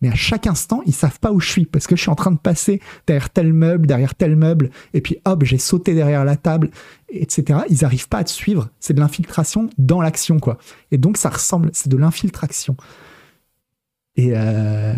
mais 0.04 0.10
à 0.10 0.16
chaque 0.16 0.48
instant, 0.48 0.82
ils 0.86 0.94
savent 0.94 1.18
pas 1.22 1.32
où 1.32 1.40
je 1.40 1.50
suis 1.50 1.66
parce 1.66 1.88
que 1.88 1.96
je 1.96 2.02
suis 2.02 2.10
en 2.10 2.16
train 2.16 2.32
de 2.32 2.38
passer 2.38 2.82
derrière 3.08 3.30
tel 3.30 3.54
meuble, 3.54 3.88
derrière 3.88 4.16
tel 4.16 4.36
meuble, 4.36 4.70
et 4.94 5.00
puis 5.00 5.18
hop, 5.24 5.46
j'ai 5.46 5.58
sauté 5.58 5.94
derrière 5.94 6.26
la 6.26 6.36
table, 6.36 6.72
etc. 7.08 7.62
Ils 7.70 7.86
arrivent 7.86 8.10
pas 8.10 8.18
à 8.18 8.24
te 8.26 8.30
suivre. 8.30 8.70
C'est 8.82 8.94
de 8.94 9.00
l'infiltration 9.00 9.70
dans 9.78 10.02
l'action, 10.02 10.40
quoi. 10.40 10.58
Et 10.92 10.98
donc, 10.98 11.16
ça 11.16 11.30
ressemble, 11.30 11.70
c'est 11.72 11.88
de 11.88 11.96
l'infiltration. 11.96 12.76
Et, 14.18 14.34
euh, 14.36 14.94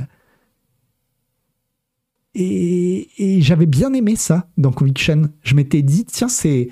et, 2.33 3.07
et 3.19 3.41
j'avais 3.43 3.67
bien 3.67 3.93
aimé 3.93 4.15
ça 4.15 4.49
dans 4.57 4.71
Conviction. 4.71 5.29
Je 5.43 5.53
m'étais 5.53 5.83
dit, 5.83 6.03
tiens, 6.05 6.29
c'est 6.29 6.69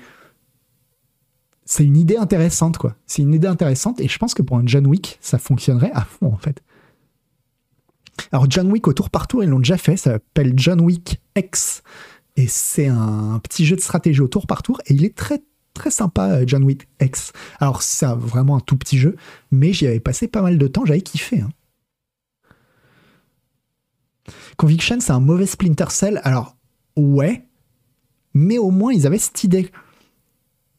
c'est 1.66 1.84
une 1.84 1.96
idée 1.96 2.16
intéressante, 2.16 2.78
quoi. 2.78 2.96
C'est 3.06 3.22
une 3.22 3.32
idée 3.32 3.46
intéressante, 3.46 4.00
et 4.00 4.08
je 4.08 4.18
pense 4.18 4.34
que 4.34 4.42
pour 4.42 4.58
un 4.58 4.66
John 4.66 4.88
Wick, 4.88 5.18
ça 5.20 5.38
fonctionnerait 5.38 5.92
à 5.94 6.02
fond, 6.02 6.32
en 6.32 6.36
fait. 6.36 6.62
Alors 8.32 8.50
John 8.50 8.70
Wick 8.70 8.86
au 8.88 8.92
tour 8.92 9.10
par 9.10 9.26
tour, 9.26 9.42
ils 9.42 9.50
l'ont 9.50 9.58
déjà 9.58 9.78
fait, 9.78 9.96
ça 9.96 10.12
s'appelle 10.12 10.54
John 10.56 10.80
Wick 10.80 11.20
X 11.36 11.82
et 12.36 12.48
c'est 12.48 12.88
un 12.88 13.38
petit 13.42 13.64
jeu 13.64 13.76
de 13.76 13.80
stratégie 13.80 14.20
au 14.20 14.28
tour 14.28 14.46
par 14.46 14.62
tour 14.62 14.80
et 14.86 14.94
il 14.94 15.04
est 15.04 15.14
très 15.14 15.42
très 15.72 15.90
sympa 15.90 16.30
euh, 16.30 16.44
John 16.46 16.64
Wick 16.64 16.88
X. 17.00 17.32
Alors 17.60 17.82
c'est 17.82 18.06
vraiment 18.06 18.56
un 18.56 18.60
tout 18.60 18.76
petit 18.76 18.98
jeu, 18.98 19.16
mais 19.50 19.72
j'y 19.72 19.86
avais 19.86 20.00
passé 20.00 20.28
pas 20.28 20.42
mal 20.42 20.58
de 20.58 20.66
temps, 20.66 20.86
j'avais 20.86 21.02
kiffé. 21.02 21.40
Hein. 21.40 21.50
Conviction, 24.56 25.00
c'est 25.00 25.12
un 25.12 25.20
mauvais 25.20 25.46
Splinter 25.46 25.90
Cell. 25.90 26.20
Alors 26.24 26.56
ouais, 26.96 27.46
mais 28.32 28.58
au 28.58 28.70
moins 28.70 28.92
ils 28.92 29.06
avaient 29.06 29.18
cette 29.18 29.44
idée. 29.44 29.70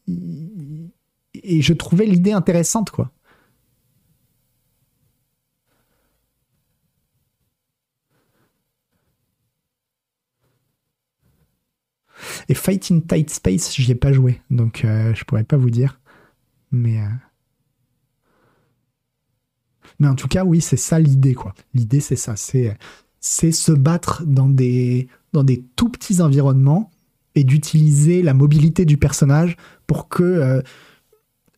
Et 0.07 1.62
je 1.62 1.74
trouvais 1.74 2.06
l'idée 2.06 2.32
intéressante 2.32 2.90
quoi. 2.90 3.12
Et 12.50 12.54
Fight 12.54 12.92
in 12.92 13.00
Tight 13.00 13.30
Space, 13.30 13.76
j'y 13.76 13.92
ai 13.92 13.96
pas 13.96 14.14
joué, 14.14 14.42
donc 14.50 14.86
euh, 14.86 15.14
je 15.16 15.24
pourrais 15.24 15.44
pas 15.44 15.58
vous 15.58 15.70
dire. 15.70 16.00
Mais, 16.72 17.00
euh, 17.00 17.08
mais 20.00 20.08
en 20.08 20.16
tout 20.16 20.28
cas, 20.28 20.44
oui, 20.46 20.62
c'est 20.62 20.78
ça 20.78 21.00
l'idée, 21.00 21.34
quoi. 21.34 21.54
L'idée, 21.74 22.00
c'est 22.00 22.16
ça, 22.16 22.36
c'est 22.36 22.78
c'est 23.20 23.52
se 23.52 23.72
battre 23.72 24.24
dans 24.26 24.50
des 24.50 25.08
dans 25.34 25.44
des 25.44 25.66
tout 25.76 25.90
petits 25.90 26.22
environnements 26.22 26.92
et 27.34 27.44
d'utiliser 27.44 28.22
la 28.22 28.34
mobilité 28.34 28.86
du 28.86 28.98
personnage 28.98 29.58
pour 29.88 30.08
que 30.08 30.24
euh, 30.24 30.62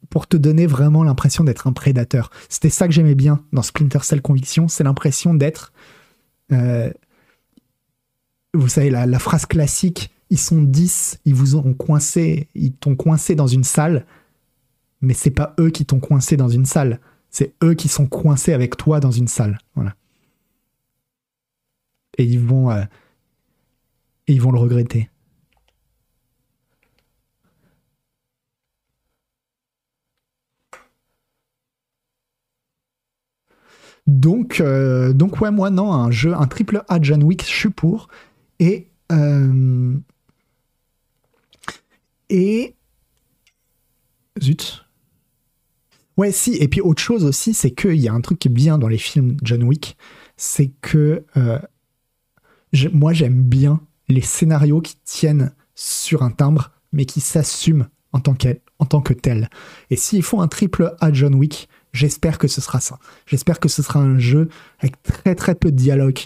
pour 0.09 0.27
te 0.27 0.37
donner 0.37 0.67
vraiment 0.67 1.03
l'impression 1.03 1.43
d'être 1.43 1.67
un 1.67 1.73
prédateur. 1.73 2.29
C'était 2.47 2.69
ça 2.69 2.87
que 2.87 2.93
j'aimais 2.93 3.15
bien 3.15 3.43
dans 3.51 3.61
Splinter 3.61 3.99
Cell 4.03 4.21
Conviction, 4.21 4.69
c'est 4.69 4.83
l'impression 4.83 5.33
d'être 5.33 5.73
vous 8.53 8.69
savez 8.69 8.89
la 8.89 9.19
phrase 9.19 9.45
classique 9.45 10.11
ils 10.29 10.39
sont 10.39 10.61
10, 10.61 11.19
ils 11.25 11.35
vous 11.35 11.55
ont 11.55 11.73
coincé, 11.73 12.47
ils 12.55 12.73
t'ont 12.73 12.95
coincé 12.95 13.35
dans 13.35 13.47
une 13.47 13.63
salle, 13.63 14.05
mais 15.01 15.13
c'est 15.13 15.31
pas 15.31 15.55
eux 15.59 15.69
qui 15.69 15.85
t'ont 15.85 15.99
coincé 15.99 16.37
dans 16.37 16.49
une 16.49 16.65
salle, 16.65 16.99
c'est 17.29 17.53
eux 17.63 17.73
qui 17.73 17.87
sont 17.87 18.07
coincés 18.07 18.53
avec 18.53 18.77
toi 18.77 18.99
dans 18.99 19.11
une 19.11 19.27
salle. 19.27 19.59
Voilà. 19.75 19.95
Et 22.17 22.25
ils 22.25 22.39
vont, 22.39 22.71
euh, 22.71 22.83
et 24.27 24.33
ils 24.33 24.41
vont 24.41 24.51
le 24.51 24.59
regretter. 24.59 25.09
Donc, 34.07 34.61
euh, 34.61 35.11
donc 35.13 35.41
ouais, 35.41 35.51
moi 35.51 35.69
non, 35.69 35.91
un 35.91 36.11
jeu, 36.11 36.33
un 36.33 36.47
triple 36.47 36.83
A 36.87 36.99
John 37.01 37.21
Wick, 37.23 37.43
je 37.43 37.53
suis 37.53 37.69
pour. 37.69 38.07
Et 38.59 38.87
euh, 39.11 39.93
et. 42.29 42.75
Zut. 44.41 44.85
Ouais, 46.17 46.31
si. 46.31 46.55
Et 46.55 46.67
puis 46.67 46.81
autre 46.81 47.01
chose 47.01 47.25
aussi, 47.25 47.53
c'est 47.53 47.71
qu'il 47.71 47.97
y 47.97 48.07
a 48.07 48.13
un 48.13 48.21
truc 48.21 48.39
qui 48.39 48.47
est 48.47 48.51
bien 48.51 48.77
dans 48.77 48.87
les 48.87 48.97
films 48.97 49.37
John 49.43 49.63
Wick, 49.63 49.97
c'est 50.35 50.71
que 50.81 51.25
euh, 51.37 51.59
moi 52.93 53.13
j'aime 53.13 53.41
bien 53.43 53.81
les 54.07 54.21
scénarios 54.21 54.81
qui 54.81 54.95
tiennent 55.03 55.53
sur 55.75 56.23
un 56.23 56.31
timbre, 56.31 56.71
mais 56.91 57.05
qui 57.05 57.19
s'assument 57.19 57.87
en 58.13 58.19
tant, 58.19 58.35
en 58.79 58.85
tant 58.85 59.01
que 59.01 59.13
tel. 59.13 59.49
Et 59.89 59.95
s'ils 59.95 60.23
font 60.23 60.41
un 60.41 60.47
triple 60.47 60.95
A 60.99 61.13
John 61.13 61.35
Wick, 61.35 61.69
j'espère 61.93 62.37
que 62.37 62.47
ce 62.47 62.61
sera 62.61 62.79
ça. 62.79 62.99
J'espère 63.25 63.59
que 63.59 63.69
ce 63.69 63.83
sera 63.83 63.99
un 63.99 64.17
jeu 64.17 64.49
avec 64.79 65.01
très 65.03 65.35
très 65.35 65.55
peu 65.55 65.71
de 65.71 65.75
dialogue, 65.75 66.19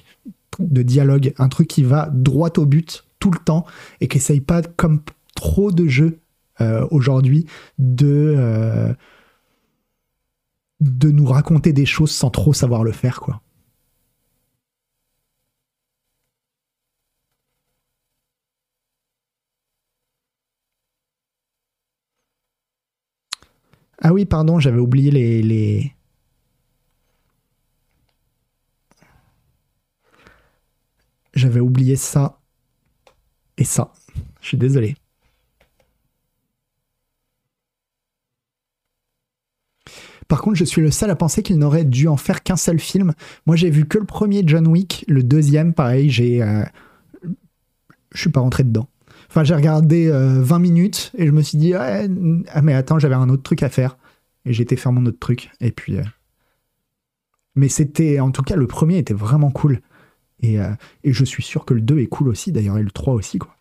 de 0.60 0.82
dialogue, 0.84 1.34
un 1.38 1.50
truc 1.50 1.68
qui 1.68 1.84
va 1.84 2.10
droit 2.12 2.52
au 2.58 2.66
but 2.66 3.06
tout 3.20 3.32
le 3.32 3.40
temps 3.40 3.66
et 4.00 4.08
qui 4.08 4.18
essaye 4.18 4.42
pas 4.42 4.62
comme 4.62 5.02
trop 5.42 5.72
de 5.72 5.88
jeux 5.88 6.20
euh, 6.62 6.88
aujourd'hui 6.92 7.48
de 7.80 8.36
euh, 8.38 8.94
de 10.80 11.10
nous 11.10 11.26
raconter 11.26 11.74
des 11.74 11.88
choses 11.88 12.12
sans 12.12 12.30
trop 12.30 12.54
savoir 12.54 12.84
le 12.84 12.92
faire 12.92 13.20
quoi. 13.20 13.42
Ah 24.04 24.14
oui, 24.14 24.26
pardon, 24.26 24.60
j'avais 24.60 24.80
oublié 24.80 25.12
les, 25.12 25.44
les... 25.44 25.96
J'avais 31.34 31.60
oublié 31.60 31.96
ça 31.96 32.40
et 33.58 33.64
ça. 33.64 33.94
Je 34.42 34.48
suis 34.48 34.58
désolé. 34.58 34.96
Par 40.32 40.42
contre, 40.42 40.56
je 40.56 40.64
suis 40.64 40.82
le 40.82 40.92
seul 40.92 41.10
à 41.10 41.18
penser 41.18 41.44
qu'il 41.44 41.58
n'aurait 41.58 41.84
dû 41.84 42.08
en 42.08 42.16
faire 42.16 42.42
qu'un 42.42 42.56
seul 42.56 42.80
film. 42.80 43.12
Moi, 43.46 43.58
j'ai 43.58 43.70
vu 43.70 43.86
que 43.86 43.98
le 43.98 44.06
premier 44.06 44.44
John 44.46 44.66
Wick, 44.66 45.04
le 45.10 45.24
deuxième, 45.24 45.74
pareil, 45.74 46.10
j'ai. 46.10 46.42
Euh, 46.42 46.64
je 48.14 48.22
suis 48.22 48.30
pas 48.30 48.40
rentré 48.40 48.64
dedans. 48.64 48.88
Enfin, 49.28 49.44
j'ai 49.44 49.54
regardé 49.54 50.10
20 50.10 50.16
euh, 50.16 50.60
minutes 50.60 51.12
et 51.18 51.28
je 51.28 51.34
me 51.34 51.42
suis 51.42 51.58
dit, 51.58 51.74
ah, 51.74 52.08
mais 52.64 52.74
attends, 52.74 52.98
j'avais 52.98 53.16
un 53.16 53.28
autre 53.28 53.44
truc 53.44 53.62
à 53.62 53.68
faire. 53.68 53.98
Et 54.46 54.52
été 54.52 54.78
faire 54.78 54.94
mon 54.94 55.06
autre 55.06 55.20
truc. 55.20 55.52
Et 55.60 55.74
puis. 55.74 55.98
Euh, 55.98 56.04
Mais 57.56 57.68
c'était, 57.68 58.22
en 58.22 58.32
tout 58.32 58.42
cas, 58.42 58.56
le 58.56 58.68
premier 58.68 59.00
était 59.00 59.14
vraiment 59.14 59.52
cool. 59.52 59.82
Et, 60.42 60.56
et 61.04 61.12
je 61.12 61.26
suis 61.26 61.44
sûr 61.44 61.66
que 61.66 61.74
le 61.74 61.82
2 61.82 62.00
est 62.00 62.08
cool 62.08 62.30
aussi, 62.30 62.54
d'ailleurs, 62.54 62.78
et 62.78 62.84
le 62.84 62.92
3 62.92 63.16
aussi, 63.16 63.38
quoi. 63.38 63.58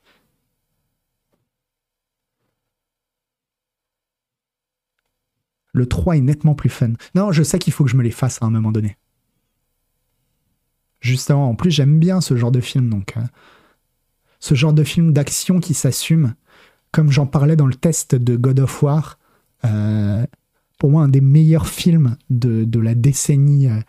Le 5.72 5.86
3 5.86 6.16
est 6.16 6.20
nettement 6.20 6.54
plus 6.54 6.68
fun. 6.70 6.92
Non, 7.14 7.32
je 7.32 7.42
sais 7.42 7.58
qu'il 7.58 7.72
faut 7.72 7.84
que 7.84 7.90
je 7.90 7.96
me 7.96 8.02
les 8.02 8.10
fasse 8.10 8.38
à 8.42 8.46
un 8.46 8.50
moment 8.50 8.72
donné. 8.72 8.96
Justement, 11.00 11.48
en 11.48 11.54
plus, 11.54 11.70
j'aime 11.70 11.98
bien 11.98 12.20
ce 12.20 12.36
genre 12.36 12.52
de 12.52 12.60
film, 12.60 12.90
donc. 12.90 13.14
euh, 13.16 13.20
ce 14.38 14.54
genre 14.54 14.72
de 14.72 14.84
film 14.84 15.12
d'action 15.12 15.60
qui 15.60 15.74
s'assume. 15.74 16.34
Comme 16.92 17.10
j'en 17.10 17.26
parlais 17.26 17.56
dans 17.56 17.66
le 17.66 17.74
test 17.74 18.14
de 18.14 18.36
God 18.36 18.60
of 18.60 18.82
War, 18.82 19.18
euh, 19.64 20.26
pour 20.78 20.90
moi, 20.90 21.02
un 21.02 21.08
des 21.08 21.20
meilleurs 21.20 21.68
films 21.68 22.16
de, 22.30 22.64
de 22.64 22.80
la 22.80 22.94
décennie. 22.94 23.68
euh, 23.68 23.80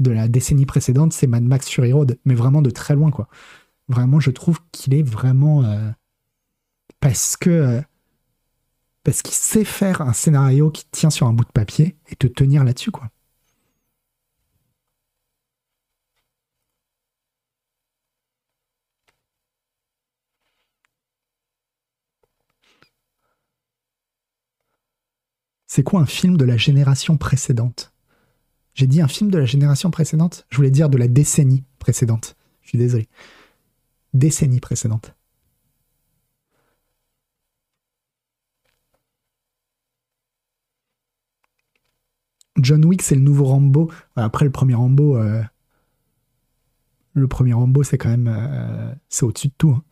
de 0.00 0.10
la 0.10 0.26
décennie 0.26 0.66
précédente, 0.66 1.12
c'est 1.12 1.28
Mad 1.28 1.44
Max 1.44 1.68
Fury 1.70 1.92
Road, 1.92 2.18
mais 2.24 2.34
vraiment 2.34 2.62
de 2.62 2.70
très 2.70 2.94
loin, 2.96 3.12
quoi. 3.12 3.28
Vraiment, 3.88 4.18
je 4.18 4.32
trouve 4.32 4.58
qu'il 4.72 4.92
est 4.94 5.04
vraiment 5.04 5.64
euh, 5.64 5.90
parce 6.98 7.36
que 7.36 7.80
parce 9.04 9.22
qu'il 9.22 9.34
sait 9.34 9.64
faire 9.64 10.00
un 10.00 10.12
scénario 10.12 10.70
qui 10.70 10.86
tient 10.90 11.10
sur 11.10 11.26
un 11.26 11.32
bout 11.32 11.44
de 11.44 11.52
papier 11.52 11.96
et 12.08 12.16
te 12.16 12.26
tenir 12.26 12.64
là-dessus, 12.64 12.90
quoi. 12.90 13.10
C'est 25.66 25.82
quoi 25.82 26.00
un 26.00 26.06
film 26.06 26.36
de 26.36 26.44
la 26.44 26.56
génération 26.56 27.16
précédente? 27.16 27.92
J'ai 28.74 28.86
dit 28.86 29.02
un 29.02 29.08
film 29.08 29.30
de 29.30 29.38
la 29.38 29.44
génération 29.44 29.90
précédente? 29.90 30.46
Je 30.48 30.56
voulais 30.56 30.70
dire 30.70 30.88
de 30.88 30.98
la 30.98 31.08
décennie 31.08 31.64
précédente. 31.78 32.36
Je 32.62 32.68
suis 32.70 32.78
désolé. 32.78 33.08
Décennie 34.14 34.60
précédente. 34.60 35.14
John 42.58 42.84
Wick, 42.84 43.02
c'est 43.02 43.14
le 43.14 43.20
nouveau 43.20 43.44
Rambo. 43.46 43.90
Après, 44.16 44.44
le 44.44 44.50
premier 44.50 44.74
Rambo, 44.74 45.16
euh, 45.16 45.42
le 47.14 47.26
premier 47.28 47.52
Rambo, 47.52 47.82
c'est 47.82 47.98
quand 47.98 48.08
même, 48.10 48.28
euh, 48.28 48.92
c'est 49.08 49.24
au-dessus 49.24 49.48
de 49.48 49.54
tout. 49.58 49.70
hein. 49.70 49.82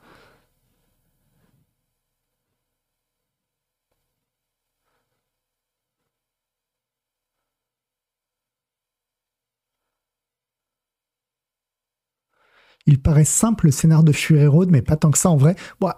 Il 12.87 13.01
paraît 13.01 13.25
simple 13.25 13.67
le 13.67 13.73
scénar 13.73 14.03
de 14.05 14.13
Fury 14.13 14.47
Road, 14.47 14.71
mais 14.71 14.83
pas 14.83 14.97
tant 14.97 15.11
que 15.11 15.19
ça 15.19 15.31
en 15.31 15.37
vrai. 15.37 15.57
Bon, 15.81 15.91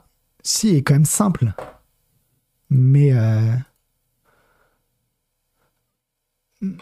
si, 0.42 0.70
il 0.70 0.76
est 0.76 0.82
quand 0.82 0.94
même 0.94 1.04
simple. 1.04 1.52
Mais. 2.70 3.12
euh, 3.12 3.54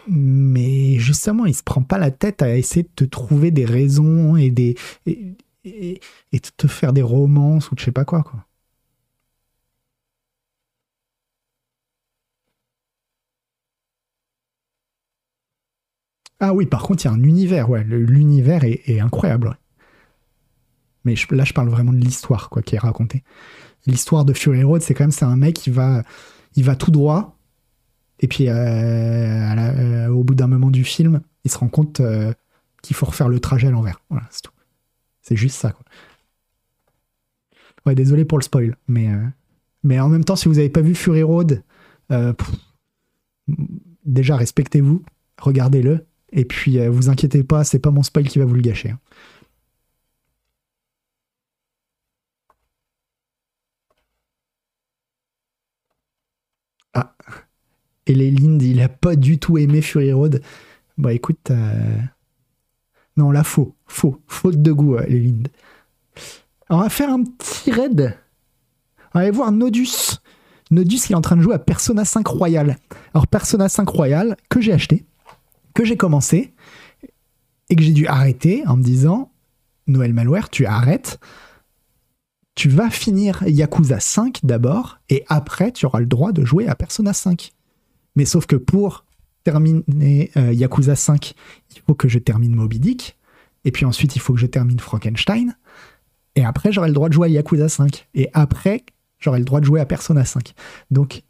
Mais 0.07 0.97
justement, 0.99 1.45
il 1.45 1.55
se 1.55 1.63
prend 1.63 1.83
pas 1.83 1.97
la 1.97 2.11
tête 2.11 2.41
à 2.41 2.55
essayer 2.57 2.83
de 2.83 2.89
te 2.95 3.03
trouver 3.05 3.51
des 3.51 3.65
raisons 3.65 4.35
et 4.37 4.49
des. 4.51 4.75
et, 5.05 5.99
de 6.33 6.39
te 6.57 6.67
faire 6.67 6.93
des 6.93 7.01
romances 7.01 7.71
ou 7.71 7.75
je 7.77 7.85
sais 7.85 7.91
pas 7.91 8.05
quoi. 8.05 8.23
Ah 16.39 16.53
oui, 16.53 16.65
par 16.65 16.83
contre, 16.83 17.05
il 17.05 17.07
y 17.07 17.09
a 17.09 17.13
un 17.13 17.23
univers, 17.23 17.69
ouais. 17.69 17.83
L'univers 17.85 18.63
est, 18.65 18.99
incroyable. 18.99 19.57
Mais 21.05 21.15
là, 21.31 21.45
je 21.45 21.53
parle 21.53 21.69
vraiment 21.69 21.93
de 21.93 21.97
l'histoire, 21.97 22.49
quoi, 22.49 22.61
qui 22.61 22.75
est 22.75 22.79
racontée. 22.79 23.23
L'histoire 23.85 24.25
de 24.25 24.33
Fury 24.33 24.63
Road, 24.63 24.81
c'est 24.81 24.93
quand 24.93 25.05
même, 25.05 25.11
c'est 25.11 25.25
un 25.25 25.37
mec 25.37 25.55
qui 25.55 25.69
va, 25.69 26.03
il 26.55 26.63
va 26.65 26.75
tout 26.75 26.91
droit, 26.91 27.32
et 28.23 28.27
puis 28.27 28.49
euh, 28.49 28.53
euh, 28.55 30.07
au 30.07 30.23
bout 30.23 30.33
d'un 30.33 30.47
moment 30.47 30.71
du 30.71 30.85
film, 30.85 31.21
il 31.43 31.51
se 31.51 31.57
rend 31.57 31.67
compte 31.67 31.99
euh, 31.99 32.33
qu'il 32.81 32.95
faut 32.95 33.05
refaire 33.05 33.27
le 33.27 33.39
trajet 33.41 33.67
à 33.67 33.71
l'envers. 33.71 34.01
Voilà, 34.09 34.25
c'est 34.31 34.41
tout. 34.41 34.51
C'est 35.21 35.35
juste 35.35 35.57
ça. 35.57 35.73
Ouais, 37.85 37.95
désolé 37.95 38.23
pour 38.23 38.37
le 38.37 38.43
spoil, 38.43 38.77
mais, 38.87 39.09
mais 39.83 39.99
en 39.99 40.07
même 40.07 40.23
temps, 40.23 40.37
si 40.37 40.47
vous 40.47 40.55
n'avez 40.55 40.69
pas 40.69 40.81
vu 40.81 40.95
Fury 40.95 41.21
Road, 41.21 41.63
déjà 44.05 44.35
respectez-vous, 44.35 45.03
regardez-le, 45.39 46.05
et 46.31 46.45
puis 46.45 46.79
euh, 46.79 46.89
vous 46.89 47.09
inquiétez 47.09 47.43
pas, 47.43 47.63
c'est 47.63 47.79
pas 47.79 47.91
mon 47.91 48.03
spoil 48.03 48.27
qui 48.27 48.39
va 48.39 48.45
vous 48.45 48.55
le 48.55 48.61
gâcher. 48.61 48.91
hein. 48.91 48.99
Ah. 56.93 57.42
Et 58.07 58.13
les 58.13 58.27
il 58.27 58.81
a 58.81 58.89
pas 58.89 59.15
du 59.15 59.37
tout 59.39 59.57
aimé 59.57 59.81
Fury 59.81 60.11
Road. 60.11 60.41
Bah 60.97 61.13
écoute. 61.13 61.51
euh, 61.51 61.97
Non, 63.17 63.31
là, 63.31 63.43
faux. 63.43 63.75
Faux. 63.87 64.21
Faute 64.27 64.61
de 64.61 64.71
goût, 64.71 64.95
euh, 64.95 65.05
les 65.07 65.33
on 66.69 66.77
va 66.79 66.89
faire 66.89 67.09
un 67.11 67.23
petit 67.23 67.71
raid. 67.71 68.17
On 69.13 69.19
va 69.19 69.21
aller 69.25 69.31
voir 69.31 69.51
Nodus. 69.51 70.17
Nodus, 70.71 71.01
il 71.07 71.11
est 71.11 71.15
en 71.15 71.21
train 71.21 71.35
de 71.35 71.41
jouer 71.41 71.53
à 71.53 71.59
Persona 71.59 72.03
5 72.03 72.25
Royal. 72.25 72.77
Alors, 73.13 73.27
Persona 73.27 73.69
5 73.69 73.87
Royal, 73.89 74.37
que 74.49 74.59
j'ai 74.59 74.73
acheté, 74.73 75.05
que 75.75 75.85
j'ai 75.85 75.97
commencé, 75.97 76.53
et 77.69 77.75
que 77.75 77.83
j'ai 77.83 77.91
dû 77.91 78.07
arrêter 78.07 78.63
en 78.65 78.77
me 78.77 78.83
disant 78.83 79.31
Noël 79.87 80.13
Malware, 80.13 80.49
tu 80.49 80.65
arrêtes. 80.65 81.19
Tu 82.55 82.69
vas 82.69 82.89
finir 82.89 83.43
Yakuza 83.47 83.99
5 83.99 84.39
d'abord, 84.43 84.99
et 85.09 85.25
après, 85.27 85.71
tu 85.71 85.85
auras 85.85 85.99
le 85.99 86.05
droit 86.07 86.31
de 86.31 86.43
jouer 86.45 86.67
à 86.67 86.75
Persona 86.75 87.13
5. 87.13 87.51
Mais 88.15 88.25
sauf 88.25 88.45
que 88.45 88.55
pour 88.55 89.05
terminer 89.43 90.31
euh, 90.37 90.53
Yakuza 90.53 90.95
5, 90.95 91.33
il 91.75 91.81
faut 91.85 91.95
que 91.95 92.07
je 92.07 92.19
termine 92.19 92.55
Moby 92.55 92.79
Dick, 92.79 93.17
et 93.65 93.71
puis 93.71 93.85
ensuite, 93.85 94.15
il 94.15 94.19
faut 94.19 94.33
que 94.33 94.39
je 94.39 94.45
termine 94.45 94.79
Frankenstein, 94.79 95.55
et 96.35 96.43
après, 96.43 96.71
j'aurai 96.71 96.87
le 96.87 96.93
droit 96.93 97.09
de 97.09 97.13
jouer 97.13 97.27
à 97.27 97.31
Yakuza 97.31 97.69
5. 97.69 98.07
Et 98.15 98.29
après, 98.33 98.83
j'aurai 99.19 99.39
le 99.39 99.45
droit 99.45 99.59
de 99.59 99.65
jouer 99.65 99.79
à 99.79 99.85
Persona 99.85 100.25
5. 100.25 100.53
Donc, 100.91 101.23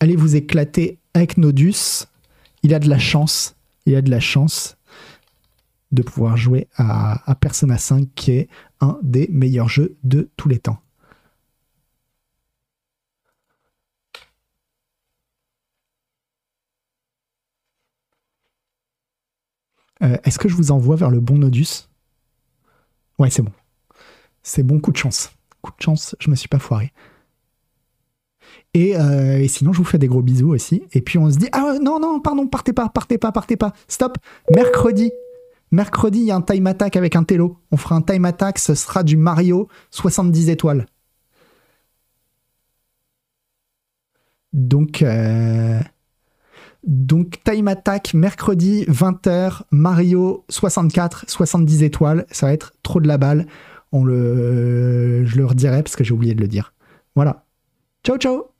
allez 0.00 0.16
vous 0.16 0.36
éclater 0.36 0.98
avec 1.14 1.36
Nodus. 1.36 2.06
Il 2.62 2.74
a 2.74 2.78
de 2.78 2.88
la 2.88 2.98
chance. 2.98 3.56
Il 3.86 3.94
a 3.94 4.02
de 4.02 4.10
la 4.10 4.20
chance 4.20 4.76
de 5.90 6.02
pouvoir 6.02 6.36
jouer 6.36 6.68
à, 6.76 7.30
à 7.30 7.34
Persona 7.34 7.78
5, 7.78 8.08
qui 8.14 8.32
est 8.32 8.48
un 8.80 8.98
des 9.02 9.28
meilleurs 9.30 9.68
jeux 9.68 9.96
de 10.04 10.28
tous 10.36 10.48
les 10.48 10.58
temps. 10.58 10.78
Euh, 20.02 20.16
Est-ce 20.24 20.38
que 20.38 20.48
je 20.48 20.54
vous 20.54 20.70
envoie 20.70 20.96
vers 20.96 21.10
le 21.10 21.20
bon 21.20 21.38
Nodus? 21.38 21.88
Ouais, 23.18 23.30
c'est 23.30 23.42
bon. 23.42 23.52
C'est 24.42 24.62
bon, 24.62 24.80
coup 24.80 24.92
de 24.92 24.96
chance. 24.96 25.32
Coup 25.62 25.72
de 25.76 25.82
chance, 25.82 26.14
je 26.20 26.30
me 26.30 26.36
suis 26.36 26.48
pas 26.48 26.58
foiré. 26.58 26.92
Et, 28.74 28.96
euh, 28.96 29.46
sinon, 29.48 29.72
je 29.72 29.78
vous 29.78 29.84
fais 29.84 29.98
des 29.98 30.06
gros 30.08 30.22
bisous 30.22 30.50
aussi. 30.50 30.82
Et 30.92 31.00
puis 31.00 31.18
on 31.18 31.30
se 31.30 31.36
dit, 31.38 31.48
ah 31.52 31.74
non, 31.82 31.98
non, 32.00 32.20
pardon, 32.20 32.46
partez 32.46 32.72
pas, 32.72 32.88
partez 32.88 33.18
pas, 33.18 33.32
partez 33.32 33.56
pas. 33.56 33.72
Stop. 33.88 34.18
Mercredi. 34.54 35.10
Mercredi, 35.70 36.20
il 36.20 36.24
y 36.26 36.30
a 36.30 36.36
un 36.36 36.42
time 36.42 36.66
attack 36.66 36.96
avec 36.96 37.16
un 37.16 37.24
télo. 37.24 37.58
On 37.72 37.76
fera 37.76 37.96
un 37.96 38.02
time 38.02 38.24
attack, 38.24 38.58
ce 38.58 38.74
sera 38.74 39.02
du 39.02 39.16
Mario 39.16 39.68
70 39.90 40.48
étoiles. 40.48 40.86
Donc, 44.52 45.02
euh, 45.02 45.80
donc 46.88 47.42
time 47.44 47.68
attack 47.68 48.14
mercredi 48.14 48.84
20h, 48.86 49.60
Mario 49.70 50.44
64, 50.48 51.26
70 51.28 51.82
étoiles. 51.82 52.26
Ça 52.30 52.46
va 52.46 52.52
être 52.52 52.72
trop 52.82 53.00
de 53.00 53.06
la 53.06 53.18
balle. 53.18 53.46
On 53.92 54.04
le, 54.04 55.24
je 55.24 55.36
le 55.36 55.46
redirai 55.46 55.82
parce 55.82 55.96
que 55.96 56.04
j'ai 56.04 56.14
oublié 56.14 56.34
de 56.34 56.40
le 56.40 56.48
dire. 56.48 56.72
Voilà. 57.14 57.44
Ciao, 58.04 58.16
ciao 58.16 58.50